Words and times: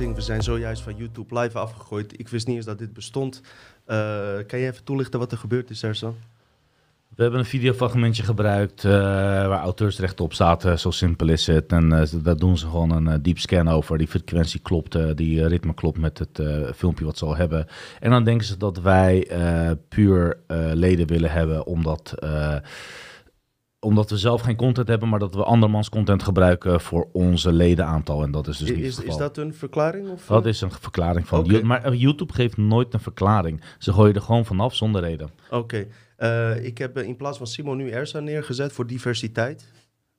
We 0.00 0.20
zijn 0.20 0.42
zojuist 0.42 0.82
van 0.82 0.96
YouTube 0.96 1.40
live 1.40 1.58
afgegooid. 1.58 2.20
Ik 2.20 2.28
wist 2.28 2.46
niet 2.46 2.56
eens 2.56 2.64
dat 2.64 2.78
dit 2.78 2.92
bestond. 2.92 3.40
Uh, 3.86 3.96
kan 4.46 4.58
je 4.58 4.66
even 4.66 4.84
toelichten 4.84 5.18
wat 5.18 5.32
er 5.32 5.38
gebeurd 5.38 5.70
is, 5.70 5.82
Ersan? 5.82 6.14
We 7.14 7.22
hebben 7.22 7.40
een 7.40 7.46
videofragmentje 7.46 8.22
gebruikt 8.22 8.84
uh, 8.84 8.92
waar 8.92 9.60
auteursrechten 9.60 10.24
op 10.24 10.34
zaten. 10.34 10.78
Zo 10.78 10.90
simpel 10.90 11.28
is 11.28 11.46
het. 11.46 11.72
En 11.72 11.92
uh, 11.92 12.22
daar 12.22 12.36
doen 12.36 12.58
ze 12.58 12.66
gewoon 12.66 12.90
een 12.90 13.06
uh, 13.06 13.14
deep 13.22 13.38
scan 13.38 13.68
over. 13.68 13.98
Die 13.98 14.08
frequentie 14.08 14.60
klopt, 14.60 15.16
die 15.16 15.46
ritme 15.46 15.74
klopt 15.74 15.98
met 15.98 16.18
het 16.18 16.40
filmpje 16.76 17.04
wat 17.04 17.18
ze 17.18 17.24
al 17.24 17.36
hebben. 17.36 17.66
En 18.00 18.10
dan 18.10 18.24
denken 18.24 18.46
ze 18.46 18.56
dat 18.56 18.78
wij 18.80 19.28
puur 19.88 20.38
leden 20.74 21.06
willen 21.06 21.30
hebben, 21.30 21.66
omdat 21.66 22.14
omdat 23.80 24.10
we 24.10 24.16
zelf 24.16 24.40
geen 24.40 24.56
content 24.56 24.88
hebben, 24.88 25.08
maar 25.08 25.18
dat 25.18 25.34
we 25.34 25.44
andermans 25.44 25.88
content 25.88 26.22
gebruiken 26.22 26.80
voor 26.80 27.08
onze 27.12 27.52
ledenaantal. 27.52 28.22
En 28.22 28.30
dat 28.30 28.46
is 28.46 28.58
dus 28.58 28.68
niet 28.68 28.78
is, 28.78 28.84
het 28.84 28.94
geval. 28.94 29.10
Is 29.12 29.16
dat 29.18 29.36
een 29.36 29.54
verklaring? 29.54 30.08
Of? 30.08 30.26
Dat 30.26 30.46
is 30.46 30.60
een 30.60 30.70
verklaring 30.70 31.28
van 31.28 31.38
okay. 31.38 31.60
Maar 31.60 31.94
YouTube 31.94 32.32
geeft 32.32 32.56
nooit 32.56 32.94
een 32.94 33.00
verklaring. 33.00 33.62
Ze 33.78 33.92
gooien 33.92 34.14
er 34.14 34.22
gewoon 34.22 34.44
vanaf 34.44 34.74
zonder 34.74 35.02
reden. 35.02 35.30
Oké. 35.50 35.56
Okay. 35.56 35.88
Uh, 36.56 36.64
ik 36.64 36.78
heb 36.78 36.98
in 36.98 37.16
plaats 37.16 37.38
van 37.38 37.46
Simon 37.46 37.76
nu 37.76 37.90
Ersa 37.90 38.20
neergezet 38.20 38.72
voor 38.72 38.86
diversiteit. 38.86 39.68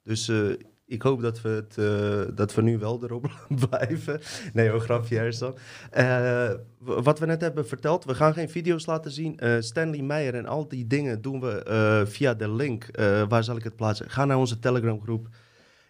Dus 0.04 0.28
uh, 0.28 0.54
ik 0.92 1.02
hoop 1.02 1.22
dat 1.22 1.42
we, 1.42 1.50
het, 1.50 1.76
uh, 1.80 2.36
dat 2.36 2.54
we 2.54 2.62
nu 2.62 2.78
wel 2.78 3.04
erop 3.04 3.32
blijven. 3.70 4.22
Nee 4.54 4.70
hoor, 4.70 4.80
grapje 4.80 5.20
Ersan. 5.20 5.58
Uh, 5.98 6.52
wat 6.78 7.20
we 7.20 7.26
net 7.26 7.42
hebben 7.42 7.68
verteld, 7.68 8.06
we 8.06 8.16
gaan 8.16 8.34
geen 8.34 8.50
video's 8.50 8.86
laten 8.86 9.12
zien. 9.12 9.40
Uh, 9.44 9.56
Stanley 9.60 10.02
Meijer 10.02 10.36
en 10.36 10.46
al 10.46 10.68
die 10.68 10.88
dingen 10.88 11.22
doen 11.22 11.40
we 11.40 12.04
via 12.08 12.34
de 12.34 12.52
link. 12.52 12.86
waar 13.30 13.44
zal 13.44 13.58
ik 13.58 13.64
het 13.64 13.76
plaatsen? 13.76 14.10
Ga 14.10 14.26
naar 14.26 14.38
onze 14.38 14.60
Telegram 14.60 15.02
groep. 15.02 15.28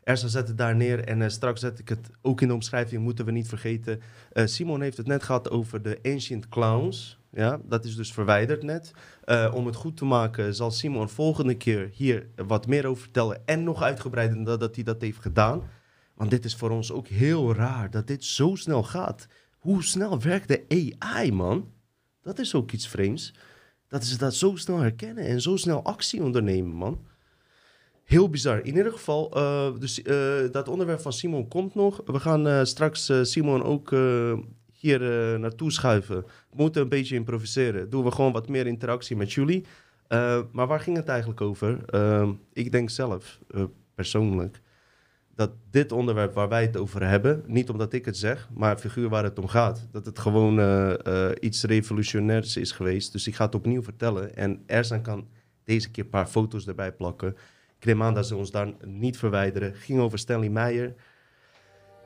Ersa 0.03 0.27
zet 0.27 0.47
het 0.47 0.57
daar 0.57 0.75
neer 0.75 1.03
en 1.03 1.31
straks 1.31 1.59
zet 1.59 1.79
ik 1.79 1.89
het 1.89 2.09
ook 2.21 2.41
in 2.41 2.47
de 2.47 2.53
omschrijving, 2.53 3.01
moeten 3.01 3.25
we 3.25 3.31
niet 3.31 3.47
vergeten. 3.47 4.01
Simon 4.33 4.81
heeft 4.81 4.97
het 4.97 5.07
net 5.07 5.23
gehad 5.23 5.49
over 5.49 5.81
de 5.81 5.99
Ancient 6.03 6.49
Clowns. 6.49 7.20
Ja, 7.31 7.61
dat 7.63 7.85
is 7.85 7.95
dus 7.95 8.13
verwijderd 8.13 8.63
net. 8.63 8.91
Uh, 9.25 9.51
om 9.55 9.65
het 9.65 9.75
goed 9.75 9.97
te 9.97 10.05
maken 10.05 10.55
zal 10.55 10.71
Simon 10.71 11.09
volgende 11.09 11.55
keer 11.55 11.89
hier 11.93 12.27
wat 12.35 12.67
meer 12.67 12.85
over 12.85 13.01
vertellen. 13.01 13.41
En 13.45 13.63
nog 13.63 13.81
uitgebreider 13.81 14.59
dat 14.59 14.75
hij 14.75 14.83
dat 14.83 15.01
heeft 15.01 15.21
gedaan. 15.21 15.63
Want 16.15 16.29
dit 16.29 16.45
is 16.45 16.55
voor 16.55 16.69
ons 16.69 16.91
ook 16.91 17.07
heel 17.07 17.53
raar 17.53 17.91
dat 17.91 18.07
dit 18.07 18.23
zo 18.23 18.55
snel 18.55 18.83
gaat. 18.83 19.27
Hoe 19.57 19.83
snel 19.83 20.21
werkt 20.21 20.47
de 20.47 20.65
AI, 20.99 21.31
man? 21.31 21.71
Dat 22.21 22.39
is 22.39 22.55
ook 22.55 22.71
iets 22.71 22.87
vreemds. 22.87 23.33
Dat 23.87 24.05
ze 24.05 24.17
dat 24.17 24.35
zo 24.35 24.55
snel 24.55 24.77
herkennen 24.77 25.25
en 25.25 25.41
zo 25.41 25.55
snel 25.57 25.83
actie 25.83 26.23
ondernemen, 26.23 26.71
man. 26.71 27.05
Heel 28.03 28.29
bizar. 28.29 28.59
In 28.59 28.75
ieder 28.75 28.91
geval, 28.91 29.37
uh, 29.37 29.79
dus, 29.79 29.99
uh, 29.99 30.51
dat 30.51 30.67
onderwerp 30.67 31.01
van 31.01 31.13
Simon 31.13 31.47
komt 31.47 31.75
nog. 31.75 32.01
We 32.05 32.19
gaan 32.19 32.65
straks 32.65 33.11
Simon 33.21 33.63
ook 33.63 33.91
hier 34.81 35.01
uh, 35.33 35.39
naartoe 35.39 35.71
schuiven. 35.71 36.21
We 36.49 36.55
moeten 36.55 36.81
een 36.81 36.89
beetje 36.89 37.15
improviseren. 37.15 37.89
Doen 37.89 38.03
we 38.03 38.11
gewoon 38.11 38.31
wat 38.31 38.49
meer 38.49 38.67
interactie 38.67 39.15
met 39.15 39.33
jullie. 39.33 39.65
Uh, 40.09 40.39
maar 40.51 40.67
waar 40.67 40.79
ging 40.79 40.97
het 40.97 41.07
eigenlijk 41.07 41.41
over? 41.41 41.79
Uh, 41.95 42.29
ik 42.53 42.71
denk 42.71 42.89
zelf, 42.89 43.39
persoonlijk, 43.95 44.61
dat 45.35 45.51
dit 45.69 45.91
onderwerp 45.91 46.33
waar 46.33 46.49
wij 46.49 46.61
het 46.61 46.77
over 46.77 47.07
hebben, 47.07 47.43
niet 47.47 47.69
omdat 47.69 47.93
ik 47.93 48.05
het 48.05 48.17
zeg, 48.17 48.49
maar 48.53 48.77
figuur 48.77 49.09
waar 49.09 49.23
het 49.23 49.39
om 49.39 49.47
gaat, 49.47 49.87
dat 49.91 50.05
het 50.05 50.19
gewoon 50.19 50.59
iets 51.39 51.63
revolutionairs 51.63 52.57
is 52.57 52.71
geweest. 52.71 53.11
Dus 53.11 53.27
ik 53.27 53.35
ga 53.35 53.45
het 53.45 53.55
opnieuw 53.55 53.83
vertellen. 53.83 54.35
En 54.35 54.63
Erzan 54.65 55.01
kan 55.01 55.27
deze 55.63 55.91
keer 55.91 56.03
een 56.03 56.09
paar 56.09 56.27
foto's 56.27 56.67
erbij 56.67 56.91
plakken. 56.91 57.35
Ik 57.79 57.85
neem 57.85 58.03
aan 58.03 58.13
dat 58.13 58.27
ze 58.27 58.35
ons 58.35 58.51
daar 58.51 58.73
niet 58.85 59.17
verwijderen. 59.17 59.75
ging 59.75 59.99
over 59.99 60.19
Stanley 60.19 60.49
Meijer 60.49 60.95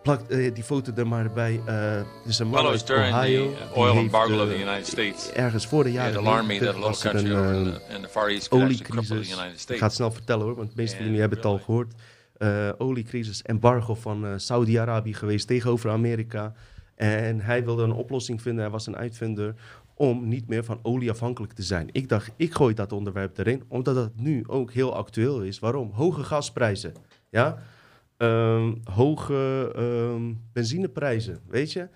plak 0.05 0.21
uh, 0.29 0.53
die 0.53 0.63
foto 0.63 0.91
er 0.95 1.07
maar 1.07 1.31
bij. 1.31 1.61
Uh, 1.67 1.99
is 2.25 2.39
een 2.39 2.47
man 2.47 2.65
uit 2.65 2.89
Ohio. 2.89 3.53
The 3.53 3.59
uh, 3.71 3.77
oil 3.77 3.97
embargo 3.97 4.41
of 4.43 4.49
the 4.49 4.61
United 4.61 4.87
States. 4.87 5.31
Ergens 5.31 5.67
voor 5.67 5.83
de 5.83 5.91
jaren 5.91 6.23
country 6.23 7.31
een, 7.31 7.65
in 7.65 8.01
the 8.01 8.07
Far 8.09 8.27
East 8.27 8.51
oliecrisis. 8.51 9.29
Ik 9.67 9.77
ga 9.77 9.85
het 9.85 9.93
snel 9.93 10.11
vertellen 10.11 10.45
hoor, 10.45 10.55
want 10.55 10.69
de 10.69 10.75
meeste 10.75 10.95
van 10.95 11.05
jullie 11.05 11.19
hebben 11.19 11.37
het 11.37 11.47
al 11.47 11.59
gehoord. 11.59 11.93
Uh, 12.37 12.69
oliecrisis, 12.77 13.41
embargo 13.41 13.95
van 13.95 14.39
Saudi-Arabië 14.39 15.13
geweest 15.13 15.47
tegenover 15.47 15.89
Amerika. 15.89 16.53
En 16.95 17.39
hij 17.39 17.65
wilde 17.65 17.83
een 17.83 17.91
oplossing 17.91 18.41
vinden, 18.41 18.61
hij 18.61 18.71
was 18.71 18.87
een 18.87 18.97
uitvinder, 18.97 19.55
om 19.93 20.27
niet 20.27 20.47
meer 20.47 20.63
van 20.63 20.79
olie 20.81 21.09
afhankelijk 21.09 21.53
te 21.53 21.63
zijn. 21.63 21.89
Ik 21.91 22.09
dacht, 22.09 22.31
ik 22.35 22.53
gooi 22.53 22.73
dat 22.73 22.91
onderwerp 22.91 23.37
erin, 23.37 23.63
omdat 23.67 23.95
het 23.95 24.11
nu 24.15 24.43
ook 24.47 24.71
heel 24.71 24.95
actueel 24.95 25.41
is. 25.41 25.59
Waarom? 25.59 25.91
Hoge 25.93 26.23
gasprijzen. 26.23 26.93
Ja? 27.29 27.57
Um, 28.17 28.81
hoge 28.83 29.73
um, 29.77 30.41
benzineprijzen. 30.53 31.39
Weet 31.47 31.71
je, 31.71 31.87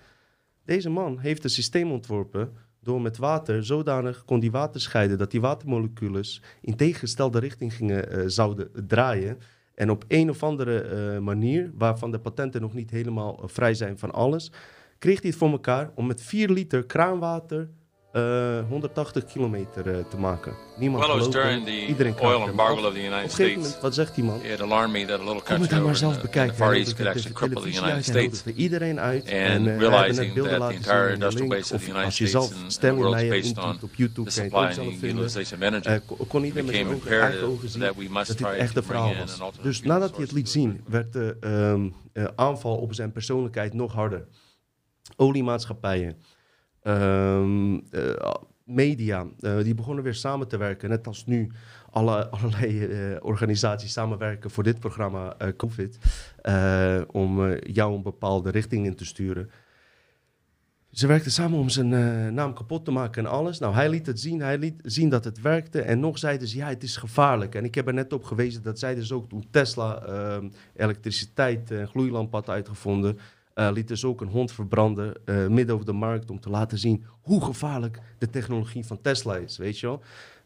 deze 0.64 0.90
man 0.90 1.18
heeft 1.18 1.44
een 1.44 1.50
systeem 1.50 1.90
ontworpen 1.90 2.52
door 2.82 3.00
met 3.00 3.16
water 3.16 3.64
zodanig 3.64 4.24
kon 4.24 4.40
die 4.40 4.50
water 4.50 4.80
scheiden 4.80 5.18
dat 5.18 5.30
die 5.30 5.40
watermoleculen 5.40 6.24
in 6.60 6.76
tegengestelde 6.76 7.38
richting 7.38 7.74
gingen, 7.74 8.18
uh, 8.18 8.24
zouden 8.26 8.70
draaien. 8.86 9.38
En 9.74 9.90
op 9.90 10.04
een 10.08 10.30
of 10.30 10.42
andere 10.42 10.90
uh, 11.14 11.18
manier, 11.18 11.70
waarvan 11.74 12.10
de 12.10 12.18
patenten 12.18 12.60
nog 12.60 12.74
niet 12.74 12.90
helemaal 12.90 13.38
uh, 13.42 13.48
vrij 13.48 13.74
zijn 13.74 13.98
van 13.98 14.10
alles, 14.10 14.52
kreeg 14.98 15.20
hij 15.20 15.30
het 15.30 15.38
voor 15.38 15.50
elkaar 15.50 15.90
om 15.94 16.06
met 16.06 16.22
4 16.22 16.50
liter 16.50 16.86
kraanwater 16.86 17.70
uh, 18.12 18.58
eh, 18.58 18.64
180 18.68 19.24
kilometer 19.24 19.86
uh, 19.86 20.04
te 20.08 20.16
maken. 20.16 20.52
Niemand 20.76 21.04
well, 21.04 21.12
gelooft 21.12 21.32
during 21.32 21.64
the 21.64 21.86
Iedereen 21.86 22.14
oil 22.20 22.48
embargo 22.48 22.86
of 22.86 22.94
the 22.94 23.04
United 23.04 23.32
States. 23.32 23.56
Moment, 23.56 23.80
wat 23.80 23.94
zegt 23.94 24.14
die 24.14 24.24
man? 24.24 24.42
It 24.42 24.60
alarmed 24.60 24.92
me 24.92 25.04
that 25.04 25.20
a 25.20 25.24
little 25.24 25.42
country 25.42 25.76
over 25.76 25.84
maar 25.84 25.96
zelf 25.96 26.14
in, 26.14 26.20
bekijken. 26.20 26.54
the 26.54 26.62
Far 26.62 26.72
East 26.72 26.94
could 26.94 27.08
actually 27.08 27.34
cripple 27.34 27.62
the 27.62 27.78
United 27.78 28.04
States. 28.04 28.44
iedereen 28.54 29.00
uit. 29.00 29.22
And 29.22 29.32
en, 29.32 29.64
uh, 29.64 29.78
realizing 29.78 30.34
that 30.34 30.44
the 30.44 30.74
entire 30.74 31.12
industrial 31.12 31.48
base 31.48 31.74
of 31.74 31.84
the 31.84 31.90
United 31.90 32.12
States 32.12 32.34
and 32.34 32.80
the 32.80 32.94
world 32.94 33.16
is 33.16 33.28
based 33.28 33.58
on 33.58 33.78
op 33.82 33.94
YouTube, 33.94 34.30
the 34.30 34.40
supply 34.40 34.58
and 34.58 34.74
the 34.74 35.06
utilization 35.06 35.60
of 35.60 35.66
energy 35.66 36.00
kon 36.28 36.44
iedereen 36.44 36.88
met 36.88 37.02
zijn 37.02 37.20
eigen 37.20 37.46
ogen 37.46 37.68
zien 37.68 37.80
dat 37.80 38.26
dit 38.26 38.42
echt 38.42 38.76
een 38.76 38.82
verhaal 38.82 39.14
was. 39.38 39.52
Dus 39.62 39.82
nadat 39.82 40.10
hij 40.10 40.22
het 40.22 40.32
liet 40.32 40.48
zien, 40.48 40.84
werd 40.88 41.12
de 41.12 41.36
um, 41.40 41.94
aanval 42.36 42.76
op 42.76 42.94
zijn 42.94 43.12
persoonlijkheid 43.12 43.74
nog 43.74 43.92
harder. 43.92 44.26
Oliemaatschappijen. 45.16 46.16
Um, 46.82 47.74
uh, 47.74 48.34
media, 48.64 49.26
uh, 49.40 49.62
die 49.62 49.74
begonnen 49.74 50.04
weer 50.04 50.14
samen 50.14 50.48
te 50.48 50.56
werken. 50.56 50.88
Net 50.88 51.06
als 51.06 51.26
nu 51.26 51.50
alle, 51.90 52.28
allerlei 52.34 52.86
uh, 52.86 53.16
organisaties 53.20 53.92
samenwerken 53.92 54.50
voor 54.50 54.62
dit 54.62 54.80
programma 54.80 55.36
COVID. 55.56 55.98
om 57.10 57.56
jou 57.56 57.94
een 57.94 58.02
bepaalde 58.02 58.50
richting 58.50 58.86
in 58.86 58.94
te 58.94 59.04
sturen. 59.04 59.50
Ze 60.90 61.06
werkten 61.06 61.30
samen 61.30 61.58
om 61.58 61.68
zijn 61.68 62.34
naam 62.34 62.54
kapot 62.54 62.84
te 62.84 62.90
maken 62.90 63.24
en 63.24 63.30
alles. 63.30 63.58
Nou, 63.58 63.74
hij 63.74 63.88
liet 63.88 64.06
het 64.06 64.20
zien, 64.20 64.40
hij 64.40 64.58
liet 64.58 64.80
zien 64.82 65.08
dat 65.08 65.24
het 65.24 65.40
werkte. 65.40 65.82
En 65.82 66.00
nog 66.00 66.18
zeiden 66.18 66.48
ze, 66.48 66.56
ja, 66.56 66.68
het 66.68 66.82
is 66.82 66.96
gevaarlijk. 66.96 67.54
En 67.54 67.64
ik 67.64 67.74
heb 67.74 67.86
er 67.86 67.94
net 67.94 68.12
op 68.12 68.24
gewezen, 68.24 68.62
dat 68.62 68.78
zeiden 68.78 69.06
ze 69.06 69.14
ook 69.14 69.28
toen 69.28 69.46
Tesla 69.50 70.02
ehm, 70.02 70.48
elektriciteit 70.76 71.70
en 71.70 71.88
gloeilamp 71.88 72.32
had 72.32 72.48
uitgevonden 72.48 73.18
uh, 73.54 73.70
liet 73.72 73.88
dus 73.88 74.04
ook 74.04 74.20
een 74.20 74.28
hond 74.28 74.52
verbranden 74.52 75.14
uh, 75.24 75.46
midden 75.46 75.76
op 75.76 75.86
de 75.86 75.92
markt 75.92 76.30
om 76.30 76.40
te 76.40 76.50
laten 76.50 76.78
zien 76.78 77.04
hoe 77.20 77.44
gevaarlijk 77.44 78.00
de 78.18 78.30
technologie 78.30 78.86
van 78.86 79.00
Tesla 79.00 79.36
is, 79.36 79.56
weet 79.56 79.78
je 79.78 79.86
wel. 79.86 80.02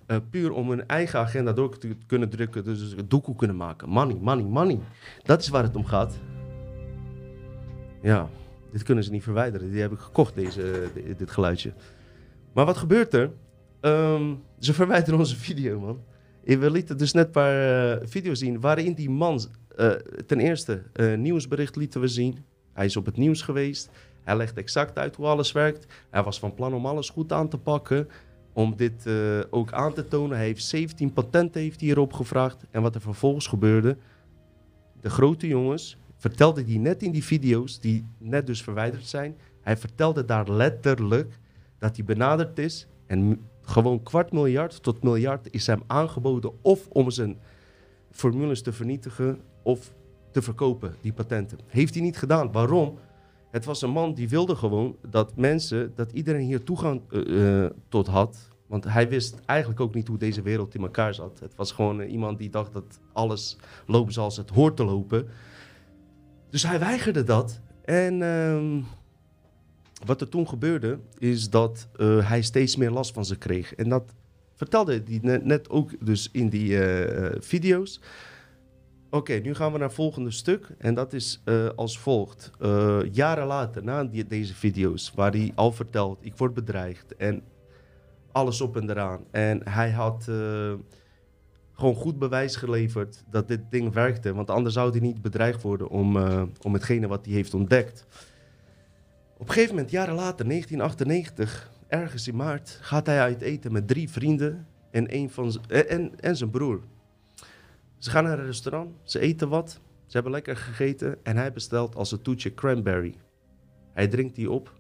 Uh, 0.06 0.16
puur 0.30 0.52
om 0.52 0.70
hun 0.70 0.86
eigen 0.86 1.18
agenda 1.18 1.52
door 1.52 1.78
te 1.78 1.96
kunnen 2.06 2.28
drukken, 2.28 2.64
dus 2.64 2.80
het 2.80 3.10
doekoe 3.10 3.36
kunnen 3.36 3.56
maken. 3.56 3.88
Money, 3.88 4.16
money, 4.20 4.44
money. 4.44 4.78
Dat 5.22 5.40
is 5.40 5.48
waar 5.48 5.62
het 5.62 5.76
om 5.76 5.84
gaat. 5.84 6.18
Ja, 8.02 8.28
dit 8.72 8.82
kunnen 8.82 9.04
ze 9.04 9.10
niet 9.10 9.22
verwijderen. 9.22 9.70
Die 9.70 9.80
heb 9.80 9.92
ik 9.92 9.98
gekocht, 9.98 10.34
deze, 10.34 10.88
dit 11.16 11.30
geluidje. 11.30 11.72
Maar 12.52 12.64
wat 12.64 12.76
gebeurt 12.76 13.14
er? 13.14 13.30
Um, 13.80 14.42
ze 14.58 14.74
verwijderen 14.74 15.18
onze 15.18 15.36
video, 15.36 15.80
man. 15.80 16.00
We 16.44 16.70
lieten 16.70 16.98
dus 16.98 17.12
net 17.12 17.26
een 17.26 17.30
paar 17.30 17.98
video's 18.02 18.38
zien 18.38 18.60
waarin 18.60 18.94
die 18.94 19.10
man... 19.10 19.40
ten 20.26 20.40
eerste, 20.40 20.82
nieuwsbericht 21.16 21.76
lieten 21.76 22.00
we 22.00 22.08
zien 22.08 22.44
hij 22.74 22.84
is 22.84 22.96
op 22.96 23.06
het 23.06 23.16
nieuws 23.16 23.42
geweest. 23.42 23.90
Hij 24.22 24.36
legt 24.36 24.56
exact 24.56 24.98
uit 24.98 25.16
hoe 25.16 25.26
alles 25.26 25.52
werkt. 25.52 25.86
Hij 26.10 26.22
was 26.22 26.38
van 26.38 26.54
plan 26.54 26.74
om 26.74 26.86
alles 26.86 27.10
goed 27.10 27.32
aan 27.32 27.48
te 27.48 27.58
pakken. 27.58 28.08
Om 28.52 28.76
dit 28.76 29.06
uh, 29.06 29.40
ook 29.50 29.72
aan 29.72 29.94
te 29.94 30.08
tonen. 30.08 30.36
Hij 30.36 30.46
heeft 30.46 30.64
17 30.64 31.12
patenten 31.12 31.60
heeft 31.60 31.80
hierop 31.80 32.12
gevraagd. 32.12 32.64
En 32.70 32.82
wat 32.82 32.94
er 32.94 33.00
vervolgens 33.00 33.46
gebeurde. 33.46 33.96
De 35.00 35.10
grote 35.10 35.46
jongens 35.46 35.98
vertelde 36.16 36.64
hij 36.64 36.76
net 36.76 37.02
in 37.02 37.10
die 37.10 37.24
video's, 37.24 37.80
die 37.80 38.06
net 38.18 38.46
dus 38.46 38.62
verwijderd 38.62 39.06
zijn. 39.06 39.36
Hij 39.60 39.76
vertelde 39.76 40.24
daar 40.24 40.50
letterlijk 40.50 41.38
dat 41.78 41.96
hij 41.96 42.04
benaderd 42.04 42.58
is. 42.58 42.86
En 43.06 43.40
gewoon 43.62 44.02
kwart 44.02 44.32
miljard 44.32 44.82
tot 44.82 45.02
miljard 45.02 45.48
is 45.50 45.66
hem 45.66 45.82
aangeboden. 45.86 46.52
Of 46.62 46.86
om 46.88 47.10
zijn 47.10 47.38
formules 48.10 48.62
te 48.62 48.72
vernietigen. 48.72 49.40
Of 49.62 49.94
te 50.34 50.42
verkopen, 50.42 50.96
die 51.00 51.12
patenten. 51.12 51.58
Heeft 51.66 51.94
hij 51.94 52.02
niet 52.02 52.16
gedaan. 52.16 52.52
Waarom? 52.52 52.98
Het 53.50 53.64
was 53.64 53.82
een 53.82 53.90
man 53.90 54.14
die 54.14 54.28
wilde 54.28 54.56
gewoon 54.56 54.96
dat 55.08 55.36
mensen, 55.36 55.92
dat 55.94 56.12
iedereen 56.12 56.46
hier 56.46 56.62
toegang 56.62 57.02
uh, 57.10 57.66
tot 57.88 58.06
had. 58.06 58.48
Want 58.66 58.84
hij 58.84 59.08
wist 59.08 59.40
eigenlijk 59.46 59.80
ook 59.80 59.94
niet 59.94 60.08
hoe 60.08 60.18
deze 60.18 60.42
wereld 60.42 60.74
in 60.74 60.82
elkaar 60.82 61.14
zat. 61.14 61.40
Het 61.40 61.54
was 61.54 61.72
gewoon 61.72 62.00
uh, 62.00 62.12
iemand 62.12 62.38
die 62.38 62.50
dacht 62.50 62.72
dat 62.72 63.00
alles 63.12 63.56
loopt 63.86 64.12
zoals 64.12 64.36
het 64.36 64.50
hoort 64.50 64.76
te 64.76 64.84
lopen. 64.84 65.28
Dus 66.50 66.62
hij 66.62 66.78
weigerde 66.78 67.24
dat. 67.24 67.60
En 67.84 68.20
uh, 68.20 68.84
wat 70.04 70.20
er 70.20 70.28
toen 70.28 70.48
gebeurde, 70.48 70.98
is 71.18 71.50
dat 71.50 71.88
hij 72.24 72.42
steeds 72.42 72.76
meer 72.76 72.90
last 72.90 73.12
van 73.12 73.24
ze 73.24 73.36
kreeg. 73.36 73.74
En 73.74 73.88
dat 73.88 74.14
vertelde 74.54 75.02
hij 75.06 75.18
net, 75.22 75.44
net 75.44 75.70
ook 75.70 76.06
dus 76.06 76.28
in 76.32 76.48
die 76.48 76.78
video's. 77.38 78.00
Oké, 79.14 79.32
nu 79.32 79.54
gaan 79.54 79.72
we 79.72 79.78
naar 79.78 79.86
het 79.86 79.96
volgende 79.96 80.30
stuk. 80.30 80.68
En 80.78 80.94
dat 80.94 81.12
is 81.12 81.42
uh, 81.44 81.68
als 81.76 81.98
volgt. 81.98 82.50
jaren 83.12 83.46
later, 83.46 83.84
na 83.84 84.04
deze 84.04 84.54
video's, 84.54 85.12
waar 85.14 85.30
hij 85.30 85.52
al 85.54 85.72
vertelt: 85.72 86.18
ik 86.20 86.36
word 86.36 86.54
bedreigd. 86.54 87.16
En 87.16 87.42
alles 88.32 88.60
op 88.60 88.76
en 88.76 88.90
eraan. 88.90 89.24
En 89.30 89.68
hij 89.68 89.90
had 89.90 90.24
gewoon 91.72 91.94
goed 91.94 92.18
bewijs 92.18 92.56
geleverd 92.56 93.24
dat 93.30 93.48
dit 93.48 93.60
ding 93.70 93.92
werkte. 93.92 94.34
Want 94.34 94.50
anders 94.50 94.74
zou 94.74 94.90
hij 94.90 95.00
niet 95.00 95.22
bedreigd 95.22 95.62
worden 95.62 95.88
om, 95.88 96.16
om 96.62 96.72
hetgene 96.72 97.06
wat 97.06 97.24
hij 97.24 97.34
heeft 97.34 97.54
ontdekt. 97.54 98.06
Op 99.34 99.48
een 99.48 99.52
gegeven 99.54 99.74
moment, 99.74 99.90
jaren 99.90 100.14
later, 100.14 100.46
1998, 100.48 101.70
ergens 101.88 102.28
in 102.28 102.36
maart, 102.36 102.78
gaat 102.80 103.06
hij 103.06 103.20
uit 103.20 103.40
eten 103.40 103.72
met 103.72 103.88
drie 103.88 104.10
vrienden 104.10 104.66
en, 104.90 105.14
een 105.14 105.30
van 105.30 105.54
en, 105.68 106.20
en 106.20 106.36
zijn 106.36 106.50
broer. 106.50 106.80
Ze 108.04 108.10
gaan 108.10 108.24
naar 108.24 108.38
een 108.38 108.46
restaurant, 108.46 108.94
ze 109.02 109.18
eten 109.18 109.48
wat, 109.48 109.80
ze 110.06 110.12
hebben 110.12 110.32
lekker 110.32 110.56
gegeten 110.56 111.24
en 111.24 111.36
hij 111.36 111.52
bestelt 111.52 111.94
als 111.94 112.12
een 112.12 112.22
toetje 112.22 112.54
cranberry. 112.54 113.14
Hij 113.92 114.08
drinkt 114.08 114.34
die 114.34 114.50
op. 114.50 114.72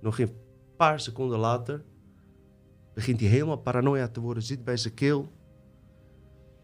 Nog 0.00 0.18
een 0.18 0.32
paar 0.76 1.00
seconden 1.00 1.38
later 1.38 1.82
begint 2.94 3.20
hij 3.20 3.28
helemaal 3.28 3.56
paranoia 3.56 4.08
te 4.08 4.20
worden, 4.20 4.42
zit 4.42 4.64
bij 4.64 4.76
zijn 4.76 4.94
keel, 4.94 5.28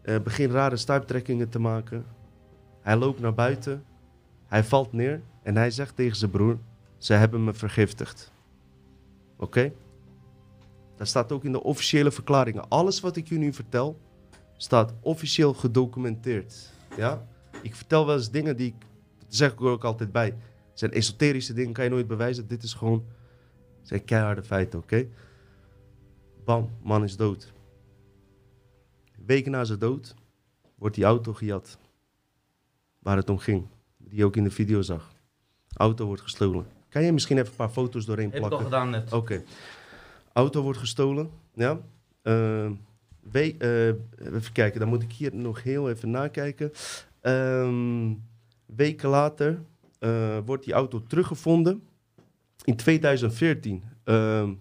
uh, 0.03 0.19
begint 0.19 0.51
rare 0.51 0.77
stuiptrekkingen 0.77 1.49
te 1.49 1.59
maken. 1.59 2.05
Hij 2.81 2.95
loopt 2.95 3.19
naar 3.19 3.33
buiten, 3.33 3.85
hij 4.45 4.63
valt 4.63 4.93
neer 4.93 5.21
en 5.43 5.55
hij 5.55 5.71
zegt 5.71 5.95
tegen 5.95 6.17
zijn 6.17 6.31
broer: 6.31 6.57
ze 6.97 7.13
hebben 7.13 7.43
me 7.43 7.53
vergiftigd. 7.53 8.31
Oké? 9.37 9.71
Dat 10.95 11.07
staat 11.07 11.31
ook 11.31 11.43
in 11.43 11.51
de 11.51 11.63
officiële 11.63 12.11
verklaringen. 12.11 12.67
Alles 12.67 12.99
wat 12.99 13.15
ik 13.15 13.27
je 13.27 13.37
nu 13.37 13.53
vertel, 13.53 13.99
staat 14.61 14.93
officieel 15.01 15.53
gedocumenteerd. 15.53 16.69
Ja? 16.97 17.27
Ik 17.61 17.75
vertel 17.75 18.05
wel 18.05 18.15
eens 18.15 18.31
dingen 18.31 18.57
die 18.57 18.67
ik, 18.67 18.75
dat 19.17 19.35
zeg 19.35 19.51
ik 19.51 19.59
er 19.59 19.65
ook 19.65 19.83
altijd 19.83 20.11
bij. 20.11 20.25
Het 20.69 20.79
zijn 20.79 20.91
esoterische 20.91 21.53
dingen, 21.53 21.73
kan 21.73 21.83
je 21.83 21.89
nooit 21.89 22.07
bewijzen. 22.07 22.47
Dit 22.47 22.63
is 22.63 22.73
gewoon, 22.73 23.05
zijn 23.81 24.05
keiharde 24.05 24.43
feiten, 24.43 24.79
oké? 24.79 25.07
Bam, 26.45 26.69
man 26.81 27.03
is 27.03 27.15
dood. 27.15 27.53
Weken 29.25 29.51
na 29.51 29.63
zijn 29.63 29.79
dood 29.79 30.15
wordt 30.75 30.95
die 30.95 31.03
auto 31.03 31.33
gejat. 31.33 31.77
Waar 32.99 33.17
het 33.17 33.29
om 33.29 33.37
ging. 33.37 33.67
Die 33.97 34.17
je 34.17 34.25
ook 34.25 34.35
in 34.35 34.43
de 34.43 34.51
video 34.51 34.81
zag. 34.81 35.13
Auto 35.73 36.05
wordt 36.05 36.21
gestolen. 36.21 36.65
Kan 36.89 37.03
je 37.03 37.11
misschien 37.11 37.37
even 37.37 37.49
een 37.49 37.55
paar 37.55 37.69
foto's 37.69 38.05
doorheen 38.05 38.29
plakken? 38.29 38.51
Heb 38.51 38.59
ik 38.59 38.65
al 38.65 38.71
gedaan 38.71 38.89
net. 38.89 39.13
Oké. 39.13 39.43
Auto 40.33 40.61
wordt 40.61 40.79
gestolen. 40.79 41.29
Ja. 41.53 41.79
Uh, 42.23 42.71
we, 43.31 43.55
uh, 44.21 44.27
even 44.35 44.51
kijken, 44.51 44.79
dan 44.79 44.89
moet 44.89 45.03
ik 45.03 45.11
hier 45.11 45.35
nog 45.35 45.63
heel 45.63 45.89
even 45.89 46.09
nakijken. 46.09 46.71
Um, 47.21 48.23
weken 48.65 49.09
later 49.09 49.59
uh, 49.99 50.37
wordt 50.45 50.63
die 50.63 50.73
auto 50.73 51.03
teruggevonden. 51.07 51.83
In 52.63 52.75
2014, 52.75 53.83
ehm, 54.03 54.53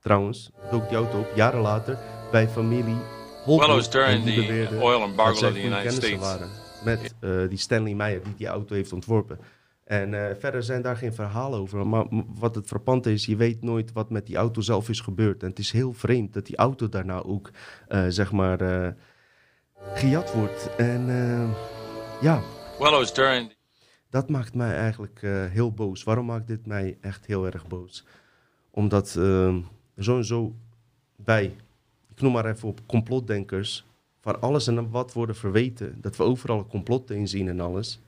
trouwens, 0.00 0.50
dook 0.70 0.88
die 0.88 0.96
auto 0.96 1.18
op, 1.18 1.32
jaren 1.34 1.60
later, 1.60 1.98
bij 2.30 2.48
familie 2.48 2.96
Holbrook. 3.44 3.68
Well, 3.68 3.78
it 3.78 3.86
was 3.86 3.90
during 3.90 4.24
the 4.24 4.78
oil 4.80 5.02
embargo 5.02 5.46
of 5.46 5.52
the 5.52 5.64
United 5.64 5.92
States. 5.92 6.18
Waren 6.18 6.48
met 6.84 7.14
uh, 7.20 7.48
die 7.48 7.58
Stanley 7.58 7.94
Meyer, 7.94 8.22
die 8.22 8.34
die 8.36 8.46
auto 8.46 8.74
heeft 8.74 8.92
ontworpen. 8.92 9.38
En 9.90 10.12
uh, 10.12 10.26
verder 10.38 10.62
zijn 10.62 10.82
daar 10.82 10.96
geen 10.96 11.14
verhalen 11.14 11.58
over. 11.58 11.86
Maar 11.86 12.06
wat 12.34 12.54
het 12.54 12.66
frappante 12.66 13.12
is, 13.12 13.26
je 13.26 13.36
weet 13.36 13.62
nooit 13.62 13.92
wat 13.92 14.10
met 14.10 14.26
die 14.26 14.36
auto 14.36 14.60
zelf 14.60 14.88
is 14.88 15.00
gebeurd. 15.00 15.42
En 15.42 15.48
het 15.48 15.58
is 15.58 15.70
heel 15.70 15.92
vreemd 15.92 16.32
dat 16.32 16.46
die 16.46 16.56
auto 16.56 16.88
daarna 16.88 17.22
ook, 17.22 17.50
uh, 17.88 18.04
zeg 18.08 18.32
maar, 18.32 18.62
uh, 18.62 18.88
gejat 19.94 20.32
wordt. 20.32 20.76
En 20.76 21.06
ja. 22.20 22.42
Well, 22.78 22.90
was 22.90 23.14
during... 23.14 23.54
Dat 24.10 24.28
maakt 24.28 24.54
mij 24.54 24.74
eigenlijk 24.74 25.20
heel 25.52 25.72
boos. 25.72 26.02
Waarom 26.02 26.26
maakt 26.26 26.46
dit 26.46 26.66
mij 26.66 26.98
echt 27.00 27.26
heel 27.26 27.46
erg 27.46 27.66
boos? 27.66 28.06
Omdat 28.70 29.08
zo 29.08 30.16
en 30.16 30.24
zo 30.24 30.54
wij, 31.24 31.44
ik 32.14 32.20
noem 32.20 32.32
maar 32.32 32.46
even 32.46 32.68
op 32.68 32.80
complotdenkers, 32.86 33.86
van 34.20 34.40
alles 34.40 34.66
en 34.66 34.90
wat 34.90 35.12
worden 35.12 35.36
verweten. 35.36 36.00
Dat 36.00 36.16
we 36.16 36.22
overal 36.22 36.66
complotten 36.66 37.16
inzien 37.16 37.48
en 37.48 37.60
alles. 37.60 38.00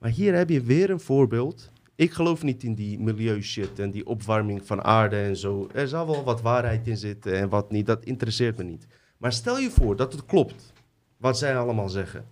Maar 0.00 0.10
hier 0.10 0.34
heb 0.34 0.48
je 0.48 0.60
weer 0.60 0.90
een 0.90 1.00
voorbeeld. 1.00 1.70
Ik 1.94 2.12
geloof 2.12 2.42
niet 2.42 2.62
in 2.62 2.74
die 2.74 2.98
milieushit 2.98 3.78
en 3.78 3.90
die 3.90 4.06
opwarming 4.06 4.66
van 4.66 4.82
aarde 4.82 5.16
en 5.16 5.36
zo. 5.36 5.68
Er 5.72 5.88
zal 5.88 6.06
wel 6.06 6.24
wat 6.24 6.40
waarheid 6.40 6.86
in 6.86 6.96
zitten 6.96 7.32
en 7.38 7.48
wat 7.48 7.70
niet. 7.70 7.86
Dat 7.86 8.04
interesseert 8.04 8.56
me 8.56 8.62
niet. 8.62 8.86
Maar 9.16 9.32
stel 9.32 9.58
je 9.58 9.70
voor 9.70 9.96
dat 9.96 10.12
het 10.12 10.24
klopt. 10.24 10.72
Wat 11.16 11.38
zij 11.38 11.58
allemaal 11.58 11.88
zeggen. 11.88 12.26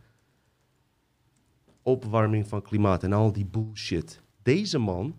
Opwarming 1.82 2.48
van 2.48 2.62
klimaat 2.62 3.02
en 3.02 3.12
al 3.12 3.32
die 3.32 3.46
bullshit. 3.46 4.22
Deze 4.42 4.78
man 4.78 5.14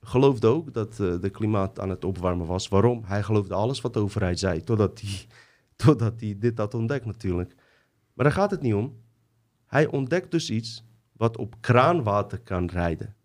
geloofde 0.00 0.46
ook 0.46 0.72
dat 0.72 0.98
uh, 1.00 1.20
de 1.20 1.30
klimaat 1.30 1.80
aan 1.80 1.90
het 1.90 2.04
opwarmen 2.04 2.46
was. 2.46 2.68
Waarom? 2.68 3.02
Hij 3.04 3.22
geloofde 3.22 3.54
alles 3.54 3.80
wat 3.80 3.92
de 3.92 4.00
overheid 4.00 4.38
zei. 4.38 4.62
Totdat 4.64 5.00
hij, 5.00 5.26
totdat 5.86 6.20
hij 6.20 6.36
dit 6.38 6.58
had 6.58 6.74
ontdekt 6.74 7.04
natuurlijk. 7.04 7.54
Maar 8.14 8.24
daar 8.24 8.34
gaat 8.34 8.50
het 8.50 8.62
niet 8.62 8.74
om. 8.74 8.96
Hij 9.66 9.86
ontdekt 9.86 10.30
dus 10.30 10.50
iets 10.50 10.86
wat 11.18 11.36
op 11.36 11.54
kraanwater 11.60 12.38
kan 12.38 12.66
rijden. 12.66 13.16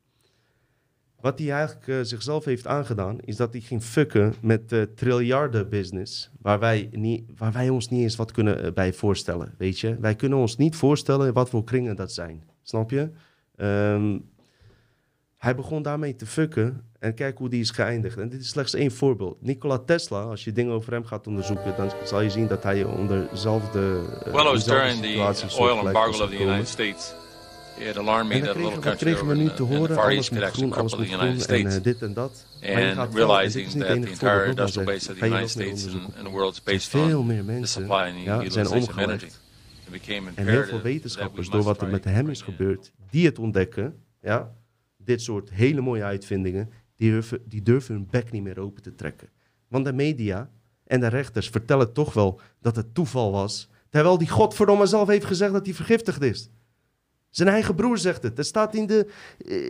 Wat 1.19 1.39
hij 1.39 1.51
eigenlijk 1.51 1.87
uh, 1.87 1.99
zichzelf 2.01 2.45
heeft 2.45 2.67
aangedaan, 2.67 3.19
is 3.19 3.35
dat 3.35 3.51
hij 3.51 3.61
ging 3.61 3.83
fucken 3.83 4.33
met 4.41 4.69
de 4.69 4.91
triljarden 4.95 5.69
business, 5.69 6.29
waar 6.41 6.59
wij, 6.59 6.89
niet, 6.91 7.23
waar 7.37 7.51
wij 7.51 7.69
ons 7.69 7.89
niet 7.89 8.01
eens 8.01 8.15
wat 8.15 8.31
kunnen 8.31 8.65
uh, 8.65 8.71
bij 8.71 8.93
voorstellen, 8.93 9.55
weet 9.57 9.79
je. 9.79 9.97
Wij 9.99 10.15
kunnen 10.15 10.37
ons 10.37 10.57
niet 10.57 10.75
voorstellen 10.75 11.33
wat 11.33 11.49
voor 11.49 11.63
kringen 11.63 11.95
dat 11.95 12.11
zijn, 12.11 12.43
snap 12.61 12.89
je? 12.89 13.09
Um, 13.55 14.31
hij 15.37 15.55
begon 15.55 15.81
daarmee 15.81 16.15
te 16.15 16.25
fucken 16.25 16.85
en 16.99 17.13
kijk 17.13 17.37
hoe 17.37 17.49
die 17.49 17.61
is 17.61 17.71
geëindigd. 17.71 18.17
En 18.17 18.29
dit 18.29 18.41
is 18.41 18.49
slechts 18.49 18.73
één 18.73 18.91
voorbeeld. 18.91 19.41
Nikola 19.41 19.77
Tesla, 19.77 20.21
als 20.21 20.43
je 20.43 20.51
dingen 20.51 20.73
over 20.73 20.93
hem 20.93 21.05
gaat 21.05 21.27
onderzoeken, 21.27 21.73
dan 21.77 21.91
zal 22.03 22.21
je 22.21 22.29
zien 22.29 22.47
dat 22.47 22.63
hij 22.63 22.83
onder 22.83 23.29
dezelfde, 23.29 23.79
uh, 23.79 24.33
well, 24.33 24.45
it 24.45 24.51
was 24.51 24.65
during 24.65 25.01
the 25.01 25.57
oil 25.57 25.87
embargo 25.87 26.23
of 26.23 26.29
the 26.29 26.41
United 26.41 26.67
States. 26.67 27.13
It 27.77 27.97
alarmed 27.97 28.29
me 28.29 28.39
that 28.41 28.55
a 28.55 28.59
little 28.59 28.81
country 28.81 29.13
over 29.13 29.31
in 29.33 29.45
the, 29.45 29.63
in 29.63 29.83
the 29.83 29.95
Far 29.95 30.11
East 30.11 30.29
could 30.29 30.43
actually 30.43 30.71
cripple 30.71 30.97
the 30.97 31.05
United 31.05 31.41
States. 31.41 31.75
And 32.61 33.13
realizing 33.13 33.69
that 33.79 34.01
the 34.01 34.11
entire 34.11 34.45
industrial 34.45 34.85
base 34.85 35.09
of 35.09 35.19
the 35.19 35.25
United 35.25 35.49
States 35.49 35.85
and, 35.85 36.13
and 36.17 36.25
the 36.25 36.29
world 36.29 36.61
is 36.67 36.83
supply 36.83 38.07
and 38.07 38.17
the 38.17 38.45
utilization 38.45 38.89
of 38.89 38.97
energy. 38.97 39.29
En 40.35 40.47
heel 40.47 40.63
veel 40.63 40.81
wetenschappers, 40.81 41.49
door 41.49 41.63
wat 41.63 41.81
er 41.81 41.87
met 41.87 42.03
hem 42.03 42.29
is 42.29 42.41
gebeurd, 42.41 42.91
die 43.09 43.25
het 43.25 43.39
ontdekken, 43.39 43.95
ja, 44.21 44.55
dit 44.97 45.21
soort 45.21 45.49
hele 45.49 45.81
mooie 45.81 46.03
uitvindingen, 46.03 46.69
die 46.95 47.11
durven, 47.11 47.41
die 47.45 47.61
durven 47.61 47.95
hun 47.95 48.07
bek 48.09 48.31
niet 48.31 48.43
meer 48.43 48.59
open 48.59 48.81
te 48.81 48.95
trekken. 48.95 49.29
Want 49.67 49.85
de 49.85 49.93
media 49.93 50.49
en 50.85 50.99
de 50.99 51.07
rechters 51.07 51.49
vertellen 51.49 51.93
toch 51.93 52.13
wel 52.13 52.39
dat 52.61 52.75
het 52.75 52.93
toeval 52.93 53.31
was, 53.31 53.69
terwijl 53.89 54.17
die 54.17 54.29
godverdomme 54.29 54.85
zelf 54.85 55.07
heeft 55.07 55.25
gezegd 55.25 55.53
dat 55.53 55.65
hij 55.65 55.75
vergiftigd 55.75 56.21
is. 56.21 56.49
Zijn 57.33 57.49
eigen 57.49 57.75
broer 57.75 57.97
zegt 57.97 58.23
het. 58.23 58.35
Dat 58.35 58.45
staat 58.45 58.75
in, 58.75 58.85
de, 58.85 59.07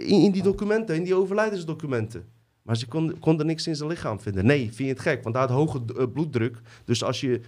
in, 0.05 0.21
in 0.21 0.31
die 0.31 0.43
documenten, 0.43 0.95
in 0.95 1.03
die 1.03 1.15
overlijdensdocumenten. 1.15 2.25
Maar 2.61 2.77
ze 2.77 2.87
konden, 3.19 3.45
niks 3.45 3.67
in 3.67 3.75
zijn 3.75 3.89
lichaam 3.89 4.19
vinden. 4.19 4.45
Nee, 4.45 4.59
vind 4.59 4.77
je 4.77 4.83
het 4.93 4.99
gek? 4.99 5.23
Want 5.23 5.35
hij 5.35 5.45
had 5.45 5.53
hoge 5.53 5.81
uh, 5.97 6.03
bloeddruk. 6.13 6.57
Dus 6.85 7.03
als 7.03 7.21
je, 7.21 7.41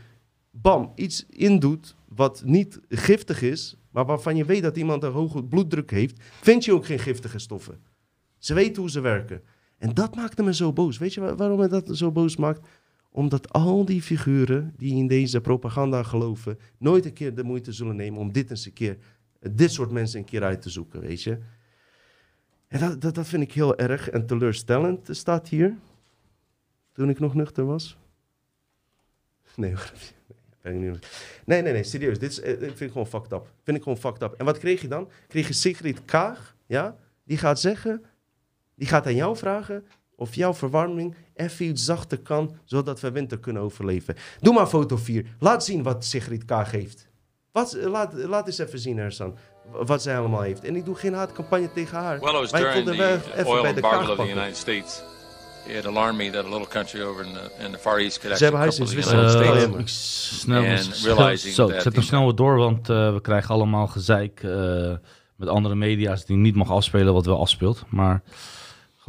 bam, 0.51 0.91
iets 0.95 1.25
indoet 1.29 1.95
wat 2.07 2.41
niet 2.45 2.79
giftig 2.89 3.41
is... 3.41 3.75
maar 3.91 4.05
waarvan 4.05 4.35
je 4.35 4.45
weet 4.45 4.63
dat 4.63 4.77
iemand 4.77 5.03
een 5.03 5.11
hoge 5.11 5.43
bloeddruk 5.43 5.91
heeft... 5.91 6.23
vind 6.41 6.65
je 6.65 6.73
ook 6.73 6.85
geen 6.85 6.99
giftige 6.99 7.39
stoffen. 7.39 7.79
Ze 8.37 8.53
weten 8.53 8.81
hoe 8.81 8.91
ze 8.91 8.99
werken. 8.99 9.41
En 9.77 9.93
dat 9.93 10.15
maakte 10.15 10.43
me 10.43 10.53
zo 10.53 10.73
boos. 10.73 10.97
Weet 10.97 11.13
je 11.13 11.35
waarom 11.35 11.59
me 11.59 11.67
dat 11.67 11.89
zo 11.91 12.11
boos 12.11 12.35
maakt? 12.35 12.67
Omdat 13.09 13.53
al 13.53 13.85
die 13.85 14.01
figuren 14.01 14.73
die 14.77 14.95
in 14.95 15.07
deze 15.07 15.41
propaganda 15.41 16.03
geloven... 16.03 16.59
nooit 16.77 17.05
een 17.05 17.13
keer 17.13 17.35
de 17.35 17.43
moeite 17.43 17.71
zullen 17.71 17.95
nemen 17.95 18.19
om 18.19 18.31
dit 18.31 18.49
eens 18.49 18.65
een 18.65 18.73
keer 18.73 18.97
dit 19.51 19.71
soort 19.71 19.91
mensen 19.91 20.19
een 20.19 20.25
keer 20.25 20.43
uit 20.43 20.61
te 20.61 20.69
zoeken, 20.69 21.01
weet 21.01 21.23
je. 21.23 21.39
En 22.67 22.99
dat, 22.99 23.15
dat, 23.15 23.27
vind 23.27 23.43
ik 23.43 23.53
heel 23.53 23.77
erg 23.77 24.09
en 24.09 24.25
teleurstellend, 24.25 25.07
staat 25.11 25.47
hier. 25.47 25.77
Toen 26.91 27.09
ik 27.09 27.19
nog 27.19 27.33
nuchter 27.35 27.65
was. 27.65 27.97
Nee, 29.55 29.73
nee, 30.61 30.91
nee, 31.45 31.61
nee, 31.61 31.83
serieus. 31.83 32.19
Dit 32.19 32.39
eh, 32.39 32.57
vind 32.57 32.81
ik 32.81 32.91
gewoon 32.91 33.07
fucked 33.07 33.31
up. 33.31 33.51
Vind 33.63 33.77
ik 33.77 33.83
gewoon 33.83 33.97
fucked 33.97 34.21
up. 34.21 34.33
En 34.33 34.45
wat 34.45 34.57
kreeg 34.57 34.81
je 34.81 34.87
dan? 34.87 35.09
Kreeg 35.27 35.47
je 35.47 35.53
Sigrid 35.53 36.05
Kaag, 36.05 36.55
ja? 36.65 36.97
Die 37.23 37.37
gaat 37.37 37.59
zeggen, 37.59 38.03
die 38.75 38.87
gaat 38.87 39.05
aan 39.05 39.15
jou 39.15 39.37
vragen 39.37 39.85
of 40.15 40.35
jouw 40.35 40.53
verwarming 40.53 41.15
even 41.33 41.65
iets 41.65 41.85
zachter 41.85 42.19
kan, 42.19 42.57
zodat 42.63 42.99
we 42.99 43.11
winter 43.11 43.39
kunnen 43.39 43.61
overleven. 43.61 44.15
Doe 44.39 44.53
maar 44.53 44.67
foto 44.67 44.97
4. 44.97 45.35
Laat 45.39 45.65
zien 45.65 45.83
wat 45.83 46.05
Sigrid 46.05 46.45
Kaag 46.45 46.71
heeft. 46.71 47.07
Wat, 47.55 47.77
laat, 47.81 48.13
laat 48.13 48.47
eens 48.47 48.57
even 48.57 48.79
zien, 48.79 48.97
Ersan. 48.97 49.35
wat 49.71 50.01
zij 50.01 50.17
allemaal 50.17 50.41
heeft. 50.41 50.63
En 50.63 50.75
ik 50.75 50.85
doe 50.85 50.95
geen 50.95 51.13
haatcampagne 51.13 51.71
tegen 51.73 51.97
haar. 51.97 52.19
Well, 52.19 52.33
it 52.33 52.51
was 52.51 52.61
during 52.61 52.85
the 52.85 53.43
oil 53.45 53.65
embargo 53.65 54.11
of 54.11 54.17
the 54.17 54.31
United 54.31 54.57
States. 54.57 55.01
It 55.67 55.85
alarmed 55.85 56.17
me 56.17 56.29
that 56.29 56.45
a 56.45 56.49
little 56.49 56.67
country 56.67 57.01
over 57.01 57.25
in 57.25 57.33
the, 57.33 57.63
in 57.63 57.71
the 57.71 57.77
Far 57.77 57.97
East 57.99 58.19
could 58.19 58.43
actually 58.43 58.87
States. 58.87 59.77
Ik 59.77 59.87
snel, 59.87 60.61
realizing 60.61 61.53
zo, 61.53 61.67
ik 61.67 61.81
zet 61.81 61.93
hem 61.93 62.03
snel 62.03 62.23
weer 62.23 62.35
door, 62.35 62.57
want 62.57 62.89
uh, 62.89 63.13
we 63.13 63.21
krijgen 63.21 63.53
allemaal 63.53 63.87
gezeik 63.87 64.43
uh, 64.43 64.93
met 65.35 65.49
andere 65.49 65.75
media's 65.75 66.25
die 66.25 66.37
niet 66.37 66.55
mag 66.55 66.71
afspelen 66.71 67.13
wat 67.13 67.25
wel 67.25 67.39
afspeelt. 67.39 67.83
Maar 67.89 68.21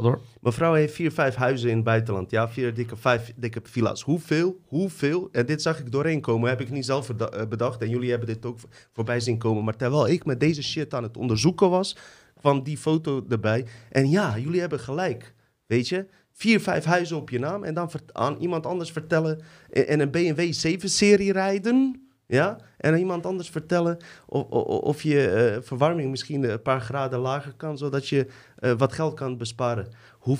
ga. 0.03 0.17
Mevrouw 0.41 0.73
heeft 0.73 0.93
vier, 0.93 1.11
vijf 1.11 1.35
huizen 1.35 1.69
in 1.69 1.75
het 1.75 1.85
buitenland. 1.85 2.31
Ja, 2.31 2.49
vier 2.49 2.73
dikke, 2.73 2.95
vijf 2.95 3.33
dikke 3.35 3.59
villa's. 3.63 4.01
Hoeveel, 4.01 4.59
hoeveel, 4.65 5.29
en 5.31 5.45
dit 5.45 5.61
zag 5.61 5.79
ik 5.79 5.91
doorheen 5.91 6.21
komen, 6.21 6.49
heb 6.49 6.61
ik 6.61 6.69
niet 6.69 6.85
zelf 6.85 7.09
eh, 7.09 7.47
bedacht. 7.47 7.81
En 7.81 7.89
jullie 7.89 8.09
hebben 8.09 8.27
dit 8.27 8.45
ook 8.45 8.59
voorbij 8.93 9.19
zien 9.19 9.37
komen. 9.37 9.63
Maar 9.63 9.75
terwijl 9.75 10.07
ik 10.07 10.25
met 10.25 10.39
deze 10.39 10.63
shit 10.63 10.93
aan 10.93 11.03
het 11.03 11.17
onderzoeken 11.17 11.69
was, 11.69 11.97
kwam 12.39 12.63
die 12.63 12.77
foto 12.77 13.25
erbij. 13.29 13.65
En 13.89 14.09
ja, 14.09 14.37
jullie 14.37 14.59
hebben 14.59 14.79
gelijk. 14.79 15.33
Weet 15.65 15.89
je, 15.89 16.05
vier, 16.31 16.59
vijf 16.59 16.83
huizen 16.83 17.17
op 17.17 17.29
je 17.29 17.39
naam. 17.39 17.63
En 17.63 17.73
dan 17.73 17.89
aan 18.11 18.37
iemand 18.39 18.65
anders 18.65 18.91
vertellen 18.91 19.41
en 19.69 19.99
een 19.99 20.11
BMW 20.11 20.53
7-serie 20.53 21.31
rijden. 21.31 22.06
Ja? 22.27 22.57
En 22.77 22.93
aan 22.93 22.99
iemand 22.99 23.25
anders 23.25 23.49
vertellen 23.49 23.97
of, 24.25 24.43
of, 24.43 24.63
of 24.65 25.01
je 25.01 25.51
uh, 25.55 25.63
verwarming 25.63 26.09
misschien 26.09 26.43
een 26.43 26.61
paar 26.61 26.81
graden 26.81 27.19
lager 27.19 27.53
kan, 27.53 27.77
zodat 27.77 28.09
je 28.09 28.27
uh, 28.59 28.71
wat 28.71 28.93
geld 28.93 29.13
kan 29.13 29.37
besparen. 29.37 29.87
Hoe, 30.19 30.37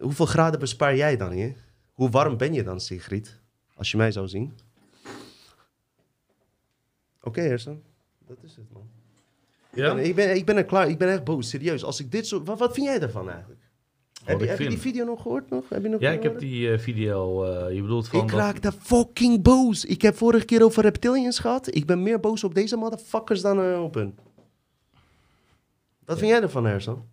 hoeveel 0.00 0.26
graden 0.26 0.60
bespaar 0.60 0.96
jij 0.96 1.16
dan? 1.16 1.32
Hè? 1.32 1.54
Hoe 1.92 2.10
warm 2.10 2.36
ben 2.36 2.52
je 2.52 2.62
dan, 2.62 2.80
Sigrid? 2.80 3.40
Als 3.74 3.90
je 3.90 3.96
mij 3.96 4.12
zou 4.12 4.28
zien. 4.28 4.58
Oké, 7.22 7.40
okay, 7.40 7.48
Dat 8.26 8.42
is 8.42 8.56
het, 8.56 8.72
man. 8.72 8.88
Ja? 9.74 9.90
Ik, 9.90 9.96
ben, 9.96 10.04
ik, 10.04 10.14
ben, 10.14 10.36
ik 10.36 10.46
ben 10.46 10.56
er 10.56 10.64
klaar. 10.64 10.88
Ik 10.88 10.98
ben 10.98 11.08
echt 11.08 11.24
boos, 11.24 11.48
serieus. 11.48 11.84
Als 11.84 12.00
ik 12.00 12.12
dit 12.12 12.26
zo... 12.26 12.42
Wat, 12.42 12.58
wat 12.58 12.74
vind 12.74 12.86
jij 12.86 13.00
ervan 13.00 13.30
eigenlijk? 13.30 13.57
Heb, 14.28 14.40
je, 14.40 14.46
heb 14.46 14.58
je, 14.58 14.68
die 14.68 14.78
video 14.78 15.04
nog 15.04 15.22
gehoord? 15.22 15.50
Nog? 15.50 15.64
Heb 15.68 15.82
je 15.82 15.88
nog 15.88 16.00
ja, 16.00 16.10
ik 16.10 16.22
heb 16.22 16.38
die 16.38 16.68
uh, 16.68 16.78
video. 16.78 17.44
Uh, 17.44 17.74
je 17.74 17.80
bedoelt 17.80 18.08
van. 18.08 18.22
Ik 18.24 18.30
raak 18.30 18.62
daar 18.62 18.74
fucking 18.80 19.42
boos. 19.42 19.84
Ik 19.84 20.02
heb 20.02 20.16
vorige 20.16 20.44
keer 20.44 20.64
over 20.64 20.82
reptilians 20.82 21.38
gehad. 21.38 21.74
Ik 21.74 21.86
ben 21.86 22.02
meer 22.02 22.20
boos 22.20 22.44
op 22.44 22.54
deze 22.54 22.76
motherfuckers 22.76 23.40
dan 23.40 23.60
uh, 23.60 23.82
op 23.82 23.94
hun. 23.94 24.18
Wat 26.04 26.18
vind 26.18 26.30
jij 26.30 26.42
ervan, 26.42 26.66
Ersan? 26.66 27.04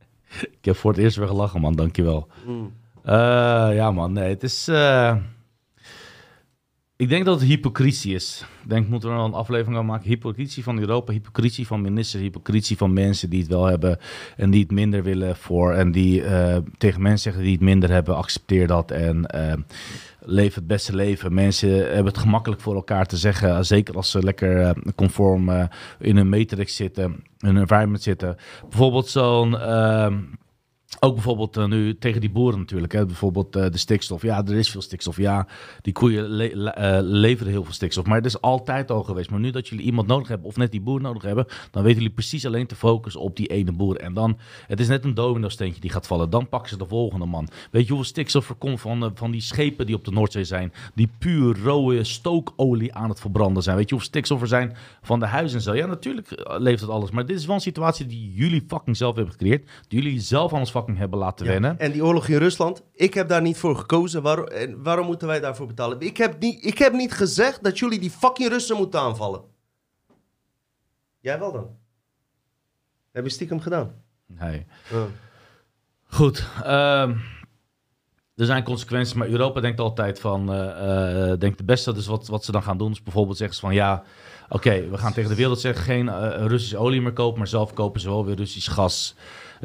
ik 0.41 0.65
heb 0.65 0.75
voor 0.75 0.91
het 0.91 0.99
eerst 0.99 1.17
weer 1.17 1.27
gelachen, 1.27 1.61
man. 1.61 1.75
Dankjewel. 1.75 2.27
Mm. 2.45 2.73
Uh, 3.05 3.11
ja, 3.73 3.91
man. 3.91 4.13
Nee, 4.13 4.29
het 4.29 4.43
is... 4.43 4.69
Ik 6.97 7.09
denk 7.09 7.25
dat 7.25 7.39
het 7.39 7.49
hypocrisie 7.49 8.13
is. 8.13 8.45
Ik 8.63 8.69
denk, 8.69 8.87
moeten 8.87 9.09
we 9.09 9.15
er 9.15 9.21
een 9.21 9.33
aflevering 9.33 9.77
aan 9.77 9.85
maken. 9.85 10.07
Hypocrisie 10.07 10.63
van 10.63 10.79
Europa, 10.79 11.11
hypocrisie 11.11 11.67
van 11.67 11.81
ministers, 11.81 12.23
hypocrisie 12.23 12.77
van 12.77 12.93
mensen 12.93 13.29
die 13.29 13.39
het 13.39 13.49
wel 13.49 13.65
hebben 13.65 13.99
en 14.37 14.51
die 14.51 14.61
het 14.61 14.71
minder 14.71 15.03
willen 15.03 15.35
voor. 15.35 15.73
En 15.73 15.91
die 15.91 16.21
uh, 16.21 16.57
tegen 16.77 17.01
mensen 17.01 17.21
zeggen 17.21 17.43
die 17.43 17.51
het 17.51 17.61
minder 17.61 17.89
hebben, 17.91 18.15
accepteer 18.15 18.67
dat 18.67 18.91
en 18.91 19.25
leef 20.19 20.55
het 20.55 20.67
beste 20.67 20.95
leven. 20.95 21.33
Mensen 21.33 21.69
hebben 21.69 22.05
het 22.05 22.17
gemakkelijk 22.17 22.61
voor 22.61 22.75
elkaar 22.75 23.05
te 23.05 23.17
zeggen, 23.17 23.65
zeker 23.65 23.95
als 23.95 24.11
ze 24.11 24.23
lekker 24.23 24.75
conform 24.95 25.69
in 25.99 26.17
een 26.17 26.29
matrix 26.29 26.75
zitten, 26.75 27.23
in 27.39 27.49
een 27.49 27.57
environment 27.57 28.03
zitten. 28.03 28.37
Bijvoorbeeld 28.69 29.07
zo'n 29.07 29.55
ook 31.05 31.13
bijvoorbeeld 31.13 31.57
uh, 31.57 31.65
nu 31.65 31.97
tegen 31.97 32.21
die 32.21 32.29
boeren 32.29 32.59
natuurlijk. 32.59 32.93
Hè? 32.93 33.05
Bijvoorbeeld 33.05 33.55
uh, 33.55 33.65
de 33.69 33.77
stikstof. 33.77 34.21
Ja, 34.21 34.45
er 34.45 34.55
is 34.55 34.69
veel 34.69 34.81
stikstof. 34.81 35.17
Ja, 35.17 35.47
die 35.81 35.93
koeien 35.93 36.27
le 36.27 36.53
uh, 36.53 36.97
leveren 37.01 37.51
heel 37.51 37.63
veel 37.63 37.73
stikstof. 37.73 38.05
Maar 38.05 38.17
het 38.17 38.25
is 38.25 38.41
altijd 38.41 38.91
al 38.91 39.03
geweest. 39.03 39.29
Maar 39.29 39.39
nu 39.39 39.51
dat 39.51 39.67
jullie 39.67 39.85
iemand 39.85 40.07
nodig 40.07 40.27
hebben, 40.27 40.47
of 40.47 40.57
net 40.57 40.71
die 40.71 40.81
boer 40.81 41.01
nodig 41.01 41.23
hebben, 41.23 41.45
dan 41.71 41.83
weten 41.83 41.97
jullie 41.97 42.15
precies 42.15 42.45
alleen 42.45 42.67
te 42.67 42.75
focussen 42.75 43.21
op 43.21 43.35
die 43.35 43.47
ene 43.47 43.71
boer. 43.71 43.97
En 43.97 44.13
dan, 44.13 44.37
het 44.67 44.79
is 44.79 44.87
net 44.87 45.03
een 45.03 45.13
domino-steentje 45.13 45.81
die 45.81 45.89
gaat 45.89 46.07
vallen. 46.07 46.29
Dan 46.29 46.49
pakken 46.49 46.69
ze 46.69 46.77
de 46.77 46.85
volgende 46.85 47.25
man. 47.25 47.47
Weet 47.71 47.83
je 47.83 47.87
hoeveel 47.87 48.09
stikstof 48.09 48.49
er 48.49 48.55
komt 48.55 48.81
van, 48.81 49.11
van 49.15 49.31
die 49.31 49.41
schepen 49.41 49.85
die 49.85 49.95
op 49.95 50.05
de 50.05 50.11
Noordzee 50.11 50.43
zijn? 50.43 50.73
Die 50.95 51.09
puur 51.17 51.59
rode 51.63 52.03
stookolie 52.03 52.93
aan 52.93 53.09
het 53.09 53.19
verbranden 53.19 53.63
zijn. 53.63 53.75
Weet 53.75 53.89
je 53.89 53.95
hoeveel 53.95 54.09
stikstof 54.09 54.41
er 54.41 54.47
zijn 54.47 54.75
van 55.01 55.19
de 55.19 55.25
huizen 55.25 55.57
en 55.57 55.63
zo? 55.63 55.75
Ja, 55.75 55.85
natuurlijk 55.85 56.57
leeft 56.57 56.81
het 56.81 56.89
alles. 56.89 57.11
Maar 57.11 57.25
dit 57.25 57.37
is 57.37 57.45
wel 57.45 57.55
een 57.55 57.61
situatie 57.61 58.05
die 58.05 58.33
jullie 58.33 58.63
fucking 58.67 58.97
zelf 58.97 59.15
hebben 59.15 59.33
gecreëerd. 59.33 59.69
Die 59.87 60.01
jullie 60.01 60.19
zelf 60.19 60.53
aan 60.53 60.59
ons 60.59 60.71
fucking 60.71 60.94
hebben 60.97 61.19
laten 61.19 61.45
wennen. 61.45 61.79
En 61.79 61.91
die 61.91 62.05
oorlog 62.05 62.27
in 62.27 62.37
Rusland, 62.37 62.83
ik 62.93 63.13
heb 63.13 63.27
daar 63.27 63.41
niet 63.41 63.57
voor 63.57 63.75
gekozen. 63.75 64.21
Waarom, 64.21 64.45
en 64.45 64.83
waarom 64.83 65.05
moeten 65.05 65.27
wij 65.27 65.39
daarvoor 65.39 65.67
betalen? 65.67 65.99
Ik 65.99 66.17
heb, 66.17 66.39
niet, 66.39 66.65
ik 66.65 66.77
heb 66.77 66.93
niet 66.93 67.13
gezegd 67.13 67.63
dat 67.63 67.79
jullie 67.79 67.99
die 67.99 68.11
fucking 68.11 68.49
Russen 68.49 68.77
moeten 68.77 68.99
aanvallen. 68.99 69.41
Jij 71.19 71.39
wel 71.39 71.51
dan? 71.51 71.69
Heb 73.11 73.23
je 73.23 73.29
stiekem 73.29 73.59
gedaan? 73.59 73.93
Nee. 74.25 74.65
Goed. 76.07 76.45
Uh, 76.63 77.09
er 78.35 78.45
zijn 78.45 78.63
consequenties, 78.63 79.13
maar 79.13 79.27
Europa 79.27 79.61
denkt 79.61 79.79
altijd 79.79 80.19
van, 80.19 80.53
uh, 80.53 80.57
uh, 80.57 81.39
denkt 81.39 81.57
het 81.57 81.65
beste. 81.65 81.93
Dus 81.93 82.05
wat, 82.05 82.27
wat 82.27 82.45
ze 82.45 82.51
dan 82.51 82.63
gaan 82.63 82.77
doen 82.77 82.91
is 82.91 83.03
bijvoorbeeld 83.03 83.37
zeggen 83.37 83.55
ze 83.55 83.61
van 83.61 83.73
ja, 83.73 84.03
oké, 84.49 84.89
we 84.89 84.97
gaan 84.97 85.13
tegen 85.13 85.29
de 85.29 85.35
wereld 85.35 85.59
zeggen 85.59 85.83
geen 85.83 86.05
uh, 86.05 86.45
Russische 86.47 86.77
olie 86.77 87.01
meer 87.01 87.13
kopen, 87.13 87.37
maar 87.37 87.47
zelf 87.47 87.73
kopen 87.73 88.01
ze 88.01 88.09
wel 88.09 88.25
weer 88.25 88.35
Russisch 88.35 88.73
gas. 88.73 89.15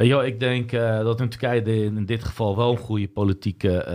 Uh, 0.00 0.26
ik 0.26 0.40
denk 0.40 0.72
uh, 0.72 0.98
dat 0.98 1.20
in 1.20 1.28
Turkije 1.28 1.84
in 1.84 2.06
dit 2.06 2.24
geval 2.24 2.56
wel 2.56 2.70
een 2.70 2.76
goede 2.76 3.08
politieke 3.08 3.86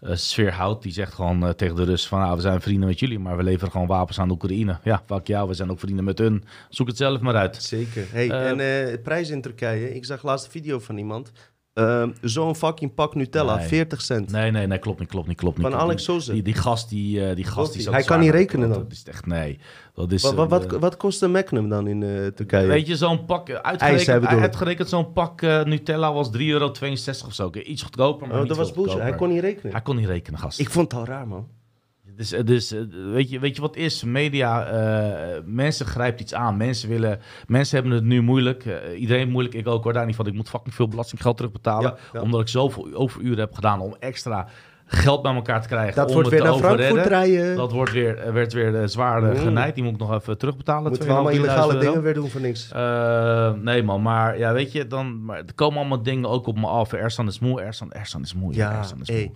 uh, 0.00 0.14
sfeer 0.16 0.52
houdt. 0.52 0.82
Die 0.82 0.92
zegt 0.92 1.14
gewoon 1.14 1.54
tegen 1.54 1.76
de 1.76 1.84
Russen 1.84 2.08
van 2.08 2.20
ah, 2.20 2.34
we 2.34 2.40
zijn 2.40 2.60
vrienden 2.60 2.88
met 2.88 2.98
jullie, 2.98 3.18
maar 3.18 3.36
we 3.36 3.42
leveren 3.42 3.70
gewoon 3.70 3.86
wapens 3.86 4.18
aan 4.18 4.28
de 4.28 4.34
Oekraïne. 4.34 4.78
Ja, 4.84 5.02
fuck 5.06 5.26
jou, 5.26 5.48
we 5.48 5.54
zijn 5.54 5.70
ook 5.70 5.78
vrienden 5.78 6.04
met 6.04 6.18
hun. 6.18 6.44
Zoek 6.68 6.86
het 6.86 6.96
zelf 6.96 7.20
maar 7.20 7.36
uit. 7.36 7.62
Zeker. 7.62 8.06
Hey, 8.10 8.30
en 8.30 9.02
prijs 9.02 9.30
in 9.30 9.40
Turkije. 9.40 9.94
Ik 9.94 10.04
zag 10.04 10.22
laatst 10.22 10.44
een 10.44 10.52
video 10.52 10.78
van 10.78 10.96
iemand. 10.96 11.32
Uh, 11.74 12.08
Zo'n 12.20 12.56
fucking 12.56 12.94
pak 12.94 13.14
Nutella, 13.14 13.60
40 13.60 14.00
cent. 14.00 14.30
Nee, 14.30 14.50
nee, 14.50 14.66
nee, 14.66 14.78
klopt 14.78 14.98
niet, 14.98 15.08
klopt 15.08 15.28
niet, 15.28 15.36
klopt 15.36 15.58
niet. 15.58 15.66
Van 15.66 15.76
Alex 15.76 16.04
Soze. 16.04 16.32
Die, 16.32 16.42
die 16.42 16.54
gast, 16.54 16.88
die, 16.88 17.28
uh, 17.28 17.34
die 17.34 17.44
gast, 17.44 17.72
die 17.72 17.90
Hij 17.90 18.02
kan 18.02 18.20
niet 18.20 18.30
rekenen 18.30 18.68
dan. 18.68 18.78
Dat 18.78 18.92
is 18.92 19.04
echt, 19.04 19.26
nee. 19.26 19.58
Dat 19.94 20.12
is, 20.12 20.22
wat, 20.22 20.34
wat, 20.34 20.48
wat, 20.48 20.70
wat 20.70 20.96
kost 20.96 21.22
een 21.22 21.30
Magnum 21.30 21.68
dan 21.68 21.86
in 21.86 22.00
uh, 22.00 22.26
Turkije? 22.26 22.66
Weet 22.66 22.86
je, 22.86 22.96
zo'n 22.96 23.24
pak, 23.24 23.50
uitgerekend, 23.50 24.26
uitgerekend 24.26 24.88
zo'n 24.88 25.12
pak 25.12 25.40
Nutella 25.40 26.12
was 26.12 26.28
3,62 26.28 26.38
euro 26.38 26.72
of 27.26 27.34
zo. 27.34 27.50
Iets 27.52 27.82
goedkoper, 27.82 28.28
maar 28.28 28.40
oh, 28.40 28.48
dat 28.48 28.56
was 28.56 28.72
bullshit. 28.72 29.00
Hij 29.00 29.14
kon 29.14 29.28
niet 29.28 29.40
rekenen. 29.40 29.72
Hij 29.72 29.82
kon 29.82 29.96
niet 29.96 30.06
rekenen, 30.06 30.40
gast. 30.40 30.58
Ik 30.60 30.70
vond 30.70 30.92
het 30.92 31.00
al 31.00 31.06
raar, 31.06 31.28
man. 31.28 31.48
Dus, 32.16 32.28
dus 32.28 32.70
weet, 33.12 33.30
je, 33.30 33.38
weet 33.38 33.56
je 33.56 33.60
wat 33.60 33.76
is? 33.76 34.04
Media, 34.04 34.72
uh, 34.72 35.42
mensen 35.44 35.86
grijpt 35.86 36.20
iets 36.20 36.34
aan. 36.34 36.56
Mensen, 36.56 36.88
willen, 36.88 37.18
mensen 37.46 37.78
hebben 37.78 37.94
het 37.94 38.04
nu 38.04 38.22
moeilijk. 38.22 38.64
Uh, 38.64 39.00
iedereen 39.00 39.30
moeilijk, 39.30 39.54
ik 39.54 39.66
ook 39.66 39.84
hoor. 39.84 39.92
Daar 39.92 40.06
niet 40.06 40.16
van. 40.16 40.26
Ik 40.26 40.34
moet 40.34 40.48
fucking 40.48 40.74
veel 40.74 40.88
belastinggeld 40.88 41.36
terugbetalen. 41.36 41.94
Ja, 42.12 42.20
Omdat 42.20 42.40
ik 42.40 42.48
zoveel 42.48 42.92
overuren 42.94 43.38
heb 43.38 43.54
gedaan 43.54 43.80
om 43.80 43.96
extra 43.98 44.48
geld 44.86 45.22
bij 45.22 45.34
elkaar 45.34 45.62
te 45.62 45.68
krijgen. 45.68 45.94
Dat 45.94 46.08
om 46.08 46.14
wordt 46.14 46.28
weer 46.28 46.42
naar 46.42 46.54
Frankfurt 46.54 47.06
rijden. 47.06 47.56
Dat 47.56 47.72
wordt 47.72 47.92
weer, 47.92 48.32
werd 48.32 48.52
weer 48.52 48.88
zwaar 48.88 49.22
mm. 49.22 49.36
genaaid. 49.36 49.74
Die 49.74 49.84
moet 49.84 49.92
ik 49.92 49.98
nog 49.98 50.14
even 50.14 50.38
terugbetalen. 50.38 50.88
Moeten 50.88 51.08
we 51.08 51.14
allemaal 51.14 51.32
illegale 51.32 51.78
dingen 51.78 52.02
weer 52.02 52.14
doen 52.14 52.28
voor 52.28 52.40
niks? 52.40 52.70
Uh, 52.76 53.52
nee 53.52 53.82
man, 53.82 54.02
maar 54.02 54.38
ja, 54.38 54.52
weet 54.52 54.72
je, 54.72 54.86
dan, 54.86 55.24
maar 55.24 55.38
er 55.38 55.54
komen 55.54 55.78
allemaal 55.78 56.02
dingen 56.02 56.28
ook 56.28 56.46
op 56.46 56.58
me 56.58 56.66
af. 56.66 56.92
Ersan 56.92 57.26
is 57.26 57.38
moe, 57.38 57.60
Ersan, 57.60 57.92
Ersan 57.92 58.22
is 58.22 58.34
moe. 58.34 58.54
Ja, 58.54 58.78
Ersan 58.78 59.00
is 59.00 59.10
moe. 59.10 59.30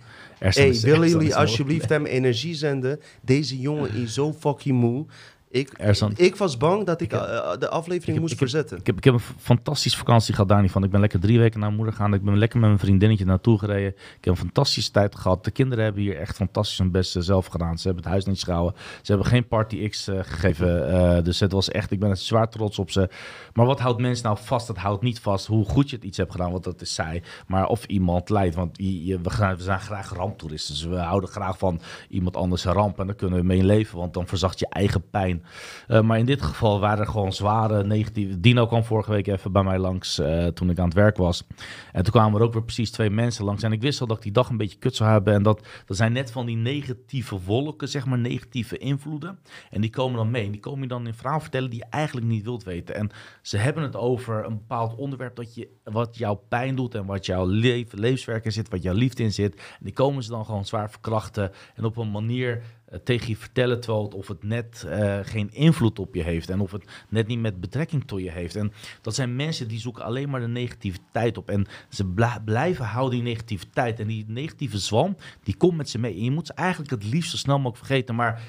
Willen 0.91 1.09
jullie 1.09 1.35
alsjeblieft 1.35 1.89
hem 1.89 2.05
energie 2.05 2.55
zenden? 2.55 2.99
Deze 3.21 3.59
jongen 3.59 3.93
is 3.93 4.13
zo 4.13 4.33
fucking 4.33 4.79
moe. 4.79 5.05
Ik, 5.49 5.71
ik 6.15 6.35
was 6.35 6.57
bang 6.57 6.85
dat 6.85 7.01
ik, 7.01 7.13
uh, 7.13 7.19
de 7.59 7.69
aflevering 7.69 8.19
moest 8.19 8.37
verzetten. 8.37 8.77
Ik 8.77 8.85
heb, 8.85 8.97
ik 8.97 9.03
heb 9.03 9.13
een 9.13 9.19
fantastische 9.39 9.97
vakantie 9.97 10.33
gehad 10.33 10.49
daar 10.49 10.61
niet 10.61 10.71
van. 10.71 10.83
Ik 10.83 10.91
ben 10.91 10.99
lekker 10.99 11.19
drie 11.19 11.39
weken 11.39 11.59
naar 11.59 11.71
moeder 11.71 11.93
gegaan. 11.93 12.13
Ik 12.13 12.23
ben 12.23 12.37
lekker 12.37 12.59
met 12.59 12.67
mijn 12.67 12.81
vriendinnetje 12.81 13.25
naartoe 13.25 13.59
gereden. 13.59 13.89
Ik 13.89 14.25
heb 14.25 14.33
een 14.33 14.39
fantastische 14.39 14.91
tijd 14.91 15.15
gehad. 15.15 15.43
De 15.43 15.51
kinderen 15.51 15.83
hebben 15.83 16.01
hier 16.01 16.17
echt 16.17 16.35
fantastisch 16.35 16.77
hun 16.77 16.91
best 16.91 17.15
zelf 17.19 17.45
gedaan. 17.45 17.77
Ze 17.77 17.85
hebben 17.85 18.03
het 18.03 18.11
huis 18.11 18.25
niet 18.25 18.43
gehouden. 18.43 18.79
Ze 19.01 19.11
hebben 19.11 19.25
geen 19.27 19.47
Party 19.47 19.89
X 19.89 20.07
uh, 20.07 20.19
gegeven. 20.21 20.89
Uh, 20.89 21.23
dus 21.23 21.39
het 21.39 21.51
was 21.51 21.69
echt, 21.69 21.91
ik 21.91 21.99
ben 21.99 22.17
zwaar 22.17 22.49
trots 22.49 22.79
op 22.79 22.91
ze. 22.91 23.09
Maar 23.53 23.65
wat 23.65 23.79
houdt 23.79 24.01
mensen 24.01 24.25
nou 24.25 24.37
vast? 24.41 24.67
Het 24.67 24.77
houdt 24.77 25.03
niet 25.03 25.19
vast 25.19 25.47
hoe 25.47 25.65
goed 25.65 25.89
je 25.89 25.95
het 25.95 26.05
iets 26.05 26.17
hebt 26.17 26.31
gedaan. 26.31 26.51
Want 26.51 26.63
dat 26.63 26.81
is 26.81 26.93
zij. 26.93 27.23
Maar 27.47 27.67
of 27.67 27.85
iemand 27.85 28.29
leidt. 28.29 28.55
Want 28.55 28.77
je, 28.77 29.19
we, 29.21 29.29
gaan, 29.29 29.55
we 29.55 29.63
zijn 29.63 29.79
graag 29.79 30.13
ramptoeristen. 30.13 30.73
Dus 30.73 30.83
we 30.83 30.97
houden 30.97 31.29
graag 31.29 31.57
van 31.57 31.81
iemand 32.09 32.35
anders 32.35 32.63
ramp. 32.63 32.99
En 32.99 33.05
daar 33.05 33.15
kunnen 33.15 33.39
we 33.39 33.45
mee 33.45 33.63
leven. 33.63 33.97
Want 33.97 34.13
dan 34.13 34.27
verzacht 34.27 34.59
je 34.59 34.67
eigen 34.69 35.09
pijn. 35.09 35.45
Uh, 35.87 36.01
maar 36.01 36.19
in 36.19 36.25
dit 36.25 36.41
geval 36.41 36.79
waren 36.79 36.99
er 36.99 37.11
gewoon 37.11 37.33
zware 37.33 37.83
negatieve... 37.83 38.39
Dino 38.39 38.67
kwam 38.67 38.83
vorige 38.83 39.11
week 39.11 39.27
even 39.27 39.51
bij 39.51 39.63
mij 39.63 39.79
langs 39.79 40.19
uh, 40.19 40.47
toen 40.47 40.69
ik 40.69 40.79
aan 40.79 40.85
het 40.85 40.93
werk 40.93 41.17
was. 41.17 41.43
En 41.91 42.03
toen 42.03 42.13
kwamen 42.13 42.39
er 42.39 42.45
ook 42.45 42.53
weer 42.53 42.63
precies 42.63 42.91
twee 42.91 43.09
mensen 43.09 43.45
langs. 43.45 43.63
En 43.63 43.71
ik 43.71 43.81
wist 43.81 44.01
al 44.01 44.07
dat 44.07 44.17
ik 44.17 44.23
die 44.23 44.31
dag 44.31 44.49
een 44.49 44.57
beetje 44.57 44.77
kut 44.77 44.95
zou 44.95 45.09
hebben. 45.09 45.33
En 45.33 45.43
dat, 45.43 45.67
dat 45.85 45.97
zijn 45.97 46.13
net 46.13 46.31
van 46.31 46.45
die 46.45 46.55
negatieve 46.55 47.39
wolken, 47.45 47.89
zeg 47.89 48.05
maar, 48.05 48.17
negatieve 48.17 48.77
invloeden. 48.77 49.39
En 49.69 49.81
die 49.81 49.89
komen 49.89 50.17
dan 50.17 50.31
mee. 50.31 50.45
En 50.45 50.51
die 50.51 50.61
komen 50.61 50.81
je 50.81 50.87
dan 50.87 51.07
in 51.07 51.13
verhaal 51.13 51.39
vertellen 51.39 51.69
die 51.69 51.79
je 51.79 51.85
eigenlijk 51.89 52.25
niet 52.27 52.43
wilt 52.43 52.63
weten. 52.63 52.95
En 52.95 53.09
ze 53.41 53.57
hebben 53.57 53.83
het 53.83 53.95
over 53.95 54.45
een 54.45 54.57
bepaald 54.57 54.95
onderwerp 54.95 55.35
dat 55.35 55.55
je, 55.55 55.69
wat 55.83 56.17
jouw 56.17 56.35
pijn 56.35 56.75
doet 56.75 56.95
en 56.95 57.05
wat 57.05 57.25
jouw 57.25 57.45
leef, 57.45 57.93
levenswerk 57.93 58.45
in 58.45 58.51
zit, 58.51 58.69
wat 58.69 58.83
jouw 58.83 58.93
liefde 58.93 59.23
in 59.23 59.33
zit. 59.33 59.55
En 59.55 59.63
die 59.79 59.93
komen 59.93 60.23
ze 60.23 60.29
dan 60.29 60.45
gewoon 60.45 60.65
zwaar 60.65 60.89
verkrachten 60.89 61.51
en 61.75 61.85
op 61.85 61.97
een 61.97 62.11
manier 62.11 62.61
tegen 63.03 63.27
je 63.27 63.37
vertellen, 63.37 63.79
terwijl 63.79 64.03
het, 64.03 64.13
of 64.13 64.27
het 64.27 64.43
net 64.43 64.85
uh, 64.85 65.19
geen 65.21 65.53
invloed 65.53 65.99
op 65.99 66.15
je 66.15 66.23
heeft 66.23 66.49
en 66.49 66.59
of 66.59 66.71
het 66.71 67.05
net 67.09 67.27
niet 67.27 67.39
met 67.39 67.59
betrekking 67.59 68.07
tot 68.07 68.19
je 68.19 68.31
heeft. 68.31 68.55
En 68.55 68.73
dat 69.01 69.15
zijn 69.15 69.35
mensen 69.35 69.67
die 69.67 69.79
zoeken 69.79 70.03
alleen 70.03 70.29
maar 70.29 70.39
de 70.39 70.47
negativiteit 70.47 71.37
op 71.37 71.49
en 71.49 71.65
ze 71.89 72.05
blijven 72.45 72.85
houden 72.85 73.19
die 73.19 73.27
negativiteit. 73.27 73.99
En 73.99 74.07
die 74.07 74.25
negatieve 74.27 74.77
zwam, 74.77 75.15
die 75.43 75.57
komt 75.57 75.77
met 75.77 75.89
ze 75.89 75.99
mee. 75.99 76.13
En 76.13 76.23
je 76.23 76.31
moet 76.31 76.47
ze 76.47 76.53
eigenlijk 76.53 76.91
het 76.91 77.03
liefst 77.03 77.31
zo 77.31 77.37
snel 77.37 77.57
mogelijk 77.57 77.85
vergeten. 77.85 78.15
Maar 78.15 78.41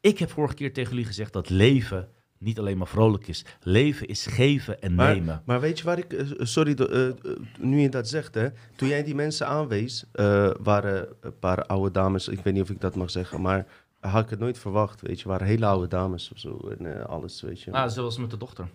ik 0.00 0.18
heb 0.18 0.30
vorige 0.30 0.54
keer 0.54 0.72
tegen 0.72 0.90
jullie 0.90 1.06
gezegd 1.06 1.32
dat 1.32 1.50
leven 1.50 2.08
niet 2.42 2.58
alleen 2.58 2.78
maar 2.78 2.86
vrolijk 2.86 3.28
is. 3.28 3.44
Leven 3.62 4.06
is 4.06 4.26
geven 4.26 4.82
en 4.82 4.94
nemen. 4.94 5.42
Maar 5.44 5.60
weet 5.60 5.78
je 5.78 5.84
waar 5.84 5.98
ik, 5.98 6.12
uh, 6.12 6.30
sorry, 6.38 6.76
uh, 6.78 7.12
nu 7.58 7.80
je 7.80 7.88
dat 7.88 8.08
zegt, 8.08 8.34
hè, 8.34 8.48
toen 8.76 8.88
jij 8.88 9.04
die 9.04 9.14
mensen 9.14 9.46
aanwees, 9.46 10.04
waren 10.62 11.08
een 11.20 11.38
paar 11.38 11.66
oude 11.66 11.90
dames, 11.90 12.28
ik 12.28 12.40
weet 12.40 12.54
niet 12.54 12.62
of 12.62 12.70
ik 12.70 12.80
dat 12.80 12.94
mag 12.94 13.10
zeggen, 13.10 13.40
maar 13.40 13.66
had 14.00 14.24
ik 14.24 14.30
het 14.30 14.38
nooit 14.38 14.58
verwacht, 14.58 15.00
weet 15.00 15.20
je, 15.20 15.28
waren 15.28 15.46
hele 15.46 15.66
oude 15.66 15.88
dames 15.88 16.30
of 16.32 16.38
zo 16.38 16.72
en 16.78 17.06
alles, 17.06 17.42
weet 17.42 17.60
je. 17.60 17.72
Ah, 17.72 17.90
ze 17.90 18.02
was 18.02 18.18
met 18.18 18.30
de 18.30 18.36
dochter. 18.36 18.68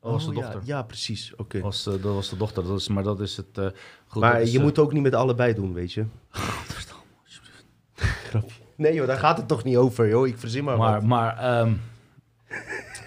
Dat 0.00 0.12
was 0.12 0.24
de 0.24 0.30
oh, 0.30 0.36
dochter. 0.36 0.60
Ja, 0.64 0.76
ja 0.76 0.82
precies. 0.82 1.34
Oké. 1.36 1.60
Was, 1.60 1.84
dat 1.84 2.00
was 2.00 2.28
de 2.28 2.36
dochter. 2.36 2.64
Dat 2.64 2.80
is, 2.80 2.88
maar 2.88 3.02
dat 3.02 3.20
is 3.20 3.36
het. 3.36 3.58
Uh, 3.58 3.66
goed, 4.06 4.22
maar 4.22 4.46
je 4.46 4.58
moet 4.58 4.78
ook 4.78 4.92
niet 4.92 5.02
met 5.02 5.14
allebei 5.14 5.54
doen, 5.54 5.72
weet 5.72 5.92
je. 5.92 6.04
Grapje. 8.28 8.60
Nee 8.76 8.94
joh, 8.94 9.06
daar 9.06 9.18
gaat 9.18 9.36
het 9.36 9.48
toch 9.48 9.64
niet 9.64 9.76
over, 9.76 10.08
joh. 10.08 10.26
Ik 10.26 10.38
verzin 10.38 10.64
maar 10.64 10.78
Maar, 10.78 10.92
wat. 10.92 11.02
maar 11.02 11.60
um, 11.60 11.80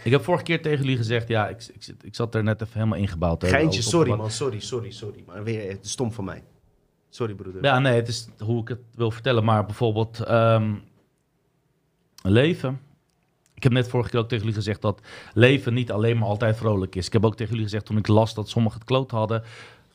ik 0.03 0.11
heb 0.11 0.23
vorige 0.23 0.43
keer 0.43 0.61
tegen 0.61 0.79
jullie 0.79 0.97
gezegd, 0.97 1.27
ja, 1.27 1.47
ik, 1.47 1.69
ik, 1.73 1.95
ik 2.01 2.15
zat 2.15 2.35
er 2.35 2.43
net 2.43 2.61
even 2.61 2.73
helemaal 2.73 2.97
ingebouwd. 2.97 3.47
Geintje, 3.47 3.81
sorry 3.81 4.15
man, 4.15 4.31
sorry, 4.31 4.59
sorry, 4.59 4.91
sorry. 4.91 5.23
Maar 5.27 5.43
weer, 5.43 5.77
stom 5.81 6.11
van 6.11 6.25
mij. 6.25 6.43
Sorry 7.09 7.33
broeder. 7.33 7.63
Ja, 7.63 7.79
nee, 7.79 7.93
het 7.93 8.07
is 8.07 8.27
hoe 8.39 8.61
ik 8.61 8.67
het 8.67 8.79
wil 8.95 9.11
vertellen. 9.11 9.43
Maar 9.43 9.65
bijvoorbeeld 9.65 10.29
um, 10.29 10.83
leven. 12.23 12.79
Ik 13.53 13.63
heb 13.63 13.71
net 13.71 13.87
vorige 13.87 14.09
keer 14.09 14.19
ook 14.19 14.27
tegen 14.27 14.43
jullie 14.43 14.59
gezegd 14.59 14.81
dat 14.81 15.01
leven 15.33 15.73
niet 15.73 15.91
alleen 15.91 16.17
maar 16.17 16.27
altijd 16.27 16.57
vrolijk 16.57 16.95
is. 16.95 17.05
Ik 17.05 17.13
heb 17.13 17.25
ook 17.25 17.35
tegen 17.35 17.51
jullie 17.51 17.67
gezegd 17.67 17.85
toen 17.85 17.97
ik 17.97 18.07
las 18.07 18.33
dat 18.33 18.49
sommigen 18.49 18.79
het 18.79 18.87
kloot 18.87 19.11
hadden. 19.11 19.43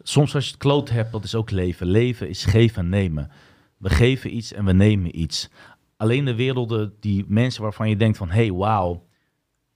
Soms 0.03 0.35
als 0.35 0.45
je 0.45 0.51
het 0.51 0.61
kloot 0.61 0.91
hebt, 0.91 1.13
dat 1.13 1.25
is 1.25 1.35
ook 1.35 1.51
leven. 1.51 1.87
Leven 1.87 2.29
is 2.29 2.45
geven 2.45 2.83
en 2.83 2.89
nemen. 2.89 3.31
We 3.77 3.91
geven 3.91 4.37
iets 4.37 4.53
en 4.53 4.65
we 4.65 4.73
nemen 4.73 5.21
iets. 5.21 5.51
Alleen 5.97 6.25
de 6.25 6.35
werelden, 6.35 6.95
die 7.01 7.25
mensen 7.29 7.63
waarvan 7.63 7.89
je 7.89 7.97
denkt 7.97 8.17
van... 8.17 8.29
hé, 8.29 8.35
hey, 8.35 8.53
wauw, 8.53 9.06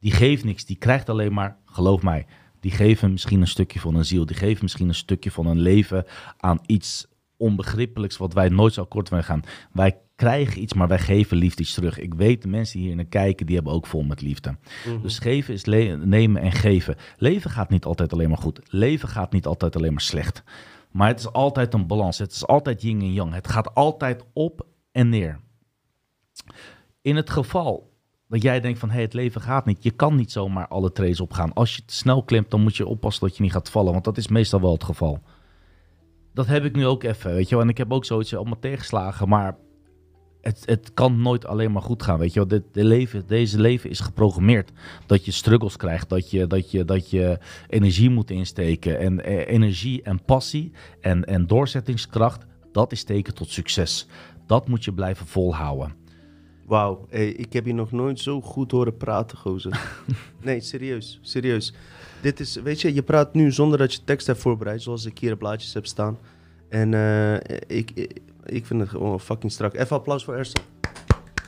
die 0.00 0.12
geeft 0.12 0.44
niks, 0.44 0.64
die 0.64 0.76
krijgt 0.76 1.08
alleen 1.08 1.32
maar, 1.32 1.56
geloof 1.64 2.02
mij, 2.02 2.26
die 2.60 2.70
geven 2.70 3.10
misschien 3.10 3.40
een 3.40 3.46
stukje 3.46 3.80
van 3.80 3.94
een 3.94 4.04
ziel, 4.04 4.26
die 4.26 4.36
geven 4.36 4.62
misschien 4.62 4.88
een 4.88 4.94
stukje 4.94 5.30
van 5.30 5.46
een 5.46 5.60
leven 5.60 6.04
aan 6.36 6.58
iets 6.66 7.06
onbegrijpelijks 7.36 8.16
wat 8.16 8.32
wij 8.32 8.48
nooit 8.48 8.72
zo 8.72 8.84
kort 8.84 9.08
willen 9.08 9.24
gaan. 9.24 9.42
Wij 9.72 9.98
krijgen 10.16 10.62
iets, 10.62 10.74
maar 10.74 10.88
wij 10.88 10.98
geven 10.98 11.36
liefde 11.36 11.62
iets 11.62 11.74
terug. 11.74 11.98
Ik 11.98 12.14
weet, 12.14 12.42
de 12.42 12.48
mensen 12.48 12.78
die 12.78 12.86
hier 12.86 12.96
naar 12.96 13.04
kijken, 13.04 13.46
die 13.46 13.54
hebben 13.54 13.72
ook 13.72 13.86
vol 13.86 14.02
met 14.02 14.20
liefde. 14.20 14.56
Mhm. 14.86 15.02
Dus 15.02 15.18
geven 15.18 15.54
is 15.54 15.64
nemen 15.64 16.42
en 16.42 16.52
geven. 16.52 16.96
Leven 17.16 17.50
gaat 17.50 17.70
niet 17.70 17.84
altijd 17.84 18.12
alleen 18.12 18.28
maar 18.28 18.38
goed. 18.38 18.60
Leven 18.64 19.08
gaat 19.08 19.32
niet 19.32 19.46
altijd 19.46 19.76
alleen 19.76 19.92
maar 19.92 20.00
slecht. 20.00 20.42
Maar 20.90 21.08
het 21.08 21.18
is 21.18 21.32
altijd 21.32 21.74
een 21.74 21.86
balans. 21.86 22.18
Het 22.18 22.32
is 22.32 22.46
altijd 22.46 22.82
yin 22.82 23.00
en 23.00 23.12
yang. 23.12 23.34
Het 23.34 23.48
gaat 23.48 23.74
altijd 23.74 24.24
op 24.32 24.66
en 24.92 25.08
neer. 25.08 25.40
In 27.02 27.16
het 27.16 27.30
geval 27.30 27.89
dat 28.30 28.42
jij 28.42 28.60
denkt 28.60 28.78
van 28.78 28.90
hey, 28.90 29.02
het 29.02 29.12
leven 29.12 29.40
gaat 29.40 29.66
niet. 29.66 29.82
Je 29.82 29.90
kan 29.90 30.14
niet 30.14 30.32
zomaar 30.32 30.68
alle 30.68 30.92
trades 30.92 31.20
opgaan. 31.20 31.52
Als 31.52 31.76
je 31.76 31.84
te 31.84 31.94
snel 31.94 32.22
klimt, 32.22 32.50
dan 32.50 32.60
moet 32.60 32.76
je 32.76 32.86
oppassen 32.86 33.26
dat 33.26 33.36
je 33.36 33.42
niet 33.42 33.52
gaat 33.52 33.70
vallen. 33.70 33.92
Want 33.92 34.04
dat 34.04 34.16
is 34.16 34.28
meestal 34.28 34.60
wel 34.60 34.72
het 34.72 34.84
geval. 34.84 35.22
Dat 36.34 36.46
heb 36.46 36.64
ik 36.64 36.76
nu 36.76 36.86
ook 36.86 37.02
even, 37.02 37.34
weet 37.34 37.48
je 37.48 37.54
wel. 37.54 37.64
En 37.64 37.70
ik 37.70 37.78
heb 37.78 37.92
ook 37.92 38.04
zoiets 38.04 38.34
allemaal 38.34 38.58
tegenslagen. 38.58 39.28
Maar 39.28 39.56
het, 40.40 40.62
het 40.64 40.94
kan 40.94 41.22
nooit 41.22 41.46
alleen 41.46 41.72
maar 41.72 41.82
goed 41.82 42.02
gaan, 42.02 42.18
weet 42.18 42.32
je 42.32 42.38
wel. 42.38 42.48
De, 42.48 42.62
de 42.72 42.84
leven, 42.84 43.26
deze 43.26 43.60
leven 43.60 43.90
is 43.90 44.00
geprogrammeerd. 44.00 44.72
Dat 45.06 45.24
je 45.24 45.30
struggles 45.30 45.76
krijgt, 45.76 46.08
dat 46.08 46.30
je, 46.30 46.46
dat 46.46 46.70
je, 46.70 46.84
dat 46.84 47.10
je 47.10 47.38
energie 47.68 48.10
moet 48.10 48.30
insteken. 48.30 48.98
En 48.98 49.24
eh, 49.24 49.48
energie 49.48 50.02
en 50.02 50.24
passie 50.24 50.72
en, 51.00 51.24
en 51.24 51.46
doorzettingskracht, 51.46 52.46
dat 52.72 52.92
is 52.92 53.04
teken 53.04 53.34
tot 53.34 53.50
succes. 53.50 54.06
Dat 54.46 54.68
moet 54.68 54.84
je 54.84 54.92
blijven 54.92 55.26
volhouden. 55.26 55.99
Wauw, 56.70 57.06
ik 57.36 57.52
heb 57.52 57.66
je 57.66 57.74
nog 57.74 57.92
nooit 57.92 58.20
zo 58.20 58.40
goed 58.40 58.70
horen 58.70 58.96
praten, 58.96 59.38
gozer. 59.38 59.80
nee, 60.42 60.60
serieus, 60.60 61.18
serieus. 61.22 61.74
Dit 62.20 62.40
is, 62.40 62.54
weet 62.54 62.80
je, 62.80 62.94
je 62.94 63.02
praat 63.02 63.34
nu 63.34 63.52
zonder 63.52 63.78
dat 63.78 63.92
je 63.92 64.04
tekst 64.04 64.26
hebt 64.26 64.38
voorbereid, 64.38 64.82
zoals 64.82 65.04
ik 65.04 65.18
hier 65.18 65.32
op 65.32 65.38
blaadjes 65.38 65.74
heb 65.74 65.86
staan. 65.86 66.18
En 66.68 66.92
uh, 66.92 67.34
ik, 67.66 68.10
ik, 68.44 68.66
vind 68.66 68.80
het 68.80 68.88
gewoon 68.88 69.20
fucking 69.20 69.52
strak. 69.52 69.74
Even 69.74 69.96
applaus 69.96 70.24
voor 70.24 70.34
Ersan. 70.34 70.62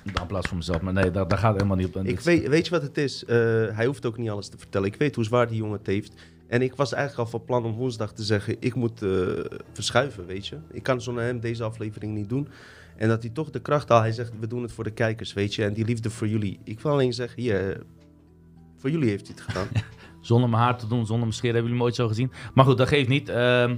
Een 0.05 0.17
applaus 0.17 0.47
voor 0.47 0.57
mezelf, 0.57 0.81
maar 0.81 0.93
nee, 0.93 1.11
daar, 1.11 1.29
daar 1.29 1.39
gaat 1.39 1.55
helemaal 1.55 1.77
niet 1.77 1.97
op. 1.97 2.05
Ik 2.05 2.21
weet, 2.21 2.49
weet 2.49 2.65
je 2.65 2.71
wat 2.71 2.83
het 2.83 2.99
is? 2.99 3.23
Uh, 3.23 3.29
hij 3.77 3.87
hoeft 3.87 4.07
ook 4.07 4.19
niet 4.19 4.31
alles 4.31 4.49
te 4.49 4.59
vertellen. 4.59 4.89
Ik 4.89 4.97
weet 4.97 5.15
hoe 5.15 5.25
zwaar 5.25 5.49
die 5.49 5.57
jongen 5.57 5.79
het 5.79 5.87
heeft. 5.87 6.13
En 6.47 6.63
ik 6.63 6.75
was 6.75 6.93
eigenlijk 6.93 7.25
al 7.25 7.39
van 7.39 7.47
plan 7.47 7.65
om 7.65 7.73
woensdag 7.73 8.13
te 8.13 8.23
zeggen, 8.23 8.57
ik 8.59 8.75
moet 8.75 9.03
uh, 9.03 9.29
verschuiven, 9.73 10.27
weet 10.27 10.47
je. 10.47 10.57
Ik 10.71 10.83
kan 10.83 11.01
zonder 11.01 11.25
hem 11.25 11.41
deze 11.41 11.63
aflevering 11.63 12.15
niet 12.15 12.29
doen. 12.29 12.49
En 12.97 13.09
dat 13.09 13.23
hij 13.23 13.31
toch 13.31 13.51
de 13.51 13.61
kracht 13.61 13.89
haalt. 13.89 14.03
Hij 14.03 14.13
zegt, 14.13 14.33
we 14.41 14.47
doen 14.47 14.63
het 14.63 14.73
voor 14.73 14.85
de 14.85 14.91
kijkers, 14.91 15.33
weet 15.33 15.55
je. 15.55 15.65
En 15.65 15.73
die 15.73 15.85
liefde 15.85 16.11
voor 16.11 16.29
jullie. 16.29 16.59
Ik 16.65 16.81
wil 16.81 16.93
alleen 16.93 17.13
zeggen, 17.13 17.43
hier, 17.43 17.83
voor 18.77 18.91
jullie 18.91 19.09
heeft 19.09 19.27
hij 19.27 19.37
het 19.37 19.45
gedaan. 19.45 19.69
zonder 20.21 20.49
mijn 20.49 20.63
haar 20.63 20.79
te 20.79 20.87
doen, 20.87 21.07
zonder 21.07 21.19
mijn 21.19 21.33
scheren, 21.33 21.55
hebben 21.55 21.73
jullie 21.73 21.87
hem 21.87 21.87
ooit 21.87 21.95
zo 21.95 22.09
gezien. 22.09 22.33
Maar 22.55 22.65
goed, 22.65 22.79
dat 22.79 22.89
geeft 22.89 23.09
niet. 23.09 23.29
Uh, 23.29 23.71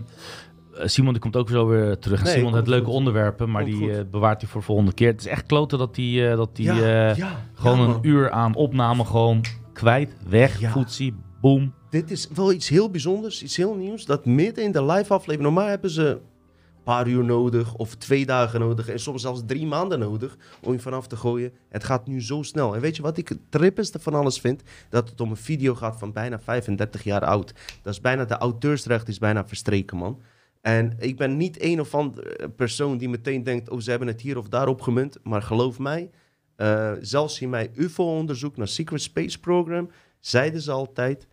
Simon 0.85 1.13
die 1.13 1.23
komt 1.23 1.37
ook 1.37 1.49
zo 1.49 1.67
weer 1.67 1.99
terug. 1.99 2.27
Simon 2.27 2.55
heeft 2.55 2.67
leuke 2.67 2.91
onderwerpen, 2.91 3.51
maar 3.51 3.65
die 3.65 3.83
uh, 3.83 4.01
bewaart 4.11 4.41
hij 4.41 4.51
voor 4.51 4.61
de 4.61 4.67
volgende 4.67 4.93
keer. 4.93 5.09
Het 5.09 5.21
is 5.21 5.27
echt 5.27 5.47
kloten 5.47 5.79
dat 5.79 5.97
hij 5.97 6.05
uh, 6.05 6.37
dat 6.37 6.57
die, 6.57 6.65
ja, 6.65 7.15
ja, 7.15 7.47
gewoon 7.55 7.81
een 7.81 7.99
uur 8.03 8.31
aan 8.31 8.55
opname 8.55 9.05
gewoon 9.05 9.45
kwijt, 9.73 10.17
weg, 10.29 10.61
ja. 10.61 10.71
voetsie, 10.71 11.15
boom. 11.41 11.75
Dit 11.91 12.11
is 12.11 12.29
wel 12.35 12.53
iets 12.53 12.69
heel 12.69 12.91
bijzonders, 12.91 13.43
iets 13.43 13.57
heel 13.57 13.75
nieuws. 13.75 14.05
Dat 14.05 14.25
midden 14.25 14.65
in 14.65 14.73
de 14.73 14.85
live 14.85 15.13
aflevering, 15.13 15.43
normaal 15.43 15.69
hebben 15.69 15.91
ze 15.91 16.19
paar 16.85 17.09
uur 17.09 17.25
nodig 17.25 17.75
of 17.75 17.95
twee 17.95 18.27
dagen 18.27 18.61
nodig 18.61 18.89
en 18.89 19.01
soms 19.01 19.23
zelfs 19.23 19.43
drie 19.47 19.67
maanden 19.67 19.99
nodig 19.99 20.37
om 20.61 20.73
je 20.73 20.79
vanaf 20.79 21.07
te 21.07 21.17
gooien. 21.17 21.53
Het 21.69 21.85
gaat 21.85 22.07
nu 22.07 22.23
zo 22.23 22.43
snel. 22.43 22.75
En 22.75 22.81
weet 22.81 22.97
je 22.97 23.03
wat 23.03 23.19
ik 23.19 23.29
het 23.29 23.39
trippeste 23.49 23.99
van 23.99 24.15
alles 24.15 24.39
vind? 24.41 24.63
Dat 24.89 25.09
het 25.09 25.21
om 25.21 25.31
een 25.31 25.37
video 25.37 25.75
gaat 25.75 25.99
van 25.99 26.13
bijna 26.13 26.41
35 26.41 27.05
jaar 27.05 27.25
oud. 27.25 27.55
Dat 27.83 27.93
is 27.93 28.01
bijna, 28.01 28.25
de 28.25 28.37
auteursrecht 28.37 29.09
is 29.09 29.19
bijna 29.19 29.47
verstreken, 29.47 29.97
man. 29.97 30.21
En 30.61 30.95
ik 30.99 31.17
ben 31.17 31.37
niet 31.37 31.63
een 31.63 31.81
of 31.81 31.95
andere 31.95 32.49
persoon 32.49 32.99
die 32.99 33.09
meteen 33.09 33.43
denkt, 33.43 33.71
oh, 33.71 33.81
ze 33.81 33.91
hebben 33.91 34.09
het 34.09 34.21
hier 34.21 34.39
of 34.39 34.49
daar 34.49 34.69
opgemunt. 34.69 35.19
Maar 35.23 35.43
geloof 35.43 35.79
mij, 35.79 36.11
uh, 36.57 36.93
zelfs 37.01 37.41
in 37.41 37.51
mijn 37.51 37.71
UFO-onderzoek 37.75 38.57
naar 38.57 38.69
Secret 38.69 39.03
Space 39.03 39.41
Program, 39.41 39.91
zeiden 40.21 40.61
ze 40.61 40.71
altijd, 40.71 41.27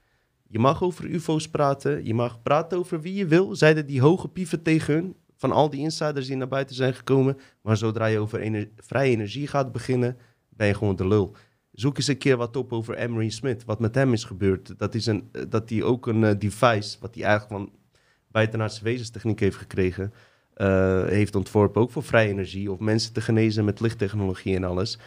je 0.48 0.60
mag 0.60 0.84
over 0.84 1.06
UFO's 1.06 1.50
praten, 1.50 2.06
je 2.06 2.14
mag 2.14 2.42
praten 2.42 2.78
over 2.78 3.02
wie 3.02 3.14
je 3.14 3.26
wil, 3.26 3.56
zeiden 3.56 3.86
die 3.86 4.02
hoge 4.02 4.28
pieven 4.28 4.62
tegen 4.62 4.94
hun 4.94 5.16
van 5.42 5.52
al 5.52 5.70
die 5.70 5.80
insiders 5.80 6.28
die 6.28 6.36
naar 6.36 6.48
buiten 6.48 6.76
zijn 6.76 6.94
gekomen. 6.94 7.38
Maar 7.62 7.78
zodra 7.78 8.06
je 8.06 8.20
over 8.20 8.40
ener 8.40 8.70
vrije 8.78 9.12
energie 9.12 9.48
gaat 9.48 9.72
beginnen, 9.72 10.18
ben 10.50 10.68
je 10.68 10.74
gewoon 10.74 10.96
de 10.96 11.08
lul. 11.08 11.36
Zoek 11.72 11.98
eens 11.98 12.08
een 12.08 12.18
keer 12.18 12.38
wat 12.38 12.56
op 12.56 12.74
over 12.74 12.96
Emery 12.96 13.30
Smith. 13.30 13.66
Wat 13.66 13.80
met 13.80 13.96
hem 13.96 14.14
is 14.14 14.24
gebeurd. 14.24 14.74
Dat 14.78 14.96
is 14.96 15.06
een, 15.06 15.30
dat 15.50 15.70
hij 15.70 15.84
ook 15.84 16.08
een 16.08 16.22
uh, 16.22 16.32
device, 16.38 16.98
wat 17.00 17.16
hij 17.16 17.24
eigenlijk 17.24 17.62
van 17.62 17.72
buitenaardse 18.28 18.84
wezenstechniek 18.84 19.40
heeft 19.40 19.56
gekregen, 19.56 20.14
uh, 20.58 21.06
heeft 21.06 21.36
ontworpen. 21.36 21.82
Ook 21.82 21.92
voor 21.92 22.04
vrije 22.04 22.30
energie. 22.30 22.72
Of 22.72 22.80
mensen 22.80 23.14
te 23.14 23.22
genezen 23.22 23.66
met 23.66 23.80
lichttechnologie 23.80 24.56
en 24.56 24.64
alles. 24.64 25.00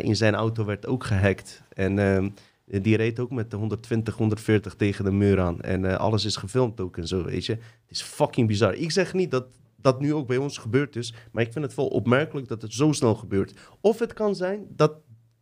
In 0.00 0.16
zijn 0.16 0.34
auto 0.34 0.64
werd 0.64 0.86
ook 0.86 1.04
gehackt. 1.04 1.62
En 1.68 2.34
die 2.64 2.96
reed 2.96 3.20
ook 3.20 3.30
met 3.30 3.50
de 3.50 3.56
120, 3.56 4.14
140 4.14 4.74
tegen 4.74 5.04
de 5.04 5.10
muur 5.10 5.40
aan. 5.40 5.60
En 5.60 5.98
alles 5.98 6.24
is 6.24 6.36
gefilmd 6.36 6.80
ook 6.80 6.96
en 6.96 7.06
zo, 7.06 7.24
weet 7.24 7.46
je. 7.46 7.52
Het 7.52 7.90
is 7.90 8.02
fucking 8.02 8.48
bizar. 8.48 8.74
Ik 8.74 8.90
zeg 8.90 9.12
niet 9.12 9.30
dat 9.30 9.46
dat 9.80 10.00
nu 10.00 10.14
ook 10.14 10.26
bij 10.26 10.36
ons 10.36 10.58
gebeurd 10.58 10.96
is. 10.96 11.14
Maar 11.32 11.42
ik 11.42 11.52
vind 11.52 11.64
het 11.64 11.74
wel 11.74 11.86
opmerkelijk 11.86 12.48
dat 12.48 12.62
het 12.62 12.72
zo 12.72 12.92
snel 12.92 13.14
gebeurt. 13.14 13.58
Of 13.80 13.98
het 13.98 14.12
kan 14.12 14.36
zijn 14.36 14.66
dat 14.68 14.92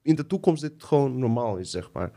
in 0.03 0.15
de 0.15 0.27
toekomst 0.27 0.63
dit 0.63 0.83
gewoon 0.85 1.19
normaal 1.19 1.57
is, 1.57 1.71
zeg 1.71 1.93
maar. 1.93 2.11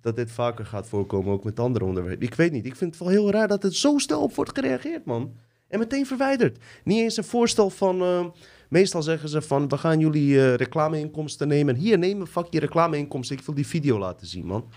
Dat 0.00 0.16
dit 0.16 0.30
vaker 0.30 0.66
gaat 0.66 0.88
voorkomen, 0.88 1.32
ook 1.32 1.44
met 1.44 1.60
andere 1.60 1.84
onderwerpen. 1.84 2.26
Ik 2.26 2.34
weet 2.34 2.52
niet. 2.52 2.66
Ik 2.66 2.76
vind 2.76 2.90
het 2.90 3.02
wel 3.02 3.12
heel 3.12 3.30
raar 3.30 3.48
dat 3.48 3.62
het 3.62 3.74
zo 3.74 3.98
snel 3.98 4.22
op 4.22 4.34
wordt 4.34 4.58
gereageerd, 4.58 5.04
man. 5.04 5.36
En 5.68 5.78
meteen 5.78 6.06
verwijderd. 6.06 6.58
Niet 6.84 6.98
eens 6.98 7.16
een 7.16 7.24
voorstel 7.24 7.70
van. 7.70 8.02
Uh, 8.02 8.26
meestal 8.68 9.02
zeggen 9.02 9.28
ze 9.28 9.42
van. 9.42 9.68
We 9.68 9.78
gaan 9.78 9.98
jullie 9.98 10.34
uh, 10.34 10.54
reclameinkomsten 10.54 11.48
nemen. 11.48 11.74
Hier, 11.74 11.98
neem 11.98 12.20
een 12.20 12.26
vakje 12.26 12.60
reclameinkomsten. 12.60 13.36
Ik 13.36 13.42
wil 13.44 13.54
die 13.54 13.66
video 13.66 13.98
laten 13.98 14.26
zien, 14.26 14.46
man. 14.46 14.70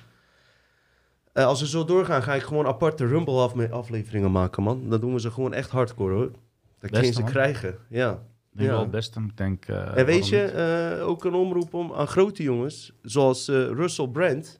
Uh, 1.39 1.45
als 1.45 1.59
we 1.59 1.67
zo 1.67 1.85
doorgaan, 1.85 2.23
ga 2.23 2.33
ik 2.33 2.41
gewoon 2.41 2.65
aparte 2.65 3.07
Rumble-afleveringen 3.07 4.31
maken, 4.31 4.63
man. 4.63 4.89
Dan 4.89 4.99
doen 4.99 5.13
we 5.13 5.19
ze 5.19 5.31
gewoon 5.31 5.53
echt 5.53 5.69
hardcore, 5.69 6.13
hoor. 6.13 6.31
Dat 6.79 6.89
kun 6.91 7.03
je 7.03 7.11
ze 7.11 7.23
krijgen, 7.23 7.77
ja. 7.89 8.11
Ik 8.53 8.61
ja. 8.61 8.67
wel 8.67 8.99
ik 9.01 9.37
denk... 9.37 9.67
Uh, 9.67 9.97
en 9.97 10.05
weet 10.05 10.27
je, 10.27 10.97
uh, 10.99 11.07
ook 11.07 11.23
een 11.23 11.33
omroep 11.33 11.73
om, 11.73 11.93
aan 11.93 12.07
grote 12.07 12.43
jongens, 12.43 12.93
zoals 13.01 13.47
Russell 13.47 14.07
Brand. 14.07 14.59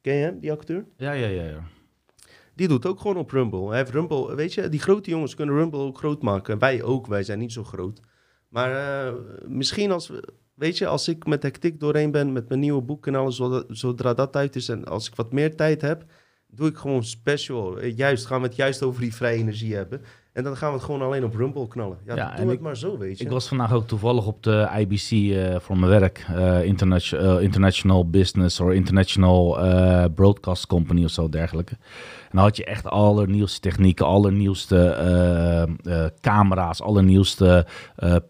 Ken 0.00 0.14
je 0.14 0.24
hem, 0.24 0.40
die 0.40 0.52
acteur? 0.52 0.84
Ja, 0.96 1.12
ja, 1.12 1.26
ja, 1.26 1.44
ja. 1.44 1.64
Die 2.54 2.68
doet 2.68 2.86
ook 2.86 3.00
gewoon 3.00 3.16
op 3.16 3.30
Rumble. 3.30 3.68
Hij 3.68 3.78
heeft 3.78 3.90
Rumble, 3.90 4.34
weet 4.34 4.54
je, 4.54 4.68
die 4.68 4.80
grote 4.80 5.10
jongens 5.10 5.34
kunnen 5.34 5.54
Rumble 5.54 5.80
ook 5.80 5.98
groot 5.98 6.22
maken. 6.22 6.58
Wij 6.58 6.82
ook, 6.82 7.06
wij 7.06 7.22
zijn 7.22 7.38
niet 7.38 7.52
zo 7.52 7.64
groot. 7.64 8.00
Maar 8.48 9.12
misschien 9.46 9.90
als 9.90 10.08
we 10.08 10.32
weet 10.54 10.78
je, 10.78 10.86
als 10.86 11.08
ik 11.08 11.26
met 11.26 11.42
hectiek 11.42 11.80
doorheen 11.80 12.10
ben 12.10 12.32
met 12.32 12.48
mijn 12.48 12.60
nieuwe 12.60 12.82
boek 12.82 13.06
en 13.06 13.14
alles, 13.14 13.40
zodra 13.68 14.14
dat 14.14 14.36
uit 14.36 14.56
is 14.56 14.68
en 14.68 14.84
als 14.84 15.08
ik 15.08 15.14
wat 15.14 15.32
meer 15.32 15.56
tijd 15.56 15.80
heb, 15.80 16.04
doe 16.46 16.68
ik 16.68 16.76
gewoon 16.76 17.04
special. 17.04 17.78
Eh, 17.78 17.96
juist, 17.96 18.26
gaan 18.26 18.40
we 18.40 18.46
het 18.46 18.56
juist 18.56 18.82
over 18.82 19.00
die 19.00 19.14
vrije 19.14 19.38
energie 19.38 19.74
hebben. 19.74 20.00
En 20.32 20.42
dan 20.42 20.56
gaan 20.56 20.68
we 20.68 20.74
het 20.74 20.84
gewoon 20.84 21.02
alleen 21.02 21.24
op 21.24 21.34
Rumble 21.34 21.68
knallen. 21.68 21.98
Ja, 22.06 22.16
ja 22.16 22.34
doe 22.36 22.50
het 22.50 22.60
maar 22.60 22.76
zo, 22.76 22.98
weet 22.98 23.18
je. 23.18 23.24
Ik 23.24 23.30
was 23.30 23.48
vandaag 23.48 23.72
ook 23.72 23.86
toevallig 23.86 24.26
op 24.26 24.42
de 24.42 24.68
IBC 24.78 25.10
uh, 25.10 25.54
eh, 25.54 25.60
voor 25.60 25.78
mijn 25.78 25.90
werk. 25.90 26.26
Uh, 26.30 26.64
International, 26.64 27.38
International 27.38 28.10
Business 28.10 28.60
of 28.60 28.70
International 28.70 29.58
Broadcast 30.10 30.66
Company 30.66 31.04
of 31.04 31.10
zo 31.10 31.28
dergelijke. 31.28 31.76
Dan 32.34 32.42
had 32.42 32.56
je 32.56 32.64
echt 32.64 32.86
allernieuwste 32.86 33.60
technieken, 33.60 34.06
allernieuwste 34.06 34.96
camera's, 36.20 36.82
allernieuwste 36.82 37.66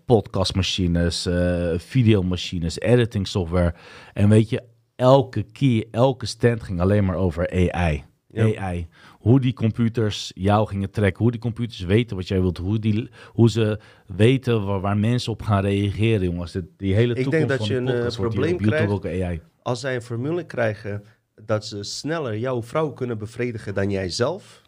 podcastmachines, 0.06 1.28
videomachines, 1.76 2.80
editing 2.80 3.26
software. 3.26 3.74
En 4.12 4.28
weet 4.28 4.50
je, 4.50 4.62
elke 4.96 5.42
key, 5.42 5.86
elke 5.90 6.26
stand 6.26 6.62
ging 6.62 6.80
alleen 6.80 7.04
maar 7.04 7.16
over 7.16 7.50
AI. 7.50 8.04
AI. 8.36 8.86
Hoe 9.10 9.40
die 9.40 9.52
computers 9.52 10.32
jou 10.34 10.66
gingen 10.66 10.90
trekken, 10.90 11.22
hoe 11.22 11.30
die 11.30 11.40
computers 11.40 11.80
weten 11.80 12.16
wat 12.16 12.28
jij 12.28 12.40
wilt, 12.40 12.58
hoe, 12.58 12.78
die, 12.78 13.10
hoe 13.26 13.50
ze 13.50 13.80
weten 14.06 14.66
waar, 14.66 14.80
waar 14.80 14.96
mensen 14.96 15.32
op 15.32 15.42
gaan 15.42 15.62
reageren, 15.62 16.22
jongens. 16.22 16.56
Die 16.76 16.94
hele 16.94 17.14
toekomst 17.14 17.40
Ik 17.40 17.48
denk 17.48 17.58
dat 17.58 17.66
je 17.66 17.76
een 17.76 18.06
uh, 18.06 18.06
probleem 18.16 18.56
krijgt 18.56 19.04
AI. 19.04 19.40
als 19.62 19.80
zij 19.80 19.94
een 19.94 20.02
formule 20.02 20.44
krijgen 20.46 21.04
dat 21.34 21.66
ze 21.66 21.82
sneller 21.82 22.38
jouw 22.38 22.62
vrouw 22.62 22.92
kunnen 22.92 23.18
bevredigen 23.18 23.74
dan 23.74 23.90
jijzelf, 23.90 24.62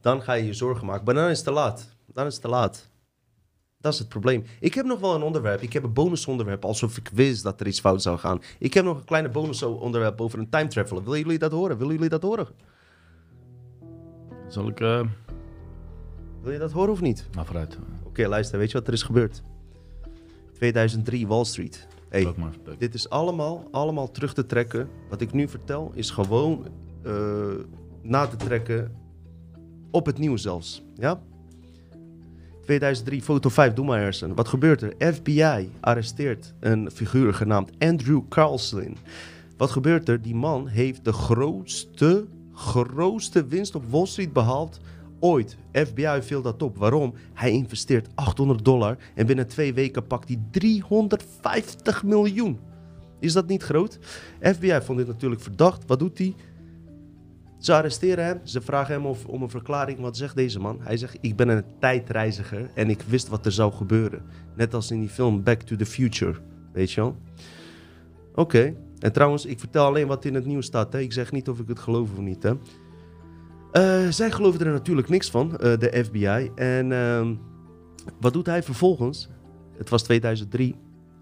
dan 0.00 0.22
ga 0.22 0.32
je 0.32 0.44
je 0.44 0.54
zorgen 0.54 0.86
maken. 0.86 1.04
Maar 1.04 1.14
dan 1.14 1.28
is 1.28 1.36
het 1.36 1.46
te 1.46 1.52
laat. 1.52 1.96
Dan 2.06 2.26
is 2.26 2.32
het 2.32 2.42
te 2.42 2.48
laat. 2.48 2.90
Dat 3.78 3.92
is 3.92 3.98
het 3.98 4.08
probleem. 4.08 4.44
Ik 4.60 4.74
heb 4.74 4.86
nog 4.86 5.00
wel 5.00 5.14
een 5.14 5.22
onderwerp. 5.22 5.62
Ik 5.62 5.72
heb 5.72 5.82
een 5.82 5.92
bonusonderwerp, 5.92 6.64
alsof 6.64 6.96
ik 6.96 7.08
wist 7.12 7.42
dat 7.42 7.60
er 7.60 7.66
iets 7.66 7.80
fout 7.80 8.02
zou 8.02 8.18
gaan. 8.18 8.42
Ik 8.58 8.74
heb 8.74 8.84
nog 8.84 8.98
een 8.98 9.04
kleine 9.04 9.28
bonusonderwerp 9.28 10.20
over 10.20 10.38
een 10.38 10.48
time 10.48 10.68
traveler. 10.68 11.04
Willen 11.04 11.18
jullie 11.18 11.38
dat 11.38 11.52
horen? 11.52 11.78
Willen 11.78 11.94
jullie 11.94 12.08
dat 12.08 12.22
horen? 12.22 12.48
Zal 14.48 14.68
ik... 14.68 14.80
Uh... 14.80 15.06
Wil 16.42 16.52
je 16.52 16.58
dat 16.58 16.72
horen 16.72 16.92
of 16.92 17.00
niet? 17.00 17.28
Nou, 17.32 17.46
vooruit. 17.46 17.78
Oké, 18.04 18.28
luister. 18.28 18.58
Weet 18.58 18.70
je 18.70 18.78
wat 18.78 18.86
er 18.86 18.92
is 18.92 19.02
gebeurd? 19.02 19.42
2003, 20.52 21.26
Wall 21.26 21.44
Street. 21.44 21.86
Hey, 22.08 22.34
dit 22.78 22.94
is 22.94 23.08
allemaal, 23.10 23.68
allemaal 23.70 24.10
terug 24.10 24.34
te 24.34 24.46
trekken. 24.46 24.88
Wat 25.08 25.20
ik 25.20 25.32
nu 25.32 25.48
vertel 25.48 25.92
is 25.94 26.10
gewoon 26.10 26.66
uh, 27.06 27.14
na 28.02 28.26
te 28.26 28.36
trekken 28.36 28.92
op 29.90 30.06
het 30.06 30.18
nieuws 30.18 30.42
zelfs. 30.42 30.82
Ja? 30.94 31.20
2003, 32.62 33.22
foto 33.22 33.48
5, 33.48 33.72
doe 33.72 33.84
maar 33.84 33.98
Harrison. 33.98 34.34
Wat 34.34 34.48
gebeurt 34.48 34.82
er? 34.82 35.14
FBI 35.14 35.70
arresteert 35.80 36.54
een 36.60 36.90
figuur 36.90 37.34
genaamd 37.34 37.70
Andrew 37.78 38.20
Carlson. 38.28 38.96
Wat 39.56 39.70
gebeurt 39.70 40.08
er? 40.08 40.22
Die 40.22 40.34
man 40.34 40.66
heeft 40.66 41.04
de 41.04 41.12
grootste 41.12 42.26
grootste 42.56 43.46
winst 43.46 43.74
op 43.74 43.90
Wall 43.90 44.06
Street 44.06 44.32
behaald 44.32 44.80
ooit. 45.20 45.56
FBI 45.72 46.18
viel 46.20 46.42
dat 46.42 46.62
op. 46.62 46.76
Waarom? 46.76 47.14
Hij 47.34 47.50
investeert 47.50 48.08
800 48.14 48.64
dollar 48.64 48.96
en 49.14 49.26
binnen 49.26 49.46
twee 49.46 49.74
weken 49.74 50.06
pakt 50.06 50.28
hij 50.28 50.38
350 50.50 52.04
miljoen. 52.04 52.58
Is 53.20 53.32
dat 53.32 53.46
niet 53.46 53.62
groot? 53.62 53.98
FBI 54.40 54.80
vond 54.82 54.98
dit 54.98 55.06
natuurlijk 55.06 55.40
verdacht. 55.40 55.82
Wat 55.86 55.98
doet 55.98 56.18
hij? 56.18 56.34
Ze 57.58 57.74
arresteren 57.74 58.24
hem. 58.24 58.40
Ze 58.42 58.60
vragen 58.60 58.94
hem 58.94 59.06
of, 59.06 59.26
om 59.26 59.42
een 59.42 59.50
verklaring. 59.50 59.98
Wat 60.00 60.16
zegt 60.16 60.36
deze 60.36 60.58
man? 60.58 60.78
Hij 60.80 60.96
zegt: 60.96 61.18
Ik 61.20 61.36
ben 61.36 61.48
een 61.48 61.64
tijdreiziger 61.80 62.70
en 62.74 62.90
ik 62.90 63.02
wist 63.08 63.28
wat 63.28 63.46
er 63.46 63.52
zou 63.52 63.72
gebeuren. 63.72 64.22
Net 64.56 64.74
als 64.74 64.90
in 64.90 65.00
die 65.00 65.08
film 65.08 65.42
Back 65.42 65.62
to 65.62 65.76
the 65.76 65.86
Future. 65.86 66.34
Weet 66.72 66.92
je 66.92 67.00
wel? 67.00 67.16
Oké. 68.34 68.74
En 68.98 69.12
trouwens, 69.12 69.46
ik 69.46 69.58
vertel 69.58 69.84
alleen 69.84 70.06
wat 70.06 70.24
in 70.24 70.34
het 70.34 70.46
nieuws 70.46 70.66
staat. 70.66 70.92
Hè. 70.92 71.00
Ik 71.00 71.12
zeg 71.12 71.32
niet 71.32 71.48
of 71.48 71.58
ik 71.58 71.68
het 71.68 71.78
geloof 71.78 72.10
of 72.12 72.18
niet. 72.18 72.42
Hè. 72.42 72.52
Uh, 73.76 74.08
zij 74.10 74.30
geloven 74.30 74.66
er 74.66 74.72
natuurlijk 74.72 75.08
niks 75.08 75.30
van, 75.30 75.50
uh, 75.52 75.58
de 75.58 76.04
FBI. 76.04 76.50
En 76.54 76.90
uh, 76.90 77.30
wat 78.20 78.32
doet 78.32 78.46
hij 78.46 78.62
vervolgens? 78.62 79.28
Het 79.76 79.88
was 79.88 80.02
2003. 80.02 80.74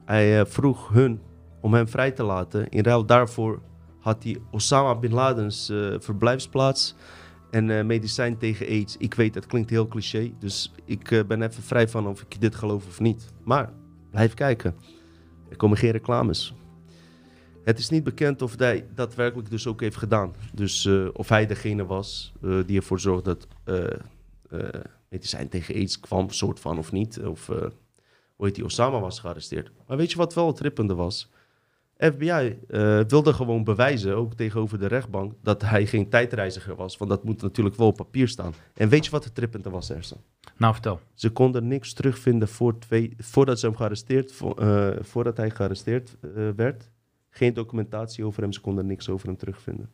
Hij 0.04 0.38
uh, 0.38 0.44
vroeg 0.46 0.88
hun 0.88 1.20
om 1.60 1.74
hem 1.74 1.88
vrij 1.88 2.10
te 2.10 2.22
laten. 2.22 2.68
In 2.68 2.84
ruil 2.84 3.06
daarvoor 3.06 3.62
had 4.00 4.22
hij 4.22 4.38
Osama 4.50 4.94
Bin 4.94 5.12
Laden's 5.12 5.72
verblijfsplaats 5.98 6.94
en 7.50 7.86
medicijn 7.86 8.38
tegen 8.38 8.66
AIDS. 8.66 8.96
Ik 8.96 9.14
weet, 9.14 9.34
het 9.34 9.46
klinkt 9.46 9.70
heel 9.70 9.88
cliché. 9.88 10.32
Dus 10.38 10.72
ik 10.84 11.24
ben 11.28 11.42
even 11.42 11.62
vrij 11.62 11.88
van 11.88 12.06
of 12.06 12.20
ik 12.20 12.40
dit 12.40 12.54
geloof 12.54 12.86
of 12.86 13.00
niet. 13.00 13.32
Maar 13.44 13.72
blijf 14.10 14.34
kijken. 14.34 14.74
Er 15.48 15.56
komen 15.56 15.78
geen 15.78 15.90
reclames. 15.90 16.54
Het 17.64 17.78
is 17.78 17.88
niet 17.88 18.04
bekend 18.04 18.42
of 18.42 18.58
hij 18.58 18.86
daadwerkelijk 18.94 19.50
dus 19.50 19.66
ook 19.66 19.80
heeft 19.80 19.96
gedaan. 19.96 20.34
Dus 20.52 20.84
uh, 20.84 21.08
of 21.12 21.28
hij 21.28 21.46
degene 21.46 21.86
was 21.86 22.32
uh, 22.42 22.62
die 22.66 22.76
ervoor 22.76 23.00
zorgde 23.00 23.36
dat 23.36 23.46
medicijn 25.08 25.48
tegen 25.48 25.74
aids 25.74 26.00
kwam, 26.00 26.30
soort 26.30 26.60
van 26.60 26.78
of 26.78 26.92
niet. 26.92 27.20
Of 27.22 27.46
hoe 27.46 28.46
heet 28.46 28.54
die, 28.54 28.64
Osama 28.64 29.00
was 29.00 29.20
gearresteerd. 29.20 29.70
Maar 29.86 29.96
weet 29.96 30.10
je 30.10 30.16
wat 30.16 30.34
wel 30.34 30.46
het 30.46 30.56
trippende 30.56 30.94
was? 30.94 31.30
FBI 31.96 32.58
wilde 33.06 33.32
gewoon 33.32 33.64
bewijzen, 33.64 34.16
ook 34.16 34.34
tegenover 34.34 34.78
de 34.78 34.86
rechtbank, 34.86 35.32
dat 35.42 35.62
hij 35.62 35.86
geen 35.86 36.08
tijdreiziger 36.08 36.74
was. 36.74 36.96
Want 36.96 37.10
dat 37.10 37.24
moet 37.24 37.42
natuurlijk 37.42 37.76
wel 37.76 37.86
op 37.86 37.96
papier 37.96 38.28
staan. 38.28 38.54
En 38.74 38.88
weet 38.88 39.04
je 39.04 39.10
wat 39.10 39.24
het 39.24 39.34
trippende 39.34 39.70
was, 39.70 39.90
Ersen? 39.90 40.16
Nou, 40.56 40.72
vertel. 40.72 41.00
Ze 41.14 41.30
konden 41.30 41.68
niks 41.68 41.92
terugvinden 41.92 42.48
voor 42.48 42.78
twee, 42.78 43.14
voordat, 43.18 43.60
ze 43.60 43.66
hem 43.66 43.76
gearresteerd, 43.76 44.42
voordat 45.00 45.36
hij 45.36 45.50
gearresteerd 45.50 46.16
werd 46.56 46.90
geen 47.36 47.54
documentatie 47.54 48.24
over 48.24 48.42
hem, 48.42 48.52
ze 48.52 48.60
konden 48.60 48.86
niks 48.86 49.08
over 49.08 49.26
hem 49.26 49.36
terugvinden. 49.36 49.90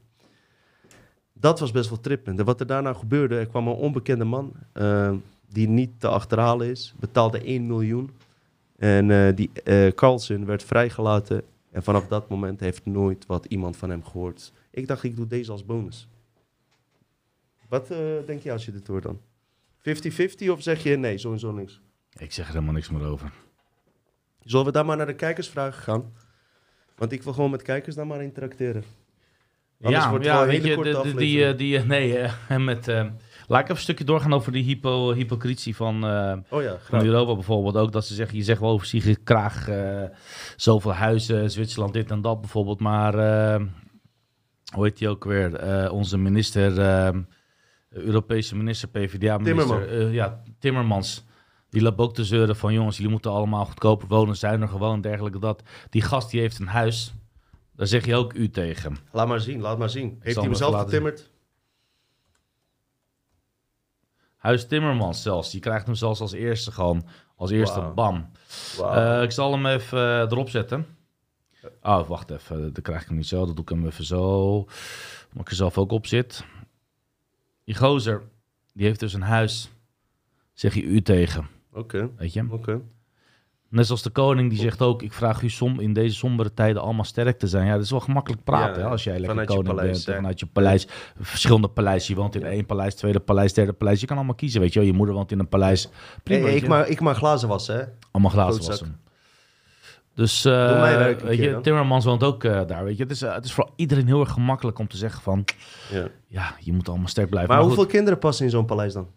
Dat 1.32 1.60
was 1.60 1.70
best 1.70 1.88
wel 1.88 2.00
trippend. 2.00 2.38
En 2.38 2.44
wat 2.44 2.60
er 2.60 2.66
daarna 2.66 2.92
gebeurde, 2.92 3.38
er 3.38 3.46
kwam 3.46 3.68
een 3.68 3.74
onbekende 3.74 4.24
man 4.24 4.52
uh, 4.74 5.14
die 5.48 5.68
niet 5.68 6.00
te 6.00 6.08
achterhalen 6.08 6.70
is, 6.70 6.94
betaalde 6.98 7.42
1 7.42 7.66
miljoen. 7.66 8.10
En 8.76 9.08
uh, 9.08 9.34
die 9.34 9.50
uh, 9.64 9.88
Carlson 9.88 10.44
werd 10.44 10.62
vrijgelaten. 10.62 11.42
En 11.70 11.82
vanaf 11.82 12.06
dat 12.06 12.28
moment 12.28 12.60
heeft 12.60 12.86
nooit 12.86 13.26
wat 13.26 13.44
iemand 13.44 13.76
van 13.76 13.90
hem 13.90 14.04
gehoord. 14.04 14.52
Ik 14.70 14.86
dacht, 14.86 15.02
ik 15.02 15.16
doe 15.16 15.26
deze 15.26 15.52
als 15.52 15.64
bonus. 15.64 16.08
Wat 17.68 17.88
denk 18.26 18.42
je 18.42 18.52
als 18.52 18.64
je 18.64 18.72
dit 18.72 18.86
hoort 18.86 19.02
dan? 19.02 19.20
50-50 19.78 20.48
of 20.48 20.62
zeg 20.62 20.82
je 20.82 20.96
nee, 20.96 21.18
sowieso 21.18 21.52
niks? 21.52 21.80
Ik 22.18 22.32
zeg 22.32 22.46
er 22.46 22.52
helemaal 22.52 22.74
niks 22.74 22.90
meer 22.90 23.04
over. 23.04 23.32
Zullen 24.40 24.66
we 24.66 24.72
daar 24.72 24.84
maar 24.84 24.96
naar 24.96 25.06
de 25.06 25.14
kijkersvragen 25.14 25.82
gaan? 25.82 26.12
Want 27.00 27.12
ik 27.12 27.22
wil 27.22 27.32
gewoon 27.32 27.50
met 27.50 27.62
kijkers 27.62 27.94
dan 27.94 28.06
maar 28.06 28.22
interacteren. 28.22 28.84
Anders 29.82 30.04
ja, 30.04 30.10
wordt 30.10 30.24
ja, 30.24 30.46
weet 30.46 30.64
je, 30.64 30.76
de, 30.76 31.14
die, 31.16 31.44
eh, 31.44 31.56
die, 31.56 31.78
nee, 31.78 32.18
uh, 32.18 32.56
met, 32.56 32.88
uh, 32.88 33.04
laat 33.46 33.60
ik 33.60 33.64
even 33.64 33.68
een 33.68 33.76
stukje 33.76 34.04
doorgaan 34.04 34.32
over 34.32 34.52
die 34.52 34.62
hypo, 34.62 35.12
hypocrisie 35.12 35.76
van, 35.76 36.04
oh 36.48 36.62
ja, 36.62 36.76
van 36.80 37.04
Europa 37.04 37.34
bijvoorbeeld. 37.34 37.76
Ook 37.76 37.92
dat 37.92 38.06
ze 38.06 38.14
zeggen, 38.14 38.36
je 38.36 38.42
zegt 38.42 38.60
wel 38.60 38.70
over 38.70 38.86
zich 38.86 39.16
graag 39.24 39.68
zoveel 40.56 40.92
huizen, 40.92 41.50
Zwitserland 41.50 41.92
dit 41.92 42.10
en 42.10 42.20
dat 42.20 42.40
bijvoorbeeld. 42.40 42.80
Maar 42.80 43.14
hoe 44.74 44.84
heet 44.84 44.98
die 44.98 45.08
ook 45.08 45.24
weer? 45.24 45.90
onze 45.90 46.18
minister, 46.18 46.78
Europese 47.90 48.56
minister, 48.56 48.88
PvdA-minister. 48.88 50.12
ja, 50.12 50.42
Timmermans. 50.58 51.28
Die 51.70 51.82
loopt 51.82 51.98
ook 52.00 52.14
te 52.14 52.24
zeuren 52.24 52.56
van 52.56 52.72
jongens, 52.72 52.96
jullie 52.96 53.12
moeten 53.12 53.30
allemaal 53.30 53.64
goedkoper 53.64 54.08
wonen, 54.08 54.36
zijn 54.36 54.62
er 54.62 54.68
gewoon 54.68 55.00
dergelijke. 55.00 55.38
Dat. 55.38 55.62
Die 55.90 56.02
gast 56.02 56.30
die 56.30 56.40
heeft 56.40 56.58
een 56.58 56.66
huis, 56.66 57.12
daar 57.72 57.86
zeg 57.86 58.06
je 58.06 58.16
ook 58.16 58.32
u 58.32 58.50
tegen. 58.50 58.96
Laat 59.12 59.28
maar 59.28 59.40
zien, 59.40 59.60
laat 59.60 59.78
maar 59.78 59.90
zien. 59.90 60.18
Heeft 60.20 60.36
hij 60.36 60.44
hem 60.44 60.54
zelf 60.54 60.80
getimmerd? 60.80 61.30
Huis 64.36 64.66
Timmermans 64.66 65.22
zelfs. 65.22 65.50
Die 65.50 65.60
krijgt 65.60 65.86
hem 65.86 65.94
zelfs 65.94 66.20
als 66.20 66.32
eerste 66.32 66.72
gewoon. 66.72 67.06
Als 67.36 67.50
eerste 67.50 67.80
bam. 67.94 68.30
Uh, 68.78 69.22
ik 69.22 69.30
zal 69.30 69.52
hem 69.52 69.66
even 69.66 69.98
uh, 69.98 70.18
erop 70.20 70.48
zetten. 70.48 70.86
Oh, 71.82 72.08
wacht 72.08 72.30
even. 72.30 72.72
Dan 72.72 72.82
krijg 72.82 73.00
ik 73.00 73.08
hem 73.08 73.16
niet 73.16 73.26
zo. 73.26 73.44
Dan 73.46 73.54
doe 73.54 73.64
ik 73.64 73.68
hem 73.68 73.86
even 73.86 74.04
zo. 74.04 74.54
Omdat 75.28 75.40
ik 75.40 75.48
er 75.48 75.54
zelf 75.54 75.78
ook 75.78 75.92
op 75.92 76.06
zit. 76.06 76.44
Die 77.64 77.74
gozer, 77.74 78.22
die 78.72 78.86
heeft 78.86 79.00
dus 79.00 79.12
een 79.12 79.22
huis. 79.22 79.70
Zeg 80.52 80.74
je 80.74 80.82
u 80.82 81.02
tegen. 81.02 81.48
Oké. 81.72 82.10
Weet 82.16 82.32
je? 82.32 82.46
Oké. 82.50 82.80
Net 83.68 83.86
zoals 83.86 84.02
de 84.02 84.10
koning 84.10 84.50
die 84.50 84.58
zegt 84.58 84.82
ook, 84.82 85.02
ik 85.02 85.12
vraag 85.12 85.42
u 85.42 85.48
som 85.48 85.80
in 85.80 85.92
deze 85.92 86.14
sombere 86.14 86.54
tijden 86.54 86.82
allemaal 86.82 87.04
sterk 87.04 87.38
te 87.38 87.46
zijn. 87.46 87.66
Ja, 87.66 87.72
dat 87.74 87.82
is 87.82 87.90
wel 87.90 88.00
gemakkelijk 88.00 88.44
praten 88.44 88.82
hè, 88.82 88.88
als 88.88 89.04
jij 89.04 89.18
lekker 89.18 89.44
koning 89.44 89.66
paleis, 89.66 90.04
bent. 90.04 90.16
Vanuit 90.16 90.40
je 90.40 90.46
paleis, 90.46 90.88
verschillende 91.20 91.68
paleis. 91.68 92.06
Je 92.06 92.14
woont 92.14 92.34
in 92.34 92.44
één 92.44 92.66
paleis, 92.66 92.94
tweede 92.94 93.20
paleis, 93.20 93.52
derde 93.52 93.72
paleis. 93.72 94.00
Je 94.00 94.06
kan 94.06 94.16
allemaal 94.16 94.34
kiezen, 94.34 94.60
weet 94.60 94.72
je. 94.72 94.86
Je 94.86 94.92
moeder 94.92 95.14
woont 95.14 95.32
in 95.32 95.38
een 95.38 95.48
paleis. 95.48 95.88
Prima, 96.22 96.48
ik, 96.48 96.68
mag, 96.68 96.86
ik 96.86 97.00
mag 97.00 97.16
glazen 97.16 97.48
wassen, 97.48 97.76
hè? 97.76 97.84
Allemaal 98.10 98.30
glazen 98.32 98.66
wassen. 98.66 99.00
Dus 100.14 100.46
uh, 100.46 101.04
weet 101.22 101.38
je, 101.38 101.58
Timmermans 101.62 102.04
woont 102.04 102.22
ook 102.22 102.44
uh, 102.44 102.60
daar. 102.66 102.84
Weet 102.84 102.96
je. 102.96 103.02
Het, 103.02 103.12
is, 103.12 103.22
uh, 103.22 103.34
het 103.34 103.44
is 103.44 103.52
voor 103.52 103.70
iedereen 103.76 104.06
heel 104.06 104.20
erg 104.20 104.30
gemakkelijk 104.30 104.78
om 104.78 104.88
te 104.88 104.96
zeggen 104.96 105.22
van... 105.22 105.44
Ja, 105.90 106.08
ja 106.26 106.54
je 106.60 106.72
moet 106.72 106.88
allemaal 106.88 107.08
sterk 107.08 107.28
blijven. 107.28 107.50
Maar, 107.50 107.58
maar 107.60 107.68
hoeveel 107.68 107.86
kinderen 107.92 108.18
passen 108.18 108.44
in 108.44 108.50
zo'n 108.50 108.66
paleis 108.66 108.92
dan? 108.92 109.08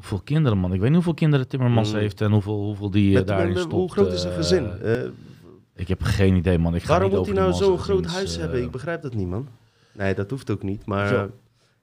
Hoeveel 0.00 0.20
kinderen, 0.24 0.58
man? 0.58 0.72
Ik 0.72 0.78
weet 0.78 0.86
niet 0.86 0.94
hoeveel 0.94 1.14
kinderen 1.14 1.48
Timmermans 1.48 1.92
mm. 1.92 1.98
heeft 1.98 2.20
en 2.20 2.30
hoeveel, 2.30 2.64
hoeveel 2.64 2.90
die 2.90 3.18
uh, 3.18 3.26
daarin 3.26 3.56
stopt. 3.56 3.72
Hoe 3.72 3.90
groot 3.90 4.12
is 4.12 4.24
een 4.24 4.32
gezin? 4.32 4.70
Uh, 4.84 4.92
Ik 5.74 5.88
heb 5.88 6.02
geen 6.02 6.36
idee, 6.36 6.58
man. 6.58 6.74
Ik 6.74 6.82
ga 6.82 6.88
Waarom 6.88 7.10
moet 7.10 7.26
hij 7.26 7.34
nou 7.34 7.52
zo'n 7.52 7.78
groot 7.78 8.06
huis 8.06 8.36
hebben? 8.36 8.62
Ik 8.62 8.70
begrijp 8.70 9.02
dat 9.02 9.14
niet, 9.14 9.28
man. 9.28 9.48
Nee, 9.92 10.14
dat 10.14 10.30
hoeft 10.30 10.50
ook 10.50 10.62
niet. 10.62 10.84
Maar 10.84 11.28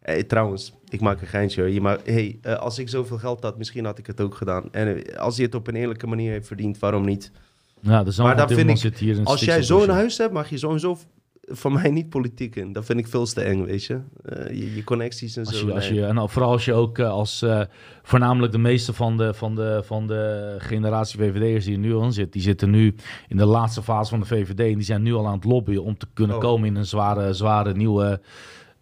Hey, 0.08 0.24
trouwens, 0.24 0.74
ik 0.90 1.02
maak 1.02 1.22
een 1.22 1.28
geintje. 1.28 1.74
Je 1.74 1.82
maar, 1.82 2.00
hey, 2.04 2.40
uh, 2.46 2.56
als 2.56 2.80
ik 2.80 2.90
zoveel 2.90 3.18
geld 3.18 3.44
had, 3.44 3.58
misschien 3.58 3.86
had 3.86 3.98
ik 3.98 4.08
het 4.08 4.22
ook 4.22 4.36
gedaan. 4.36 4.72
En 4.72 4.88
uh, 4.88 5.16
als 5.18 5.36
hij 5.36 5.46
het 5.46 5.56
op 5.56 5.68
een 5.68 5.76
eerlijke 5.76 6.08
manier 6.08 6.32
heeft 6.32 6.48
verdiend, 6.48 6.80
waarom 6.80 7.06
niet? 7.06 7.32
Ja, 7.80 8.04
maar 8.18 8.36
dan 8.36 8.50
vind 8.50 8.84
ik, 8.84 8.98
hier 8.98 9.20
als 9.24 9.44
jij 9.44 9.64
zo'n 9.64 9.90
huis 9.90 10.18
hebt, 10.18 10.34
mag 10.34 10.50
je 10.50 10.58
sowieso 10.58 10.98
van 11.50 11.74
mij 11.74 11.90
niet 11.90 12.10
politiek 12.10 12.56
in. 12.56 12.74
Dat 12.74 12.86
vind 12.86 13.00
ik 13.00 13.08
veel 13.08 13.26
te 13.26 13.42
eng, 13.42 13.66
weet 13.66 13.84
je. 13.84 13.94
Uh, 13.94 14.50
je, 14.50 14.76
je, 14.76 14.84
connecties 14.84 15.36
en 15.36 15.46
als 15.46 15.60
zo. 15.60 15.68
Je, 15.68 15.74
als 15.74 15.88
je, 15.88 16.06
en 16.06 16.30
vooral 16.30 16.52
als 16.52 16.66
je 16.66 16.74
ook 16.74 17.00
als 17.00 17.46
voornamelijk 18.04 18.52
de 18.52 18.58
meeste 18.58 18.94
van 18.94 19.18
de, 19.18 19.34
van 19.34 19.56
de, 19.56 19.82
van 19.84 20.08
de 20.08 20.56
generatie 20.58 21.20
VVD'ers 21.20 21.66
die 21.66 21.74
er 21.74 21.80
nu 21.80 21.98
aan 21.98 22.14
zitten, 22.14 22.32
die 22.32 22.42
zitten 22.42 22.70
nu 22.70 22.96
in 23.28 23.38
de 23.38 23.46
laatste 23.46 23.84
fase 23.84 24.10
van 24.10 24.20
de 24.20 24.26
VVD 24.26 24.60
en 24.60 24.76
die 24.76 24.84
zijn 24.84 25.02
nu 25.02 25.14
al 25.14 25.28
aan 25.28 25.36
het 25.36 25.44
lobbyen 25.44 25.84
om 25.84 25.98
te 25.98 26.08
kunnen 26.14 26.36
oh. 26.36 26.42
komen 26.42 26.68
in 26.68 26.76
een 26.76 26.86
zware, 26.86 27.34
zware 27.34 27.74
nieuwe 27.74 28.22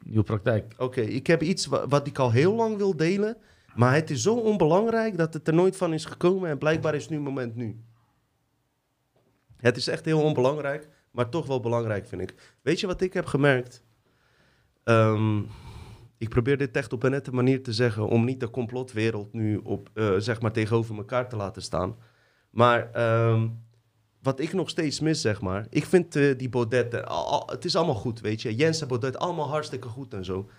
nieuwe 0.06 0.24
praktijk. 0.24 0.74
Oké, 0.78 1.02
ik 1.02 1.28
heb 1.28 1.42
iets 1.42 1.66
wat, 1.66 2.08
ik 2.08 2.20
al 2.20 2.32
heel 2.32 2.56
lang 2.56 2.78
wil 2.78 2.96
delen. 2.96 3.38
Maar 3.76 3.94
het 3.94 4.10
is 4.10 4.22
zo 4.22 4.36
onbelangrijk 4.36 5.18
dat 5.18 5.34
het 5.34 5.48
er 5.48 5.54
nooit 5.54 5.78
van 5.78 5.94
is 5.94 6.06
gekomen. 6.06 6.50
En 6.50 6.58
blijkbaar 6.58 6.96
is 6.96 7.10
nu 7.10 7.16
het 7.16 7.26
moment 7.26 7.56
nu. 7.56 7.80
Het 9.58 9.78
is 9.78 9.88
echt 9.88 10.06
heel 10.06 10.22
onbelangrijk, 10.22 10.88
maar 11.16 11.30
toch 11.30 11.48
wel 11.48 11.60
belangrijk 11.60 12.08
vind 12.08 12.22
ik. 12.22 12.58
Weet 12.62 12.80
je 12.80 12.88
wat 12.88 13.02
ik 13.02 13.14
heb 13.14 13.26
gemerkt? 13.26 13.84
Ehm, 14.84 15.42
ik 16.18 16.30
probeer 16.30 16.58
dit 16.58 16.76
echt 16.76 16.94
op 16.94 17.04
een 17.04 17.12
nette 17.12 17.32
manier 17.32 17.64
te 17.64 17.74
zeggen 17.74 18.08
om 18.08 18.26
niet 18.26 18.40
de 18.40 18.50
complotwereld 18.50 19.34
nu 19.34 19.58
op, 19.58 19.90
uh, 19.94 20.16
zeg 20.18 20.42
maar 20.42 20.52
tegenover 20.52 20.98
elkaar 20.98 21.30
te 21.30 21.36
laten 21.36 21.62
staan. 21.62 21.96
Maar 22.50 22.92
ehm, 22.92 23.48
wat 24.22 24.40
ik 24.40 24.54
nog 24.54 24.70
steeds 24.70 25.00
mis, 25.00 25.22
zeg 25.22 25.42
maar. 25.42 25.68
Ik 25.70 25.86
vind 25.86 26.16
uh, 26.16 26.38
die 26.38 26.50
Baudet, 26.50 27.04
het 27.46 27.66
is 27.66 27.76
allemaal 27.76 27.96
goed, 27.96 28.20
weet 28.20 28.42
je. 28.42 28.56
Jens 28.56 28.82
en 28.82 28.88
Baudet, 28.88 29.18
allemaal 29.18 29.50
hartstikke 29.50 29.88
goed 29.88 30.14
en 30.14 30.26
zo. 30.26 30.50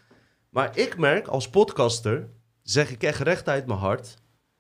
Maar 0.51 0.79
ik 0.79 0.99
merk 0.99 1.27
als 1.27 1.51
podcaster, 1.51 2.29
zeg 2.63 2.91
ik 2.91 3.03
echt 3.03 3.21
recht 3.21 3.49
uit 3.49 3.67
mijn 3.67 3.79
hart, 3.79 4.17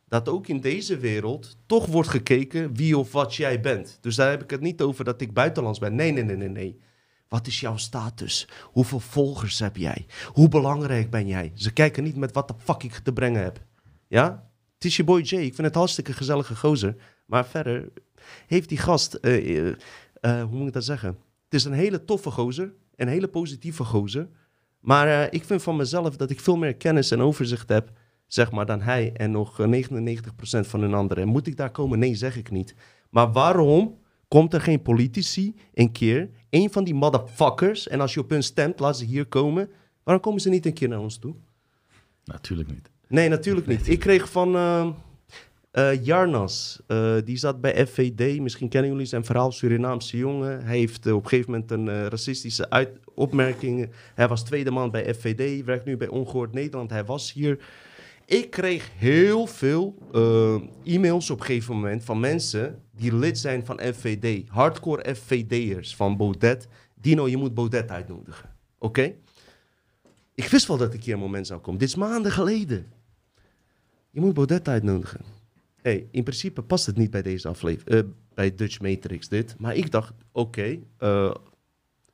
dat 0.09 0.29
ook 0.29 0.47
in 0.47 0.61
deze 0.61 0.99
wereld 0.99 1.57
toch 1.66 1.87
wordt 1.87 2.09
gekeken 2.09 2.75
wie 2.75 2.99
of 2.99 3.12
wat 3.12 3.35
jij 3.35 3.61
bent. 3.61 3.99
Dus 4.01 4.16
daar 4.16 4.31
heb 4.31 4.42
ik 4.42 4.51
het 4.51 4.61
niet 4.61 4.83
over 4.83 5.05
dat 5.05 5.21
ik 5.21 5.33
buitenlands 5.33 5.79
ben. 5.79 5.95
Nee, 5.95 6.12
nee, 6.12 6.25
nee, 6.25 6.37
nee, 6.37 6.49
nee. 6.49 6.81
Wat 7.29 7.47
is 7.47 7.61
jouw 7.61 7.77
status? 7.77 8.49
Hoeveel 8.62 9.01
volgers 9.01 9.59
heb 9.59 9.77
jij? 9.77 10.07
Hoe 10.33 10.49
belangrijk 10.49 11.11
ben 11.11 11.27
jij? 11.27 11.53
Ze 11.55 11.73
kijken 11.73 12.05
niet 12.05 12.16
met 12.16 12.33
wat 12.33 12.49
de 12.49 12.55
fuck 12.59 12.83
ik 12.83 12.92
te 12.92 13.12
brengen 13.12 13.42
heb. 13.42 13.61
Ja? 14.09 14.51
Het 14.75 14.85
is 14.85 14.97
je 14.97 15.05
boy 15.05 15.21
Jay. 15.21 15.42
Ik 15.42 15.55
vind 15.55 15.66
het 15.66 15.77
hartstikke 15.77 16.12
gezellige 16.12 16.57
gozer. 16.57 16.97
Maar 17.27 17.47
verder, 17.47 17.88
heeft 18.47 18.69
die 18.69 18.79
gast, 18.79 19.14
eh, 19.14 19.59
eh, 19.59 19.75
eh, 20.21 20.42
hoe 20.42 20.59
moet 20.59 20.66
ik 20.66 20.73
dat 20.73 20.85
zeggen? 20.85 21.09
Het 21.45 21.55
is 21.55 21.64
een 21.64 21.73
hele 21.73 22.05
toffe 22.05 22.31
gozer, 22.31 22.73
een 22.97 23.09
hele 23.09 23.29
positieve 23.29 23.85
gozer. 23.85 24.29
Maar 24.81 25.33
ik 25.33 25.45
vind 25.45 25.62
van 25.62 25.77
mezelf 25.77 26.16
dat 26.16 26.31
ik 26.31 26.40
veel 26.40 26.57
meer 26.57 26.77
kennis 26.77 27.11
en 27.11 27.21
overzicht 27.21 27.69
heb, 27.69 27.90
zeg 28.27 28.53
maar, 28.53 28.67
dan 28.67 28.81
hij 28.81 29.12
en 29.12 29.31
nog 29.31 29.61
99% 29.61 29.62
van 30.61 30.83
een 30.83 30.95
anderen. 30.95 31.23
En 31.23 31.29
moet 31.29 31.47
ik 31.47 31.57
daar 31.57 31.71
komen? 31.71 31.99
Nee, 31.99 32.15
zeg 32.15 32.37
ik 32.37 32.51
niet. 32.51 32.75
Maar 33.11 33.33
waarom 33.33 33.99
komt 34.29 34.55
er 34.55 34.61
geen 34.61 34.83
politici 34.83 35.55
een 35.75 35.93
keer, 35.93 36.31
een 36.51 36.73
van 36.73 36.85
die 36.85 36.95
motherfuckers, 36.95 37.89
en 37.89 38.01
als 38.01 38.15
je 38.15 38.21
op 38.21 38.31
hun 38.31 38.43
stemt, 38.43 38.81
laat 38.81 38.99
ze 38.99 39.05
hier 39.05 39.27
komen. 39.27 39.71
Waarom 40.03 40.23
komen 40.23 40.41
ze 40.41 40.49
niet 40.49 40.67
een 40.67 40.73
keer 40.73 40.89
naar 40.89 41.01
ons 41.01 41.19
toe? 41.19 41.35
Natuurlijk 42.25 42.69
niet. 42.69 42.91
Nee, 43.09 43.29
natuurlijk 43.29 43.67
niet. 43.67 43.89
Ik 43.89 43.99
kreeg 43.99 44.31
van, 44.31 44.55
uh, 44.57 46.05
Jarnas, 46.05 46.81
uh, 46.89 47.15
die 47.25 47.37
zat 47.37 47.61
bij 47.61 47.87
FVD. 47.87 48.41
Misschien 48.41 48.69
kennen 48.69 48.91
jullie 48.91 49.07
zijn 49.07 49.25
verhaal, 49.25 49.53
Surinaamse 49.53 50.17
jongen. 50.17 50.65
Hij 50.65 50.79
heeft 50.79 51.07
op 51.07 51.23
een 51.23 51.29
gegeven 51.29 51.51
moment 51.51 51.71
een 51.71 52.09
racistische 52.09 52.71
uit 52.71 52.99
opmerking. 53.15 53.91
Hij 54.15 54.29
was 54.29 54.45
tweede 54.45 54.71
man 54.71 54.91
bij 54.91 55.15
FVD, 55.15 55.65
werkt 55.65 55.85
nu 55.85 55.97
bij 55.97 56.09
Ongehoord 56.09 56.53
Nederland. 56.53 56.91
Hij 56.91 57.05
was 57.05 57.33
hier. 57.33 57.59
Ik 58.27 58.51
kreeg 58.51 58.91
heel 58.97 59.47
veel 59.47 59.95
e-mails 60.85 61.31
op 61.31 61.41
een 61.41 61.47
gegeven 61.47 61.75
moment 61.75 62.05
van 62.05 62.21
mensen 62.21 62.83
die 62.91 63.15
lid 63.15 63.39
zijn 63.39 63.67
van 63.67 63.81
FVD. 63.81 64.49
Hardcore 64.49 65.15
FVD'ers 65.15 65.97
van 65.97 66.17
Baudet. 66.17 66.69
Dino, 66.95 67.29
je 67.29 67.37
moet 67.37 67.55
Baudet 67.55 67.91
uitnodigen. 67.91 68.55
Oké? 68.79 69.15
Ik 70.35 70.45
wist 70.45 70.67
wel 70.67 70.77
dat 70.77 70.95
ik 70.95 71.05
hier 71.05 71.15
een 71.15 71.21
moment 71.21 71.47
zou 71.47 71.61
komen. 71.61 71.81
Dit 71.81 71.89
is 71.89 71.95
maanden 71.95 72.33
geleden. 72.33 72.87
Je 74.11 74.21
moet 74.21 74.35
Baudet 74.35 74.69
uitnodigen 74.69 75.21
hey, 75.87 76.09
in 76.11 76.23
principe 76.23 76.62
past 76.62 76.87
het 76.87 76.97
niet 76.97 77.11
bij 77.11 77.23
deze 77.23 77.49
aflevering, 77.49 78.05
uh, 78.05 78.11
bij 78.35 78.55
Dutch 78.55 78.81
Matrix 78.81 79.29
dit. 79.29 79.55
Maar 79.59 79.75
ik 79.75 79.91
dacht, 79.91 80.15
oké, 80.33 80.79
uh, 80.99 81.35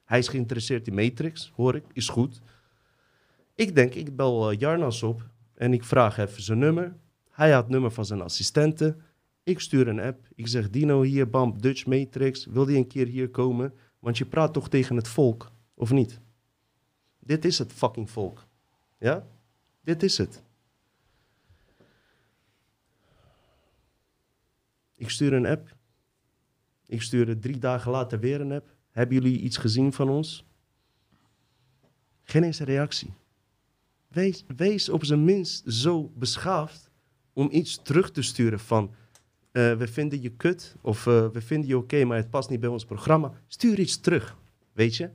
hij 0.05 0.19
is 0.19 0.29
geïnteresseerd 0.29 0.87
in 0.87 0.95
Matrix, 0.95 1.53
hoor 1.57 1.75
ik, 1.75 1.85
is 1.93 2.09
goed. 2.09 2.41
Ik 3.55 3.75
denk, 3.75 3.95
ik 3.95 4.17
bel 4.17 4.53
Jarnas 4.53 5.03
op 5.03 5.31
en 5.63 5.73
ik 5.73 5.85
vraag 5.85 6.19
even 6.19 6.43
zijn 6.43 6.59
nummer. 6.59 6.97
Hij 7.31 7.51
had 7.53 7.63
het 7.63 7.73
nummer 7.73 7.91
van 7.91 8.05
zijn 8.05 8.21
assistenten. 8.21 9.03
Ik 9.43 9.61
stuur 9.61 9.89
een 9.89 10.01
app. 10.01 10.29
Ik 10.35 10.47
zeg, 10.47 10.71
Dino 10.71 11.03
hier, 11.03 11.31
bam, 11.31 11.61
Dutch 11.61 11.87
Matrix. 11.87 12.47
Wil 12.47 12.65
die 12.65 12.77
een 12.77 12.87
keer 12.87 13.07
hier 13.07 13.31
komen? 13.31 13.75
Want 13.99 14.19
je 14.19 14.27
praat 14.27 14.53
toch 14.53 14.69
tegen 14.69 14.97
het 14.97 15.09
volk, 15.09 15.53
of 15.75 15.91
niet? 15.91 16.21
Dit 17.19 17.45
is 17.45 17.59
het 17.59 17.73
fucking 17.73 18.11
volk. 18.11 18.47
Ja? 18.99 19.27
Dit 19.81 20.03
is 20.03 20.19
het. 20.19 20.43
Ik 24.97 25.11
stuur 25.11 25.33
een 25.33 25.47
app. 25.47 25.77
Ik 26.87 27.03
stuurde 27.03 27.39
drie 27.39 27.59
dagen 27.59 27.91
later 27.91 28.21
weer 28.21 28.41
een 28.41 28.53
app. 28.53 28.75
Hebben 28.91 29.15
jullie 29.15 29.41
iets 29.41 29.57
gezien 29.57 29.93
van 29.93 30.09
ons? 30.09 30.45
Geen 32.23 32.43
eens 32.43 32.61
reactie. 32.61 33.13
Wees, 34.57 34.89
op 34.89 35.05
zijn 35.05 35.25
minst 35.25 35.73
zo 35.73 36.13
beschaafd 36.15 36.91
om 37.33 37.49
iets 37.51 37.81
terug 37.83 38.11
te 38.11 38.23
sturen 38.23 38.61
van... 38.61 38.91
Uh, 39.53 39.77
we 39.77 39.87
vinden 39.87 40.23
je 40.23 40.31
kut 40.31 40.77
of 40.81 41.07
uh, 41.07 41.29
we 41.33 41.41
vinden 41.41 41.69
je 41.69 41.77
oké, 41.77 42.05
maar 42.05 42.17
het 42.17 42.31
past 42.31 42.51
niet 42.51 42.61
bij 42.61 42.69
ons 42.69 42.85
programma. 42.85 43.33
Stuur 43.47 43.79
iets 43.79 44.01
terug, 44.01 44.37
weet 44.73 44.97
je? 44.97 45.11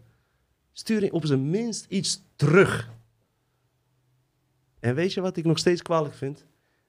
Stuur 0.71 1.11
op 1.11 1.25
zijn 1.25 1.49
minst 1.49 1.85
iets 1.89 2.23
terug. 2.35 2.89
En 4.79 4.95
weet 4.95 5.13
je 5.13 5.21
wat 5.21 5.37
ik 5.37 5.45
nog 5.45 5.57
steeds 5.57 5.81
kwalijk 5.81 6.13
vind? 6.13 6.45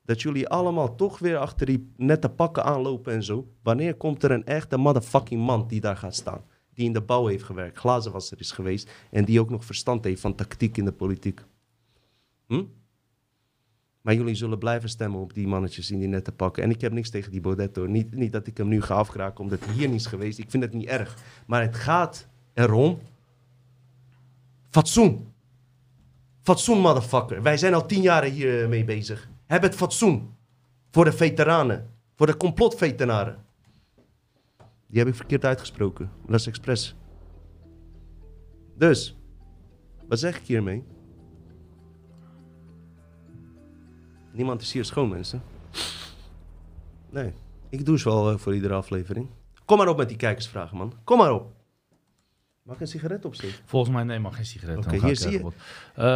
dat 0.09 0.23
jullie 0.23 0.49
allemaal 0.49 0.95
toch 0.95 1.19
weer 1.19 1.39
achter 1.39 1.67
die 1.67 1.93
nette 1.97 2.29
pakken 2.29 2.65
aanlopen 2.65 3.13
en 3.13 3.23
zo. 3.23 3.49
Wanneer 3.63 3.95
komt 3.95 4.23
er 4.23 4.31
een 4.31 4.45
echte 4.45 4.77
motherfucking 4.77 5.47
man 5.47 5.69
die 5.69 5.81
daar 5.81 5.97
gaat 5.97 6.15
staan? 6.15 6.45
Die 6.75 6.87
in 6.87 6.93
de 6.93 7.01
bouw 7.01 7.27
heeft 7.27 7.45
gewerkt, 7.45 7.79
glazenwasser 7.79 8.41
is 8.41 8.51
geweest 8.51 8.91
en 9.11 9.25
die 9.25 9.41
ook 9.41 9.51
nog 9.51 9.65
verstand 9.65 10.05
heeft 10.05 10.21
van 10.21 10.35
tactiek 10.35 10.77
in 10.77 10.85
de 10.85 10.93
politiek. 10.93 11.41
Hm? 12.49 12.65
Maar 14.01 14.15
jullie 14.15 14.35
zullen 14.35 14.59
blijven 14.59 14.89
stemmen 14.89 15.21
op 15.21 15.35
die 15.35 15.47
mannetjes 15.47 15.91
in 15.91 15.99
die 15.99 16.09
nette 16.09 16.33
pakken. 16.33 16.63
En 16.63 16.71
ik 16.71 16.81
heb 16.81 16.93
niks 16.93 17.11
tegen 17.11 17.31
die 17.31 17.41
Bodetto. 17.41 17.87
Niet, 17.87 18.15
niet 18.15 18.33
dat 18.33 18.47
ik 18.47 18.57
hem 18.57 18.69
nu 18.69 18.83
ga 18.83 18.95
afkraken 18.95 19.45
omdat 19.45 19.65
hij 19.65 19.75
hier 19.75 19.89
niet 19.89 20.01
is 20.01 20.07
geweest. 20.07 20.39
Ik 20.39 20.51
vind 20.51 20.63
het 20.63 20.73
niet 20.73 20.87
erg. 20.87 21.17
Maar 21.47 21.63
het 21.63 21.77
gaat 21.77 22.29
erom. 22.55 22.99
Fatsoen. 24.71 25.33
Fatsoen, 26.43 26.81
motherfucker. 26.81 27.43
Wij 27.43 27.57
zijn 27.57 27.75
al 27.75 27.87
tien 27.87 28.03
jaar 28.03 28.25
hier 28.25 28.69
mee 28.69 28.85
bezig. 28.85 29.29
Heb 29.47 29.63
het 29.63 29.75
fatsoen 29.75 30.35
voor 30.91 31.05
de 31.05 31.13
veteranen, 31.13 31.91
voor 32.15 32.27
de 32.27 32.37
complotveteranen. 32.37 33.45
Die 34.87 34.99
heb 34.99 35.09
ik 35.09 35.15
verkeerd 35.15 35.45
uitgesproken. 35.45 36.11
Dat 36.27 36.41
is 36.41 36.47
expres. 36.47 36.97
Dus, 38.77 39.17
wat 40.09 40.19
zeg 40.19 40.39
ik 40.39 40.47
hiermee? 40.47 40.85
Niemand 44.39 44.63
is 44.63 44.73
hier 44.73 44.85
schoon, 44.85 45.09
mensen. 45.09 45.43
Nee, 47.11 47.33
ik 47.69 47.85
doe 47.85 47.99
ze 47.99 48.09
wel 48.09 48.33
uh, 48.33 48.39
voor 48.39 48.55
iedere 48.55 48.75
aflevering. 48.75 49.27
Kom 49.65 49.79
maar 49.79 49.89
op 49.89 49.97
met 49.97 50.09
die 50.09 50.17
kijkersvragen, 50.17 50.77
man. 50.77 50.93
Kom 51.05 51.19
maar 51.19 51.33
op. 51.33 51.53
Mag 52.63 52.81
een 52.81 52.87
sigaret 52.87 53.25
opsteken? 53.25 53.57
Volgens 53.65 53.93
mij 53.93 54.03
nee, 54.03 54.19
mag 54.19 54.37
geen 54.37 54.45
sigaret. 54.45 54.77
Oké, 54.77 55.07
hier 55.07 55.17
zie 55.17 55.31
je. 55.31 55.39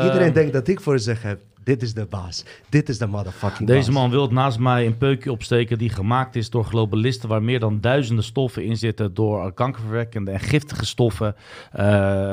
Iedereen 0.05 0.29
uh, 0.29 0.35
denkt 0.35 0.53
dat 0.53 0.69
ik 0.69 0.81
voor 0.81 0.99
ze 0.99 1.05
zeg 1.05 1.23
heb. 1.23 1.43
Dit 1.65 1.83
is 1.83 1.95
de 1.95 2.07
baas. 2.07 2.45
Dit 2.69 2.89
is 2.89 2.99
de 2.99 3.07
motherfucking 3.07 3.69
Deze 3.69 3.93
man 3.93 4.11
wil 4.11 4.29
naast 4.29 4.59
mij 4.59 4.87
een 4.87 4.97
peukje 4.97 5.33
opsteken 5.33 5.79
die 5.79 5.89
gemaakt 5.89 6.37
is 6.37 6.51
door 6.51 6.65
globalisten... 6.65 7.29
waar 7.29 7.43
meer 7.43 7.61
dan 7.61 7.81
duizenden 7.81 8.25
stoffen 8.25 8.65
in 8.65 8.77
zitten 8.77 9.15
door 9.15 9.53
kankerverwekkende 9.53 10.31
en 10.31 10.41
giftige 10.41 10.87
stoffen... 10.87 11.35
Uh, 11.77 11.81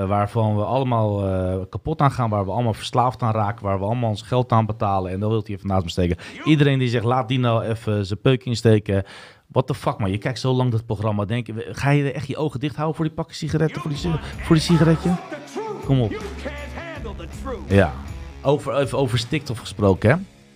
waarvan 0.07 0.55
we 0.55 0.63
allemaal 0.63 1.27
uh, 1.27 1.61
kapot 1.69 2.01
aan 2.01 2.11
gaan, 2.11 2.29
waar 2.29 2.45
we 2.45 2.51
allemaal 2.51 2.73
verslaafd 2.73 3.21
aan 3.21 3.33
raken... 3.33 3.65
waar 3.65 3.79
we 3.79 3.85
allemaal 3.85 4.09
ons 4.09 4.21
geld 4.21 4.51
aan 4.51 4.65
betalen. 4.65 5.11
En 5.11 5.19
dan 5.19 5.29
wil 5.29 5.41
hij 5.45 5.55
even 5.55 5.67
naast 5.67 5.83
me 5.83 5.89
steken. 5.89 6.17
Iedereen 6.43 6.79
die 6.79 6.89
zegt, 6.89 7.05
laat 7.05 7.27
die 7.27 7.39
nou 7.39 7.63
even 7.63 8.05
zijn 8.05 8.21
peukje 8.21 8.49
insteken... 8.49 9.03
What 9.47 9.67
the 9.67 9.75
fuck, 9.75 9.97
man. 9.97 10.11
Je 10.11 10.17
kijkt 10.17 10.39
zo 10.39 10.53
lang 10.53 10.71
dat 10.71 10.85
programma. 10.85 11.25
Denk, 11.25 11.47
ga 11.55 11.89
je 11.89 12.11
echt 12.11 12.27
je 12.27 12.37
ogen 12.37 12.59
dicht 12.59 12.75
houden 12.75 12.95
voor 12.95 13.05
die 13.05 13.13
pakken 13.13 13.35
sigaretten, 13.35 13.81
voor 13.81 13.91
die, 13.91 13.99
voor 14.41 14.55
die 14.55 14.63
sigaretje? 14.63 15.15
Kom 15.85 16.01
op. 16.01 16.11
Ja. 17.67 17.93
Over, 18.41 18.77
even 18.77 18.97
over 18.97 19.17
stikstof 19.17 19.57
gesproken, 19.57 20.09
hè? 20.09 20.15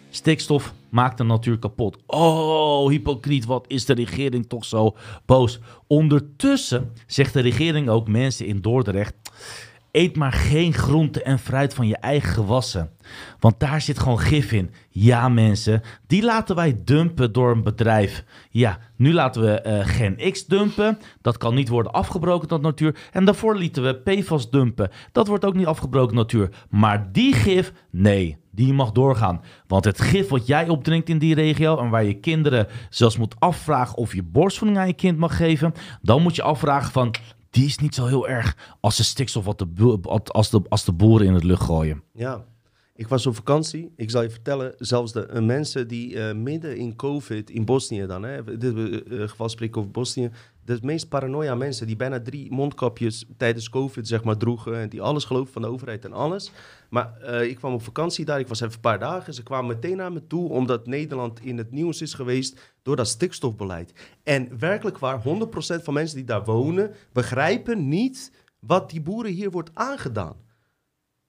Stikstof 0.09 0.73
maakt 0.89 1.17
de 1.17 1.23
natuur 1.23 1.59
kapot. 1.59 1.97
Oh, 2.07 2.89
hypocriet, 2.89 3.45
wat 3.45 3.65
is 3.67 3.85
de 3.85 3.93
regering 3.93 4.47
toch 4.47 4.65
zo 4.65 4.95
boos? 5.25 5.59
Ondertussen 5.87 6.91
zegt 7.07 7.33
de 7.33 7.41
regering 7.41 7.89
ook 7.89 8.07
mensen 8.07 8.45
in 8.45 8.61
Dordrecht... 8.61 9.15
Eet 9.93 10.15
maar 10.15 10.31
geen 10.31 10.73
groente 10.73 11.23
en 11.23 11.39
fruit 11.39 11.73
van 11.73 11.87
je 11.87 11.97
eigen 11.97 12.33
gewassen. 12.33 12.89
Want 13.39 13.59
daar 13.59 13.81
zit 13.81 13.99
gewoon 13.99 14.19
gif 14.19 14.51
in. 14.51 14.71
Ja, 14.89 15.29
mensen, 15.29 15.81
die 16.07 16.23
laten 16.23 16.55
wij 16.55 16.81
dumpen 16.83 17.31
door 17.31 17.51
een 17.51 17.63
bedrijf. 17.63 18.23
Ja, 18.49 18.77
nu 18.95 19.13
laten 19.13 19.41
we 19.41 19.63
uh, 19.67 19.85
Gen 19.85 20.31
X 20.31 20.45
dumpen. 20.45 20.99
Dat 21.21 21.37
kan 21.37 21.55
niet 21.55 21.69
worden 21.69 21.91
afgebroken, 21.91 22.47
dat 22.47 22.61
natuur. 22.61 22.95
En 23.11 23.25
daarvoor 23.25 23.55
lieten 23.55 23.83
we 23.83 23.95
PFAS 23.95 24.49
dumpen. 24.49 24.89
Dat 25.11 25.27
wordt 25.27 25.45
ook 25.45 25.55
niet 25.55 25.65
afgebroken, 25.65 26.15
natuur. 26.15 26.49
Maar 26.69 27.11
die 27.11 27.33
gif, 27.33 27.73
nee, 27.89 28.37
die 28.51 28.73
mag 28.73 28.91
doorgaan. 28.91 29.41
Want 29.67 29.85
het 29.85 30.01
gif 30.01 30.29
wat 30.29 30.47
jij 30.47 30.69
opdrinkt 30.69 31.09
in 31.09 31.17
die 31.17 31.35
regio 31.35 31.77
en 31.77 31.89
waar 31.89 32.03
je 32.03 32.19
kinderen 32.19 32.67
zelfs 32.89 33.17
moet 33.17 33.35
afvragen 33.39 33.97
of 33.97 34.13
je 34.13 34.23
borstvoeding 34.23 34.79
aan 34.79 34.87
je 34.87 34.93
kind 34.93 35.17
mag 35.17 35.37
geven, 35.37 35.73
dan 36.01 36.21
moet 36.21 36.35
je 36.35 36.43
afvragen 36.43 36.91
van 36.91 37.15
die 37.53 37.65
is 37.65 37.77
niet 37.77 37.95
zo 37.95 38.05
heel 38.05 38.27
erg 38.27 38.77
als 38.79 38.97
de 38.97 39.03
stikstof 39.03 39.45
wat 39.45 39.59
de, 39.59 39.99
als 40.25 40.49
de, 40.49 40.61
als 40.69 40.85
de 40.85 40.91
boeren 40.91 41.27
in 41.27 41.33
het 41.33 41.43
lucht 41.43 41.63
gooien. 41.63 42.03
Ja, 42.13 42.45
ik 42.95 43.07
was 43.07 43.25
op 43.25 43.35
vakantie. 43.35 43.91
Ik 43.95 44.09
zal 44.09 44.21
je 44.21 44.29
vertellen, 44.29 44.73
zelfs 44.77 45.11
de 45.11 45.29
uh, 45.33 45.41
mensen 45.41 45.87
die 45.87 46.13
uh, 46.13 46.33
midden 46.33 46.77
in 46.77 46.95
COVID 46.95 47.49
in 47.49 47.65
Bosnië 47.65 48.05
dan, 48.05 48.23
hè, 48.23 48.57
dit 48.57 48.73
uh, 48.75 49.29
geval 49.29 49.49
spreken 49.49 49.79
over 49.79 49.91
Bosnië, 49.91 50.31
de 50.65 50.79
meest 50.81 51.09
paranoia 51.09 51.55
mensen 51.55 51.87
die 51.87 51.95
bijna 51.95 52.21
drie 52.21 52.51
mondkapjes 52.51 53.25
tijdens 53.37 53.69
COVID 53.69 54.07
zeg 54.07 54.23
maar 54.23 54.37
droegen 54.37 54.79
en 54.79 54.89
die 54.89 55.01
alles 55.01 55.23
geloven 55.23 55.53
van 55.53 55.61
de 55.61 55.67
overheid 55.67 56.05
en 56.05 56.13
alles. 56.13 56.51
Maar 56.93 57.17
uh, 57.21 57.41
ik 57.49 57.55
kwam 57.55 57.73
op 57.73 57.83
vakantie 57.83 58.25
daar, 58.25 58.39
ik 58.39 58.47
was 58.47 58.59
even 58.59 58.73
een 58.73 58.79
paar 58.79 58.99
dagen. 58.99 59.33
Ze 59.33 59.43
kwamen 59.43 59.75
meteen 59.75 59.97
naar 59.97 60.11
me 60.11 60.27
toe 60.27 60.49
omdat 60.49 60.87
Nederland 60.87 61.39
in 61.39 61.57
het 61.57 61.71
nieuws 61.71 62.01
is 62.01 62.13
geweest 62.13 62.75
door 62.81 62.95
dat 62.95 63.07
stikstofbeleid. 63.07 63.93
En 64.23 64.59
werkelijk 64.59 64.97
waar, 64.97 65.23
100% 65.23 65.23
van 65.83 65.93
mensen 65.93 66.15
die 66.15 66.25
daar 66.25 66.43
wonen 66.43 66.93
begrijpen 67.11 67.87
niet 67.87 68.31
wat 68.59 68.89
die 68.89 69.01
boeren 69.01 69.31
hier 69.31 69.51
wordt 69.51 69.69
aangedaan. 69.73 70.35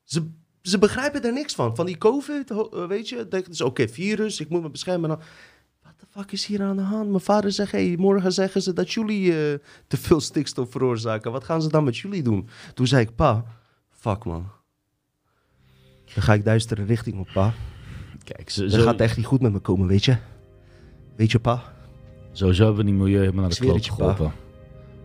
Ze, 0.02 0.30
ze 0.62 0.78
begrijpen 0.78 1.22
er 1.22 1.32
niks 1.32 1.54
van. 1.54 1.76
Van 1.76 1.86
die 1.86 1.98
COVID, 1.98 2.52
weet 2.88 3.08
je, 3.08 3.28
denk 3.28 3.48
is 3.48 3.60
oké, 3.60 3.88
virus, 3.88 4.40
ik 4.40 4.48
moet 4.48 4.62
me 4.62 4.70
beschermen. 4.70 5.08
Dan, 5.08 5.20
fuck 6.10 6.32
is 6.32 6.46
hier 6.46 6.62
aan 6.62 6.76
de 6.76 6.82
hand? 6.82 7.08
Mijn 7.08 7.20
vader 7.20 7.52
zegt, 7.52 7.72
hey, 7.72 7.94
morgen 7.98 8.32
zeggen 8.32 8.62
ze 8.62 8.72
dat 8.72 8.92
jullie 8.92 9.26
uh, 9.26 9.58
te 9.86 9.96
veel 9.96 10.20
stikstof 10.20 10.70
veroorzaken. 10.70 11.32
Wat 11.32 11.44
gaan 11.44 11.62
ze 11.62 11.68
dan 11.68 11.84
met 11.84 11.96
jullie 11.96 12.22
doen? 12.22 12.48
Toen 12.74 12.86
zei 12.86 13.02
ik, 13.02 13.14
pa, 13.14 13.44
fuck 13.90 14.24
man. 14.24 14.62
Dan 16.14 16.22
ga 16.22 16.34
ik 16.34 16.44
duistere 16.44 16.84
richting 16.84 17.18
op, 17.18 17.28
pa. 17.32 17.52
Kijk, 18.24 18.50
zo, 18.50 18.66
Dan 18.66 18.80
gaat 18.80 19.00
echt 19.00 19.16
niet 19.16 19.26
goed 19.26 19.40
met 19.40 19.52
me 19.52 19.58
komen, 19.58 19.86
weet 19.86 20.04
je? 20.04 20.16
Weet 21.16 21.32
je, 21.32 21.38
pa? 21.38 21.62
Sowieso 22.32 22.64
hebben 22.64 22.84
we 22.84 22.90
die 22.90 23.00
milieu 23.00 23.18
helemaal 23.18 23.40
naar 23.40 23.50
de 23.50 23.56
kloot 23.56 23.90
geholpen. 23.90 24.32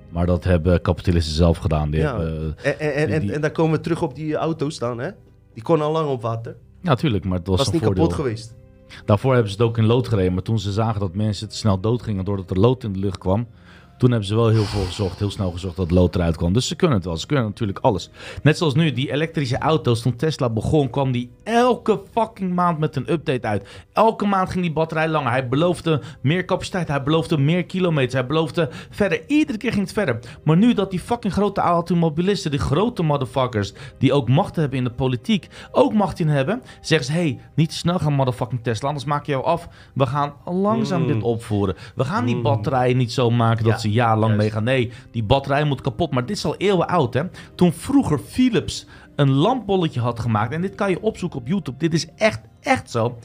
Maar 0.09 0.25
dat 0.25 0.43
hebben 0.43 0.81
kapitalisten 0.81 1.35
zelf 1.35 1.57
gedaan. 1.57 1.89
Die 1.89 1.99
ja. 1.99 2.19
hebben, 2.19 2.55
en, 2.63 2.79
en, 2.79 3.09
en, 3.09 3.29
en, 3.29 3.41
dan 3.41 3.51
komen 3.51 3.77
we 3.77 3.83
terug 3.83 4.01
op 4.01 4.15
die 4.15 4.35
auto's 4.35 4.75
staan, 4.75 4.99
hè? 4.99 5.09
Die 5.53 5.63
kon 5.63 5.81
al 5.81 5.91
lang 5.91 6.09
op 6.09 6.21
water. 6.21 6.55
Ja, 6.81 6.95
tuurlijk, 6.95 7.25
maar 7.25 7.37
het 7.37 7.47
was, 7.47 7.57
was 7.57 7.71
niet 7.71 7.81
kapot 7.81 8.13
geweest. 8.13 8.55
Daarvoor 9.05 9.33
hebben 9.33 9.51
ze 9.51 9.57
het 9.57 9.67
ook 9.67 9.77
in 9.77 9.85
lood 9.85 10.07
gereden. 10.07 10.33
Maar 10.33 10.43
toen 10.43 10.59
ze 10.59 10.71
zagen 10.71 10.99
dat 10.99 11.15
mensen 11.15 11.49
te 11.49 11.55
snel 11.55 11.79
doodgingen 11.79 12.25
doordat 12.25 12.49
er 12.49 12.59
lood 12.59 12.83
in 12.83 12.93
de 12.93 12.99
lucht 12.99 13.17
kwam, 13.17 13.47
toen 13.99 14.09
hebben 14.09 14.27
ze 14.27 14.35
wel 14.35 14.47
heel 14.47 14.63
veel 14.63 14.85
gezocht, 14.85 15.19
heel 15.19 15.31
snel 15.31 15.51
gezocht 15.51 15.75
dat 15.75 15.91
lood 15.91 16.15
eruit 16.15 16.35
kwam. 16.35 16.53
Dus 16.53 16.67
ze 16.67 16.75
kunnen 16.75 16.97
het 16.97 17.05
wel. 17.05 17.17
Ze 17.17 17.25
kunnen 17.25 17.45
natuurlijk 17.45 17.79
alles. 17.79 18.09
Net 18.43 18.57
zoals 18.57 18.73
nu, 18.73 18.93
die 18.93 19.11
elektrische 19.11 19.57
auto's, 19.57 20.01
toen 20.01 20.15
Tesla 20.15 20.49
begon, 20.49 20.89
kwam 20.89 21.11
die 21.11 21.31
elke 21.43 22.01
fucking 22.11 22.53
maand 22.53 22.79
met 22.79 22.95
een 22.95 23.11
update 23.11 23.47
uit. 23.47 23.67
Elke 23.93 24.25
maand 24.25 24.49
ging 24.49 24.63
die 24.63 24.73
batterij 24.73 25.07
langer. 25.07 25.31
Hij 25.31 25.47
beloofde 25.47 26.01
meer 26.21 26.45
capaciteit. 26.45 26.87
Hij 26.87 27.03
beloofde 27.03 27.37
meer 27.37 27.65
kilometers. 27.65 28.13
Hij 28.13 28.25
beloofde 28.25 28.69
verder. 28.89 29.21
Iedere 29.27 29.57
keer 29.57 29.71
ging 29.71 29.83
het 29.83 29.93
verder. 29.93 30.19
Maar 30.43 30.57
nu 30.57 30.73
dat 30.73 30.91
die 30.91 30.99
fucking 30.99 31.33
grote 31.33 31.61
automobilisten, 31.61 32.51
die 32.51 32.59
grote 32.59 33.03
motherfuckers, 33.03 33.73
die 33.97 34.13
ook 34.13 34.29
macht 34.29 34.55
hebben 34.55 34.77
in 34.77 34.83
de 34.83 34.91
politiek, 34.91 35.47
ook 35.71 35.93
macht 35.93 36.19
in 36.19 36.27
hebben, 36.27 36.61
zeggen 36.81 37.07
ze: 37.07 37.11
hey, 37.11 37.39
niet 37.55 37.69
te 37.69 37.75
snel 37.75 37.99
gaan, 37.99 38.13
motherfucking 38.13 38.63
Tesla. 38.63 38.87
Anders 38.87 39.05
maak 39.05 39.25
je 39.25 39.31
jou 39.31 39.43
af. 39.43 39.67
We 39.93 40.05
gaan 40.05 40.33
langzaam 40.45 41.01
mm. 41.01 41.07
dit 41.07 41.21
opvoeren. 41.23 41.75
We 41.95 42.03
gaan 42.03 42.25
die 42.25 42.35
mm. 42.35 42.41
batterijen 42.41 42.97
niet 42.97 43.11
zo 43.11 43.31
maken 43.31 43.63
dat 43.63 43.81
ze 43.81 43.88
jaar 43.91 44.17
lang 44.17 44.35
mee 44.35 44.51
gaan. 44.51 44.63
Nee, 44.63 44.91
die 45.11 45.23
batterij 45.23 45.63
moet 45.63 45.81
kapot. 45.81 46.11
Maar 46.11 46.25
dit 46.25 46.37
is 46.37 46.45
al 46.45 46.55
eeuwen 46.55 46.87
oud, 46.87 47.13
hè? 47.13 47.21
Toen 47.55 47.73
vroeger 47.73 48.19
Philips 48.19 48.85
een 49.15 49.31
lampbolletje 49.31 49.99
had 49.99 50.19
gemaakt. 50.19 50.53
En 50.53 50.61
dit 50.61 50.75
kan 50.75 50.89
je 50.89 51.01
opzoeken 51.01 51.39
op 51.39 51.47
YouTube. 51.47 51.77
Dit 51.77 51.93
is 51.93 52.07
echt, 52.15 52.41
echt 52.61 52.91
zo. 52.91 53.17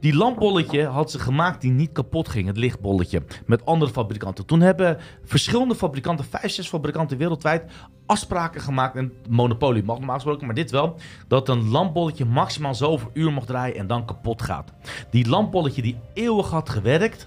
Die 0.00 0.14
lampbolletje 0.14 0.86
had 0.86 1.10
ze 1.10 1.18
gemaakt 1.18 1.60
die 1.60 1.70
niet 1.70 1.92
kapot 1.92 2.28
ging, 2.28 2.46
het 2.46 2.56
lichtbolletje, 2.56 3.22
met 3.46 3.64
andere 3.64 3.90
fabrikanten. 3.90 4.46
Toen 4.46 4.60
hebben 4.60 4.98
verschillende 5.24 5.74
fabrikanten, 5.74 6.24
vijf, 6.24 6.52
zes 6.52 6.68
fabrikanten 6.68 7.18
wereldwijd, 7.18 7.64
afspraken 8.06 8.60
gemaakt. 8.60 8.96
En 8.96 9.12
monopolie 9.28 9.84
mag 9.84 9.96
normaal 9.96 10.14
gesproken, 10.14 10.46
maar 10.46 10.54
dit 10.54 10.70
wel. 10.70 10.96
Dat 11.28 11.48
een 11.48 11.68
lampbolletje 11.68 12.24
maximaal 12.24 12.74
zoveel 12.74 13.10
uur 13.12 13.32
mag 13.32 13.44
draaien 13.44 13.76
en 13.76 13.86
dan 13.86 14.04
kapot 14.04 14.42
gaat. 14.42 14.72
Die 15.10 15.28
lampbolletje 15.28 15.82
die 15.82 15.98
eeuwig 16.14 16.50
had 16.50 16.70
gewerkt, 16.70 17.26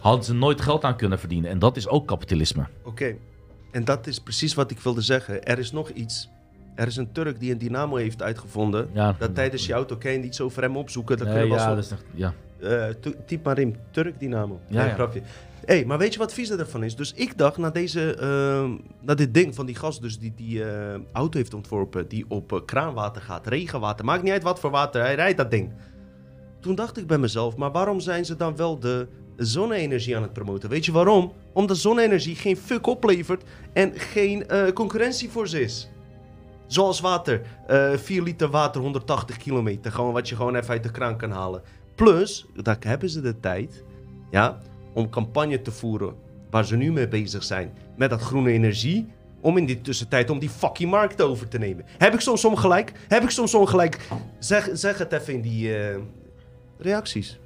hadden 0.00 0.24
ze 0.24 0.34
nooit 0.34 0.60
geld 0.60 0.84
aan 0.84 0.96
kunnen 0.96 1.18
verdienen. 1.18 1.50
En 1.50 1.58
dat 1.58 1.76
is 1.76 1.88
ook 1.88 2.06
kapitalisme. 2.06 2.66
Oké, 2.82 3.16
en 3.70 3.84
dat 3.84 4.06
is 4.06 4.20
precies 4.20 4.54
wat 4.54 4.70
ik 4.70 4.78
wilde 4.78 5.00
zeggen. 5.00 5.44
Er 5.44 5.58
is 5.58 5.72
nog 5.72 5.88
iets. 5.88 6.28
Er 6.74 6.86
is 6.86 6.96
een 6.96 7.12
Turk 7.12 7.40
die 7.40 7.52
een 7.52 7.58
dynamo 7.58 7.96
heeft 7.96 8.22
uitgevonden. 8.22 8.88
Ja. 8.92 9.14
Dat 9.18 9.34
tijdens 9.34 9.66
je 9.66 9.72
auto 9.72 9.96
kan 9.96 10.12
je 10.12 10.22
iets 10.22 10.40
over 10.40 10.62
hem 10.62 10.76
opzoeken. 10.76 11.18
Dat 11.18 11.26
nee, 11.26 11.46
ja, 11.46 11.74
dat 11.74 11.84
is 11.84 11.90
echt, 11.90 12.04
ja. 12.14 12.34
Uh, 12.62 12.84
typ 13.26 13.44
maar 13.44 13.58
in, 13.58 13.76
Turk 13.90 14.20
dynamo. 14.20 14.60
Ja, 14.66 14.84
ja. 14.84 14.94
grapje. 14.94 15.22
hey, 15.64 15.84
maar 15.84 15.98
weet 15.98 16.12
je 16.12 16.18
wat 16.18 16.32
vies 16.32 16.50
ervan 16.50 16.84
is? 16.84 16.96
Dus 16.96 17.12
ik 17.12 17.38
dacht, 17.38 17.56
na, 17.56 17.70
deze, 17.70 18.16
uh, 18.20 18.86
na 19.00 19.14
dit 19.14 19.34
ding 19.34 19.54
van 19.54 19.66
die 19.66 19.74
gast 19.74 20.02
dus 20.02 20.18
die 20.18 20.32
die 20.36 20.58
uh, 20.58 20.94
auto 21.12 21.38
heeft 21.38 21.54
ontworpen... 21.54 22.08
die 22.08 22.24
op 22.28 22.62
kraanwater 22.66 23.22
gaat, 23.22 23.46
regenwater, 23.46 24.04
maakt 24.04 24.22
niet 24.22 24.32
uit 24.32 24.42
wat 24.42 24.60
voor 24.60 24.70
water, 24.70 25.02
hij 25.02 25.14
rijdt 25.14 25.38
dat 25.38 25.50
ding. 25.50 25.72
Toen 26.60 26.74
dacht 26.74 26.98
ik 26.98 27.06
bij 27.06 27.18
mezelf, 27.18 27.56
maar 27.56 27.72
waarom 27.72 28.00
zijn 28.00 28.24
ze 28.24 28.36
dan 28.36 28.56
wel 28.56 28.78
de 28.78 29.06
zonne-energie 29.46 30.16
aan 30.16 30.22
het 30.22 30.32
promoten. 30.32 30.68
Weet 30.68 30.84
je 30.84 30.92
waarom? 30.92 31.32
Omdat 31.52 31.76
zonne-energie 31.76 32.34
geen 32.34 32.56
fuck 32.56 32.86
oplevert 32.86 33.42
en 33.72 33.92
geen 33.94 34.44
uh, 34.50 34.68
concurrentie 34.68 35.30
voor 35.30 35.48
ze 35.48 35.60
is. 35.60 35.90
Zoals 36.66 37.00
water. 37.00 37.42
Uh, 37.70 37.92
eh, 37.92 37.98
4 37.98 38.22
liter 38.22 38.50
water, 38.50 38.80
180 38.80 39.36
kilometer. 39.36 39.92
Gewoon 39.92 40.12
wat 40.12 40.28
je 40.28 40.36
gewoon 40.36 40.54
even 40.54 40.70
uit 40.70 40.82
de 40.82 40.90
kraan 40.90 41.16
kan 41.16 41.30
halen. 41.30 41.62
Plus, 41.94 42.46
daar 42.54 42.76
hebben 42.80 43.10
ze 43.10 43.20
de 43.20 43.40
tijd 43.40 43.84
ja, 44.30 44.58
om 44.92 45.10
campagne 45.10 45.62
te 45.62 45.70
voeren 45.70 46.14
waar 46.50 46.64
ze 46.64 46.76
nu 46.76 46.92
mee 46.92 47.08
bezig 47.08 47.44
zijn. 47.44 47.72
Met 47.96 48.10
dat 48.10 48.20
groene 48.20 48.50
energie. 48.50 49.12
Om 49.40 49.56
in 49.56 49.66
die 49.66 49.80
tussentijd 49.80 50.30
om 50.30 50.38
die 50.38 50.48
fucking 50.48 50.90
markt 50.90 51.22
over 51.22 51.48
te 51.48 51.58
nemen. 51.58 51.84
Heb 51.98 52.14
ik 52.14 52.20
soms 52.20 52.44
ongelijk? 52.44 52.92
Heb 53.08 53.22
ik 53.22 53.30
soms 53.30 53.54
ongelijk? 53.54 54.08
Zeg, 54.38 54.98
het 54.98 55.12
even 55.12 55.34
in 55.34 55.40
die 55.40 55.68
uh, 55.68 55.96
reacties. 56.78 57.38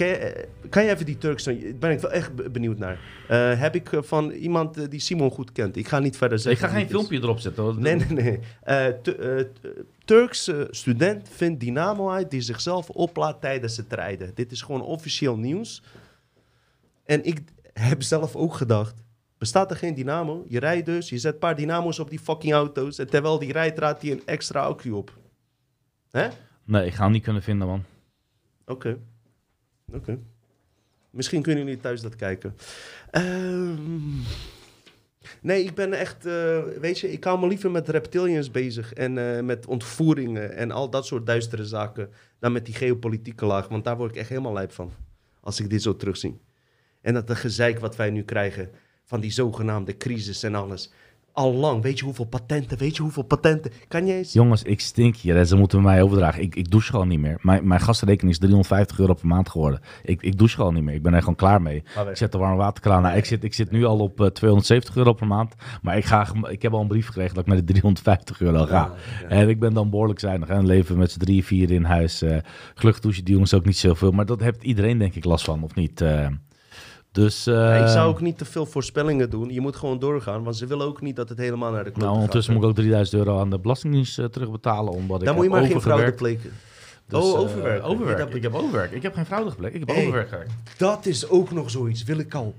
Kan 0.00 0.08
je, 0.08 0.16
eh, 0.16 0.46
kan 0.68 0.84
je 0.84 0.90
even 0.90 1.06
die 1.06 1.18
Turks... 1.18 1.44
ben 1.78 1.90
ik 1.90 2.00
wel 2.00 2.10
echt 2.10 2.52
benieuwd 2.52 2.78
naar. 2.78 2.98
Uh, 3.30 3.60
heb 3.60 3.74
ik 3.74 3.92
eh, 3.92 4.02
van 4.02 4.30
iemand 4.30 4.90
die 4.90 5.00
Simon 5.00 5.30
goed 5.30 5.52
kent. 5.52 5.76
Ik 5.76 5.88
ga 5.88 5.98
niet 5.98 6.16
verder 6.16 6.38
zeggen. 6.38 6.66
Ik 6.66 6.72
ga 6.72 6.78
geen 6.78 6.88
filmpje 6.88 7.18
erop 7.18 7.38
zetten. 7.38 7.62
Hoor. 7.62 7.80
Nee, 7.80 7.94
nee, 7.94 8.08
nee. 8.08 8.40
Uh, 9.18 9.44
Turkse 10.04 10.68
student 10.70 11.28
vindt 11.28 11.60
dynamo 11.60 12.10
uit 12.10 12.30
die 12.30 12.40
zichzelf 12.40 12.90
oplaadt 12.90 13.40
tijdens 13.40 13.76
het 13.76 13.92
rijden. 13.92 14.34
Dit 14.34 14.52
is 14.52 14.62
gewoon 14.62 14.82
officieel 14.82 15.36
nieuws. 15.36 15.82
En 17.04 17.24
ik 17.24 17.40
heb 17.72 18.02
zelf 18.02 18.36
ook 18.36 18.54
gedacht... 18.54 18.94
Bestaat 19.38 19.70
er 19.70 19.76
geen 19.76 19.94
dynamo? 19.94 20.44
Je 20.48 20.58
rijdt 20.58 20.86
dus, 20.86 21.08
je 21.08 21.18
zet 21.18 21.32
een 21.32 21.38
paar 21.38 21.56
dynamo's 21.56 21.98
op 21.98 22.10
die 22.10 22.18
fucking 22.18 22.52
auto's... 22.52 22.98
en 22.98 23.10
terwijl 23.10 23.38
die 23.38 23.52
rijdt, 23.52 23.78
raadt 23.78 24.02
hij 24.02 24.10
een 24.10 24.22
extra 24.24 24.60
accu 24.60 24.90
op. 24.90 25.18
Hè? 26.10 26.28
Nee, 26.64 26.86
ik 26.86 26.94
ga 26.94 27.02
hem 27.02 27.12
niet 27.12 27.22
kunnen 27.22 27.42
vinden, 27.42 27.66
man. 27.66 27.84
Oké. 28.66 28.98
Oké. 29.92 30.18
Misschien 31.10 31.42
kunnen 31.42 31.64
jullie 31.64 31.80
thuis 31.80 32.00
dat 32.00 32.16
kijken. 32.16 32.56
Ehm, 33.10 34.18
nee, 35.40 35.64
ik 35.64 35.74
ben 35.74 35.92
echt, 35.92 36.26
uh, 36.26 36.62
weet 36.80 36.98
je, 36.98 37.12
ik 37.12 37.24
hou 37.24 37.40
me 37.40 37.46
liever 37.46 37.70
met 37.70 37.88
reptilians 37.88 38.50
bezig 38.50 38.92
en 38.92 39.16
uh, 39.16 39.40
met 39.40 39.66
ontvoeringen 39.66 40.56
en 40.56 40.70
al 40.70 40.90
dat 40.90 41.06
soort 41.06 41.26
duistere 41.26 41.64
zaken 41.64 42.10
dan 42.38 42.52
met 42.52 42.64
die 42.64 42.74
geopolitieke 42.74 43.44
laag, 43.44 43.68
want 43.68 43.84
daar 43.84 43.96
word 43.96 44.10
ik 44.10 44.16
echt 44.16 44.28
helemaal 44.28 44.52
lijp 44.52 44.72
van 44.72 44.92
als 45.40 45.60
ik 45.60 45.70
dit 45.70 45.82
zo 45.82 45.96
terugzie. 45.96 46.40
En 47.00 47.14
dat 47.14 47.26
de 47.26 47.36
gezeik 47.36 47.78
wat 47.78 47.96
wij 47.96 48.10
nu 48.10 48.22
krijgen 48.22 48.70
van 49.04 49.20
die 49.20 49.30
zogenaamde 49.30 49.96
crisis 49.96 50.42
en 50.42 50.54
alles. 50.54 50.92
Al 51.32 51.54
lang. 51.54 51.82
Weet 51.82 51.98
je 51.98 52.04
hoeveel 52.04 52.24
patenten? 52.24 52.78
Weet 52.78 52.96
je 52.96 53.02
hoeveel 53.02 53.22
patenten? 53.22 53.72
Kan 53.88 54.06
je 54.06 54.14
eens... 54.14 54.32
Jongens, 54.32 54.62
ik 54.62 54.80
stink 54.80 55.16
hier. 55.16 55.44
Ze 55.44 55.56
moeten 55.56 55.82
mij 55.82 56.02
overdragen. 56.02 56.42
Ik, 56.42 56.54
ik 56.54 56.70
douche 56.70 56.90
gewoon 56.90 57.08
niet 57.08 57.18
meer. 57.18 57.38
Mijn, 57.40 57.66
mijn 57.66 57.80
gasrekening 57.80 58.32
is 58.32 58.38
350 58.38 58.98
euro 58.98 59.14
per 59.14 59.26
maand 59.26 59.48
geworden. 59.48 59.80
Ik, 60.02 60.22
ik 60.22 60.38
douche 60.38 60.56
gewoon 60.56 60.74
niet 60.74 60.82
meer. 60.82 60.94
Ik 60.94 61.02
ben 61.02 61.14
er 61.14 61.20
gewoon 61.20 61.34
klaar 61.34 61.62
mee. 61.62 61.76
Ik 62.10 62.16
zet 62.16 62.32
de 62.32 62.38
warme 62.38 62.56
waterkraan 62.56 63.06
aan. 63.06 63.16
Ik 63.16 63.24
zit, 63.24 63.44
ik 63.44 63.54
zit 63.54 63.70
nu 63.70 63.84
al 63.84 63.98
op 63.98 64.20
uh, 64.20 64.26
eh, 64.26 64.32
270 64.32 64.96
euro 64.96 65.12
per 65.12 65.26
maand. 65.26 65.54
Maar 65.82 65.96
ik, 65.96 66.04
ga, 66.04 66.26
ik 66.48 66.62
heb 66.62 66.72
al 66.72 66.80
een 66.80 66.88
brief 66.88 67.06
gekregen 67.06 67.34
dat 67.34 67.42
ik 67.42 67.48
naar 67.48 67.58
de 67.58 67.64
350 67.64 68.40
euro 68.40 68.66
ga. 68.66 68.92
En 69.28 69.48
ik 69.48 69.60
ben 69.60 69.74
dan 69.74 69.90
behoorlijk 69.90 70.20
zuinig. 70.20 70.48
En 70.48 70.66
leven 70.66 70.98
met 70.98 71.12
z'n 71.12 71.18
drie, 71.18 71.44
vier 71.44 71.70
in 71.70 71.84
huis. 71.84 72.22
Uh, 72.22 72.36
gelukkig 72.74 73.02
douchen 73.02 73.24
die 73.24 73.32
jongens 73.32 73.54
ook 73.54 73.64
niet 73.64 73.76
zoveel. 73.76 74.10
Maar 74.10 74.26
dat 74.26 74.40
heeft 74.40 74.62
iedereen 74.62 74.98
denk 74.98 75.14
ik 75.14 75.24
last 75.24 75.44
van, 75.44 75.62
of 75.62 75.74
niet? 75.74 76.00
Uh, 76.00 76.26
dus, 77.12 77.46
uh, 77.46 77.80
ik 77.80 77.88
zou 77.88 78.08
ook 78.08 78.20
niet 78.20 78.38
te 78.38 78.44
veel 78.44 78.66
voorspellingen 78.66 79.30
doen. 79.30 79.50
Je 79.52 79.60
moet 79.60 79.76
gewoon 79.76 79.98
doorgaan, 79.98 80.42
want 80.42 80.56
ze 80.56 80.66
willen 80.66 80.86
ook 80.86 81.00
niet 81.00 81.16
dat 81.16 81.28
het 81.28 81.38
helemaal 81.38 81.72
naar 81.72 81.84
de 81.84 81.90
klok 81.90 82.04
nou, 82.04 82.14
ondertussen 82.14 82.54
moet 82.54 82.62
ik 82.62 82.68
ook 82.68 82.74
3000 82.74 83.18
euro 83.18 83.40
aan 83.40 83.50
de 83.50 83.58
Belastingdienst 83.58 84.18
uh, 84.18 84.24
terugbetalen. 84.24 84.92
Omdat 84.92 85.20
Dan 85.20 85.28
ik 85.28 85.34
moet 85.34 85.44
je 85.44 85.50
maar 85.50 85.64
geen 85.64 85.80
fraude 85.80 86.12
pleken. 86.12 86.50
Dus, 87.06 87.22
oh, 87.22 87.38
overwerk. 87.38 87.82
Uh, 87.82 87.88
overwerk. 87.88 88.34
Ik 88.34 88.42
heb 88.42 88.54
overwerk. 88.54 88.92
Ik 88.92 89.02
heb 89.02 89.14
geen 89.14 89.26
fraude 89.26 89.50
gepleegd. 89.50 89.74
Ik 89.74 89.80
heb 89.80 89.88
hey, 89.88 90.00
overwerk 90.00 90.28
gewerkt. 90.28 90.52
Dat 90.76 91.06
is 91.06 91.28
ook 91.28 91.50
nog 91.50 91.70
zoiets. 91.70 92.02
Wil 92.02 92.18
ik 92.18 92.34
al 92.34 92.54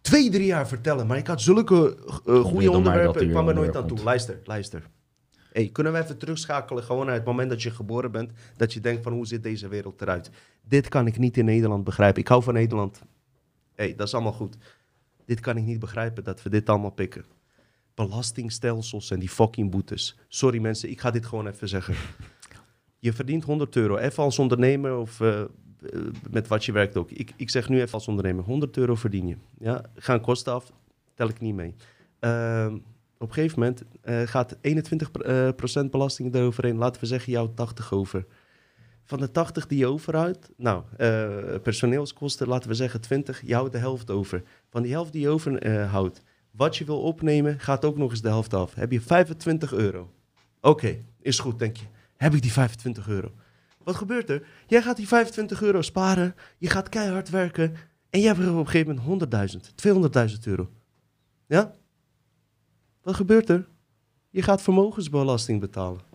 twee, 0.00 0.30
drie 0.30 0.46
jaar 0.46 0.68
vertellen. 0.68 1.06
Maar 1.06 1.16
ik 1.16 1.26
had 1.26 1.40
zulke 1.40 1.96
goede 2.24 2.70
onderwerpen. 2.70 3.22
Ik 3.22 3.30
kwam 3.30 3.48
er 3.48 3.54
nooit 3.54 3.76
aan 3.76 3.86
toe. 3.86 4.02
Luister, 4.02 4.38
luister. 4.44 4.82
Hey, 5.52 5.68
kunnen 5.72 5.92
we 5.92 5.98
even 5.98 6.18
terugschakelen 6.18 6.82
gewoon 6.82 7.06
naar 7.06 7.14
het 7.14 7.24
moment 7.24 7.50
dat 7.50 7.62
je 7.62 7.70
geboren 7.70 8.10
bent. 8.10 8.30
Dat 8.56 8.72
je 8.72 8.80
denkt 8.80 9.02
van 9.02 9.12
hoe 9.12 9.26
zit 9.26 9.42
deze 9.42 9.68
wereld 9.68 10.00
eruit. 10.00 10.30
Dit 10.68 10.88
kan 10.88 11.06
ik 11.06 11.18
niet 11.18 11.36
in 11.36 11.44
Nederland 11.44 11.84
begrijpen. 11.84 12.20
Ik 12.20 12.28
hou 12.28 12.42
van 12.42 12.54
Nederland 12.54 13.02
dat 13.88 14.06
is 14.06 14.14
allemaal 14.14 14.32
goed. 14.32 14.56
Dit 15.24 15.40
kan 15.40 15.56
ik 15.56 15.64
niet 15.64 15.78
begrijpen, 15.78 16.24
dat 16.24 16.42
we 16.42 16.50
dit 16.50 16.68
allemaal 16.68 16.90
pikken. 16.90 17.24
Belastingstelsels 17.94 19.10
en 19.10 19.18
die 19.18 19.28
fucking 19.28 19.70
boetes. 19.70 20.18
Sorry 20.28 20.58
mensen, 20.58 20.90
ik 20.90 21.00
ga 21.00 21.10
dit 21.10 21.26
gewoon 21.26 21.46
even 21.46 21.68
zeggen. 21.68 21.94
Je 22.98 23.12
verdient 23.12 23.44
100 23.44 23.76
euro, 23.76 23.96
even 23.96 24.22
als 24.22 24.38
ondernemer 24.38 24.96
of 24.96 25.20
uh, 25.20 25.42
met 26.30 26.48
wat 26.48 26.64
je 26.64 26.72
werkt 26.72 26.96
ook. 26.96 27.10
Ik, 27.10 27.32
ik 27.36 27.50
zeg 27.50 27.68
nu 27.68 27.80
even 27.80 27.94
als 27.94 28.08
ondernemer, 28.08 28.44
100 28.44 28.76
euro 28.76 28.94
verdien 28.94 29.26
je. 29.26 29.36
Ja, 29.58 29.84
gaan 29.94 30.20
kosten 30.20 30.52
af, 30.52 30.72
tel 31.14 31.28
ik 31.28 31.40
niet 31.40 31.54
mee. 31.54 31.74
Uh, 32.20 32.72
op 33.18 33.28
een 33.28 33.34
gegeven 33.34 33.58
moment 33.58 33.82
uh, 34.04 34.22
gaat 34.22 34.56
21% 34.56 34.58
uh, 35.26 35.90
belasting 35.90 36.34
eroverheen. 36.34 36.76
Laten 36.76 37.00
we 37.00 37.06
zeggen, 37.06 37.32
jou 37.32 37.50
80 37.54 37.92
over. 37.92 38.26
Van 39.04 39.18
de 39.18 39.30
80 39.30 39.66
die 39.66 39.78
je 39.78 39.86
overhoudt, 39.86 40.50
nou, 40.56 40.82
uh, 40.98 41.28
personeelskosten, 41.62 42.48
laten 42.48 42.68
we 42.68 42.74
zeggen 42.74 43.00
20, 43.00 43.42
je 43.46 43.54
houdt 43.54 43.72
de 43.72 43.78
helft 43.78 44.10
over. 44.10 44.42
Van 44.70 44.82
die 44.82 44.92
helft 44.92 45.12
die 45.12 45.20
je 45.20 45.28
overhoudt, 45.28 46.22
wat 46.50 46.76
je 46.76 46.84
wil 46.84 47.00
opnemen, 47.00 47.60
gaat 47.60 47.84
ook 47.84 47.96
nog 47.96 48.10
eens 48.10 48.22
de 48.22 48.28
helft 48.28 48.54
af. 48.54 48.74
Heb 48.74 48.92
je 48.92 49.00
25 49.00 49.72
euro. 49.72 50.10
Oké, 50.60 50.96
is 51.20 51.38
goed, 51.38 51.58
denk 51.58 51.76
je. 51.76 51.84
Heb 52.16 52.34
ik 52.34 52.42
die 52.42 52.52
25 52.52 53.08
euro? 53.08 53.32
Wat 53.84 53.94
gebeurt 53.94 54.30
er? 54.30 54.46
Jij 54.66 54.82
gaat 54.82 54.96
die 54.96 55.08
25 55.08 55.62
euro 55.62 55.82
sparen, 55.82 56.34
je 56.58 56.70
gaat 56.70 56.88
keihard 56.88 57.30
werken 57.30 57.74
en 58.10 58.20
je 58.20 58.26
hebt 58.26 58.38
op 58.38 58.44
een 58.46 58.68
gegeven 58.68 59.00
moment 59.04 59.54
100.000, 59.54 60.30
200.000 60.32 60.38
euro. 60.44 60.70
Ja? 61.46 61.72
Wat 63.02 63.14
gebeurt 63.14 63.48
er? 63.48 63.68
Je 64.30 64.42
gaat 64.42 64.62
vermogensbelasting 64.62 65.60
betalen. 65.60 66.11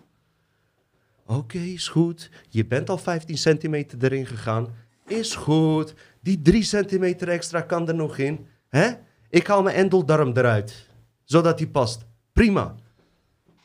Oké, 1.27 1.57
is 1.57 1.87
goed. 1.87 2.29
Je 2.49 2.65
bent 2.65 2.89
al 2.89 2.97
15 2.97 3.37
centimeter 3.37 4.03
erin 4.03 4.25
gegaan. 4.25 4.67
Is 5.07 5.35
goed. 5.35 5.93
Die 6.21 6.41
3 6.41 6.63
centimeter 6.63 7.29
extra 7.29 7.61
kan 7.61 7.87
er 7.87 7.95
nog 7.95 8.17
in. 8.17 8.47
Hè? 8.69 8.91
Ik 9.29 9.47
haal 9.47 9.63
mijn 9.63 9.75
endeldarm 9.75 10.37
eruit. 10.37 10.89
Zodat 11.23 11.57
die 11.57 11.67
past. 11.67 12.05
Prima. 12.33 12.75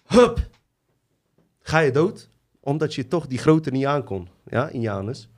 Hup. 0.06 0.48
Ga 1.60 1.78
je 1.78 1.90
dood? 1.90 2.28
Omdat 2.60 2.94
je 2.94 3.08
toch 3.08 3.26
die 3.26 3.38
grote 3.38 3.70
niet 3.70 3.86
aankon. 3.86 4.28
Ja, 4.44 4.68
in 4.68 4.80
Janus. 4.80 5.28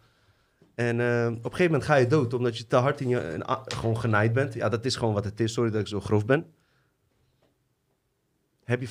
En 0.75 0.99
uh, 0.99 1.27
op 1.27 1.35
een 1.35 1.43
gegeven 1.43 1.65
moment 1.65 1.85
ga 1.85 1.95
je 1.95 2.07
dood 2.07 2.35
omdat 2.35 2.59
je 2.59 2.67
te 2.67 2.77
hard 2.77 3.01
in 3.01 3.09
je 3.09 3.43
gewoon 3.65 3.99
genaaid 3.99 4.33
bent. 4.33 4.55
Ja, 4.55 4.69
dat 4.69 4.85
is 4.85 4.97
gewoon 4.97 5.15
wat 5.15 5.25
het 5.25 5.41
is. 5.41 5.53
Sorry 5.53 5.71
dat 5.71 5.81
ik 5.81 5.87
zo 5.87 6.01
grof 6.01 6.27
ben. 6.27 6.47
Heb 8.65 8.81
je 8.81 8.89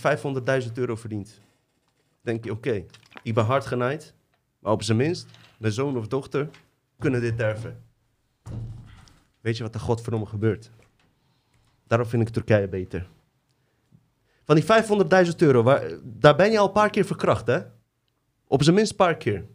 500.000 0.66 0.74
euro 0.74 0.96
verdiend? 0.96 1.42
Denk 2.22 2.44
je, 2.44 2.52
oké, 2.52 2.86
ik 3.24 3.34
ben 3.34 3.46
hard 3.46 3.66
genaaid, 3.66 4.14
maar 4.60 4.72
op 4.72 4.84
zijn 4.84 4.98
minst, 4.98 5.28
mijn 5.58 5.74
zoon 5.74 5.98
of 5.98 6.08
dochter 6.08 6.50
kunnen 7.00 7.22
dit 7.22 7.38
derven. 7.38 7.84
Weet 9.42 9.58
je 9.58 9.64
wat 9.64 9.74
er 9.74 9.80
godverdomme 9.80 10.26
gebeurt? 10.26 10.72
Daarom 11.88 12.08
vind 12.08 12.28
ik 12.28 12.34
Turkije 12.34 12.68
beter. 12.68 13.08
Van 14.44 14.56
die 14.56 14.66
500.000 15.26 15.36
euro, 15.38 15.64
waar, 15.64 15.84
daar 16.04 16.36
ben 16.36 16.52
je 16.52 16.60
al 16.60 16.66
een 16.66 16.72
paar 16.72 16.90
keer 16.90 17.06
verkracht, 17.06 17.48
hè? 17.48 17.60
Op 18.48 18.64
zijn 18.64 18.76
minst 18.76 18.92
een 18.92 18.98
paar 18.98 19.18
keer. 19.18 19.46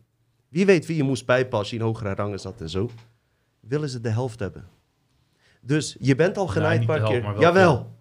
Wie 0.48 0.66
weet 0.66 0.86
wie 0.86 0.96
je 0.96 1.02
moest 1.02 1.26
bijpassen 1.26 1.58
als 1.58 1.70
je 1.70 1.76
in 1.76 1.82
hogere 1.82 2.14
rangen 2.14 2.40
zat 2.40 2.60
en 2.60 2.68
zo. 2.68 2.90
Willen 3.60 3.88
ze 3.88 4.00
de 4.00 4.08
helft 4.08 4.38
hebben. 4.38 4.68
Dus 5.60 5.96
je 6.00 6.14
bent 6.14 6.36
al 6.36 6.46
genaaid 6.46 6.80
een 6.80 6.86
paar 6.86 7.02
keer. 7.02 7.38
Jawel. 7.38 7.96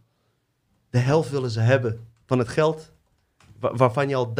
De 0.89 0.97
helft 0.97 1.29
willen 1.29 1.49
ze 1.49 1.59
hebben 1.59 2.07
van 2.25 2.39
het 2.39 2.47
geld 2.47 2.93
waarvan 3.59 4.09
je 4.09 4.15
al 4.15 4.33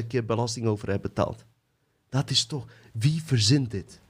30.000 0.00 0.06
keer 0.06 0.24
belasting 0.24 0.66
over 0.66 0.88
hebt 0.88 1.02
betaald. 1.02 1.44
Dat 2.08 2.30
is 2.30 2.46
toch. 2.46 2.64
Wie 2.92 3.22
verzint 3.24 3.70
dit? 3.70 4.00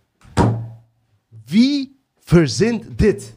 Wie 1.45 2.01
verzint 2.21 2.99
dit? 2.99 3.37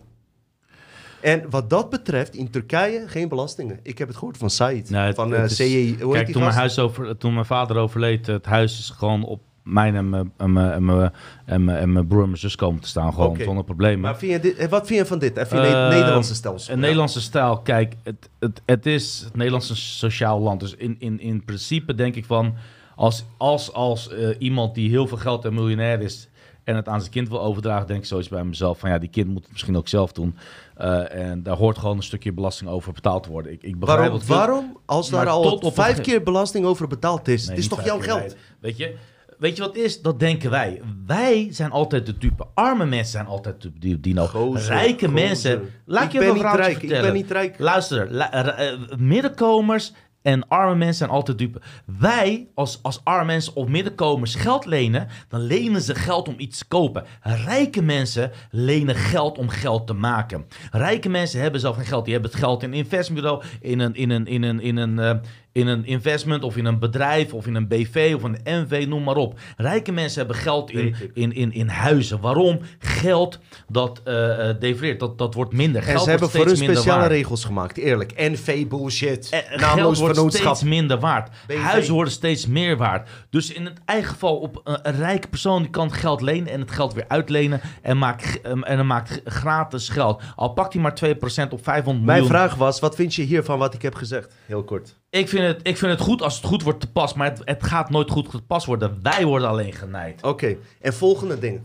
En 1.22 1.50
wat 1.50 1.70
dat 1.70 1.90
betreft, 1.90 2.36
in 2.36 2.50
Turkije 2.50 3.08
geen 3.08 3.28
belastingen. 3.28 3.80
Ik 3.84 3.98
heb 3.98 4.08
het 4.08 4.18
gehoord 4.18 4.38
van 4.38 4.50
Said. 4.50 4.90
van 5.16 5.34
uh, 5.34 5.48
CE. 5.48 5.96
Kijk, 6.12 6.32
toen 6.32 6.42
mijn, 6.42 6.54
huis 6.54 6.80
over, 6.80 7.18
toen 7.18 7.34
mijn 7.34 7.46
vader 7.46 7.78
overleed, 7.78 8.28
het 8.28 8.46
huis 8.46 8.80
is 8.80 8.90
gewoon 8.90 9.24
op 9.24 9.42
mijn 9.64 9.96
en 9.96 10.10
mijn, 10.10 10.34
en 10.38 10.54
mijn, 10.54 10.72
en 10.72 10.86
mijn, 10.86 11.78
en 11.78 11.92
mijn, 11.92 12.08
broer 12.08 12.22
en 12.22 12.28
mijn 12.28 12.40
zus 12.40 12.56
komen 12.56 12.82
te 12.82 12.88
staan, 12.88 13.14
gewoon 13.14 13.38
zonder 13.44 13.64
problemen. 13.64 14.00
Maar 14.00 14.18
vind 14.18 14.32
je 14.32 14.40
dit, 14.40 14.58
eh, 14.58 14.70
wat 14.70 14.88
vind 14.88 15.00
je 15.00 15.06
van 15.06 15.20
dit? 15.20 15.38
Even 15.38 15.66
uh, 15.66 15.90
Nederlandse 15.90 16.36
stelsel. 16.36 16.74
Een 16.74 16.80
Nederlandse 16.80 17.22
stijl, 17.22 17.58
kijk, 17.58 17.96
het, 18.04 18.30
het, 18.40 18.62
het 18.66 18.86
is 18.86 19.22
het 19.26 19.36
Nederlandse 19.36 19.76
sociaal 19.76 20.40
land. 20.40 20.60
Dus 20.60 20.76
in, 20.76 20.96
in, 21.00 21.20
in 21.20 21.46
principe 21.46 21.96
denk 21.96 22.16
ik 22.16 22.26
van, 22.26 22.54
als, 22.96 23.26
als, 23.38 23.74
als 23.74 24.12
uh, 24.12 24.36
iemand 24.40 24.76
die 24.76 24.90
heel 24.90 25.08
veel 25.08 25.18
geld 25.18 25.46
en 25.46 25.54
miljonair 25.54 26.02
is 26.02 26.30
en 26.64 26.76
het 26.76 26.88
aan 26.88 27.00
zijn 27.00 27.12
kind 27.12 27.30
wil 27.30 27.42
overdragen, 27.42 27.88
denk 27.88 28.00
ik 28.00 28.06
zoiets 28.06 28.30
bij 28.30 28.44
mezelf 28.44 28.80
van, 28.80 28.90
ja, 28.90 28.98
die 28.98 29.10
kind 29.10 29.28
moet 29.28 29.42
het 29.44 29.52
misschien 29.52 29.78
ook 29.78 29.88
zelf 29.88 30.12
doen. 30.12 30.36
Uh, 30.82 31.14
en 31.14 31.44
daar 31.44 31.58
hoort 31.58 31.78
gewoon 31.78 31.98
een 31.98 32.04
stukje 32.04 32.34
belasting 32.34 32.70
over 32.70 32.94
betaald 32.94 33.24
te 33.24 33.30
worden. 33.30 33.52
Ik, 33.52 33.64
ik 33.64 33.80
begrijp 33.80 34.00
waarom, 34.00 34.28
waarom? 34.28 34.78
Als 34.86 35.10
daar 35.10 35.28
al 35.28 35.72
vijf 35.72 36.02
keer 36.02 36.24
belasting 36.24 36.66
over 36.66 36.88
betaald 36.88 37.28
is, 37.28 37.42
nee, 37.42 37.56
het 37.56 37.64
is 37.64 37.70
toch 37.70 37.84
jouw 37.84 38.00
geld? 38.00 38.36
Weet 38.60 38.78
je, 38.78 38.96
Weet 39.42 39.56
je 39.56 39.62
wat 39.62 39.76
is? 39.76 40.02
Dat 40.02 40.20
denken 40.20 40.50
wij. 40.50 40.82
Wij 41.06 41.48
zijn 41.52 41.72
altijd 41.72 42.06
de 42.06 42.18
type. 42.18 42.48
Arme 42.54 42.86
mensen 42.86 43.12
zijn 43.12 43.26
altijd 43.26 43.62
de 43.62 44.00
die 44.00 44.14
nou. 44.14 44.58
rijke 44.58 45.08
mensen. 45.08 45.70
Laat 45.86 46.04
ik 46.04 46.12
je 46.12 46.34
niet 46.34 46.42
rijk. 46.42 46.78
Vertellen. 46.78 46.96
Ik 46.96 47.02
ben 47.02 47.14
niet 47.14 47.32
rijk. 47.32 47.60
Luister, 47.60 48.12
uh, 48.12 48.98
middenkomers 48.98 49.94
en 50.22 50.48
arme 50.48 50.76
mensen 50.76 50.96
zijn 50.96 51.10
altijd 51.10 51.38
dupe. 51.38 51.62
Wij, 52.00 52.48
als, 52.54 52.80
als 52.82 53.02
arme 53.04 53.26
mensen 53.26 53.56
of 53.56 53.68
middenkomers, 53.68 54.36
geld 54.36 54.66
lenen, 54.66 55.08
dan 55.28 55.42
lenen 55.42 55.82
ze 55.82 55.96
geld 55.96 56.28
om 56.28 56.36
iets 56.38 56.58
te 56.58 56.66
kopen. 56.66 57.06
Rijke 57.22 57.82
mensen 57.82 58.32
lenen 58.52 58.96
geld 58.96 59.38
om 59.38 59.50
geld 59.50 59.88
te 59.88 59.94
maken. 59.94 60.46
Rijke 60.72 61.10
mensen 61.10 61.42
hebben 61.42 61.60
zelf 61.60 61.76
geen 61.76 61.86
geld. 61.86 62.04
Die 62.04 62.14
hebben 62.14 62.32
het 62.32 62.40
geld 62.40 62.64
in 62.64 62.72
een 62.72 62.78
investmentbureau, 62.78 63.44
in 63.62 63.80
een, 63.80 63.96
in 63.96 64.10
een, 64.10 64.28
in 64.28 64.44
een, 64.44 64.60
in 64.60 64.78
een, 64.78 64.98
uh, 64.98 65.12
in 65.52 65.68
een 65.68 65.86
investment 65.86 66.44
of 66.44 66.58
in 66.58 66.66
een 66.66 66.80
bedrijf 66.80 67.34
of 67.34 67.48
in 67.48 67.56
een 67.56 67.68
BV 67.68 68.14
of 68.16 68.24
een 68.24 68.38
NV, 68.44 68.86
noem 68.88 69.04
maar 69.04 69.16
op. 69.16 69.40
Rijke 69.58 69.92
mensen 69.92 70.20
hebben 70.20 70.36
geld 70.36 70.72
in, 70.72 70.96
in, 71.14 71.34
in, 71.34 71.54
in 71.54 71.68
huizen. 71.68 72.20
Waarom? 72.20 72.60
Geld 72.80 73.40
dat 73.68 74.02
uh, 74.06 74.14
devalueert, 74.60 75.00
dat, 75.00 75.18
dat 75.18 75.34
wordt 75.34 75.54
minder. 75.54 75.82
Geld 75.82 75.98
en 75.98 76.04
ze 76.04 76.10
hebben 76.10 76.30
voor 76.30 76.46
hun 76.46 76.58
speciale 76.58 77.08
regels 77.08 77.44
gemaakt, 77.44 77.78
eerlijk. 77.78 78.14
NV 78.16 78.68
bullshit, 78.68 79.30
en, 79.30 79.60
Geld 79.60 79.98
wordt 79.98 80.34
steeds 80.34 80.64
minder 80.64 81.00
waard. 81.00 81.30
Huizen 81.48 81.94
worden 81.94 82.14
steeds 82.14 82.48
meer 82.48 82.78
waard. 82.78 83.10
Dus 83.30 83.54
in 83.54 83.66
het 83.66 83.80
eigen 83.86 84.10
geval 84.10 84.38
op 84.38 84.62
een, 84.64 84.80
een, 84.84 84.96
rijke 84.96 85.28
persoon 85.28 85.62
die 85.62 85.72
kan 85.72 85.92
geld 85.92 86.22
lenen 86.22 86.52
en 86.52 86.60
het 86.60 86.72
geld 86.72 86.94
weer 86.94 87.06
uitlenen 87.08 87.62
en 87.82 87.98
maakt, 87.98 88.42
en 88.42 88.78
dan 88.78 88.88
maakt 88.88 89.22
gratis 89.26 89.90
geld. 89.90 90.22
Al 90.36 90.50
pakt 90.50 90.74
hij 90.74 90.82
maar 90.82 91.00
2% 91.06 91.08
op 91.50 91.64
500 91.64 91.86
miljoen. 91.86 92.06
Mijn 92.06 92.26
vraag 92.26 92.56
was, 92.56 92.80
wat 92.80 92.96
vind 92.96 93.16
je 93.16 93.22
hiervan 93.22 93.60
wat 93.60 93.74
ik 93.74 93.82
heb 93.82 93.96
gezegd? 93.96 94.34
Heel 94.46 94.64
kort. 94.64 95.00
Ik 95.12 95.30
vind, 95.30 95.44
het, 95.44 95.68
ik 95.68 95.78
vind 95.78 95.92
het 95.92 96.02
goed 96.02 96.22
als 96.22 96.36
het 96.36 96.46
goed 96.46 96.64
wordt 96.64 96.84
gepast, 96.84 97.16
maar 97.16 97.30
het, 97.30 97.42
het 97.44 97.64
gaat 97.64 97.90
nooit 97.90 98.10
goed 98.10 98.30
gepast 98.30 98.66
worden. 98.66 99.00
Wij 99.02 99.26
worden 99.26 99.48
alleen 99.48 99.74
genaaid. 99.74 100.24
Oké, 100.24 100.58
en 100.82 100.94
volgende 100.94 101.40
ding. 101.40 101.62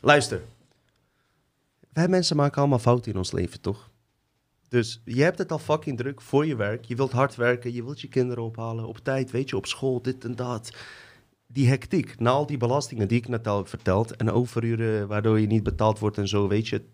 Luister. 0.00 0.42
Wij 1.92 2.08
mensen 2.08 2.36
maken 2.36 2.58
allemaal 2.58 2.78
fouten 2.78 3.12
in 3.12 3.18
ons 3.18 3.32
leven, 3.32 3.60
toch? 3.60 3.90
Dus 4.68 5.02
je 5.04 5.22
hebt 5.22 5.38
het 5.38 5.52
al 5.52 5.58
fucking 5.58 5.96
druk 5.96 6.20
voor 6.20 6.46
je 6.46 6.56
werk. 6.56 6.84
Je 6.84 6.96
wilt 6.96 7.12
hard 7.12 7.34
werken, 7.34 7.72
je 7.72 7.84
wilt 7.84 8.00
je 8.00 8.08
kinderen 8.08 8.44
ophalen 8.44 8.86
op 8.86 8.98
tijd, 8.98 9.30
weet 9.30 9.48
je, 9.48 9.56
op 9.56 9.66
school, 9.66 10.02
dit 10.02 10.24
en 10.24 10.36
dat. 10.36 10.76
Die 11.46 11.68
hectiek, 11.68 12.20
na 12.20 12.30
al 12.30 12.46
die 12.46 12.56
belastingen 12.56 13.08
die 13.08 13.18
ik 13.18 13.28
net 13.28 13.46
al 13.46 13.56
heb 13.56 13.68
verteld 13.68 14.16
en 14.16 14.30
overuren 14.30 15.08
waardoor 15.08 15.40
je 15.40 15.46
niet 15.46 15.62
betaald 15.62 15.98
wordt 15.98 16.18
en 16.18 16.28
zo, 16.28 16.48
weet 16.48 16.68
je. 16.68 16.84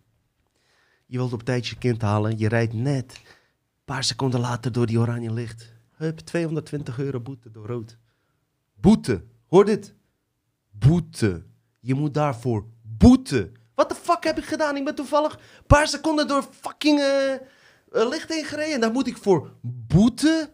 Je 1.06 1.16
wilt 1.16 1.32
op 1.32 1.42
tijd 1.42 1.66
je 1.66 1.76
kind 1.76 2.02
halen, 2.02 2.38
je 2.38 2.48
rijdt 2.48 2.72
net 2.72 3.20
paar 3.84 4.04
seconden 4.04 4.40
later 4.40 4.72
door 4.72 4.86
die 4.86 4.98
oranje 4.98 5.32
licht. 5.32 5.73
Hup, 5.94 6.18
220 6.18 6.98
euro 6.98 7.20
boete 7.20 7.50
door 7.50 7.66
rood. 7.66 7.98
Boete. 8.74 9.24
Hoor 9.46 9.64
dit. 9.64 9.94
Boete. 10.70 11.42
Je 11.80 11.94
moet 11.94 12.14
daarvoor 12.14 12.66
boete. 12.82 13.52
Wat 13.74 13.88
de 13.88 13.94
fuck 13.94 14.24
heb 14.24 14.38
ik 14.38 14.44
gedaan? 14.44 14.76
Ik 14.76 14.84
ben 14.84 14.94
toevallig 14.94 15.32
een 15.32 15.66
paar 15.66 15.88
seconden 15.88 16.28
door 16.28 16.42
fucking 16.42 16.98
uh, 16.98 18.08
licht 18.08 18.28
heen 18.28 18.44
gereden. 18.44 18.74
En 18.74 18.80
daar 18.80 18.92
moet 18.92 19.06
ik 19.06 19.16
voor 19.16 19.52
boete. 19.60 20.50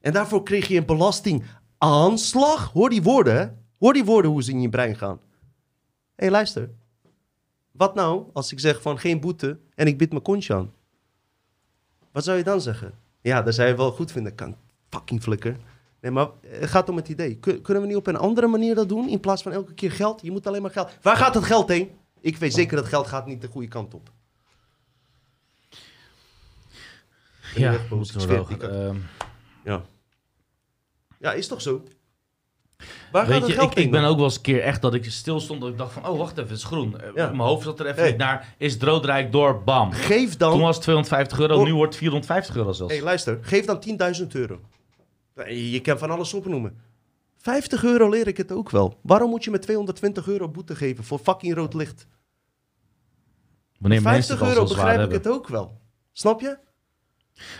En 0.00 0.12
daarvoor 0.12 0.42
kreeg 0.42 0.68
je 0.68 0.76
een 0.76 0.86
belastingaanslag. 0.86 2.72
Hoor 2.72 2.90
die 2.90 3.02
woorden, 3.02 3.36
hè? 3.36 3.48
Hoor 3.78 3.92
die 3.92 4.04
woorden 4.04 4.30
hoe 4.30 4.42
ze 4.42 4.50
in 4.50 4.60
je 4.60 4.68
brein 4.68 4.96
gaan. 4.96 5.20
Hé, 6.14 6.24
hey, 6.24 6.30
luister. 6.30 6.70
Wat 7.70 7.94
nou 7.94 8.30
als 8.32 8.52
ik 8.52 8.60
zeg 8.60 8.82
van 8.82 8.98
geen 8.98 9.20
boete 9.20 9.58
en 9.74 9.86
ik 9.86 9.98
bied 9.98 10.10
mijn 10.10 10.22
kontje 10.22 10.54
aan? 10.54 10.72
Wat 12.12 12.24
zou 12.24 12.36
je 12.36 12.44
dan 12.44 12.60
zeggen? 12.60 12.94
Ja, 13.24 13.42
dat 13.42 13.54
zou 13.54 13.68
je 13.68 13.76
wel 13.76 13.92
goed 13.92 14.12
vinden. 14.12 14.34
Kan 14.34 14.56
fucking 14.88 15.22
flikker. 15.22 15.56
Nee, 16.00 16.10
maar 16.10 16.28
het 16.46 16.70
gaat 16.70 16.88
om 16.88 16.96
het 16.96 17.08
idee. 17.08 17.36
Kunnen 17.38 17.82
we 17.82 17.86
niet 17.86 17.96
op 17.96 18.06
een 18.06 18.16
andere 18.16 18.46
manier 18.46 18.74
dat 18.74 18.88
doen? 18.88 19.08
In 19.08 19.20
plaats 19.20 19.42
van 19.42 19.52
elke 19.52 19.74
keer 19.74 19.92
geld? 19.92 20.22
Je 20.22 20.30
moet 20.30 20.46
alleen 20.46 20.62
maar 20.62 20.70
geld. 20.70 20.98
Waar 21.02 21.16
gaat 21.16 21.34
het 21.34 21.44
geld 21.44 21.68
heen? 21.68 21.90
Ik 22.20 22.36
weet 22.36 22.54
zeker 22.54 22.76
dat 22.76 22.86
geld 22.86 23.06
gaat 23.06 23.26
niet 23.26 23.40
de 23.40 23.48
goede 23.48 23.68
kant 23.68 23.94
op. 23.94 24.10
Ja, 27.54 27.72
uh, 28.62 28.90
ja. 29.64 29.84
Ja, 31.18 31.32
is 31.32 31.48
toch 31.48 31.60
zo? 31.60 31.82
Waar 33.12 33.26
Weet 33.26 33.46
je, 33.46 33.52
ik, 33.52 33.74
ik 33.74 33.90
ben 33.90 34.04
ook 34.04 34.16
wel 34.16 34.24
eens 34.24 34.36
een 34.36 34.42
keer 34.42 34.60
echt 34.60 34.82
dat 34.82 34.94
ik 34.94 35.04
stil 35.10 35.40
stond. 35.40 35.60
Dat 35.60 35.70
ik 35.70 35.78
dacht 35.78 35.92
van, 35.92 36.08
oh 36.08 36.18
wacht 36.18 36.30
even, 36.30 36.42
het 36.42 36.58
is 36.58 36.64
groen. 36.64 37.00
Eh, 37.00 37.14
mijn 37.14 37.38
hoofd 37.38 37.64
zat 37.64 37.80
er 37.80 37.86
even 37.86 38.04
niet 38.04 38.16
naar. 38.16 38.54
Is 38.58 38.76
rood 38.78 39.32
door, 39.32 39.62
bam. 39.62 39.92
Geef 39.92 40.36
dan... 40.36 40.50
Toen 40.50 40.60
was 40.60 40.74
het 40.74 40.82
250 40.82 41.38
euro, 41.38 41.64
nu 41.64 41.74
wordt 41.74 41.92
het 41.92 41.98
450 41.98 42.56
euro 42.56 42.72
zelfs. 42.72 42.92
Hé, 42.92 42.98
hey, 42.98 43.06
luister. 43.06 43.38
Geef 43.42 43.64
dan 43.64 43.82
10.000 44.20 44.26
euro. 44.28 44.60
Je 45.48 45.80
kan 45.80 45.98
van 45.98 46.10
alles 46.10 46.34
opnoemen. 46.34 46.76
50 47.36 47.84
euro 47.84 48.08
leer 48.08 48.26
ik 48.26 48.36
het 48.36 48.52
ook 48.52 48.70
wel. 48.70 48.98
Waarom 49.02 49.30
moet 49.30 49.44
je 49.44 49.50
met 49.50 49.62
220 49.62 50.28
euro 50.28 50.48
boete 50.48 50.76
geven 50.76 51.04
voor 51.04 51.18
fucking 51.18 51.54
rood 51.54 51.74
licht? 51.74 52.06
Wanneer 53.78 54.00
50 54.00 54.42
euro 54.42 54.64
begrijp 54.64 55.00
ik 55.00 55.12
het 55.12 55.28
ook 55.28 55.48
wel. 55.48 55.80
Snap 56.12 56.40
je? 56.40 56.58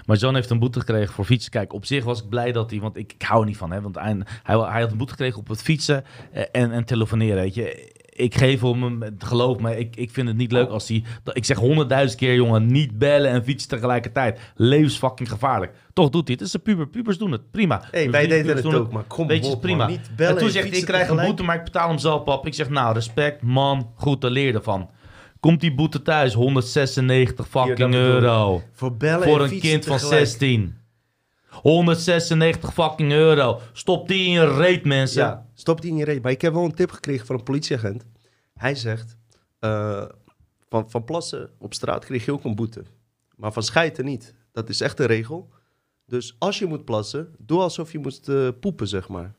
Maar 0.06 0.16
John 0.16 0.34
heeft 0.34 0.50
een 0.50 0.58
boete 0.58 0.78
gekregen 0.78 1.14
voor 1.14 1.24
fietsen. 1.24 1.50
Kijk, 1.50 1.72
op 1.72 1.84
zich 1.84 2.04
was 2.04 2.22
ik 2.22 2.28
blij 2.28 2.52
dat 2.52 2.70
hij, 2.70 2.80
want 2.80 2.96
ik, 2.96 3.12
ik 3.12 3.22
hou 3.22 3.40
er 3.40 3.46
niet 3.46 3.56
van, 3.56 3.72
hè, 3.72 3.80
want 3.80 3.94
hij, 3.94 4.16
hij, 4.42 4.56
hij 4.56 4.80
had 4.80 4.90
een 4.90 4.96
boete 4.96 5.12
gekregen 5.12 5.38
op 5.38 5.48
het 5.48 5.62
fietsen 5.62 6.04
eh, 6.32 6.42
en, 6.52 6.72
en 6.72 6.84
telefoneren, 6.84 7.42
weet 7.42 7.54
je. 7.54 7.92
Ik 8.16 8.34
geef 8.34 8.60
hem, 8.60 9.02
geloof 9.18 9.58
me, 9.58 9.78
ik, 9.78 9.96
ik 9.96 10.10
vind 10.10 10.28
het 10.28 10.36
niet 10.36 10.52
leuk 10.52 10.68
als 10.68 10.88
hij, 10.88 11.04
ik 11.32 11.44
zeg 11.44 11.56
honderdduizend 11.56 12.20
keer, 12.20 12.34
jongen, 12.34 12.66
niet 12.66 12.98
bellen 12.98 13.30
en 13.30 13.44
fietsen 13.44 13.68
tegelijkertijd. 13.68 14.40
Levensfucking 14.56 15.28
gevaarlijk. 15.28 15.72
Toch 15.92 16.10
doet 16.10 16.28
hij 16.28 16.36
het. 16.38 16.40
Het 16.40 16.48
is 16.48 16.54
een 16.54 16.62
puber. 16.62 16.88
Pubers 16.88 17.18
doen 17.18 17.32
het. 17.32 17.50
Prima. 17.50 17.82
Hey, 17.90 18.10
wij 18.10 18.26
deden 18.26 18.56
het 18.56 18.74
ook, 18.74 18.92
maar 18.92 19.02
kom 19.02 19.26
Weet 19.26 19.46
je, 19.46 19.58
prima. 19.58 19.86
niet 19.86 20.10
bellen 20.16 20.32
en 20.32 20.38
toen 20.38 20.50
zegt 20.50 20.68
hij, 20.68 20.78
ik 20.78 20.84
krijg 20.84 21.08
een 21.08 21.16
boete, 21.16 21.42
maar 21.42 21.56
ik 21.56 21.64
betaal 21.64 21.88
hem 21.88 21.98
zelf, 21.98 22.24
pap. 22.24 22.46
Ik 22.46 22.54
zeg, 22.54 22.68
nou, 22.68 22.94
respect, 22.94 23.42
man, 23.42 23.90
goed, 23.94 24.20
te 24.20 24.30
leer 24.30 24.54
ervan. 24.54 24.90
Komt 25.44 25.60
die 25.60 25.74
boete 25.74 26.02
thuis? 26.02 26.34
196 26.34 27.48
fucking 27.48 27.94
euro. 27.94 28.62
Voor 28.72 28.96
bellen 28.96 29.28
Voor 29.28 29.40
een 29.40 29.60
kind 29.60 29.84
van 29.84 29.98
16. 29.98 30.74
196 31.48 32.72
fucking 32.72 33.12
euro. 33.12 33.60
Stop 33.72 34.08
die 34.08 34.26
in 34.26 34.30
je 34.30 34.56
reet, 34.56 34.84
mensen. 34.84 35.22
Ja, 35.22 35.46
stop 35.54 35.80
die 35.80 35.90
in 35.90 35.96
je 35.96 36.04
reet. 36.04 36.22
Maar 36.22 36.32
ik 36.32 36.40
heb 36.40 36.52
wel 36.52 36.64
een 36.64 36.74
tip 36.74 36.90
gekregen 36.90 37.26
van 37.26 37.36
een 37.36 37.42
politieagent. 37.42 38.04
Hij 38.54 38.74
zegt, 38.74 39.16
uh, 39.60 40.04
van, 40.68 40.90
van 40.90 41.04
plassen 41.04 41.50
op 41.58 41.74
straat 41.74 42.04
kreeg 42.04 42.24
je 42.24 42.32
ook 42.32 42.44
een 42.44 42.54
boete. 42.54 42.82
Maar 43.36 43.52
van 43.52 43.62
schijten 43.62 44.04
niet. 44.04 44.34
Dat 44.52 44.68
is 44.68 44.80
echt 44.80 45.00
een 45.00 45.06
regel. 45.06 45.48
Dus 46.06 46.36
als 46.38 46.58
je 46.58 46.66
moet 46.66 46.84
plassen, 46.84 47.34
doe 47.38 47.60
alsof 47.60 47.92
je 47.92 47.98
moest 47.98 48.28
uh, 48.28 48.48
poepen, 48.60 48.88
zeg 48.88 49.08
maar. 49.08 49.34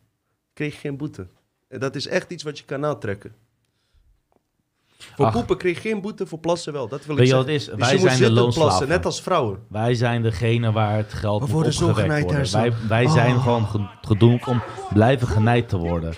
Kreeg 0.53 0.73
je 0.73 0.79
geen 0.79 0.97
boete. 0.97 1.27
En 1.67 1.79
dat 1.79 1.95
is 1.95 2.07
echt 2.07 2.31
iets 2.31 2.43
wat 2.43 2.57
je 2.57 2.65
kan 2.65 2.79
natrekken. 2.79 3.35
Voor 5.15 5.31
poepen 5.31 5.57
kreeg 5.57 5.83
je 5.83 5.89
geen 5.89 6.01
boete, 6.01 6.25
voor 6.25 6.39
plassen 6.39 6.73
wel. 6.73 6.87
Dat 6.87 7.05
wil 7.05 7.17
ik 7.17 7.27
zeggen. 7.27 7.53
is? 7.53 7.65
Dus 7.65 7.75
wij 7.75 7.97
zijn 7.97 8.19
de 8.19 8.31
loonslaven. 8.31 8.87
net 8.87 9.05
als 9.05 9.21
vrouwen. 9.21 9.59
Wij 9.69 9.93
zijn 9.93 10.21
degene 10.21 10.71
waar 10.71 10.97
het 10.97 11.13
geld 11.13 11.49
We 11.49 11.51
moet 11.51 11.81
opgewekt 11.83 12.23
worden. 12.23 12.51
Wij, 12.51 12.73
wij 12.87 13.07
zijn 13.07 13.35
oh. 13.35 13.43
gewoon 13.43 13.89
gedoemd 14.01 14.47
om 14.47 14.61
blijven 14.93 15.27
genijd 15.27 15.69
te 15.69 15.77
worden. 15.77 16.13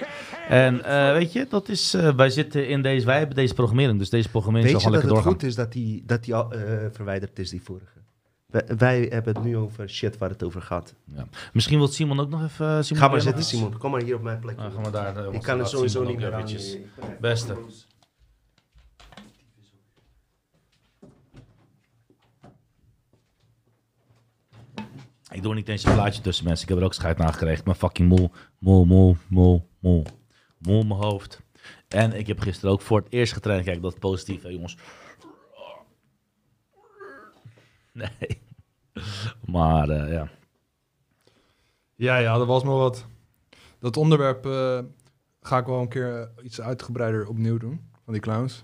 En 0.48 0.76
uh, 0.86 1.12
weet 1.12 1.34
je, 1.34 1.46
dat 1.50 1.70
is, 1.70 1.96
uh, 1.96 2.16
wij 2.16 2.30
zitten 2.30 2.68
in 2.68 2.82
deze, 2.82 3.06
wij 3.06 3.18
hebben 3.18 3.36
deze 3.36 3.54
programmering, 3.54 4.00
dus 4.00 4.10
deze 4.10 4.30
programmering 4.30 4.82
zal. 4.82 4.92
Weet 4.92 5.02
je 5.02 5.08
dat 5.08 5.18
het 5.18 5.26
goed 5.26 5.44
is 5.44 5.56
dat 5.56 5.72
die, 5.72 6.04
dat 6.06 6.24
die 6.24 6.34
uh, 6.34 6.44
verwijderd 6.92 7.40
is, 7.40 7.50
die 7.50 7.62
vorige? 7.64 7.98
Wij, 8.46 8.64
wij, 8.78 9.08
hebben 9.10 9.36
het 9.36 9.44
nu 9.44 9.58
over 9.58 9.90
shit 9.90 10.18
waar 10.18 10.30
het 10.30 10.44
over 10.44 10.62
gaat. 10.62 10.94
Ja. 11.16 11.28
Misschien 11.54 11.78
wil 11.78 11.88
Simon 11.88 12.20
ook 12.20 12.30
nog 12.30 12.44
even... 12.44 12.86
Simon, 12.86 13.04
Ga 13.04 13.10
maar 13.10 13.22
zitten, 13.22 13.44
Simon. 13.44 13.78
Kom 13.78 13.92
maar 13.92 14.02
hier 14.02 14.16
op 14.16 14.22
mijn 14.22 14.40
plek. 14.40 14.58
Nou, 14.58 14.72
gaan 14.72 14.84
we 14.84 14.92
daar, 14.92 15.34
ik 15.34 15.42
kan 15.42 15.60
het 15.60 15.70
sowieso 15.70 16.04
niet 16.04 16.18
meer 16.18 16.34
aan. 16.34 16.46
Beste. 17.20 17.56
Ik 25.32 25.42
doe 25.42 25.54
niet 25.54 25.70
eens 25.70 25.84
een 25.84 25.94
plaatje 25.94 26.22
tussen 26.22 26.46
mensen. 26.46 26.64
Ik 26.64 26.70
heb 26.70 26.78
er 26.78 26.86
ook 26.86 26.94
scheid 26.94 27.18
naar 27.18 27.34
gekregen. 27.34 27.64
Mijn 27.66 27.78
fucking 27.78 28.10
mol, 28.10 28.32
mol, 28.60 28.86
mol, 28.86 29.18
mol, 29.28 29.70
mol. 29.80 30.06
Mol 30.58 30.84
mijn 30.84 31.00
hoofd. 31.00 31.42
En 31.88 32.14
ik 32.14 32.28
heb 32.28 32.40
gisteren 32.40 32.72
ook 32.72 32.82
voor 32.82 33.00
het 33.00 33.12
eerst 33.12 33.34
getraind. 33.34 33.66
Kijk, 33.66 33.82
dat 33.82 34.00
positief, 34.00 34.44
jongens. 34.44 34.78
Nee. 37.94 38.42
Maar 39.46 39.90
uh, 39.90 40.12
ja. 40.12 40.30
Ja, 41.96 42.18
ja, 42.18 42.38
dat 42.38 42.48
was 42.48 42.64
nog 42.64 42.78
wat. 42.78 43.06
Dat 43.80 43.98
onderwerp 43.98 44.46
uh, 44.46 44.80
ga 45.42 45.58
ik 45.58 45.66
wel 45.66 45.82
een 45.82 45.90
keer 45.90 46.32
iets 46.44 46.62
uitgebreider 46.62 47.28
opnieuw 47.28 47.58
doen. 47.58 47.90
Van 48.04 48.14
die 48.14 48.22
clowns. 48.22 48.64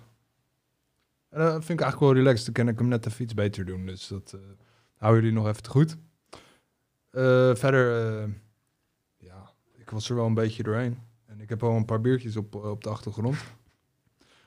En 1.29 1.39
dat 1.39 1.51
vind 1.51 1.79
ik 1.79 1.81
eigenlijk 1.81 1.99
wel 1.99 2.23
relaxed. 2.23 2.45
Dan 2.45 2.53
kan 2.53 2.73
ik 2.73 2.79
hem 2.79 2.87
net 2.87 3.05
even 3.05 3.23
iets 3.23 3.33
beter 3.33 3.65
doen. 3.65 3.85
Dus 3.85 4.07
dat 4.07 4.37
houden 4.97 5.23
jullie 5.23 5.37
nog 5.37 5.47
even 5.47 5.67
goed. 5.67 5.97
Uh, 7.15 7.55
verder, 7.55 8.15
uh, 8.21 8.33
ja, 9.17 9.51
ik 9.77 9.89
was 9.89 10.09
er 10.09 10.15
wel 10.15 10.25
een 10.25 10.33
beetje 10.33 10.63
doorheen. 10.63 10.97
En 11.25 11.41
ik 11.41 11.49
heb 11.49 11.63
al 11.63 11.75
een 11.75 11.85
paar 11.85 12.01
biertjes 12.01 12.35
op, 12.37 12.55
op 12.55 12.83
de 12.83 12.89
achtergrond. 12.89 13.37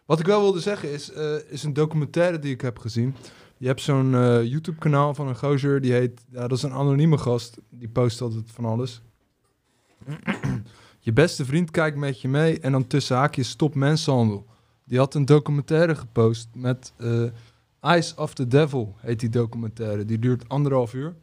Wat 0.04 0.20
ik 0.20 0.26
wel 0.26 0.40
wilde 0.40 0.60
zeggen 0.60 0.92
is, 0.92 1.12
uh, 1.12 1.50
is 1.50 1.62
een 1.62 1.72
documentaire 1.72 2.38
die 2.38 2.52
ik 2.52 2.60
heb 2.60 2.78
gezien. 2.78 3.14
Je 3.56 3.66
hebt 3.66 3.80
zo'n 3.80 4.10
YouTube-kanaal 4.46 5.14
van 5.14 5.28
een 5.28 5.36
gozer, 5.36 5.80
die 5.80 5.92
heet... 5.92 6.24
Ja, 6.30 6.48
dat 6.48 6.58
is 6.58 6.62
een 6.62 6.72
anonieme 6.72 7.18
gast, 7.18 7.58
die 7.68 7.88
post 7.88 8.20
altijd 8.20 8.50
van 8.50 8.64
alles. 8.64 9.02
je 10.98 11.12
beste 11.12 11.44
vriend 11.44 11.70
kijkt 11.70 11.96
met 11.96 12.20
je 12.20 12.28
mee 12.28 12.60
en 12.60 12.72
dan 12.72 12.86
tussen 12.86 13.16
haakjes 13.16 13.48
stop 13.48 13.74
mensenhandel. 13.74 14.46
Die 14.84 14.98
had 14.98 15.14
een 15.14 15.24
documentaire 15.24 15.94
gepost 15.94 16.48
met 16.54 16.92
Eyes 17.80 18.14
of 18.14 18.34
the 18.34 18.46
Devil, 18.46 18.94
heet 18.98 19.20
die 19.20 19.28
documentaire. 19.28 20.04
Die 20.04 20.18
duurt 20.18 20.48
anderhalf 20.48 20.94
uur. 20.94 21.14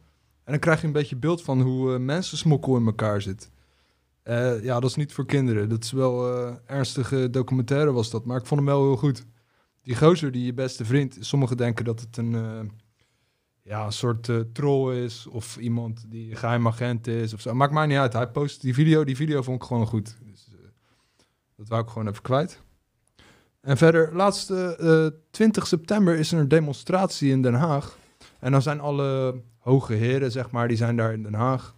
En 0.44 0.52
dan 0.52 0.58
krijg 0.58 0.80
je 0.80 0.86
een 0.86 0.92
beetje 0.92 1.16
beeld 1.16 1.42
van 1.42 1.60
hoe 1.60 1.92
uh, 1.92 1.98
mensensmokkel 1.98 2.76
in 2.76 2.86
elkaar 2.86 3.22
zit. 3.22 3.50
Uh, 4.24 4.62
ja, 4.62 4.80
dat 4.80 4.90
is 4.90 4.96
niet 4.96 5.12
voor 5.12 5.26
kinderen. 5.26 5.68
Dat 5.68 5.84
is 5.84 5.92
wel 5.92 6.46
uh, 6.46 6.54
ernstige 6.66 7.30
documentaire 7.30 7.92
was 7.92 8.10
dat. 8.10 8.24
Maar 8.24 8.38
ik 8.38 8.46
vond 8.46 8.60
hem 8.60 8.68
wel 8.68 8.82
heel 8.82 8.96
goed. 8.96 9.24
Die 9.82 9.96
gozer, 9.96 10.32
die 10.32 10.44
je 10.44 10.54
beste 10.54 10.84
vriend. 10.84 11.16
Sommigen 11.20 11.56
denken 11.56 11.84
dat 11.84 12.00
het 12.00 12.16
een, 12.16 12.70
ja, 13.62 13.84
een 13.84 13.92
soort 13.92 14.30
troll 14.52 14.96
is. 14.96 15.26
Of 15.26 15.56
iemand 15.56 16.04
die 16.08 16.36
geheim 16.36 16.66
agent 16.66 17.06
is. 17.06 17.34
Of 17.34 17.40
zo. 17.40 17.54
Maakt 17.54 17.72
mij 17.72 17.86
niet 17.86 17.98
uit. 17.98 18.12
Hij 18.12 18.28
post 18.28 18.60
die 18.60 18.74
video. 18.74 19.04
Die 19.04 19.16
video 19.16 19.42
vond 19.42 19.62
ik 19.62 19.68
gewoon 19.68 19.86
goed. 19.86 20.16
Dus, 20.24 20.48
dat 21.56 21.68
wou 21.68 21.82
ik 21.82 21.88
gewoon 21.88 22.08
even 22.08 22.22
kwijt. 22.22 22.60
En 23.60 23.76
verder, 23.76 24.16
laatste 24.16 25.16
20 25.30 25.66
september 25.66 26.18
is 26.18 26.32
er 26.32 26.38
een 26.38 26.48
demonstratie 26.48 27.30
in 27.30 27.42
Den 27.42 27.54
Haag. 27.54 27.98
En 28.44 28.52
dan 28.52 28.62
zijn 28.62 28.80
alle 28.80 29.40
hoge 29.58 29.92
heren, 29.92 30.32
zeg 30.32 30.50
maar, 30.50 30.68
die 30.68 30.76
zijn 30.76 30.96
daar 30.96 31.12
in 31.12 31.22
Den 31.22 31.34
Haag. 31.34 31.74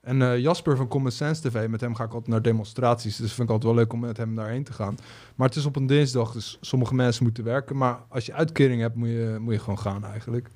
En 0.00 0.20
uh, 0.20 0.38
Jasper 0.38 0.76
van 0.76 0.88
Common 0.88 1.10
Sense 1.10 1.42
TV, 1.42 1.68
met 1.68 1.80
hem 1.80 1.94
ga 1.94 2.04
ik 2.04 2.12
altijd 2.12 2.30
naar 2.30 2.42
demonstraties. 2.42 3.16
Dus 3.16 3.32
vind 3.32 3.48
ik 3.48 3.54
altijd 3.54 3.72
wel 3.72 3.82
leuk 3.82 3.92
om 3.92 4.00
met 4.00 4.16
hem 4.16 4.34
daarheen 4.34 4.64
te 4.64 4.72
gaan. 4.72 4.96
Maar 5.34 5.46
het 5.48 5.56
is 5.56 5.66
op 5.66 5.76
een 5.76 5.86
dinsdag, 5.86 6.32
dus 6.32 6.58
sommige 6.60 6.94
mensen 6.94 7.24
moeten 7.24 7.44
werken. 7.44 7.76
Maar 7.76 7.98
als 8.08 8.26
je 8.26 8.32
uitkering 8.32 8.80
hebt, 8.80 8.94
moet 8.94 9.08
je, 9.08 9.36
moet 9.40 9.52
je 9.52 9.60
gewoon 9.60 9.78
gaan 9.78 10.04
eigenlijk. 10.04 10.50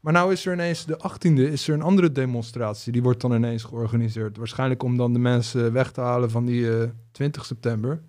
Maar 0.00 0.12
nou 0.12 0.32
is 0.32 0.46
er 0.46 0.52
ineens 0.52 0.84
de 0.86 1.00
18e, 1.10 1.52
is 1.52 1.68
er 1.68 1.74
een 1.74 1.82
andere 1.82 2.12
demonstratie. 2.12 2.92
Die 2.92 3.02
wordt 3.02 3.20
dan 3.20 3.32
ineens 3.32 3.64
georganiseerd. 3.64 4.36
Waarschijnlijk 4.36 4.82
om 4.82 4.96
dan 4.96 5.12
de 5.12 5.18
mensen 5.18 5.72
weg 5.72 5.92
te 5.92 6.00
halen 6.00 6.30
van 6.30 6.44
die 6.44 6.60
uh, 6.60 6.82
eh, 6.82 6.90
20 7.10 7.44
september. 7.44 8.02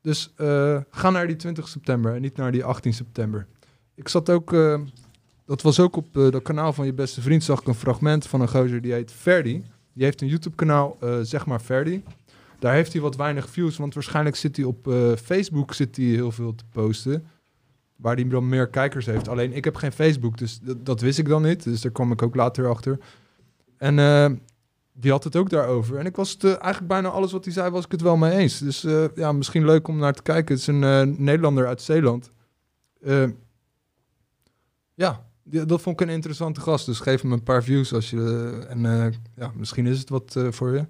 Dus 0.00 0.34
uh, 0.36 0.80
ga 0.90 1.10
naar 1.10 1.26
die 1.26 1.36
20 1.36 1.68
september 1.68 2.14
en 2.14 2.20
niet 2.20 2.36
naar 2.36 2.52
die 2.52 2.64
18 2.64 2.94
september. 2.94 3.46
Ik 3.94 4.08
zat 4.08 4.30
ook 4.30 4.52
dat 5.46 5.62
was 5.62 5.80
ook 5.80 5.96
op 5.96 6.16
uh, 6.16 6.30
dat 6.30 6.42
kanaal 6.42 6.72
van 6.72 6.86
je 6.86 6.92
beste 6.92 7.20
vriend, 7.20 7.44
zag 7.44 7.60
ik 7.60 7.66
een 7.66 7.74
fragment 7.74 8.26
van 8.26 8.40
een 8.40 8.48
gozer 8.48 8.80
die 8.80 8.92
heet 8.92 9.12
Ferdi. 9.12 9.64
Die 9.92 10.04
heeft 10.04 10.20
een 10.20 10.28
YouTube-kanaal, 10.28 10.96
uh, 11.02 11.18
zeg 11.22 11.46
maar 11.46 11.60
Ferdi. 11.60 12.04
Daar 12.58 12.74
heeft 12.74 12.92
hij 12.92 13.02
wat 13.02 13.16
weinig 13.16 13.50
views, 13.50 13.76
want 13.76 13.94
waarschijnlijk 13.94 14.36
zit 14.36 14.56
hij 14.56 14.64
op 14.64 14.86
uh, 14.86 15.12
Facebook 15.12 15.74
zit 15.74 15.96
hij 15.96 16.04
heel 16.04 16.32
veel 16.32 16.54
te 16.54 16.64
posten. 16.72 17.26
waar 17.96 18.16
die 18.16 18.28
dan 18.28 18.48
meer 18.48 18.68
kijkers 18.68 19.06
heeft. 19.06 19.28
Alleen 19.28 19.52
ik 19.52 19.64
heb 19.64 19.76
geen 19.76 19.92
Facebook, 19.92 20.38
dus 20.38 20.60
dat, 20.76 21.00
wist 21.00 21.18
ik 21.18 21.28
dan 21.28 21.42
niet. 21.42 21.62
Dus 21.62 21.80
daar 21.80 21.92
kwam 21.92 22.12
ik 22.12 22.22
ook 22.22 22.34
later 22.34 22.68
achter. 22.68 22.98
En 23.76 24.40
die 24.92 25.10
had 25.10 25.24
het 25.24 25.36
ook 25.36 25.50
daarover. 25.50 25.98
En 25.98 26.06
ik 26.06 26.16
was 26.16 26.30
het, 26.30 26.44
eigenlijk 26.44 26.86
bijna 26.86 27.08
alles 27.08 27.32
wat 27.32 27.44
hij 27.44 27.52
zei, 27.52 27.70
was 27.70 27.84
ik 27.84 27.90
het 27.90 28.00
wel 28.00 28.16
mee 28.16 28.36
eens. 28.36 28.58
Dus 28.58 28.86
ja, 29.14 29.32
misschien 29.32 29.64
leuk 29.64 29.88
om 29.88 29.98
naar 29.98 30.14
te 30.14 30.22
kijken. 30.22 30.54
Het 30.54 30.60
is 30.60 30.66
een 30.66 31.24
Nederlander 31.24 31.66
uit 31.66 31.82
Zeeland. 31.82 32.30
ja, 34.94 35.26
dat 35.46 35.82
vond 35.82 36.00
ik 36.00 36.06
een 36.06 36.14
interessante 36.14 36.60
gast. 36.60 36.86
Dus 36.86 37.00
geef 37.00 37.22
hem 37.22 37.32
een 37.32 37.42
paar 37.42 37.62
views 37.62 37.92
als 37.92 38.10
je. 38.10 38.64
en 38.68 38.80
ja, 39.36 39.52
misschien 39.54 39.86
is 39.86 39.98
het 39.98 40.08
wat 40.08 40.36
voor 40.50 40.74
je. 40.74 40.86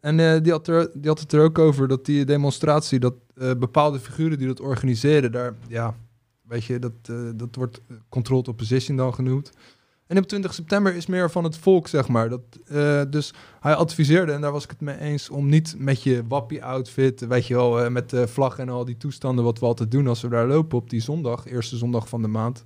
En 0.00 0.42
die, 0.42 0.52
had 0.52 0.68
er, 0.68 0.90
die 0.94 1.08
had 1.08 1.20
het 1.20 1.32
er 1.32 1.42
ook 1.42 1.58
over 1.58 1.88
dat 1.88 2.04
die 2.04 2.24
demonstratie, 2.24 2.98
dat 2.98 3.14
bepaalde 3.58 3.98
figuren 3.98 4.38
die 4.38 4.46
dat 4.46 4.60
organiseren, 4.60 5.32
daar, 5.32 5.54
ja, 5.68 5.96
weet 6.42 6.64
je, 6.64 6.78
dat, 6.78 6.92
dat 7.36 7.54
wordt 7.54 7.80
controlled 8.08 8.48
opposition 8.48 8.96
dan 8.96 9.14
genoemd. 9.14 9.52
En 10.06 10.18
op 10.18 10.26
20 10.26 10.54
september 10.54 10.94
is 10.94 11.06
meer 11.06 11.30
van 11.30 11.44
het 11.44 11.56
volk, 11.56 11.88
zeg 11.88 12.08
maar. 12.08 12.28
Dat, 12.28 12.40
dus 13.12 13.34
hij 13.60 13.74
adviseerde, 13.74 14.32
en 14.32 14.40
daar 14.40 14.52
was 14.52 14.64
ik 14.64 14.70
het 14.70 14.80
mee 14.80 14.98
eens, 14.98 15.30
om 15.30 15.48
niet 15.48 15.74
met 15.78 16.02
je 16.02 16.22
wappie-outfit, 16.28 17.26
weet 17.26 17.46
je 17.46 17.54
wel, 17.54 17.90
met 17.90 18.10
de 18.10 18.28
vlag 18.28 18.58
en 18.58 18.68
al 18.68 18.84
die 18.84 18.96
toestanden 18.96 19.44
wat 19.44 19.58
we 19.58 19.66
altijd 19.66 19.90
doen 19.90 20.06
als 20.06 20.20
we 20.20 20.28
daar 20.28 20.46
lopen 20.46 20.78
op 20.78 20.90
die 20.90 21.00
zondag, 21.00 21.46
eerste 21.46 21.76
zondag 21.76 22.08
van 22.08 22.22
de 22.22 22.28
maand. 22.28 22.64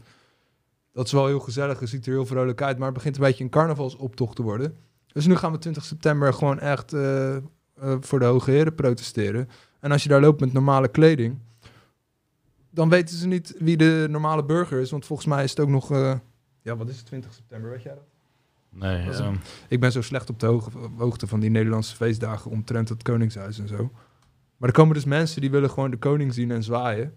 Dat 0.99 1.07
is 1.07 1.13
wel 1.13 1.27
heel 1.27 1.41
gezellig, 1.41 1.81
het 1.81 1.89
ziet 1.89 2.07
er 2.07 2.13
heel 2.13 2.27
vrolijk 2.27 2.63
uit, 2.63 2.79
maar 2.79 2.87
het 2.87 2.97
begint 2.97 3.17
een 3.17 3.23
beetje 3.23 3.45
een 3.45 3.51
carnavalsoptocht 3.51 4.37
te 4.37 4.43
worden. 4.43 4.77
Dus 5.13 5.27
nu 5.27 5.37
gaan 5.37 5.53
we 5.53 5.59
20 5.59 5.85
september 5.85 6.35
gewoon 6.35 6.59
echt 6.59 6.93
uh, 6.93 7.37
voor 8.01 8.19
de 8.19 8.25
hoge 8.25 8.51
heren 8.51 8.75
protesteren. 8.75 9.49
En 9.81 9.93
als 9.93 10.03
je 10.03 10.09
daar 10.09 10.21
loopt 10.21 10.41
met 10.41 10.53
normale 10.53 10.89
kleding, 10.89 11.39
dan 12.71 12.89
weten 12.89 13.17
ze 13.17 13.27
niet 13.27 13.55
wie 13.59 13.77
de 13.77 14.07
normale 14.11 14.45
burger 14.45 14.81
is, 14.81 14.91
want 14.91 15.07
volgens 15.07 15.29
mij 15.29 15.45
is 15.45 15.51
het 15.51 15.61
ook 15.61 15.69
nog 15.69 15.89
ja, 16.63 16.77
wat 16.77 16.89
is 16.89 16.97
het, 16.97 17.07
20 17.07 17.33
september, 17.33 17.71
weet 17.71 17.83
jij 17.83 17.95
dat? 17.95 18.07
Nee. 18.71 19.15
Um... 19.15 19.41
Ik 19.69 19.81
ben 19.81 19.93
zo 19.93 20.03
slecht 20.03 20.31
op 20.31 20.41
de 20.41 20.61
hoogte 20.97 21.27
van 21.27 21.41
die 21.41 21.51
Nederlandse 21.51 21.97
feestdagen 21.97 22.51
omtrent 22.51 22.89
het 22.89 23.03
Koningshuis 23.03 23.59
en 23.59 23.69
zo. 23.69 23.91
Maar 24.57 24.69
er 24.69 24.75
komen 24.75 24.95
dus 24.95 25.05
mensen 25.05 25.41
die 25.41 25.51
willen 25.51 25.71
gewoon 25.71 25.91
de 25.91 25.97
koning 25.97 26.35
zien 26.35 26.51
en 26.51 26.63
zwaaien. 26.63 27.15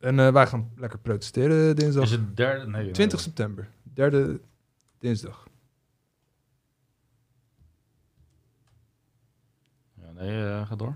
En 0.00 0.18
uh, 0.18 0.32
wij 0.32 0.46
gaan 0.46 0.70
lekker 0.76 0.98
protesteren 0.98 1.76
dinsdag. 1.76 2.04
Is 2.04 2.10
het 2.10 2.36
derde? 2.36 2.66
Nee, 2.66 2.90
20 2.90 3.20
september. 3.20 3.68
Derde 3.82 4.40
dinsdag. 4.98 5.48
Ja, 9.94 10.10
nee, 10.12 10.42
uh, 10.42 10.66
ga 10.66 10.76
door. 10.76 10.94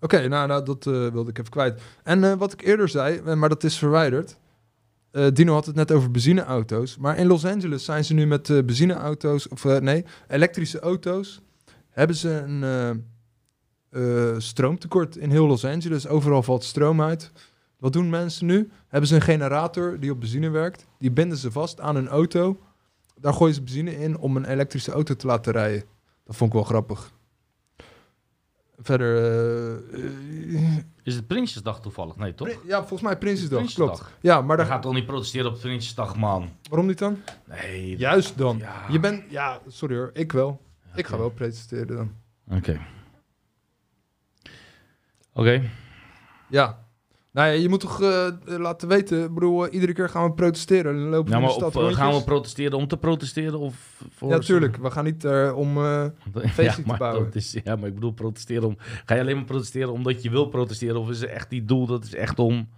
Oké, 0.00 0.28
nou, 0.28 0.46
nou, 0.46 0.64
dat 0.64 0.86
uh, 0.86 1.08
wilde 1.08 1.30
ik 1.30 1.38
even 1.38 1.50
kwijt. 1.50 1.82
En 2.02 2.38
wat 2.38 2.52
ik 2.52 2.62
eerder 2.62 2.88
zei, 2.88 3.34
maar 3.34 3.48
dat 3.48 3.64
is 3.64 3.78
verwijderd. 3.78 4.36
Dino 5.32 5.52
had 5.52 5.66
het 5.66 5.74
net 5.74 5.92
over 5.92 6.10
benzineauto's. 6.10 6.96
Maar 6.96 7.18
in 7.18 7.26
Los 7.26 7.44
Angeles 7.44 7.84
zijn 7.84 8.04
ze 8.04 8.14
nu 8.14 8.26
met 8.26 8.46
benzineauto's, 8.46 9.48
of 9.48 9.80
nee, 9.80 10.04
elektrische 10.28 10.80
auto's. 10.80 11.40
Hebben 11.90 12.16
ze 12.16 12.30
een 12.30 13.04
stroomtekort 14.42 15.16
in 15.16 15.30
heel 15.30 15.46
Los 15.46 15.64
Angeles. 15.64 16.08
Overal 16.08 16.42
valt 16.42 16.64
stroom 16.64 17.02
uit. 17.02 17.32
Wat 17.76 17.92
doen 17.92 18.10
mensen 18.10 18.46
nu? 18.46 18.70
Hebben 18.88 19.08
ze 19.08 19.14
een 19.14 19.20
generator 19.20 20.00
die 20.00 20.10
op 20.10 20.20
benzine 20.20 20.48
werkt. 20.48 20.86
Die 20.98 21.10
binden 21.10 21.38
ze 21.38 21.52
vast 21.52 21.80
aan 21.80 21.96
een 21.96 22.08
auto. 22.08 22.60
Daar 23.20 23.32
gooien 23.32 23.54
ze 23.54 23.62
benzine 23.62 23.98
in 23.98 24.18
om 24.18 24.36
een 24.36 24.44
elektrische 24.44 24.92
auto 24.92 25.14
te 25.14 25.26
laten 25.26 25.52
rijden. 25.52 25.84
Dat 26.24 26.36
vond 26.36 26.50
ik 26.50 26.56
wel 26.56 26.66
grappig. 26.66 27.12
Verder. 28.78 29.16
Uh, 29.92 30.76
is 31.02 31.14
het 31.14 31.26
Prinsjesdag 31.26 31.80
toevallig? 31.80 32.16
Nee, 32.16 32.34
toch? 32.34 32.48
ja, 32.66 32.78
volgens 32.78 33.02
mij 33.02 33.18
Prinsjesdag, 33.18 33.72
klopt. 33.72 34.02
Ja, 34.20 34.40
maar 34.40 34.56
daar... 34.56 34.66
gaat 34.66 34.82
toch 34.82 34.92
niet 34.92 35.06
protesteren 35.06 35.50
op 35.50 35.60
Prinsjesdag, 35.60 36.16
man? 36.16 36.50
Waarom 36.68 36.86
niet 36.86 36.98
dan? 36.98 37.18
Nee. 37.44 37.96
Juist 37.96 38.38
dan. 38.38 38.62
Je 38.88 39.00
bent... 39.00 39.30
Ja, 39.30 39.60
sorry 39.66 39.96
hoor. 39.96 40.10
Ik 40.12 40.32
wel. 40.32 40.60
Ik 40.94 41.06
ga 41.06 41.18
wel 41.18 41.30
protesteren 41.30 41.96
dan. 41.96 42.12
Oké. 42.58 42.80
Oké. 45.32 45.70
Ja. 46.48 46.85
Nou 47.36 47.48
ja, 47.48 47.54
je 47.54 47.68
moet 47.68 47.80
toch 47.80 48.02
uh, 48.02 48.26
laten 48.44 48.88
weten, 48.88 49.32
broer, 49.32 49.70
iedere 49.70 49.92
keer 49.92 50.08
gaan 50.08 50.24
we 50.24 50.32
protesteren. 50.32 50.94
Dan 50.94 51.08
lopen 51.08 51.32
ja, 51.32 51.38
maar 51.38 51.48
de 51.48 51.54
stad 51.54 51.76
op, 51.76 51.92
gaan 51.92 52.14
we 52.14 52.24
protesteren 52.24 52.78
om 52.78 52.88
te 52.88 52.96
protesteren? 52.96 53.58
Of 53.58 54.02
voor 54.10 54.30
ja, 54.30 54.38
tuurlijk. 54.38 54.76
We 54.76 54.90
gaan 54.90 55.04
niet 55.04 55.24
uh, 55.24 55.52
om 55.56 55.76
een 55.78 56.12
feestje 56.32 56.82
ja, 56.86 56.92
te 56.92 56.98
bouwen. 56.98 57.28
Is, 57.32 57.56
ja, 57.64 57.76
maar 57.76 57.88
ik 57.88 57.94
bedoel 57.94 58.10
protesteren 58.10 58.66
om... 58.66 58.76
Ga 58.78 59.14
je 59.14 59.20
alleen 59.20 59.36
maar 59.36 59.44
protesteren 59.44 59.92
omdat 59.92 60.22
je 60.22 60.30
wil 60.30 60.46
protesteren? 60.46 61.00
Of 61.00 61.10
is 61.10 61.20
het 61.20 61.30
echt 61.30 61.50
die 61.50 61.64
doel, 61.64 61.86
dat 61.86 62.04
is 62.04 62.14
echt 62.14 62.38
om... 62.38 62.68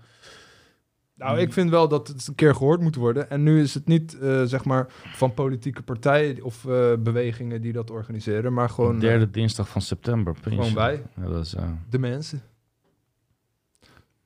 Nou, 1.15 1.39
ik 1.39 1.53
vind 1.53 1.71
wel 1.71 1.89
dat 1.89 2.09
het 2.09 2.27
een 2.27 2.35
keer 2.35 2.55
gehoord 2.55 2.81
moet 2.81 2.97
worden. 2.97 3.31
En 3.31 3.43
nu 3.43 3.61
is 3.61 3.75
het 3.75 3.87
niet, 3.87 4.17
uh, 4.23 4.43
zeg 4.43 4.65
maar, 4.65 4.87
van 5.15 5.35
politieke 5.35 5.83
partijen 5.83 6.43
of 6.43 6.65
uh, 6.65 6.93
bewegingen 6.99 7.61
die 7.61 7.73
dat 7.73 7.91
organiseren, 7.91 8.53
maar 8.53 8.69
gewoon... 8.69 8.95
De 8.95 9.01
derde 9.01 9.31
dinsdag 9.31 9.69
van 9.69 9.83
september. 9.83 10.35
Gewoon 10.43 10.75
wij. 10.75 11.03
Ja, 11.17 11.29
dat 11.29 11.45
is, 11.45 11.55
de 11.91 11.99
mensen. 11.99 12.43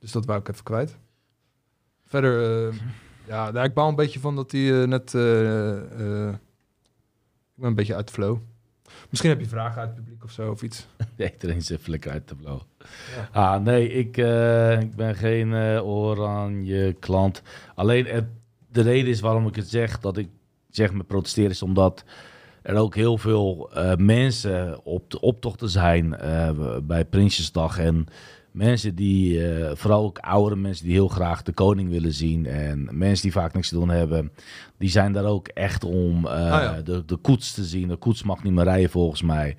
Dus 0.02 0.12
dat 0.12 0.24
wou 0.24 0.40
ik 0.40 0.48
even 0.48 0.64
kwijt. 0.64 0.98
Verder, 2.04 2.66
uh, 2.66 2.74
ja, 3.26 3.52
daar 3.52 3.64
ik 3.64 3.74
baal 3.74 3.88
een 3.88 3.94
beetje 3.94 4.20
van 4.20 4.36
dat 4.36 4.50
hij 4.50 4.60
uh, 4.60 4.86
net... 4.86 5.12
Uh, 5.12 6.28
ik 7.54 7.58
ben 7.58 7.68
een 7.68 7.74
beetje 7.74 7.94
uit 7.94 8.06
de 8.06 8.12
flow. 8.12 8.38
Misschien 9.08 9.30
heb 9.30 9.40
je 9.40 9.46
vragen 9.46 9.80
uit 9.80 9.88
het 9.88 9.98
publiek 9.98 10.24
of 10.24 10.30
zo, 10.30 10.50
of 10.50 10.62
iets. 10.62 10.86
nee, 11.16 11.32
iedereen 11.32 11.62
zit 11.62 11.86
lekker 11.86 12.10
uit 12.10 12.28
de 12.28 12.34
flow. 12.40 12.60
Ja. 13.14 13.28
Ah, 13.32 13.62
nee, 13.62 13.88
ik, 13.88 14.16
ik 14.82 14.96
ben 14.96 15.14
geen 15.14 15.54
oranje 15.80 16.92
klant. 16.92 17.42
Alleen 17.74 18.28
de 18.68 18.82
reden 18.82 19.10
is 19.10 19.20
waarom 19.20 19.46
ik 19.46 19.56
het 19.56 19.68
zeg, 19.68 20.00
dat 20.00 20.16
ik 20.16 20.28
zeg 20.68 20.92
met 20.92 21.06
protesteren, 21.06 21.50
is 21.50 21.62
omdat 21.62 22.04
er 22.62 22.76
ook 22.76 22.94
heel 22.94 23.18
veel 23.18 23.70
mensen 23.96 24.84
op 24.84 25.10
de 25.10 25.20
optochten 25.20 25.68
zijn 25.68 26.16
bij 26.82 27.04
Prinsjesdag 27.04 27.78
en 27.78 28.06
mensen 28.52 28.94
die, 28.94 29.38
uh, 29.38 29.70
vooral 29.74 30.04
ook 30.04 30.18
oudere 30.18 30.56
mensen 30.56 30.84
die 30.84 30.94
heel 30.94 31.08
graag 31.08 31.42
de 31.42 31.52
koning 31.52 31.90
willen 31.90 32.12
zien. 32.12 32.46
En 32.46 32.88
mensen 32.90 33.22
die 33.22 33.32
vaak 33.32 33.54
niks 33.54 33.68
te 33.68 33.74
doen 33.74 33.88
hebben, 33.88 34.32
die 34.78 34.90
zijn 34.90 35.12
daar 35.12 35.24
ook 35.24 35.48
echt 35.48 35.84
om 35.84 36.26
uh, 36.26 36.72
de, 36.84 37.04
de 37.04 37.16
koets 37.16 37.52
te 37.54 37.64
zien. 37.64 37.88
De 37.88 37.96
koets 37.96 38.22
mag 38.22 38.42
niet 38.42 38.52
meer 38.52 38.64
rijden 38.64 38.90
volgens 38.90 39.22
mij. 39.22 39.56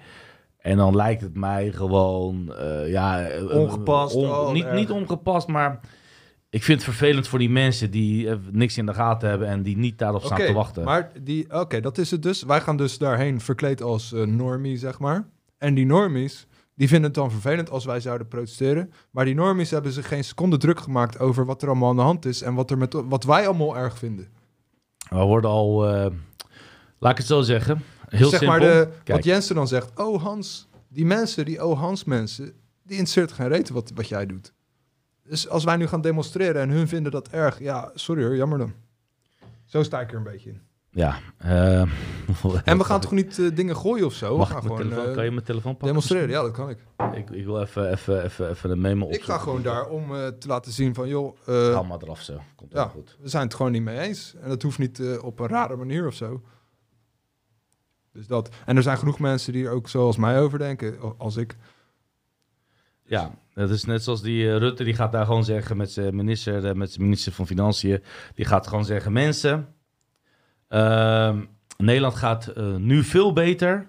En 0.58 0.78
dan 0.78 0.96
lijkt 0.96 1.22
het 1.22 1.36
mij 1.36 1.72
gewoon, 1.72 2.54
uh, 2.60 2.90
ja... 2.90 3.28
Ongepast. 3.52 4.16
On, 4.16 4.26
oh, 4.26 4.52
niet, 4.52 4.72
niet 4.72 4.92
ongepast, 4.92 5.48
maar 5.48 5.80
ik 6.50 6.64
vind 6.64 6.78
het 6.78 6.90
vervelend 6.90 7.28
voor 7.28 7.40
die 7.40 7.50
mensen 7.50 7.92
die 7.92 8.30
niks 8.52 8.78
in 8.78 8.86
de 8.86 8.94
gaten 8.94 9.30
hebben 9.30 9.48
en 9.48 9.64
die 9.64 9.78
niet 9.78 9.98
daarop 9.98 10.24
staan 10.24 10.38
te 10.38 10.54
wachten. 10.54 10.84
Maar 10.84 11.12
die, 11.22 11.60
oké, 11.60 11.82
dat 11.82 11.98
is 11.98 12.12
het 12.12 12.24
dus. 12.24 12.44
Wij 12.44 12.62
gaan 12.62 12.78
dus 12.78 12.98
daarheen 12.98 13.42
verkleed 13.42 13.82
als 13.82 14.12
normie, 14.12 14.78
zeg 14.78 15.00
maar. 15.00 15.28
En 15.58 15.74
die 15.74 15.86
normies, 15.86 16.48
die 16.76 16.88
vinden 16.88 17.06
het 17.06 17.20
dan 17.20 17.32
vervelend 17.32 17.70
als 17.70 17.86
wij 17.86 18.00
zouden 18.00 18.28
protesteren. 18.28 18.94
Maar 19.12 19.26
die 19.26 19.36
normies 19.36 19.72
hebben 19.72 19.92
zich 19.92 20.08
geen 20.08 20.24
seconde 20.24 20.58
druk 20.58 20.80
gemaakt 20.80 21.20
over 21.20 21.46
wat 21.46 21.62
er 21.62 21.68
allemaal 21.68 21.90
aan 21.90 21.96
de 21.96 22.02
hand 22.02 22.26
is 22.26 22.42
en 22.42 22.54
wat, 22.54 22.72
er 22.72 22.78
met, 22.78 22.94
wat 22.94 23.24
wij 23.24 23.48
allemaal 23.48 23.78
erg 23.78 23.98
vinden. 23.98 24.28
We 25.10 25.22
worden 25.24 25.50
al, 25.50 25.96
uh, 25.96 26.06
laat 27.00 27.12
ik 27.12 27.18
het 27.18 27.28
zo 27.28 27.42
zeggen, 27.42 27.84
heel 28.08 28.30
zeg 28.30 28.40
simpel. 28.40 28.60
Maar 28.60 28.68
de, 28.68 28.90
wat 29.06 29.24
Jensen 29.24 29.56
dan 29.56 29.68
zegt, 29.68 30.00
oh 30.00 30.24
Hans, 30.24 30.68
die 30.88 31.06
mensen, 31.06 31.46
die 31.46 31.66
oh 31.66 31.80
Hans 31.80 32.04
mensen, 32.04 32.46
die 32.84 32.98
interesseert 32.98 33.32
geen 33.32 33.48
reden 33.48 33.74
wat, 33.74 33.92
wat 33.96 34.08
jij 34.08 34.26
doet. 34.26 34.54
Dus 35.24 35.50
als 35.50 35.64
wij 35.64 35.76
nu 35.76 35.88
gaan 35.88 36.02
demonstreren 36.02 36.62
en 36.62 36.70
hun 36.70 36.88
vinden 36.88 37.12
dat 37.12 37.28
erg, 37.28 37.60
ja, 37.60 37.92
sorry 37.94 38.24
hoor, 38.24 38.36
jammer 38.36 38.58
dan. 38.58 38.74
Zo 39.66 39.84
sta 39.84 40.02
ik 40.02 40.12
er 40.12 40.18
een 40.18 40.24
beetje 40.24 40.50
in. 40.50 40.62
Ja. 40.94 41.20
Uh, 41.46 41.82
en 42.64 42.78
we 42.78 42.84
gaan 42.84 43.00
toch 43.00 43.12
niet 43.12 43.38
uh, 43.38 43.56
dingen 43.56 43.76
gooien 43.76 44.06
of 44.06 44.14
zo? 44.14 44.38
Mag 44.38 44.48
we 44.48 44.54
gaan 44.54 44.62
gewoon, 44.62 44.78
telefoon, 44.78 45.08
uh, 45.08 45.14
kan 45.14 45.24
je 45.24 45.32
mijn 45.32 45.46
telefoon 45.46 45.72
pakken? 45.72 45.88
Demonstreren, 45.88 46.30
ja, 46.30 46.42
dat 46.42 46.52
kan 46.52 46.70
ik. 46.70 46.78
Ik, 47.14 47.30
ik 47.30 47.46
wil 47.46 47.62
even, 47.62 47.92
even, 47.92 48.24
even, 48.24 48.50
even 48.50 48.70
een 48.70 48.82
memo 48.82 49.06
op. 49.06 49.12
Ik 49.12 49.24
ga 49.24 49.38
gewoon 49.38 49.62
daar 49.62 49.88
om 49.90 50.08
te 50.40 50.48
laten 50.48 50.72
zien 50.72 50.94
van, 50.94 51.08
joh... 51.08 51.38
Haal 51.46 51.84
maar 51.84 52.02
eraf 52.02 52.22
zo, 52.22 52.42
komt 52.56 52.72
ja, 52.72 52.88
goed. 52.88 53.18
we 53.22 53.30
zijn 53.30 53.44
het 53.44 53.54
gewoon 53.54 53.72
niet 53.72 53.82
mee 53.82 54.00
eens. 54.00 54.36
En 54.42 54.50
dat 54.50 54.62
hoeft 54.62 54.80
niet 54.80 55.02
op 55.22 55.40
een 55.40 55.48
rare 55.48 55.76
manier 55.76 56.08
of 56.08 56.14
zo. 56.14 56.42
Dus 58.12 58.28
dat. 58.28 58.50
En 58.66 58.76
er 58.76 58.84
zijn 58.84 58.98
genoeg 58.98 59.20
mensen 59.20 59.54
die 59.54 59.66
er 59.66 59.72
ook 59.72 59.90
zoals 59.90 60.18
mij 60.18 60.40
over 60.40 60.60
denken, 60.60 61.18
als 61.18 61.38
ik. 61.38 61.56
Ja, 63.06 63.32
dat 63.54 63.70
is 63.70 63.86
net 63.86 64.04
zoals 64.04 64.22
die 64.22 64.58
Rutte, 64.58 64.84
die 64.84 64.94
gaat 64.94 65.12
daar 65.12 65.26
gewoon 65.26 65.44
zeggen 65.44 65.78
met 65.78 65.92
zijn 65.92 66.16
minister, 66.16 66.78
met 66.78 66.92
zijn 66.92 67.04
minister 67.04 67.32
van 67.32 67.48
Financiën. 67.48 68.04
Die 68.36 68.46
gaat 68.46 68.68
gewoon 68.68 68.86
zeggen, 68.86 69.12
mensen... 69.12 69.76
Uh, 70.74 71.36
Nederland 71.78 72.16
gaat 72.16 72.54
uh, 72.58 72.76
nu 72.76 73.04
veel 73.04 73.34
beter. 73.34 73.88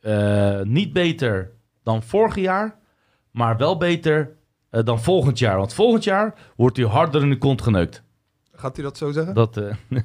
Uh, 0.00 0.60
niet 0.62 0.92
beter 0.92 1.50
dan 1.82 2.02
vorig 2.02 2.34
jaar, 2.34 2.78
maar 3.30 3.56
wel 3.56 3.76
beter 3.76 4.36
uh, 4.70 4.84
dan 4.84 5.00
volgend 5.00 5.38
jaar. 5.38 5.56
Want 5.56 5.74
volgend 5.74 6.04
jaar 6.04 6.34
wordt 6.56 6.76
hij 6.76 6.86
harder 6.86 7.22
in 7.22 7.30
de 7.30 7.38
kont 7.38 7.62
geneukt. 7.62 8.02
Gaat 8.52 8.76
hij 8.76 8.84
dat 8.84 8.96
zo 8.96 9.10
zeggen? 9.12 9.34
Dat, 9.34 9.54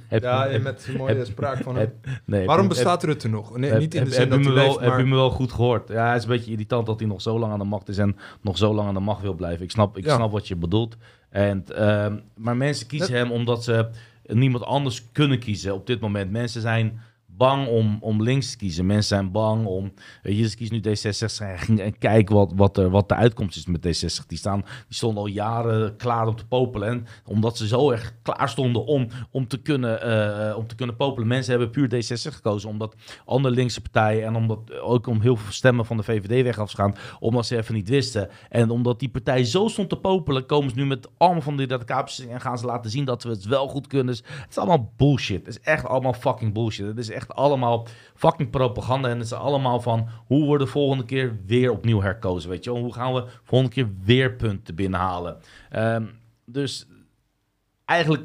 heb, 0.07 0.23
ja, 0.23 0.59
met 0.61 0.85
een 0.87 0.97
mooie 0.97 1.15
heb, 1.15 1.25
spraak 1.25 1.63
van 1.63 1.75
hem. 1.75 1.93
nee, 2.25 2.45
Waarom 2.45 2.67
bestaat 2.67 3.01
heb, 3.01 3.09
Rutte 3.09 3.29
nog? 3.29 3.57
Nee, 3.57 3.73
niet 3.73 3.95
in 3.95 4.03
de 4.03 4.11
zin 4.11 4.29
dat 4.29 4.43
hij 4.43 4.53
leeft, 4.53 4.79
maar... 4.79 4.89
Heb 4.89 4.99
je 4.99 5.05
me 5.05 5.15
wel 5.15 5.29
goed 5.29 5.51
gehoord? 5.51 5.87
Ja, 5.89 6.07
het 6.07 6.17
is 6.17 6.23
een 6.23 6.29
beetje 6.29 6.51
irritant 6.51 6.85
dat 6.85 6.99
hij 6.99 7.07
nog 7.07 7.21
zo 7.21 7.39
lang 7.39 7.51
aan 7.51 7.59
de 7.59 7.65
macht 7.65 7.89
is 7.89 7.97
en 7.97 8.15
nog 8.41 8.57
zo 8.57 8.73
lang 8.73 8.87
aan 8.87 8.93
de 8.93 8.99
macht 8.99 9.21
wil 9.21 9.33
blijven. 9.33 9.63
Ik 9.63 9.71
snap, 9.71 9.97
ik 9.97 10.05
ja. 10.05 10.15
snap 10.15 10.31
wat 10.31 10.47
je 10.47 10.55
bedoelt. 10.55 10.97
En, 11.29 11.63
ehm, 11.75 12.17
maar 12.37 12.57
mensen 12.57 12.87
kiezen 12.87 13.15
hem 13.15 13.31
omdat 13.31 13.63
ze 13.63 13.89
niemand 14.25 14.63
anders 14.63 15.11
kunnen 15.11 15.39
kiezen 15.39 15.73
op 15.73 15.87
dit 15.87 15.99
moment. 15.99 16.31
Mensen 16.31 16.61
zijn 16.61 17.01
bang 17.37 17.67
om, 17.67 17.97
om 18.01 18.23
links 18.23 18.51
te 18.51 18.57
kiezen. 18.57 18.85
Mensen 18.85 19.07
zijn 19.07 19.31
bang 19.31 19.65
om. 19.65 19.93
Weet 20.21 20.37
je, 20.37 20.55
kiezen 20.55 20.75
nu 20.75 20.81
D66 20.81 21.79
en 21.79 21.97
kijk 21.97 22.29
wat, 22.29 22.51
wat, 22.55 22.77
er, 22.77 22.89
wat 22.89 23.09
de 23.09 23.15
uitkomst 23.15 23.57
is 23.57 23.65
met 23.65 23.87
D60. 23.87 24.25
Die, 24.27 24.37
staan, 24.37 24.59
die 24.59 24.95
stonden 24.95 25.23
al 25.23 25.27
jaren 25.27 25.95
klaar 25.95 26.27
om 26.27 26.35
te 26.35 26.45
popelen. 26.45 26.87
En 26.89 27.05
omdat 27.25 27.57
ze 27.57 27.67
zo 27.67 27.91
erg 27.91 28.13
klaar 28.21 28.49
stonden 28.49 28.85
om, 28.85 29.07
om, 29.31 29.47
te 29.47 29.61
kunnen, 29.61 30.07
uh, 30.49 30.57
om 30.57 30.67
te 30.67 30.75
kunnen 30.75 30.95
popelen. 30.95 31.27
Mensen 31.27 31.51
hebben 31.51 31.69
puur 31.69 32.03
D60 32.03 32.33
gekozen. 32.33 32.69
Omdat 32.69 32.95
andere 33.25 33.55
linkse 33.55 33.81
partijen. 33.81 34.25
En 34.25 34.35
omdat 34.35 34.79
ook 34.79 35.07
om 35.07 35.21
heel 35.21 35.35
veel 35.35 35.51
stemmen 35.51 35.85
van 35.85 35.97
de 35.97 36.03
VVD 36.03 36.43
weg 36.43 36.59
af 36.59 36.69
te 36.69 36.75
gaan. 36.75 36.95
Omdat 37.19 37.45
ze 37.45 37.57
even 37.57 37.73
niet 37.73 37.89
wisten. 37.89 38.29
En 38.49 38.69
omdat 38.69 38.99
die 38.99 39.09
partij 39.09 39.43
zo 39.43 39.67
stond 39.67 39.89
te 39.89 39.97
popelen. 39.97 40.45
Komen 40.45 40.69
ze 40.69 40.75
nu 40.75 40.85
met 40.85 41.09
allemaal 41.17 41.41
van 41.41 41.57
die 41.57 41.67
radicaalbeslissingen. 41.67 42.33
En 42.33 42.41
gaan 42.41 42.57
ze 42.57 42.65
laten 42.65 42.91
zien 42.91 43.05
dat 43.05 43.23
we 43.23 43.29
het 43.29 43.45
wel 43.45 43.67
goed 43.67 43.87
kunnen. 43.87 44.15
Het 44.15 44.47
is 44.49 44.57
allemaal 44.57 44.93
bullshit. 44.97 45.45
Het 45.45 45.55
is 45.55 45.61
echt 45.61 45.85
allemaal 45.85 46.13
fucking 46.13 46.53
bullshit. 46.53 46.85
Het 46.87 46.97
is 46.97 47.09
echt 47.09 47.22
allemaal 47.27 47.87
fucking 48.15 48.49
propaganda. 48.49 49.09
En 49.09 49.17
het 49.17 49.25
is 49.25 49.33
allemaal 49.33 49.81
van 49.81 50.07
hoe 50.25 50.51
we 50.51 50.57
de 50.57 50.67
volgende 50.67 51.05
keer 51.05 51.39
weer 51.45 51.71
opnieuw 51.71 52.01
herkozen. 52.01 52.49
Weet 52.49 52.63
je 52.63 52.69
Hoe 52.69 52.93
gaan 52.93 53.13
we 53.13 53.21
de 53.21 53.29
volgende 53.43 53.73
keer 53.73 53.89
weer 54.03 54.33
punten 54.33 54.75
binnenhalen? 54.75 55.37
Um, 55.75 56.09
dus 56.45 56.87
eigenlijk 57.85 58.23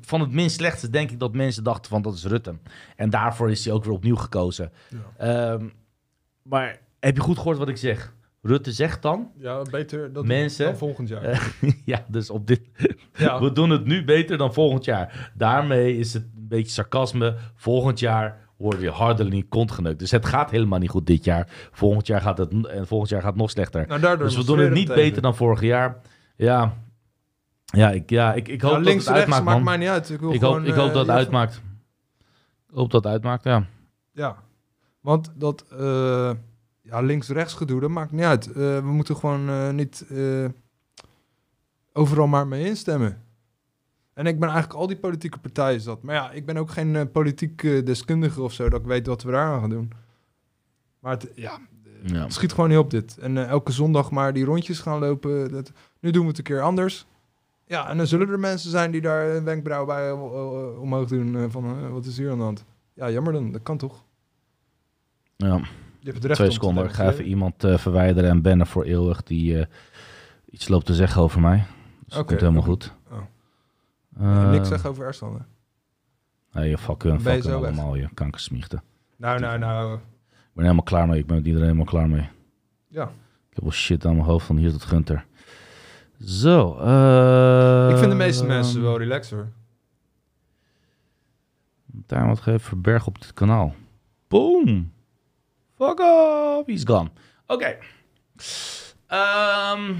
van 0.00 0.20
het 0.20 0.32
minst 0.32 0.56
slechtste 0.56 0.90
denk 0.90 1.10
ik 1.10 1.18
dat 1.18 1.34
mensen 1.34 1.64
dachten 1.64 1.90
van 1.90 2.02
dat 2.02 2.14
is 2.14 2.24
Rutte. 2.24 2.56
En 2.96 3.10
daarvoor 3.10 3.50
is 3.50 3.64
hij 3.64 3.74
ook 3.74 3.84
weer 3.84 3.94
opnieuw 3.94 4.16
gekozen. 4.16 4.72
Ja. 5.16 5.50
Um, 5.52 5.72
maar 6.42 6.80
heb 7.00 7.16
je 7.16 7.22
goed 7.22 7.36
gehoord 7.36 7.58
wat 7.58 7.68
ik 7.68 7.76
zeg? 7.76 8.14
Rutte 8.42 8.72
zegt 8.72 9.02
dan. 9.02 9.30
Ja, 9.38 9.62
beter 9.62 10.12
dat 10.12 10.24
mensen, 10.24 10.64
dan 10.64 10.76
volgend 10.76 11.08
jaar. 11.08 11.54
ja, 11.84 12.04
dus 12.08 12.30
op 12.30 12.46
dit. 12.46 12.60
Ja. 13.14 13.40
we 13.42 13.52
doen 13.52 13.70
het 13.70 13.84
nu 13.84 14.04
beter 14.04 14.38
dan 14.38 14.54
volgend 14.54 14.84
jaar. 14.84 15.32
Daarmee 15.34 15.96
is 15.96 16.12
het 16.12 16.26
een 16.50 16.56
beetje 16.58 16.72
sarcasme. 16.72 17.36
Volgend 17.54 17.98
jaar 17.98 18.48
worden 18.56 18.80
we 18.80 18.90
harder 18.90 19.44
kont 19.48 19.70
geneukt. 19.70 19.98
Dus 19.98 20.10
het 20.10 20.26
gaat 20.26 20.50
helemaal 20.50 20.78
niet 20.78 20.90
goed 20.90 21.06
dit 21.06 21.24
jaar. 21.24 21.68
Volgend 21.72 22.06
jaar 22.06 22.20
gaat 22.20 22.38
het, 22.38 22.66
en 22.66 22.86
volgend 22.86 23.10
jaar 23.10 23.20
gaat 23.20 23.30
het 23.30 23.40
nog 23.40 23.50
slechter. 23.50 23.86
Nou, 23.86 24.18
dus 24.18 24.36
we 24.36 24.44
doen 24.44 24.58
het 24.58 24.72
niet 24.72 24.94
beter 24.94 25.22
dan 25.22 25.36
vorig 25.36 25.60
jaar. 25.60 26.00
Ja, 26.36 26.74
ja, 27.64 27.90
ik, 27.90 28.10
ja, 28.10 28.34
ik, 28.34 28.48
ik 28.48 28.60
hoop 28.60 28.72
ja, 28.72 28.78
links, 28.78 29.04
dat 29.04 29.14
het 29.14 29.22
uitmaakt, 29.22 29.44
maakt 29.44 29.64
mij 29.64 29.76
niet 29.76 29.88
uit. 29.88 30.10
Ik, 30.10 30.20
wil 30.20 30.32
ik, 30.32 30.40
gewoon, 30.40 30.58
hoop, 30.58 30.66
ik 30.66 30.74
hoop 30.74 30.92
dat 30.92 31.06
het 31.06 31.16
uitmaakt. 31.16 31.62
Ik 32.68 32.74
hoop 32.74 32.90
dat 32.90 33.04
het 33.04 33.12
uitmaakt, 33.12 33.44
ja. 33.44 33.66
Ja, 34.12 34.36
want 35.00 35.32
dat 35.34 35.64
uh, 35.72 36.30
ja, 36.82 37.00
links-rechts 37.00 37.54
gedoe, 37.54 37.80
dat 37.80 37.90
maakt 37.90 38.12
niet 38.12 38.24
uit. 38.24 38.48
Uh, 38.48 38.54
we 38.54 38.92
moeten 38.92 39.16
gewoon 39.16 39.74
niet 39.74 40.06
overal 41.92 42.26
maar 42.26 42.46
mee 42.46 42.64
instemmen. 42.64 43.22
En 44.18 44.26
ik 44.26 44.38
ben 44.38 44.48
eigenlijk 44.48 44.78
al 44.80 44.86
die 44.86 44.96
politieke 44.96 45.38
partijen 45.38 45.80
zat. 45.80 46.02
Maar 46.02 46.14
ja, 46.14 46.30
ik 46.30 46.46
ben 46.46 46.56
ook 46.56 46.70
geen 46.70 46.94
uh, 46.94 47.02
politiek 47.12 47.62
uh, 47.62 47.84
deskundige 47.84 48.42
of 48.42 48.52
zo, 48.52 48.68
dat 48.68 48.80
ik 48.80 48.86
weet 48.86 49.06
wat 49.06 49.22
we 49.22 49.30
daar 49.30 49.52
aan 49.52 49.60
gaan 49.60 49.70
doen. 49.70 49.92
Maar 50.98 51.12
het, 51.12 51.30
ja, 51.34 51.58
ja. 52.02 52.22
het 52.22 52.32
schiet 52.32 52.52
gewoon 52.52 52.68
niet 52.68 52.78
op 52.78 52.90
dit. 52.90 53.18
En 53.18 53.36
uh, 53.36 53.48
elke 53.48 53.72
zondag 53.72 54.10
maar 54.10 54.32
die 54.32 54.44
rondjes 54.44 54.80
gaan 54.80 54.98
lopen. 54.98 55.50
Dat, 55.50 55.72
nu 56.00 56.10
doen 56.10 56.22
we 56.22 56.28
het 56.28 56.38
een 56.38 56.44
keer 56.44 56.62
anders. 56.62 57.06
Ja, 57.66 57.88
en 57.88 57.96
dan 57.96 58.06
zullen 58.06 58.28
er 58.28 58.38
mensen 58.38 58.70
zijn 58.70 58.90
die 58.90 59.00
daar 59.00 59.28
een 59.28 59.44
wenkbrauw 59.44 59.84
bij 59.84 60.12
omhoog 60.80 61.08
doen. 61.08 61.50
van, 61.50 61.90
wat 61.90 62.06
is 62.06 62.18
hier 62.18 62.30
aan 62.30 62.38
de 62.38 62.44
hand? 62.44 62.64
Ja, 62.94 63.10
jammer 63.10 63.32
dan. 63.32 63.52
Dat 63.52 63.62
kan 63.62 63.78
toch? 63.78 64.04
Ja. 65.36 65.56
Je 65.98 66.04
hebt 66.04 66.16
het 66.16 66.24
recht 66.24 66.38
Twee 66.38 66.50
seconden. 66.50 66.84
Ik 66.84 66.92
ga 66.92 67.10
even 67.10 67.24
iemand 67.24 67.54
verwijderen 67.58 68.30
en 68.30 68.42
bannen 68.42 68.66
voor 68.66 68.84
eeuwig 68.84 69.22
die 69.22 69.66
iets 70.50 70.68
loopt 70.68 70.86
te 70.86 70.94
zeggen 70.94 71.22
over 71.22 71.40
mij. 71.40 71.66
Dus 72.04 72.14
okay. 72.14 72.24
komt 72.24 72.40
helemaal 72.40 72.62
goed. 72.62 72.96
Uh, 74.20 74.50
niks 74.50 74.68
zeggen 74.68 74.90
over 74.90 75.06
Ersan. 75.06 75.46
Nee, 76.52 76.68
je 76.68 76.78
fuck 76.78 77.02
hun, 77.02 77.20
fuck 77.20 77.44
allemaal, 77.44 77.94
je 77.94 78.08
kankersmichten. 78.14 78.82
Nou, 79.16 79.40
nou, 79.40 79.58
nou. 79.58 79.94
Ik 79.94 80.54
ben 80.54 80.62
helemaal 80.62 80.82
klaar 80.82 81.08
mee. 81.08 81.18
Ik 81.18 81.26
ben 81.26 81.36
met 81.36 81.46
iedereen 81.46 81.66
helemaal 81.66 81.90
klaar 81.90 82.08
mee. 82.08 82.28
Ja. 82.88 83.04
Ik 83.48 83.54
heb 83.54 83.62
wel 83.62 83.72
shit 83.72 84.06
aan 84.06 84.14
mijn 84.14 84.26
hoofd 84.26 84.46
van 84.46 84.56
hier 84.56 84.70
tot 84.70 84.82
Gunter. 84.84 85.26
Zo. 86.20 86.78
Uh, 86.80 87.88
ik 87.90 87.96
vind 87.96 88.10
de 88.10 88.16
meeste 88.16 88.44
mensen 88.44 88.82
wel 88.82 88.98
relaxer. 88.98 89.52
Daar 91.86 92.26
wat 92.26 92.40
geven 92.40 92.60
verberg 92.60 93.06
op 93.06 93.20
dit 93.20 93.32
kanaal. 93.32 93.74
Boom. 94.28 94.92
Fuck 95.74 96.00
off. 96.00 96.66
He's 96.66 96.84
gone. 96.84 97.10
Oké. 97.46 97.54
Okay. 97.64 97.78
Um, 99.76 99.96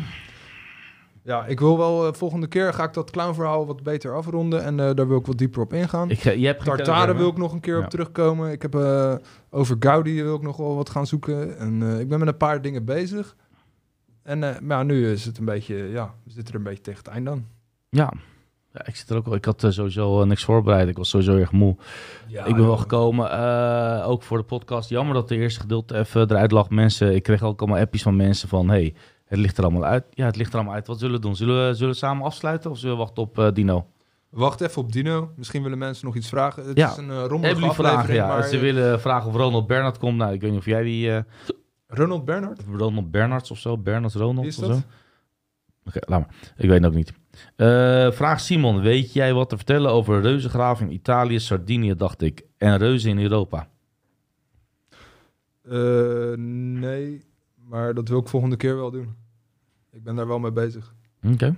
ja, 1.28 1.46
ik 1.46 1.60
wil 1.60 1.78
wel 1.78 2.06
uh, 2.06 2.12
volgende 2.12 2.46
keer 2.46 2.74
ga 2.74 2.84
ik 2.84 2.92
dat 2.92 3.10
clownverhaal 3.10 3.66
wat 3.66 3.82
beter 3.82 4.14
afronden 4.14 4.64
en 4.64 4.78
uh, 4.78 4.90
daar 4.94 5.08
wil 5.08 5.18
ik 5.18 5.26
wat 5.26 5.38
dieper 5.38 5.62
op 5.62 5.72
ingaan. 5.72 6.10
Ik, 6.10 6.22
je 6.22 6.46
hebt 6.46 6.64
Tartare 6.64 7.14
wil 7.14 7.28
ik 7.28 7.36
nog 7.36 7.52
een 7.52 7.60
keer 7.60 7.78
op 7.78 7.90
terugkomen. 7.90 8.52
Ik 8.52 8.62
heb 8.62 8.74
uh, 8.74 9.14
over 9.50 9.76
Gaudi 9.80 10.22
wil 10.22 10.34
ik 10.34 10.42
nog 10.42 10.56
wel 10.56 10.74
wat 10.74 10.90
gaan 10.90 11.06
zoeken 11.06 11.58
en 11.58 12.00
ik 12.00 12.08
ben 12.08 12.18
met 12.18 12.28
een 12.28 12.36
paar 12.36 12.62
dingen 12.62 12.84
bezig. 12.84 13.36
En 14.22 14.38
maar 14.38 14.78
ja, 14.78 14.82
nu 14.82 15.10
is 15.10 15.24
het 15.24 15.38
een 15.38 15.44
beetje, 15.44 15.74
ja, 15.74 16.14
we 16.24 16.30
zitten 16.30 16.54
er 16.54 16.58
een 16.58 16.66
beetje 16.66 16.82
tegen 16.82 16.98
het 16.98 17.08
eind 17.08 17.26
dan. 17.26 17.44
Ja, 17.88 18.12
ja, 18.72 18.86
ik 18.86 18.96
zit 18.96 19.10
er 19.10 19.16
ook 19.16 19.24
wel. 19.24 19.34
Ik 19.34 19.44
had 19.44 19.66
sowieso 19.68 20.24
niks 20.24 20.44
voorbereid. 20.44 20.88
Ik 20.88 20.96
was 20.96 21.08
sowieso 21.08 21.36
erg 21.36 21.52
moe. 21.52 21.76
Ja, 22.26 22.44
ik 22.44 22.54
ben 22.54 22.66
wel 22.66 22.76
gekomen, 22.76 23.30
ook 24.04 24.22
voor 24.22 24.38
de 24.38 24.44
podcast. 24.44 24.88
Jammer 24.88 25.14
dat 25.14 25.28
de 25.28 25.36
eerste 25.36 25.60
gedeelte 25.60 25.98
even 25.98 26.30
eruit 26.30 26.50
lag. 26.50 26.70
Mensen, 26.70 27.14
ik 27.14 27.22
kreeg 27.22 27.42
ook 27.42 27.60
allemaal 27.60 27.80
appjes 27.80 28.02
van 28.02 28.16
mensen 28.16 28.48
van, 28.48 28.68
hey, 28.68 28.94
het 29.28 29.38
ligt 29.38 29.58
er 29.58 29.64
allemaal 29.64 29.84
uit. 29.84 30.04
Ja, 30.10 30.26
het 30.26 30.36
ligt 30.36 30.50
er 30.50 30.54
allemaal 30.54 30.74
uit. 30.74 30.86
Wat 30.86 30.98
zullen 30.98 31.14
we 31.14 31.20
doen? 31.20 31.36
Zullen 31.36 31.66
we, 31.66 31.74
zullen 31.74 31.92
we 31.92 31.98
samen 31.98 32.24
afsluiten 32.24 32.70
of 32.70 32.78
zullen 32.78 32.96
we 32.96 33.02
wachten 33.02 33.22
op 33.22 33.38
uh, 33.38 33.52
Dino? 33.52 33.86
Wacht 34.28 34.60
even 34.60 34.82
op 34.82 34.92
Dino. 34.92 35.32
Misschien 35.36 35.62
willen 35.62 35.78
mensen 35.78 36.06
nog 36.06 36.16
iets 36.16 36.28
vragen. 36.28 36.66
Het 36.66 36.76
ja. 36.76 36.90
is 36.90 36.96
een 36.96 37.08
uh, 37.08 37.24
rommelige 37.26 37.74
vragen, 37.74 38.14
ja. 38.14 38.26
Maar... 38.26 38.42
Ze 38.42 38.58
willen 38.58 39.00
vragen 39.00 39.28
of 39.28 39.34
Ronald 39.36 39.66
Bernhard 39.66 39.98
komt. 39.98 40.16
Nou, 40.16 40.32
ik 40.32 40.40
weet 40.40 40.50
niet 40.50 40.58
of 40.58 40.64
jij 40.64 40.82
die... 40.82 41.08
Uh... 41.08 41.18
Ronald 41.86 42.24
Bernhard? 42.24 42.60
Ronald 42.76 43.10
Bernhards 43.10 43.50
of 43.50 43.58
zo. 43.58 43.78
Bernard 43.78 44.14
Ronald 44.14 44.46
of 44.46 44.52
zo. 44.52 44.80
Oké, 45.84 45.98
laat 46.00 46.20
maar. 46.20 46.28
Ik 46.56 46.68
weet 46.68 46.82
het 46.82 46.86
ook 46.86 46.94
niet. 46.94 47.12
vraag 48.14 48.40
Simon. 48.40 48.80
Weet 48.80 49.12
jij 49.12 49.34
wat 49.34 49.48
te 49.48 49.56
vertellen 49.56 49.90
over 49.90 50.20
reuzengraven 50.20 50.86
in 50.86 50.92
Italië, 50.92 51.40
Sardinië, 51.40 51.94
dacht 51.94 52.22
ik. 52.22 52.42
En 52.56 52.76
reuzen 52.76 53.10
in 53.10 53.18
Europa? 53.18 53.68
nee, 56.80 57.27
maar 57.68 57.94
dat 57.94 58.08
wil 58.08 58.18
ik 58.18 58.28
volgende 58.28 58.56
keer 58.56 58.76
wel 58.76 58.90
doen. 58.90 59.14
Ik 59.90 60.02
ben 60.02 60.16
daar 60.16 60.26
wel 60.26 60.38
mee 60.38 60.52
bezig. 60.52 60.94
Oké. 61.22 61.56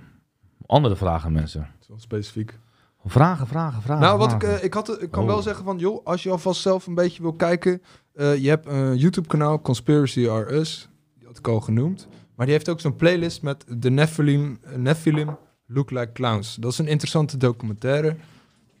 Andere 0.65 0.95
vragen, 0.95 1.31
mensen? 1.31 1.67
Zo 1.79 1.93
specifiek. 1.97 2.59
Vragen, 3.05 3.47
vragen, 3.47 3.81
vragen. 3.81 4.03
Nou, 4.03 4.17
wat 4.17 4.31
ik, 4.31 4.43
uh, 4.43 4.63
ik, 4.63 4.73
had, 4.73 5.01
ik 5.01 5.11
kan 5.11 5.25
wel 5.25 5.37
oh. 5.37 5.43
zeggen 5.43 5.65
van, 5.65 5.77
joh, 5.77 6.05
als 6.05 6.23
je 6.23 6.29
alvast 6.29 6.61
zelf 6.61 6.87
een 6.87 6.95
beetje 6.95 7.21
wil 7.21 7.33
kijken. 7.33 7.81
Uh, 8.13 8.37
je 8.37 8.49
hebt 8.49 8.67
een 8.67 8.97
YouTube-kanaal, 8.97 9.61
Conspiracy 9.61 10.29
Are 10.29 10.53
Us. 10.53 10.89
Die 11.17 11.27
had 11.27 11.37
ik 11.37 11.47
al 11.47 11.59
genoemd. 11.59 12.07
Maar 12.35 12.45
die 12.45 12.55
heeft 12.55 12.69
ook 12.69 12.79
zo'n 12.79 12.95
playlist 12.95 13.41
met 13.41 13.65
de 13.67 13.89
Nephilim, 13.89 14.59
Nephilim 14.75 15.37
Look 15.65 15.91
Like 15.91 16.11
Clowns. 16.11 16.55
Dat 16.55 16.71
is 16.71 16.77
een 16.77 16.87
interessante 16.87 17.37
documentaire. 17.37 18.15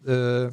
Uh, 0.05 0.47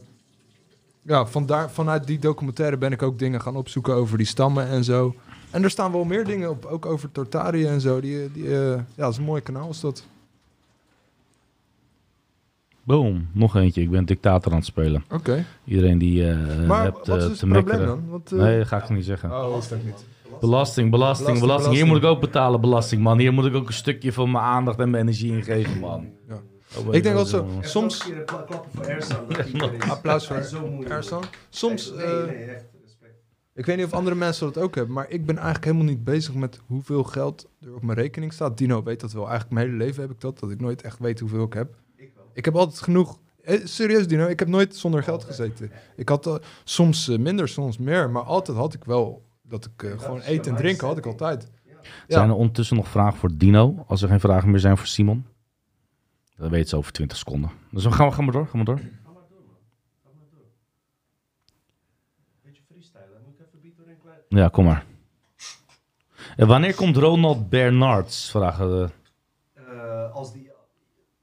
ja, 1.02 1.26
vandaar, 1.26 1.70
vanuit 1.70 2.06
die 2.06 2.18
documentaire 2.18 2.78
ben 2.78 2.92
ik 2.92 3.02
ook 3.02 3.18
dingen 3.18 3.40
gaan 3.40 3.56
opzoeken 3.56 3.94
over 3.94 4.18
die 4.18 4.26
stammen 4.26 4.66
en 4.66 4.84
zo. 4.84 5.14
En 5.50 5.62
er 5.62 5.70
staan 5.70 5.92
wel 5.92 6.04
meer 6.04 6.24
dingen 6.24 6.50
op, 6.50 6.64
ook 6.64 6.86
over 6.86 7.12
Tortari 7.12 7.66
en 7.66 7.80
zo. 7.80 8.00
Die, 8.00 8.32
die, 8.32 8.44
uh, 8.44 8.74
ja, 8.74 8.84
dat 8.94 9.12
is 9.12 9.18
een 9.18 9.24
mooi 9.24 9.42
kanaal 9.42 9.70
is 9.70 9.80
dat. 9.80 10.06
Boom, 12.82 13.28
nog 13.32 13.56
eentje. 13.56 13.82
Ik 13.82 13.90
ben 13.90 14.04
dictator 14.04 14.52
aan 14.52 14.58
het 14.58 14.66
spelen. 14.66 15.04
Oké. 15.10 15.44
Iedereen 15.64 15.98
die 15.98 16.22
uh, 16.22 16.66
maar 16.66 16.82
hebt, 16.82 17.06
wat 17.06 17.22
is 17.22 17.40
het 17.40 17.50
probleem 17.50 17.86
dan? 17.86 18.08
Want, 18.08 18.32
uh, 18.32 18.40
nee, 18.40 18.58
dat 18.58 18.66
ga 18.66 18.82
ik 18.82 18.88
niet 18.88 19.04
zeggen. 19.04 19.30
Oh, 19.30 19.52
dat 19.52 19.70
ik 19.70 19.84
niet. 19.84 20.04
Belasting, 20.40 20.90
belasting, 20.90 21.40
belasting, 21.40 21.74
Hier 21.74 21.86
moet 21.86 21.96
ik 21.96 22.04
ook 22.04 22.20
betalen, 22.20 22.60
belasting, 22.60 23.02
man. 23.02 23.18
Hier 23.18 23.32
moet 23.32 23.44
ik 23.44 23.54
ook 23.54 23.66
een 23.66 23.72
stukje 23.72 24.12
van 24.12 24.30
mijn 24.30 24.44
aandacht 24.44 24.78
en 24.78 24.90
mijn 24.90 25.02
energie 25.02 25.32
in 25.32 25.42
geven, 25.42 25.78
man. 25.78 26.06
Ja. 26.28 26.40
Oh, 26.76 26.94
ik 26.94 27.02
denk 27.02 27.16
dat 27.16 27.28
zo. 27.28 27.46
Soms. 27.60 28.10
Applaus 29.88 30.26
voor 30.26 30.36
Ersan. 30.88 31.24
Soms. 31.48 31.92
Uh, 31.92 32.02
ik 33.58 33.66
weet 33.66 33.76
niet 33.76 33.86
of 33.86 33.92
andere 33.92 34.16
mensen 34.16 34.52
dat 34.52 34.62
ook 34.62 34.74
hebben, 34.74 34.94
maar 34.94 35.10
ik 35.10 35.26
ben 35.26 35.34
eigenlijk 35.36 35.64
helemaal 35.64 35.86
niet 35.86 36.04
bezig 36.04 36.34
met 36.34 36.60
hoeveel 36.66 37.04
geld 37.04 37.48
er 37.60 37.74
op 37.74 37.82
mijn 37.82 37.98
rekening 37.98 38.32
staat. 38.32 38.58
Dino 38.58 38.82
weet 38.82 39.00
dat 39.00 39.12
wel. 39.12 39.22
Eigenlijk 39.22 39.52
mijn 39.52 39.66
hele 39.66 39.78
leven 39.78 40.02
heb 40.02 40.10
ik 40.10 40.20
dat, 40.20 40.38
dat 40.38 40.50
ik 40.50 40.60
nooit 40.60 40.82
echt 40.82 40.98
weet 40.98 41.20
hoeveel 41.20 41.44
ik 41.44 41.52
heb. 41.52 41.74
Ik, 41.96 42.12
wel. 42.14 42.30
ik 42.32 42.44
heb 42.44 42.56
altijd 42.56 42.80
genoeg. 42.80 43.18
Eh, 43.42 43.60
serieus, 43.64 44.06
Dino, 44.06 44.26
ik 44.26 44.38
heb 44.38 44.48
nooit 44.48 44.76
zonder 44.76 45.02
geld 45.02 45.24
gezeten. 45.24 45.70
Ik 45.96 46.08
had 46.08 46.26
uh, 46.26 46.34
soms 46.64 47.08
uh, 47.08 47.18
minder, 47.18 47.48
soms 47.48 47.78
meer, 47.78 48.10
maar 48.10 48.22
altijd 48.22 48.58
had 48.58 48.74
ik 48.74 48.84
wel 48.84 49.22
dat 49.42 49.64
ik 49.64 49.82
uh, 49.82 49.98
gewoon 50.00 50.20
eten 50.20 50.52
en 50.52 50.58
drinken 50.58 50.86
had 50.86 50.98
ik 50.98 51.06
altijd. 51.06 51.50
Ja. 51.64 51.74
Zijn 52.08 52.28
er 52.28 52.34
ondertussen 52.34 52.76
nog 52.76 52.88
vragen 52.88 53.18
voor 53.18 53.30
Dino? 53.36 53.84
Als 53.86 54.02
er 54.02 54.08
geen 54.08 54.20
vragen 54.20 54.50
meer 54.50 54.60
zijn 54.60 54.76
voor 54.76 54.86
Simon? 54.86 55.26
Dan 56.36 56.50
weet 56.50 56.68
ze 56.68 56.76
over 56.76 56.92
20 56.92 57.18
seconden. 57.18 57.50
Dus 57.70 57.82
dan 57.82 57.92
gaan 57.92 58.08
we, 58.08 58.14
gaan 58.14 58.26
we 58.26 58.32
door, 58.32 58.46
gaan 58.46 58.58
we 58.58 58.64
door. 58.64 58.80
Ja, 64.28 64.48
kom 64.48 64.64
maar. 64.64 64.84
En 66.36 66.46
wanneer 66.46 66.74
komt 66.74 66.96
Ronald 66.96 67.48
Bernards? 67.48 68.30
Vragen 68.30 68.80
we. 68.80 68.88
Uh, 69.72 70.14
als 70.14 70.32
die 70.32 70.50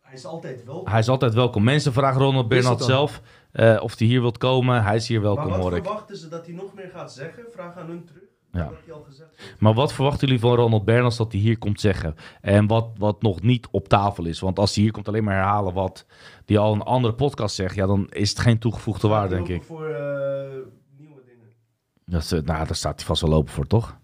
Hij 0.02 0.14
is 0.14 0.26
altijd 0.26 0.66
welkom. 0.66 0.88
Hij 0.88 1.00
is 1.00 1.10
altijd 1.10 1.34
welkom. 1.34 1.64
Mensen 1.64 1.94
vragen 1.94 2.22
Ronald 2.22 2.48
Bernhard 2.48 2.84
zelf 2.84 3.22
uh, 3.54 3.80
of 3.82 4.00
hij 4.00 4.08
hier 4.08 4.22
wilt 4.22 4.38
komen. 4.38 4.84
Hij 4.84 4.96
is 4.96 5.08
hier 5.08 5.22
welkom, 5.22 5.50
maar 5.50 5.60
wat 5.60 5.74
verwachten 5.74 6.18
ze 6.18 6.28
dat 6.28 6.46
hij 6.46 6.56
nog 6.56 6.74
meer 6.74 6.90
gaat 6.94 7.14
zeggen? 7.14 7.44
Vraag 7.52 7.78
aan 7.78 7.88
hun 7.88 8.06
terug. 8.06 8.24
Ja. 8.52 8.72
Maar 9.60 9.74
wat 9.74 9.94
verwachten 9.94 10.28
jullie 10.28 10.42
van 10.42 10.56
Ronald 10.56 10.86
Bernhard 10.86 11.18
dat 11.18 11.32
hij 11.32 11.42
hier 11.42 11.58
komt 11.58 11.80
zeggen? 11.80 12.16
En 12.42 12.68
wat, 12.68 12.88
wat 12.98 13.22
nog 13.22 13.42
niet 13.42 13.68
op 13.72 13.88
tafel 13.88 14.26
is? 14.26 14.40
Want 14.40 14.60
als 14.60 14.76
hij 14.76 14.84
hier 14.84 14.92
komt 14.92 15.08
alleen 15.08 15.24
maar 15.24 15.36
herhalen 15.36 15.74
wat 15.74 16.06
hij 16.46 16.58
al 16.58 16.74
een 16.74 16.82
andere 16.82 17.14
podcast 17.14 17.56
zegt, 17.56 17.76
ja, 17.76 17.86
dan 17.86 18.08
is 18.10 18.30
het 18.30 18.40
geen 18.40 18.60
toegevoegde 18.60 19.08
waarde, 19.08 19.36
denk 19.36 19.48
ik. 19.48 19.64
Voor 19.64 19.90
uh. 19.90 20.75
Dat, 22.06 22.30
nou, 22.30 22.44
daar 22.44 22.76
staat 22.76 22.96
hij 22.96 23.06
vast 23.06 23.22
wel 23.22 23.30
lopen 23.30 23.54
voor, 23.54 23.68
toch? 23.68 23.98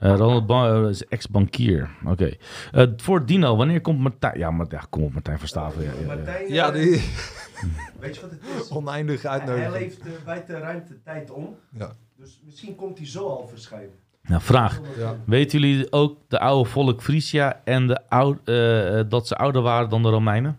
Uh, 0.00 0.16
Ronald 0.16 0.46
ba 0.46 0.88
is 0.88 1.04
ex-bankier. 1.04 1.90
Oké. 2.02 2.10
Okay. 2.10 2.38
Uh, 2.86 2.92
voor 2.96 3.26
Dino, 3.26 3.56
wanneer 3.56 3.80
komt 3.80 3.98
Martijn? 3.98 4.38
Ja, 4.38 4.50
maar, 4.50 4.66
ja 4.68 4.86
kom 4.90 5.02
op, 5.02 5.12
Martijn 5.12 5.38
Verstaven. 5.38 5.82
Ja, 5.82 5.92
ja, 6.00 6.06
Martijn, 6.06 6.52
ja, 6.52 6.70
die... 6.70 6.90
Weet 8.00 8.14
je 8.14 8.20
wat 8.20 8.30
het 8.30 8.40
is? 8.60 8.68
Oneindig 8.68 9.24
uitnodiging. 9.24 9.72
Hij 9.72 9.80
leeft 9.80 10.06
uh, 10.06 10.12
buiten 10.24 10.60
ruimte 10.60 11.02
tijd 11.02 11.30
om. 11.30 11.56
Ja. 11.78 11.92
Dus 12.16 12.40
misschien 12.44 12.74
komt 12.74 12.98
hij 12.98 13.06
zo 13.06 13.28
al 13.28 13.46
verschijnen. 13.48 13.94
Nou, 14.22 14.42
vraag. 14.42 14.80
Ja. 14.96 15.16
Weten 15.26 15.60
jullie 15.60 15.92
ook 15.92 16.18
de 16.28 16.38
oude 16.38 16.70
volk 16.70 17.02
Frisia 17.02 17.60
en 17.64 17.86
de 17.86 18.08
oude, 18.08 19.02
uh, 19.04 19.10
dat 19.10 19.26
ze 19.26 19.36
ouder 19.36 19.62
waren 19.62 19.88
dan 19.88 20.02
de 20.02 20.08
Romeinen? 20.08 20.58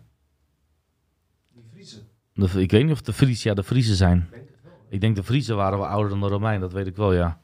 Die 1.54 1.64
Friese? 1.72 2.62
ik 2.62 2.72
weet 2.72 2.84
niet 2.84 2.92
of 2.92 3.02
de 3.02 3.14
Frisia 3.14 3.54
de 3.54 3.64
Friese 3.64 3.96
zijn. 3.96 4.30
Ik 4.96 5.02
denk 5.02 5.16
de 5.16 5.24
Friese 5.24 5.54
waren 5.54 5.78
wel 5.78 5.88
ouder 5.88 6.10
dan 6.10 6.20
de 6.20 6.28
Romeinen, 6.28 6.62
dat 6.62 6.74
weet 6.74 6.88
ik 6.88 6.96
wel, 6.96 7.14
ja. 7.14 7.40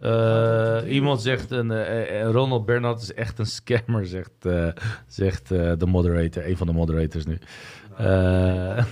Uh, 0.00 0.92
iemand 0.92 1.22
zegt, 1.22 1.50
een, 1.50 1.70
uh, 1.70 2.30
Ronald 2.30 2.64
Bernhard 2.64 3.02
is 3.02 3.14
echt 3.14 3.38
een 3.38 3.46
scammer, 3.46 4.06
zegt, 4.06 4.30
uh, 4.42 4.68
zegt 5.06 5.48
de 5.48 5.86
moderator, 5.86 6.46
een 6.46 6.56
van 6.56 6.66
de 6.66 6.72
moderators 6.72 7.26
nu. 7.26 7.38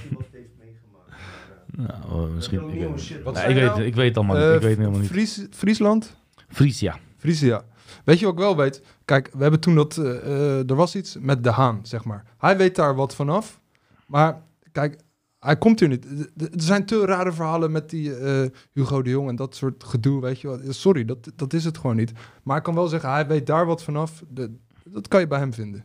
Nou, 1.76 1.98
nou, 2.08 2.30
misschien. 2.30 2.58
Ik, 2.58 2.80
weet, 2.80 3.24
nou, 3.24 3.48
ik, 3.48 3.54
weet, 3.54 3.86
ik 3.86 3.94
weet 3.94 4.08
het 4.08 4.16
allemaal 4.16 4.54
ik 4.54 4.60
weet 4.60 4.76
helemaal 4.76 4.98
niet. 4.98 5.10
Fries, 5.10 5.46
Friesland? 5.50 6.16
Frisia. 6.48 6.98
Frisia. 7.16 7.62
Weet 8.04 8.18
je 8.18 8.24
wat 8.24 8.34
ik 8.34 8.40
wel 8.40 8.56
weet? 8.56 8.82
Kijk, 9.04 9.30
we 9.32 9.42
hebben 9.42 9.60
toen 9.60 9.74
dat... 9.74 9.96
er 9.96 10.74
was 10.74 10.96
iets 10.96 11.16
met 11.20 11.44
De 11.44 11.50
Haan, 11.50 11.80
zeg 11.82 12.04
maar. 12.04 12.24
Hij 12.38 12.56
weet 12.56 12.76
daar 12.76 12.94
wat 12.94 13.14
vanaf. 13.14 13.60
Maar 14.06 14.42
kijk, 14.72 14.96
hij 15.40 15.56
komt 15.56 15.80
hier 15.80 15.88
niet. 15.88 16.06
Er 16.36 16.48
zijn 16.62 16.86
te 16.86 17.04
rare 17.04 17.32
verhalen 17.32 17.70
met 17.70 17.90
die 17.90 18.18
uh, 18.18 18.46
Hugo 18.72 19.02
de 19.02 19.10
Jong 19.10 19.28
en 19.28 19.36
dat 19.36 19.54
soort 19.54 19.84
gedoe, 19.84 20.20
weet 20.20 20.40
je 20.40 20.48
wel. 20.48 20.72
Sorry, 20.72 21.04
dat, 21.04 21.32
dat 21.36 21.52
is 21.52 21.64
het 21.64 21.78
gewoon 21.78 21.96
niet. 21.96 22.12
Maar 22.42 22.56
ik 22.56 22.62
kan 22.62 22.74
wel 22.74 22.88
zeggen, 22.88 23.10
hij 23.10 23.26
weet 23.26 23.46
daar 23.46 23.66
wat 23.66 23.82
vanaf. 23.82 24.22
De, 24.28 24.56
dat 24.84 25.08
kan 25.08 25.20
je 25.20 25.26
bij 25.26 25.38
hem 25.38 25.52
vinden. 25.52 25.84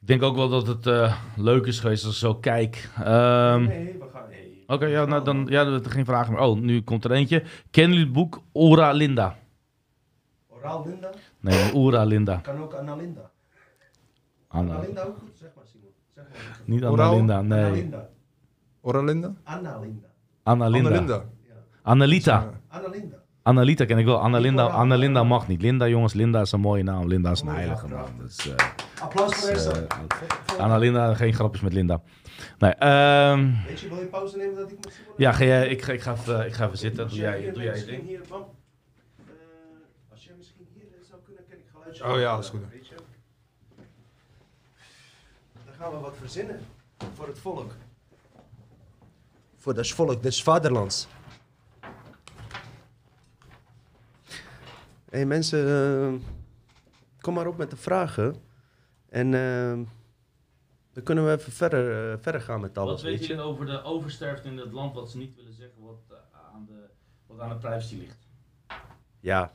Ik 0.00 0.06
denk 0.06 0.22
ook 0.22 0.36
wel 0.36 0.48
dat 0.48 0.66
het 0.66 0.86
uh, 0.86 1.16
leuk 1.36 1.66
is 1.66 1.80
geweest 1.80 2.04
als 2.04 2.14
ik 2.14 2.20
zo 2.20 2.34
kijk. 2.34 2.88
Um, 2.98 3.04
nee, 3.64 3.96
we 3.98 4.06
gaan... 4.12 4.28
Nee. 4.30 4.62
Oké, 4.62 4.72
okay, 4.72 4.90
ja, 4.90 5.04
nou, 5.04 5.24
dan 5.24 5.46
ja, 5.48 5.80
geen 5.82 6.04
vragen 6.04 6.32
meer. 6.32 6.42
Oh, 6.42 6.58
nu 6.58 6.82
komt 6.82 7.04
er 7.04 7.12
eentje. 7.12 7.42
Kennen 7.70 7.92
jullie 7.92 8.12
het 8.12 8.14
boek 8.14 8.42
Ora 8.52 8.92
Linda? 8.92 9.38
Ora 10.48 10.82
Linda? 10.82 11.10
Nee, 11.40 11.74
Ora 11.74 12.04
Linda. 12.04 12.36
Kan 12.36 12.62
ook 12.62 12.72
Anna 12.72 12.94
Linda. 12.96 13.30
Anna, 14.48 14.80
Linda 14.80 15.02
ook 15.02 15.18
goed, 15.18 15.38
zeg 15.38 15.50
maar. 15.56 15.64
Niet 16.64 16.84
Annalinda, 16.84 17.42
nee. 17.42 17.64
Annalinda. 17.64 18.08
Oralinda? 18.80 19.34
Annalinda. 19.44 20.08
Annalinda. 20.42 20.90
Linda. 20.90 21.24
Annalita. 21.82 22.50
Annalinda. 22.68 23.16
Annalita 23.42 23.84
ken 23.84 23.98
ik 23.98 24.04
wel. 24.04 24.18
Annalinda, 24.18 24.66
Annalinda 24.66 25.24
mag 25.24 25.48
niet. 25.48 25.62
Linda, 25.62 25.88
jongens, 25.88 26.12
Linda 26.12 26.40
is 26.40 26.52
een 26.52 26.60
mooie 26.60 26.82
naam. 26.82 27.08
Linda 27.08 27.30
is 27.30 27.40
een 27.40 27.48
heilige 27.48 27.88
naam. 27.88 28.18
Dus, 28.18 28.46
uh, 28.46 28.54
Applaus 29.00 29.34
voor 29.34 29.52
dus, 29.52 29.66
uh, 29.66 30.58
Annalinda, 30.58 31.14
geen 31.14 31.32
grapjes 31.32 31.62
met 31.62 31.72
Linda. 31.72 32.02
Nee, 32.58 32.70
um, 32.70 33.56
Weet 33.66 33.80
je, 33.80 33.88
wil 33.88 33.98
je 33.98 34.06
pauze 34.06 34.36
nemen 34.36 34.54
dat 34.56 34.70
ik 34.70 34.76
moet 34.76 35.00
Ja, 35.16 35.32
ga 35.32 35.44
jij, 35.44 35.68
ik, 35.68 35.82
ga, 35.82 35.92
ik, 35.92 36.00
ga 36.00 36.12
even, 36.12 36.46
ik 36.46 36.52
ga 36.52 36.64
even 36.66 36.78
zitten. 36.78 37.08
Doe 37.08 37.18
jij, 37.18 37.52
doe 37.52 37.62
jij 37.62 37.78
je 37.78 37.84
ding. 37.84 38.06
Hier, 38.06 38.20
uh, 38.30 38.36
als 40.10 40.24
jij 40.24 40.34
misschien 40.36 40.66
hier 40.72 40.84
zou 41.08 41.20
kunnen, 41.24 41.44
ken 41.48 41.58
ik 41.58 41.64
geluidje. 41.72 42.04
Oh 42.04 42.18
ja, 42.18 42.34
dat 42.34 42.44
is 42.44 42.50
goed 42.50 42.60
gaan 45.80 45.92
we 45.92 45.98
wat 45.98 46.16
verzinnen 46.16 46.60
voor 47.14 47.26
het 47.26 47.38
volk. 47.38 47.72
Voor 49.56 49.74
het 49.74 49.90
volk 49.90 50.22
des 50.22 50.42
vaderlands. 50.42 51.08
Hé 55.04 55.18
hey, 55.18 55.26
mensen, 55.26 55.66
uh, 55.66 56.20
kom 57.20 57.34
maar 57.34 57.46
op 57.46 57.56
met 57.56 57.70
de 57.70 57.76
vragen. 57.76 58.34
En 59.08 59.32
uh, 59.32 59.86
dan 60.92 61.02
kunnen 61.02 61.26
we 61.26 61.32
even 61.32 61.52
verder, 61.52 62.12
uh, 62.12 62.18
verder 62.22 62.40
gaan 62.40 62.60
met 62.60 62.78
alles. 62.78 63.02
Wat 63.02 63.02
weet 63.02 63.26
je 63.26 63.40
over 63.40 63.66
de 63.66 63.82
oversterfte 63.82 64.48
in 64.48 64.58
het 64.58 64.72
land, 64.72 64.94
wat 64.94 65.10
ze 65.10 65.16
niet 65.16 65.36
willen 65.36 65.54
zeggen, 65.54 65.82
wat, 65.82 66.20
aan, 66.54 66.66
de, 66.66 66.88
wat 67.26 67.40
aan 67.40 67.48
de 67.48 67.56
privacy 67.56 67.96
ligt? 67.96 68.28
Ja, 69.20 69.52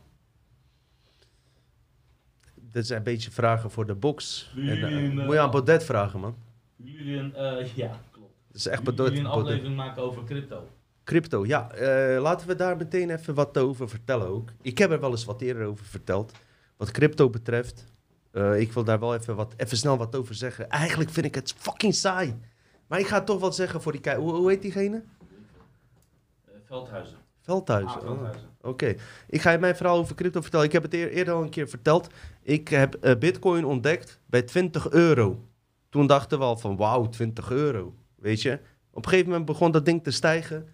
dit 2.76 2.88
zijn 2.88 2.97
een 2.97 3.03
beetje 3.03 3.32
vragen 3.32 3.71
voor 3.71 3.86
de 3.86 3.95
box. 3.95 4.51
En, 4.55 4.63
uh, 4.63 5.26
moet 5.26 5.34
je 5.34 5.39
aan 5.39 5.51
Baudet 5.51 5.84
vragen, 5.84 6.19
man. 6.19 6.36
Jullie 6.76 7.17
een, 7.17 7.34
uh, 7.38 7.76
ja, 7.76 7.99
klopt. 8.11 8.34
Dat 8.47 8.55
is 8.55 8.67
echt 8.67 8.84
Baudet. 8.84 9.07
Jullie 9.07 9.21
een 9.21 9.30
aflevering 9.30 9.76
maken 9.76 10.01
over 10.01 10.23
crypto. 10.23 10.67
Crypto, 11.03 11.45
ja. 11.45 11.69
Laten 12.19 12.47
we 12.47 12.55
daar 12.55 12.78
meteen 12.78 13.09
even 13.09 13.34
wat 13.34 13.57
over 13.57 13.89
vertellen 13.89 14.28
ook. 14.28 14.49
Ik 14.61 14.78
heb 14.78 14.91
er 14.91 14.99
wel 14.99 15.11
eens 15.11 15.26
wat 15.26 15.41
eerder 15.41 15.65
over 15.65 15.86
verteld. 15.86 16.32
Wat 16.78 16.91
crypto 16.91 17.30
betreft. 17.30 17.86
Ik 18.55 18.71
wil 18.71 18.84
daar 18.84 18.99
wel 18.99 19.15
even, 19.15 19.36
wat, 19.36 19.53
even 19.57 19.78
snel 19.78 19.97
wat 19.97 20.15
over 20.15 20.36
zeggen. 20.36 20.69
Eigenlijk 20.69 21.09
vind 21.09 21.26
ik 21.26 21.36
het 21.36 21.53
fucking 21.57 21.93
saai. 21.93 22.36
Maar 22.88 22.99
ik 22.99 23.07
ga 23.07 23.21
toch 23.21 23.39
wat 23.39 23.55
zeggen 23.55 23.82
voor 23.82 23.91
die. 23.91 24.15
Hoe, 24.15 24.32
hoe 24.32 24.49
heet 24.49 24.61
diegene? 24.61 25.03
Veldhuizen. 26.63 27.17
Veldhuizen. 27.41 28.01
Ah, 28.01 28.09
oh. 28.09 28.30
Oké. 28.66 28.95
Ik 29.28 29.41
ga 29.41 29.51
je 29.51 29.57
mijn 29.57 29.76
verhaal 29.76 29.97
over 29.97 30.16
crypto 30.16 30.41
vertellen. 30.41 30.66
Ik 30.66 30.72
heb 30.72 30.84
het 30.84 30.93
eerder 30.93 31.34
al 31.34 31.41
een 31.41 31.49
keer 31.49 31.70
verteld. 31.70 32.07
Ik 32.41 32.68
heb 32.68 32.97
uh, 33.01 33.16
Bitcoin 33.16 33.66
ontdekt 33.66 34.20
bij 34.26 34.41
20 34.41 34.89
euro. 34.89 35.47
Toen 35.89 36.07
dachten 36.07 36.38
we 36.38 36.43
al 36.43 36.57
van 36.57 36.78
wauw, 36.78 37.09
20 37.09 37.51
euro. 37.51 37.95
Weet 38.16 38.41
je? 38.41 38.59
Op 38.91 39.03
een 39.03 39.09
gegeven 39.09 39.30
moment 39.30 39.45
begon 39.45 39.72
dat 39.72 39.86
ding 39.86 40.03
te 40.03 40.11
stijgen. 40.11 40.68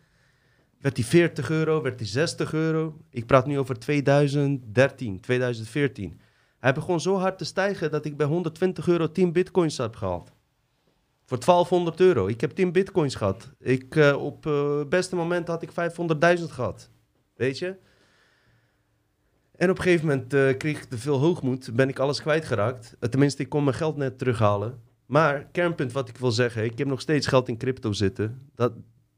Werd 0.79 0.95
die 0.95 1.05
40 1.05 1.49
euro, 1.49 1.81
werd 1.81 1.97
die 1.97 2.07
60 2.07 2.53
euro. 2.53 2.97
Ik 3.09 3.25
praat 3.25 3.45
nu 3.45 3.59
over 3.59 3.79
2013, 3.79 5.19
2014. 5.19 6.19
Hij 6.59 6.73
begon 6.73 6.99
zo 6.99 7.15
hard 7.15 7.37
te 7.37 7.45
stijgen 7.45 7.91
dat 7.91 8.05
ik 8.05 8.17
bij 8.17 8.27
120 8.27 8.87
euro 8.87 9.11
10 9.11 9.31
bitcoins 9.31 9.77
heb 9.77 9.95
gehaald. 9.95 10.31
Voor 11.25 11.39
1200 11.39 11.99
euro. 11.99 12.27
Ik 12.27 12.41
heb 12.41 12.51
10 12.51 12.71
bitcoins 12.71 13.15
gehad. 13.15 13.51
Ik, 13.59 13.95
uh, 13.95 14.23
op 14.23 14.45
uh, 14.45 14.83
beste 14.89 15.15
moment 15.15 15.47
had 15.47 15.61
ik 15.61 15.69
500.000 15.69 16.43
gehad. 16.43 16.89
Weet 17.41 17.59
je? 17.59 17.75
En 19.55 19.69
op 19.69 19.77
een 19.77 19.83
gegeven 19.83 20.07
moment 20.07 20.33
uh, 20.33 20.57
kreeg 20.57 20.77
ik 20.77 20.83
te 20.83 20.97
veel 20.97 21.17
hoogmoed. 21.17 21.75
Ben 21.75 21.89
ik 21.89 21.99
alles 21.99 22.21
kwijtgeraakt. 22.21 22.95
tenminste, 22.99 23.41
ik 23.41 23.49
kon 23.49 23.63
mijn 23.63 23.75
geld 23.75 23.97
net 23.97 24.17
terughalen. 24.17 24.81
Maar 25.05 25.45
kernpunt 25.51 25.91
wat 25.91 26.09
ik 26.09 26.17
wil 26.17 26.31
zeggen. 26.31 26.63
Ik 26.63 26.77
heb 26.77 26.87
nog 26.87 27.01
steeds 27.01 27.27
geld 27.27 27.47
in 27.47 27.57
crypto 27.57 27.91
zitten. 27.91 28.49
Dat, 28.55 28.73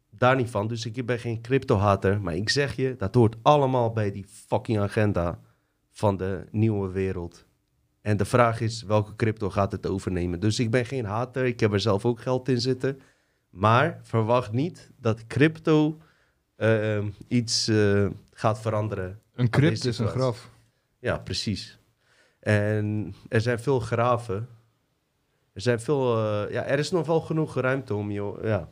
daar 0.09 0.35
niet 0.35 0.49
van. 0.49 0.67
Dus 0.67 0.85
ik 0.85 1.05
ben 1.05 1.19
geen 1.19 1.41
crypto-hater. 1.41 2.21
Maar 2.21 2.35
ik 2.35 2.49
zeg 2.49 2.75
je, 2.75 2.95
dat 2.97 3.15
hoort 3.15 3.35
allemaal 3.41 3.91
bij 3.91 4.11
die 4.11 4.25
fucking 4.27 4.79
agenda 4.79 5.39
van 5.91 6.17
de 6.17 6.45
nieuwe 6.51 6.91
wereld. 6.91 7.45
En 8.01 8.17
de 8.17 8.25
vraag 8.25 8.61
is, 8.61 8.83
welke 8.83 9.15
crypto 9.15 9.49
gaat 9.49 9.71
het 9.71 9.87
overnemen? 9.87 10.39
Dus 10.39 10.59
ik 10.59 10.71
ben 10.71 10.85
geen 10.85 11.05
hater. 11.05 11.45
Ik 11.45 11.59
heb 11.59 11.73
er 11.73 11.79
zelf 11.79 12.05
ook 12.05 12.19
geld 12.19 12.49
in 12.49 12.61
zitten. 12.61 12.99
Maar 13.49 13.99
verwacht 14.01 14.51
niet 14.51 14.91
dat 14.97 15.27
crypto 15.27 16.01
uh, 16.57 17.05
iets 17.27 17.69
uh, 17.69 18.09
gaat 18.31 18.61
veranderen. 18.61 19.19
Een 19.35 19.49
crypt 19.49 19.85
is 19.85 19.99
een 19.99 20.07
graf. 20.07 20.49
Ja, 20.99 21.17
precies. 21.17 21.79
En 22.39 23.15
er 23.29 23.41
zijn 23.41 23.59
veel 23.59 23.79
graven. 23.79 24.47
Er 25.53 25.61
zijn 25.61 25.79
veel... 25.79 26.17
Uh, 26.17 26.51
ja, 26.51 26.63
er 26.63 26.79
is 26.79 26.91
nog 26.91 27.07
wel 27.07 27.21
genoeg 27.21 27.55
ruimte 27.55 27.95
om 27.95 28.11
je... 28.11 28.39
Ja, 28.41 28.69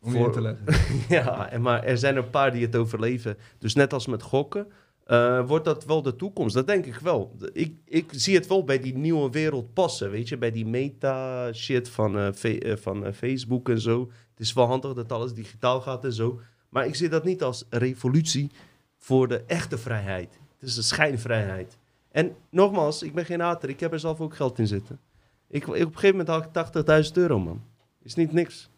om 0.00 0.12
je 0.12 0.18
in 0.18 0.32
te 0.32 0.40
leggen. 0.40 0.64
ja, 1.16 1.50
maar 1.58 1.84
er 1.84 1.98
zijn 1.98 2.16
een 2.16 2.30
paar 2.30 2.52
die 2.52 2.66
het 2.66 2.76
overleven. 2.76 3.36
Dus 3.58 3.74
net 3.74 3.92
als 3.92 4.06
met 4.06 4.22
gokken... 4.22 4.66
Uh, 5.06 5.46
wordt 5.46 5.64
dat 5.64 5.84
wel 5.84 6.02
de 6.02 6.16
toekomst? 6.16 6.54
Dat 6.54 6.66
denk 6.66 6.86
ik 6.86 6.94
wel. 6.94 7.36
Ik, 7.52 7.74
ik 7.84 8.10
zie 8.10 8.34
het 8.34 8.46
wel 8.46 8.64
bij 8.64 8.78
die 8.78 8.96
nieuwe 8.96 9.30
wereld 9.30 9.72
passen, 9.72 10.10
weet 10.10 10.28
je? 10.28 10.36
Bij 10.36 10.50
die 10.50 10.66
meta-shit 10.66 11.88
van, 11.88 12.18
uh, 12.18 12.28
van 12.76 13.14
Facebook 13.14 13.68
en 13.68 13.80
zo. 13.80 14.10
Het 14.36 14.46
is 14.46 14.52
wel 14.52 14.66
handig 14.66 14.94
dat 14.94 15.12
alles 15.12 15.34
digitaal 15.34 15.80
gaat 15.80 16.04
en 16.04 16.12
zo. 16.12 16.40
Maar 16.68 16.86
ik 16.86 16.94
zie 16.94 17.08
dat 17.08 17.24
niet 17.24 17.42
als 17.42 17.64
revolutie 17.70 18.50
voor 18.96 19.28
de 19.28 19.44
echte 19.46 19.78
vrijheid. 19.78 20.38
Het 20.58 20.68
is 20.68 20.76
een 20.76 20.82
schijnvrijheid. 20.82 21.78
En 22.10 22.36
nogmaals, 22.50 23.02
ik 23.02 23.14
ben 23.14 23.24
geen 23.24 23.40
hater. 23.40 23.68
Ik 23.68 23.80
heb 23.80 23.92
er 23.92 24.00
zelf 24.00 24.20
ook 24.20 24.36
geld 24.36 24.58
in 24.58 24.66
zitten. 24.66 25.00
Ik 25.48 25.68
op 25.68 25.74
een 25.74 25.82
gegeven 25.82 26.16
moment 26.16 26.52
had 26.52 26.74
ik 26.76 27.06
80.000 27.06 27.12
euro, 27.12 27.38
man. 27.38 27.62
Is 28.02 28.14
niet 28.14 28.32
niks. 28.32 28.70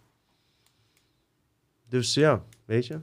Dus 1.89 2.15
ja, 2.15 2.43
weet 2.65 2.87
je. 2.87 3.01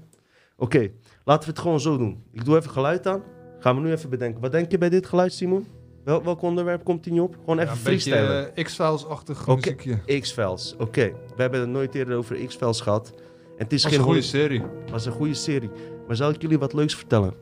Oké, 0.55 0.91
laten 1.23 1.43
we 1.43 1.49
het 1.49 1.59
gewoon 1.59 1.79
zo 1.79 1.97
doen. 1.97 2.23
Ik 2.31 2.45
doe 2.45 2.57
even 2.57 2.71
geluid 2.71 3.07
aan. 3.07 3.23
Gaan 3.59 3.75
we 3.75 3.81
nu 3.81 3.91
even 3.91 4.09
bedenken. 4.09 4.41
Wat 4.41 4.51
denk 4.51 4.71
je 4.71 4.77
bij 4.77 4.89
dit 4.89 5.05
geluid, 5.05 5.33
Simon? 5.33 5.67
Wel, 6.05 6.23
welk 6.23 6.41
onderwerp 6.41 6.83
komt 6.83 7.05
hij 7.05 7.19
op? 7.19 7.35
Gewoon 7.39 7.59
even 7.59 7.73
ja, 7.73 7.79
freestylen. 7.79 8.51
Uh, 8.55 8.63
X-Files-achtig 8.63 9.41
okay. 9.47 9.55
muziekje. 9.55 10.19
X-Files, 10.19 10.75
oké. 10.77 11.13
We 11.35 11.41
hebben 11.41 11.59
het 11.59 11.69
nooit 11.69 11.95
eerder 11.95 12.17
over 12.17 12.45
X-Files 12.45 12.81
gehad. 12.81 13.13
En 13.57 13.63
het 13.63 13.73
is 13.73 13.83
was 13.83 13.91
geen 13.91 14.01
een 14.01 14.07
goede 14.07 14.21
serie. 14.21 14.63
was 14.91 15.05
een 15.05 15.11
goede 15.11 15.33
serie. 15.33 15.69
Maar 16.07 16.15
zal 16.15 16.29
ik 16.29 16.41
jullie 16.41 16.59
wat 16.59 16.73
leuks 16.73 16.95
vertellen? 16.95 17.33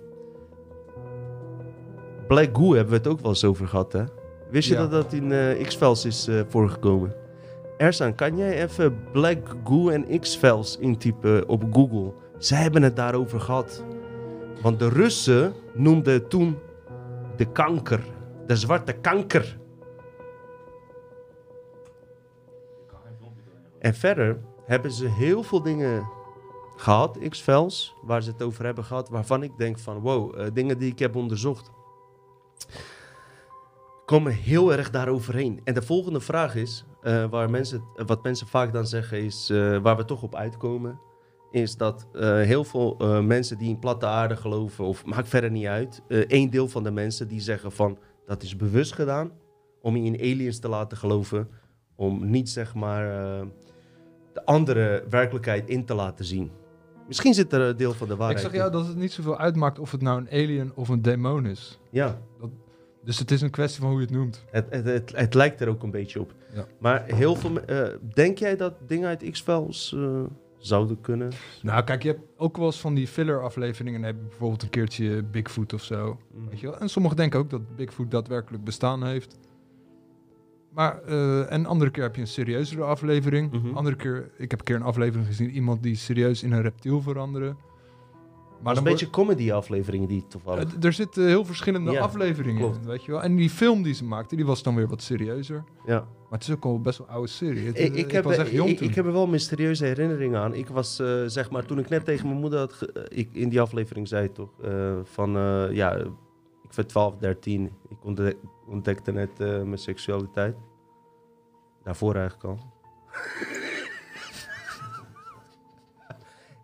Black 2.27 2.49
Goo 2.57 2.73
hebben 2.73 2.89
we 2.91 2.97
het 2.97 3.07
ook 3.07 3.19
wel 3.19 3.29
eens 3.29 3.43
over 3.43 3.67
gehad, 3.67 3.93
hè? 3.93 4.03
Wist 4.49 4.67
je 4.69 4.75
dat 4.75 4.91
dat 4.91 5.13
in 5.13 5.31
uh, 5.31 5.63
X-Files 5.67 6.05
is 6.05 6.27
uh, 6.27 6.41
voorgekomen? 6.47 7.15
Ersan, 7.77 8.15
kan 8.15 8.37
jij 8.37 8.63
even 8.63 8.97
Black 9.11 9.55
Goo 9.63 9.89
en 9.89 10.19
X-Files 10.19 10.77
intypen 10.79 11.47
op 11.47 11.63
Google? 11.71 12.13
Ze 12.37 12.55
hebben 12.55 12.83
het 12.83 12.95
daarover 12.95 13.39
gehad. 13.39 13.83
Want 14.61 14.79
de 14.79 14.89
Russen 14.89 15.53
noemden 15.73 16.27
toen 16.27 16.57
de 17.35 17.45
kanker, 17.45 17.99
de 18.47 18.55
zwarte 18.55 18.93
kanker. 18.93 19.61
En 23.79 23.93
verder 23.93 24.39
hebben 24.65 24.91
ze 24.91 25.07
heel 25.07 25.43
veel 25.43 25.61
dingen 25.61 26.09
gehad, 26.75 27.17
X-Files, 27.29 27.95
waar 28.01 28.23
ze 28.23 28.31
het 28.31 28.41
over 28.41 28.65
hebben 28.65 28.83
gehad, 28.83 29.09
waarvan 29.09 29.43
ik 29.43 29.57
denk 29.57 29.79
van 29.79 29.99
wow, 29.99 30.39
uh, 30.39 30.47
dingen 30.53 30.77
die 30.77 30.91
ik 30.91 30.99
heb 30.99 31.15
onderzocht, 31.15 31.71
komen 34.05 34.31
heel 34.31 34.71
erg 34.71 34.89
daaroverheen. 34.89 35.61
En 35.63 35.73
de 35.73 35.81
volgende 35.81 36.19
vraag 36.19 36.55
is, 36.55 36.85
uh, 37.03 37.25
waar 37.25 37.49
mensen, 37.49 37.83
wat 37.95 38.23
mensen 38.23 38.47
vaak 38.47 38.73
dan 38.73 38.87
zeggen 38.87 39.23
is, 39.23 39.49
uh, 39.49 39.77
waar 39.77 39.97
we 39.97 40.05
toch 40.05 40.23
op 40.23 40.35
uitkomen, 40.35 40.99
is 41.51 41.77
dat 41.77 42.07
heel 42.21 42.63
veel 42.63 42.95
mensen 43.21 43.57
die 43.57 43.69
in 43.69 43.79
platte 43.79 44.05
aarde 44.05 44.35
geloven, 44.35 44.85
of 44.85 45.05
maakt 45.05 45.27
verder 45.27 45.51
niet 45.51 45.65
uit, 45.65 46.01
één 46.07 46.49
deel 46.49 46.67
van 46.67 46.83
de 46.83 46.91
mensen 46.91 47.27
die 47.27 47.39
zeggen 47.39 47.71
van, 47.71 47.97
dat 48.25 48.43
is 48.43 48.55
bewust 48.55 48.93
gedaan, 48.93 49.31
om 49.81 49.95
je 49.97 50.03
in 50.03 50.19
aliens 50.19 50.59
te 50.59 50.67
laten 50.67 50.97
geloven, 50.97 51.47
om 51.95 52.29
niet 52.29 52.49
zeg 52.49 52.73
maar 52.73 53.05
de 54.33 54.45
andere 54.45 55.03
werkelijkheid 55.09 55.69
in 55.69 55.85
te 55.85 55.93
laten 55.93 56.25
zien. 56.25 56.51
Misschien 57.07 57.33
zit 57.33 57.53
er 57.53 57.61
een 57.61 57.77
deel 57.77 57.93
van 57.93 58.07
de 58.07 58.15
waarheid 58.15 58.39
Ik 58.39 58.51
zeg 58.51 58.59
jou 58.59 58.71
dat 58.71 58.87
het 58.87 58.95
niet 58.95 59.11
zoveel 59.11 59.37
uitmaakt 59.37 59.79
of 59.79 59.91
het 59.91 60.01
nou 60.01 60.19
een 60.19 60.29
alien 60.29 60.71
of 60.75 60.89
een 60.89 61.01
demon 61.01 61.45
is. 61.45 61.79
Ja. 61.89 62.19
Dat, 62.39 62.49
dus 63.03 63.19
het 63.19 63.31
is 63.31 63.41
een 63.41 63.49
kwestie 63.49 63.81
van 63.81 63.89
hoe 63.89 63.99
je 63.99 64.05
het 64.05 64.15
noemt. 64.15 64.43
Het, 64.51 64.65
het, 64.69 64.85
het, 64.85 65.11
het 65.15 65.33
lijkt 65.33 65.61
er 65.61 65.67
ook 65.67 65.83
een 65.83 65.91
beetje 65.91 66.19
op. 66.19 66.33
Ja. 66.53 66.65
Maar 66.79 67.03
heel 67.05 67.35
veel... 67.35 67.51
Uh, 67.69 67.87
denk 68.13 68.37
jij 68.37 68.55
dat 68.55 68.73
dingen 68.87 69.07
uit 69.07 69.29
X-Files 69.31 69.91
uh, 69.95 70.23
zouden 70.65 71.01
kunnen? 71.01 71.31
Nou, 71.61 71.83
kijk, 71.83 72.03
je 72.03 72.09
hebt 72.09 72.21
ook 72.37 72.57
wel 72.57 72.65
eens 72.65 72.79
van 72.79 72.93
die 72.93 73.07
filler-afleveringen. 73.07 74.01
Dan 74.01 74.09
heb 74.09 74.19
je 74.19 74.27
bijvoorbeeld 74.27 74.63
een 74.63 74.69
keertje 74.69 75.23
Bigfoot 75.23 75.73
of 75.73 75.83
zo. 75.83 76.17
Mm. 76.33 76.49
Weet 76.49 76.59
je 76.59 76.67
wel? 76.67 76.79
En 76.79 76.89
sommigen 76.89 77.17
denken 77.17 77.39
ook 77.39 77.49
dat 77.49 77.75
Bigfoot 77.75 78.11
daadwerkelijk 78.11 78.63
bestaan 78.63 79.05
heeft. 79.05 79.37
Maar 80.73 81.01
uh, 81.07 81.51
en 81.51 81.65
andere 81.65 81.91
keer 81.91 82.03
heb 82.03 82.15
je 82.15 82.21
een 82.21 82.27
serieuzere 82.27 82.83
aflevering. 82.83 83.51
Mm 83.51 83.77
Andere 83.77 83.95
keer, 83.95 84.31
ik 84.37 84.51
heb 84.51 84.59
een 84.59 84.65
keer 84.65 84.75
een 84.75 84.81
aflevering 84.81 85.27
gezien, 85.27 85.49
iemand 85.49 85.83
die 85.83 85.95
serieus 85.95 86.43
in 86.43 86.51
een 86.51 86.61
reptiel 86.61 87.01
veranderen. 87.01 87.57
Maar 88.63 88.77
een 88.77 88.83
beetje 88.83 89.09
comedy-afleveringen 89.09 90.07
die 90.07 90.27
toevallig. 90.27 90.75
Uh, 90.75 90.83
er 90.83 90.93
zitten 90.93 91.27
heel 91.27 91.45
verschillende 91.45 91.99
afleveringen 91.99 92.61
klopt. 92.61 92.77
in, 92.77 92.85
weet 92.85 93.03
je 93.03 93.11
wel. 93.11 93.23
En 93.23 93.35
die 93.35 93.49
film 93.49 93.83
die 93.83 93.93
ze 93.93 94.05
maakte, 94.05 94.35
die 94.35 94.45
was 94.45 94.63
dan 94.63 94.75
weer 94.75 94.87
wat 94.87 95.01
serieuzer. 95.01 95.63
Ja. 95.85 96.07
Maar 96.33 96.41
het 96.41 96.51
is 96.51 96.57
ook 96.57 96.65
al 96.65 96.81
best 96.81 96.97
wel 96.97 97.07
een 97.07 97.13
oude 97.13 97.29
serie. 97.29 97.67
Het, 97.67 97.79
ik, 97.79 97.95
ik, 97.95 98.11
heb, 98.11 98.23
was 98.23 98.37
echt 98.37 98.51
jong 98.51 98.69
ik, 98.69 98.79
ik, 98.79 98.95
heb 98.95 99.05
er 99.05 99.11
wel 99.11 99.27
mysterieuze 99.27 99.85
herinneringen 99.85 100.39
aan. 100.39 100.53
Ik 100.53 100.67
was, 100.67 100.99
uh, 100.99 101.23
zeg 101.25 101.49
maar, 101.49 101.65
toen 101.65 101.79
ik 101.79 101.89
net 101.89 102.05
tegen 102.05 102.27
mijn 102.27 102.39
moeder 102.39 102.59
had... 102.59 102.87
ik 103.07 103.33
in 103.33 103.49
die 103.49 103.61
aflevering 103.61 104.07
zei 104.07 104.31
toch, 104.31 104.49
van, 105.03 105.31
ja, 105.71 105.95
ik 106.63 106.69
ben 106.75 106.87
12, 106.87 107.17
13. 107.17 107.71
Ik 107.89 108.05
ontdek, 108.05 108.37
ontdekte 108.67 109.11
net 109.11 109.39
mijn 109.39 109.77
seksualiteit. 109.77 110.55
Daarvoor 111.83 112.15
eigenlijk 112.15 112.43
al. 112.43 112.57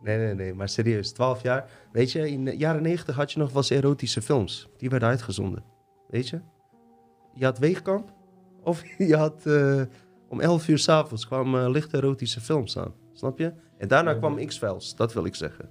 nee, 0.03 0.17
nee, 0.17 0.34
nee, 0.34 0.53
maar 0.53 0.70
serieus, 0.70 1.11
12 1.11 1.41
jaar. 1.41 1.70
Weet 1.91 2.11
je, 2.11 2.30
in 2.30 2.45
de 2.45 2.57
jaren 2.57 2.82
90 2.82 3.15
had 3.15 3.32
je 3.32 3.39
nog 3.39 3.47
wel 3.47 3.57
eens 3.57 3.70
erotische 3.70 4.22
films. 4.22 4.70
Die 4.78 4.89
werden 4.89 5.09
uitgezonden. 5.09 5.63
Weet 6.07 6.30
je? 6.30 6.41
Je 7.34 7.45
had 7.45 7.59
Weegkamp. 7.59 8.17
Of 8.64 8.84
je 8.97 9.16
had 9.16 9.43
uh, 9.45 9.82
om 10.28 10.39
11 10.39 10.68
uur 10.68 10.78
s'avonds 10.78 11.28
kwamen 11.28 11.64
uh, 11.64 11.70
lichte 11.72 11.97
erotische 11.97 12.41
films 12.41 12.78
aan. 12.78 12.93
Snap 13.14 13.38
je? 13.38 13.53
En 13.78 13.88
daarna 13.88 14.14
kwam 14.14 14.45
X-Files, 14.45 14.95
dat 14.95 15.14
wil 15.14 15.26
ik 15.26 15.36
zeggen. 15.36 15.70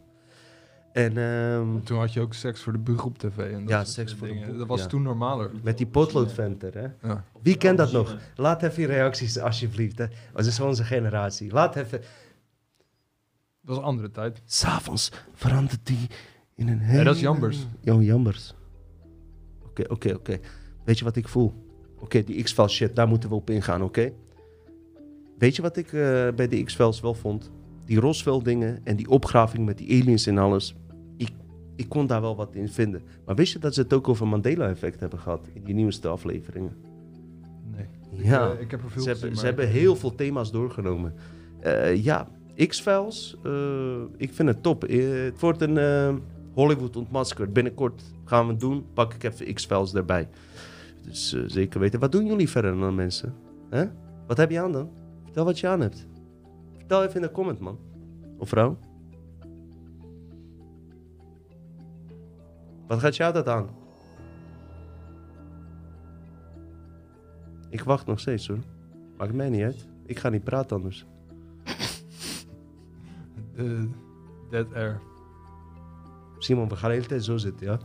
En, 0.93 1.16
um, 1.16 1.84
toen 1.84 1.99
had 1.99 2.12
je 2.12 2.20
ook 2.20 2.34
seks 2.34 2.61
voor 2.61 2.72
de 2.72 2.78
bug 2.78 3.05
op 3.05 3.18
tv. 3.18 3.39
En 3.39 3.61
dat 3.61 3.68
ja, 3.68 3.84
seks 3.84 4.14
voor 4.14 4.26
dingen. 4.26 4.53
de 4.53 4.57
Dat 4.57 4.66
was 4.66 4.89
toen 4.89 5.03
normaler. 5.03 5.51
Met 5.62 5.78
die 5.78 5.86
potloodventer, 5.86 6.74
hè? 6.74 7.09
Ja. 7.09 7.24
Wie 7.43 7.57
kent 7.57 7.78
dat 7.78 7.93
nog? 7.93 8.16
Laat 8.36 8.62
even 8.62 8.82
je 8.82 8.89
reacties, 8.89 9.39
alsjeblieft. 9.39 9.99
Hè? 9.99 10.07
Dat 10.32 10.47
is 10.47 10.61
onze 10.61 10.84
generatie. 10.84 11.53
Laat 11.53 11.76
even... 11.76 12.01
Dat 12.01 12.09
was 13.61 13.76
een 13.76 13.82
andere 13.82 14.11
tijd. 14.11 14.43
S'avonds 14.45 15.12
verandert 15.32 15.86
die 15.86 16.07
in 16.55 16.68
een 16.68 16.78
hele... 16.78 16.99
Ja, 16.99 17.05
dat 17.05 17.14
is 17.14 17.20
Jambers. 17.20 17.66
Jo, 17.80 18.03
Jambers. 18.03 18.55
Oké, 19.62 19.82
oké, 19.89 20.14
oké. 20.14 20.39
Weet 20.84 20.99
je 20.99 21.05
wat 21.05 21.16
ik 21.16 21.28
voel? 21.28 21.67
Oké, 22.01 22.24
die 22.24 22.42
X-Files 22.42 22.72
shit, 22.72 22.96
daar 22.96 23.09
moeten 23.09 23.28
we 23.28 23.34
op 23.34 23.51
ingaan, 23.51 23.82
oké? 23.82 24.12
Weet 25.38 25.57
je 25.57 25.62
wat 25.62 25.76
ik 25.76 25.92
uh, 25.92 26.28
bij 26.36 26.49
de 26.49 26.62
X-Files 26.62 27.01
wel 27.01 27.14
vond? 27.14 27.51
Die 27.84 28.01
Roswell 28.01 28.40
dingen 28.42 28.80
en 28.84 28.96
die 28.96 29.09
opgraving 29.09 29.64
met 29.66 29.78
die 29.78 30.01
aliens 30.01 30.26
en 30.26 30.38
alles 30.38 30.74
ik 31.78 31.88
kon 31.88 32.07
daar 32.07 32.20
wel 32.20 32.36
wat 32.36 32.55
in 32.55 32.68
vinden. 32.68 33.03
Maar 33.24 33.34
wist 33.34 33.53
je 33.53 33.59
dat 33.59 33.74
ze 33.74 33.80
het 33.80 33.92
ook 33.92 34.09
over 34.09 34.26
Mandela-effect 34.28 35.01
hebben 35.01 35.18
gehad 35.18 35.49
in 35.53 35.64
die 35.64 35.74
nieuwste 35.74 36.09
afleveringen? 36.09 36.76
Nee. 37.76 37.86
Ja, 38.11 38.46
ik, 38.46 38.55
uh, 38.55 38.61
ik 38.61 38.70
heb 38.70 38.82
er 38.82 38.90
veel 38.90 39.03
ze, 39.03 39.09
hebben, 39.09 39.36
ze 39.36 39.44
hebben 39.44 39.68
heel 39.68 39.96
veel 39.96 40.14
thema's 40.14 40.51
doorgenomen. 40.51 41.14
Uh, 41.64 42.05
ja, 42.05 42.28
X-Files, 42.66 43.36
ik 44.16 44.32
vind 44.32 44.49
het 44.49 44.62
top. 44.62 44.82
het 44.82 45.40
wordt 45.40 45.61
een 45.61 46.22
Hollywood 46.55 46.96
ontmaskerd. 46.96 47.53
Binnenkort 47.53 48.03
gaan 48.24 48.46
we 48.46 48.51
het 48.51 48.61
doen. 48.61 48.86
Pak 48.94 49.14
ik 49.14 49.22
even 49.22 49.55
X-Files 49.55 49.94
erbij. 49.94 50.28
Dus 51.03 51.36
zeker 51.46 51.80
weten. 51.80 52.01
Wat 52.01 52.12
doen 52.12 52.26
jullie 52.26 52.49
verder 52.49 52.78
dan 52.78 52.94
mensen? 52.94 53.34
Huh? 53.70 53.88
Wat 54.26 54.36
heb 54.36 54.51
je 54.51 54.61
aan 54.61 54.72
dan? 54.72 54.90
Vertel 55.24 55.44
wat 55.44 55.59
je 55.59 55.68
aan 55.68 55.80
hebt. 55.80 56.07
Vertel 56.76 57.03
even 57.03 57.14
in 57.14 57.22
de 57.22 57.30
comment, 57.30 57.59
man. 57.59 57.78
Of 58.38 58.49
vrouw. 58.49 58.78
Wat 62.86 62.99
gaat 62.99 63.16
jou 63.16 63.32
dat 63.32 63.49
aan? 63.49 63.68
Ik 67.70 67.82
wacht 67.82 68.07
nog 68.07 68.20
steeds 68.20 68.49
hoor. 68.49 68.59
Maakt 69.16 69.34
mij 69.34 69.49
niet 69.49 69.62
uit. 69.62 69.88
Ik 70.07 70.18
ga 70.18 70.28
niet 70.28 70.44
praten 70.44 70.76
anders. 70.76 71.07
Uh, 73.55 73.82
dead 74.51 74.74
air. 74.74 75.01
Simon, 76.38 76.68
we 76.68 76.76
gaan 76.76 76.88
de 76.88 76.94
hele 76.94 77.09
tijd 77.09 77.24
zo 77.24 77.36
zitten, 77.36 77.66
ja? 77.66 77.78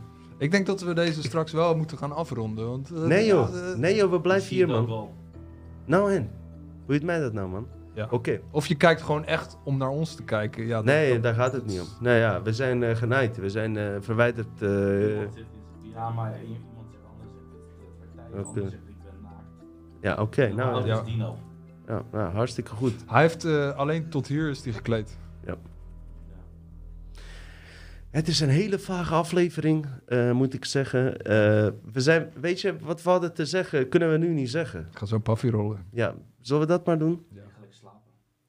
Ik 0.44 0.50
denk 0.50 0.66
dat 0.66 0.80
we 0.80 0.94
deze 0.94 1.22
straks 1.22 1.52
wel 1.52 1.76
moeten 1.76 1.98
gaan 1.98 2.12
afronden. 2.12 2.68
Want, 2.68 2.90
uh, 2.92 3.02
nee 3.02 3.26
joh, 3.26 3.54
uh, 3.54 3.74
nee 3.76 3.94
joh, 3.94 4.10
we 4.10 4.20
blijven 4.20 4.54
hier 4.54 4.68
man. 4.68 5.08
Nou 5.84 6.12
en, 6.12 6.30
hoe 6.84 6.92
je 6.92 6.92
het 6.92 7.02
mij 7.02 7.20
dat 7.20 7.32
nou 7.32 7.48
man? 7.48 7.66
Ja. 7.94 8.08
Oké. 8.10 8.40
Of 8.50 8.66
je 8.66 8.74
kijkt 8.74 9.02
gewoon 9.02 9.24
echt 9.24 9.56
om 9.64 9.76
naar 9.76 9.88
ons 9.88 10.14
te 10.14 10.22
kijken. 10.22 10.66
Ja, 10.66 10.80
nee, 10.80 11.20
daar 11.20 11.34
gaat 11.34 11.52
het 11.52 11.66
niet 11.66 11.80
om. 11.80 11.86
Nee, 12.00 12.18
ja, 12.18 12.42
we 12.42 12.52
zijn 12.52 12.82
uh, 12.82 12.96
genaaid. 12.96 13.36
We 13.36 13.50
zijn 13.50 13.76
uh, 13.76 13.96
verwijderd. 14.00 14.62
Uh... 14.62 15.20
Ja, 15.92 16.10
maar 16.10 16.40
iemand 16.42 16.86
zegt 16.90 17.04
anders. 17.10 17.30
De 18.00 18.30
partij 18.30 18.40
okay. 18.40 18.70
zegt 18.70 18.88
ik 18.88 19.02
ben 19.04 19.22
naakt. 19.22 19.44
Ja, 20.00 20.12
oké. 20.12 20.22
Okay. 20.22 20.50
Nou, 20.50 20.86
ja. 20.86 21.02
Dino. 21.02 21.36
Ja, 21.86 22.02
nou, 22.12 22.32
hartstikke 22.34 22.70
goed. 22.70 22.94
Hij 23.06 23.22
heeft 23.22 23.44
alleen 23.76 24.08
tot 24.08 24.26
hier 24.26 24.48
is 24.48 24.64
hij 24.64 24.72
gekleed. 24.72 25.18
Het 28.14 28.28
is 28.28 28.40
een 28.40 28.48
hele 28.48 28.78
vage 28.78 29.14
aflevering, 29.14 29.86
uh, 30.08 30.32
moet 30.32 30.54
ik 30.54 30.64
zeggen. 30.64 31.06
Uh, 31.06 31.12
we 31.92 32.00
zijn, 32.00 32.30
weet 32.40 32.60
je, 32.60 32.78
wat 32.78 33.02
we 33.02 33.10
hadden 33.10 33.34
te 33.34 33.46
zeggen, 33.46 33.88
kunnen 33.88 34.10
we 34.10 34.18
nu 34.18 34.28
niet 34.28 34.50
zeggen. 34.50 34.80
Ik 34.90 34.98
ga 34.98 35.06
zo 35.06 35.14
een 35.14 35.22
paffie 35.22 35.50
rollen. 35.50 35.86
Ja, 35.90 36.14
zullen 36.40 36.62
we 36.62 36.68
dat 36.68 36.86
maar 36.86 36.98
doen? 36.98 37.26
Ja. 37.30 37.42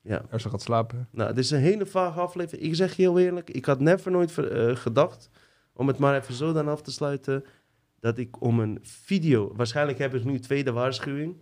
Ja. 0.01 0.21
Ersa 0.29 0.49
gaat 0.49 0.61
slapen. 0.61 1.07
Nou, 1.11 1.29
het 1.29 1.37
is 1.37 1.51
een 1.51 1.59
hele 1.59 1.85
vage 1.85 2.19
aflevering. 2.19 2.67
Ik 2.67 2.75
zeg 2.75 2.95
je 2.95 3.01
heel 3.01 3.19
eerlijk, 3.19 3.49
ik 3.49 3.65
had 3.65 3.79
never 3.79 4.11
nooit 4.11 4.37
uh, 4.37 4.75
gedacht, 4.75 5.29
om 5.73 5.87
het 5.87 5.97
maar 5.97 6.15
even 6.15 6.33
zo 6.33 6.53
dan 6.53 6.67
af 6.67 6.81
te 6.81 6.91
sluiten, 6.91 7.43
dat 7.99 8.17
ik 8.17 8.41
om 8.41 8.59
een 8.59 8.79
video... 8.81 9.53
Waarschijnlijk 9.55 9.97
hebben 9.97 10.19
ze 10.19 10.27
nu 10.27 10.39
tweede 10.39 10.71
waarschuwing. 10.71 11.35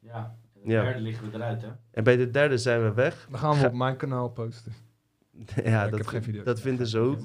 Ja, 0.00 0.36
de 0.52 0.70
ja. 0.70 0.82
derde 0.82 1.00
liggen 1.00 1.30
we 1.30 1.36
eruit, 1.36 1.62
hè? 1.62 1.68
En 1.90 2.04
bij 2.04 2.16
de 2.16 2.30
derde 2.30 2.58
zijn 2.58 2.82
we 2.82 2.92
weg. 2.92 3.26
Dan 3.30 3.38
gaan 3.38 3.58
we 3.58 3.66
op 3.66 3.72
mijn 3.72 3.96
kanaal 3.96 4.28
posten. 4.28 4.72
ja, 5.64 5.88
dat, 5.88 6.12
dat 6.44 6.60
vinden 6.60 6.86
ze 6.86 6.98
ook. 6.98 7.18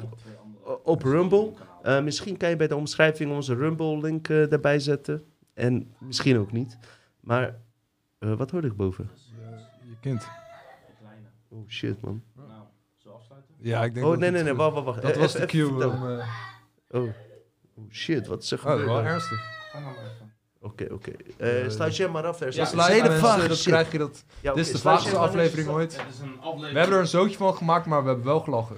Op 0.84 1.04
Rumble. 1.04 1.54
Uh, 1.86 2.04
misschien 2.04 2.38
kan 2.38 2.50
je 2.50 2.56
bij 2.56 2.68
de 2.68 2.76
omschrijving 2.76 3.32
onze 3.32 3.56
Rumble-link 3.56 4.28
uh, 4.28 4.52
erbij 4.52 4.80
zetten. 4.80 5.24
En 5.54 5.94
misschien 5.98 6.38
ook 6.38 6.52
niet. 6.52 6.78
Maar 7.20 7.56
wat 8.20 8.52
hoorde 8.52 8.68
ik 8.68 8.76
boven? 8.76 9.10
je 9.84 9.96
kind. 10.00 10.28
Oh 11.50 11.70
shit, 11.70 12.02
man. 12.02 12.24
Nou, 12.36 12.64
zo 12.98 13.10
afsluiten? 13.10 13.56
Ja, 13.58 13.84
ik 13.84 13.94
denk 13.94 14.06
Oh, 14.06 14.18
nee, 14.18 14.32
nee, 14.32 14.44
nee, 14.44 14.54
wacht, 14.54 14.74
wacht, 14.74 14.86
wacht. 14.86 15.02
Dat 15.02 15.16
was 15.16 15.34
de 15.34 15.46
cue 15.46 15.90
om... 15.90 16.04
Uh... 16.08 16.28
Oh. 16.90 17.04
oh 17.76 17.92
shit, 17.92 18.28
wat 18.28 18.46
zeg 18.46 18.64
je? 18.64 18.68
Oh, 18.68 18.84
wel 18.84 19.04
ernstig. 19.04 19.70
Ga 19.72 19.80
nou 19.80 19.96
maar 19.96 20.04
even. 20.04 20.34
Oké, 20.64 20.88
oké. 20.92 21.12
Uh, 21.38 21.70
stagiair 21.70 22.12
maar 22.12 22.28
af. 22.28 22.42
Er 22.42 22.56
ja, 22.56 22.86
hele 22.86 23.12
vage 23.12 23.48
dat 23.48 23.62
krijg 23.62 23.92
je 23.92 23.98
dat. 23.98 24.26
Ja, 24.42 24.54
Dit 24.54 24.66
is 24.66 24.72
de 24.72 24.78
vaagste 24.78 25.18
aflevering 25.18 25.68
ooit. 25.70 25.96
We 25.96 26.66
hebben 26.66 26.96
er 26.96 27.00
een 27.00 27.08
zootje 27.08 27.38
van 27.38 27.56
gemaakt, 27.56 27.86
maar 27.86 28.02
we 28.02 28.08
hebben 28.08 28.26
wel 28.26 28.40
gelachen. 28.40 28.78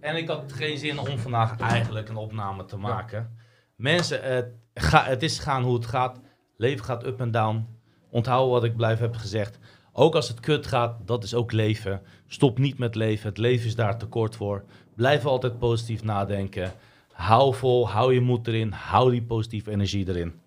En 0.00 0.16
ik 0.16 0.28
had 0.28 0.52
geen 0.52 0.78
zin 0.78 0.98
om 0.98 1.18
vandaag 1.18 1.58
eigenlijk 1.58 2.08
een 2.08 2.16
opname 2.16 2.64
te 2.64 2.76
maken. 2.76 3.36
Mensen, 3.76 4.22
het, 4.22 4.46
ga, 4.74 5.04
het 5.04 5.22
is 5.22 5.38
gaan 5.38 5.62
hoe 5.62 5.74
het 5.74 5.86
gaat. 5.86 6.20
Leven 6.56 6.84
gaat 6.84 7.06
up 7.06 7.20
en 7.20 7.30
down. 7.30 7.66
Onthoud 8.10 8.50
wat 8.50 8.64
ik 8.64 8.76
blijf 8.76 8.98
heb 8.98 9.16
gezegd. 9.16 9.58
Ook 9.92 10.14
als 10.14 10.28
het 10.28 10.40
kut 10.40 10.66
gaat, 10.66 10.96
dat 11.06 11.24
is 11.24 11.34
ook 11.34 11.52
leven. 11.52 12.02
Stop 12.26 12.58
niet 12.58 12.78
met 12.78 12.94
leven. 12.94 13.28
Het 13.28 13.38
leven 13.38 13.66
is 13.66 13.74
daar 13.74 13.98
tekort 13.98 14.36
voor. 14.36 14.64
Blijf 14.96 15.24
altijd 15.24 15.58
positief 15.58 16.02
nadenken. 16.02 16.72
Hou 17.12 17.54
vol, 17.54 17.88
hou 17.88 18.14
je 18.14 18.20
moed 18.20 18.46
erin. 18.46 18.72
Hou 18.72 19.10
die 19.10 19.22
positieve 19.22 19.70
energie 19.70 20.08
erin. 20.08 20.42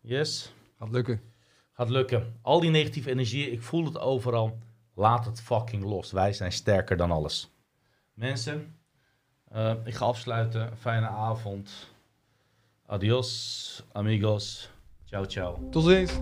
Yes? 0.00 0.52
Gaat 0.78 0.90
lukken. 0.90 1.20
Gaat 1.72 1.90
lukken. 1.90 2.38
Al 2.42 2.60
die 2.60 2.70
negatieve 2.70 3.10
energie, 3.10 3.50
ik 3.50 3.62
voel 3.62 3.84
het 3.84 3.98
overal. 3.98 4.58
Laat 4.94 5.24
het 5.24 5.40
fucking 5.40 5.84
los. 5.84 6.12
Wij 6.12 6.32
zijn 6.32 6.52
sterker 6.52 6.96
dan 6.96 7.10
alles. 7.10 7.50
Mensen, 8.12 8.76
uh, 9.52 9.74
ik 9.84 9.94
ga 9.94 10.04
afsluiten. 10.04 10.76
Fijne 10.76 11.08
avond. 11.08 11.92
Adios, 12.86 13.82
amigos. 13.92 14.70
Ciao, 15.04 15.24
ciao. 15.24 15.68
Tot 15.70 15.84
ziens. 15.84 16.18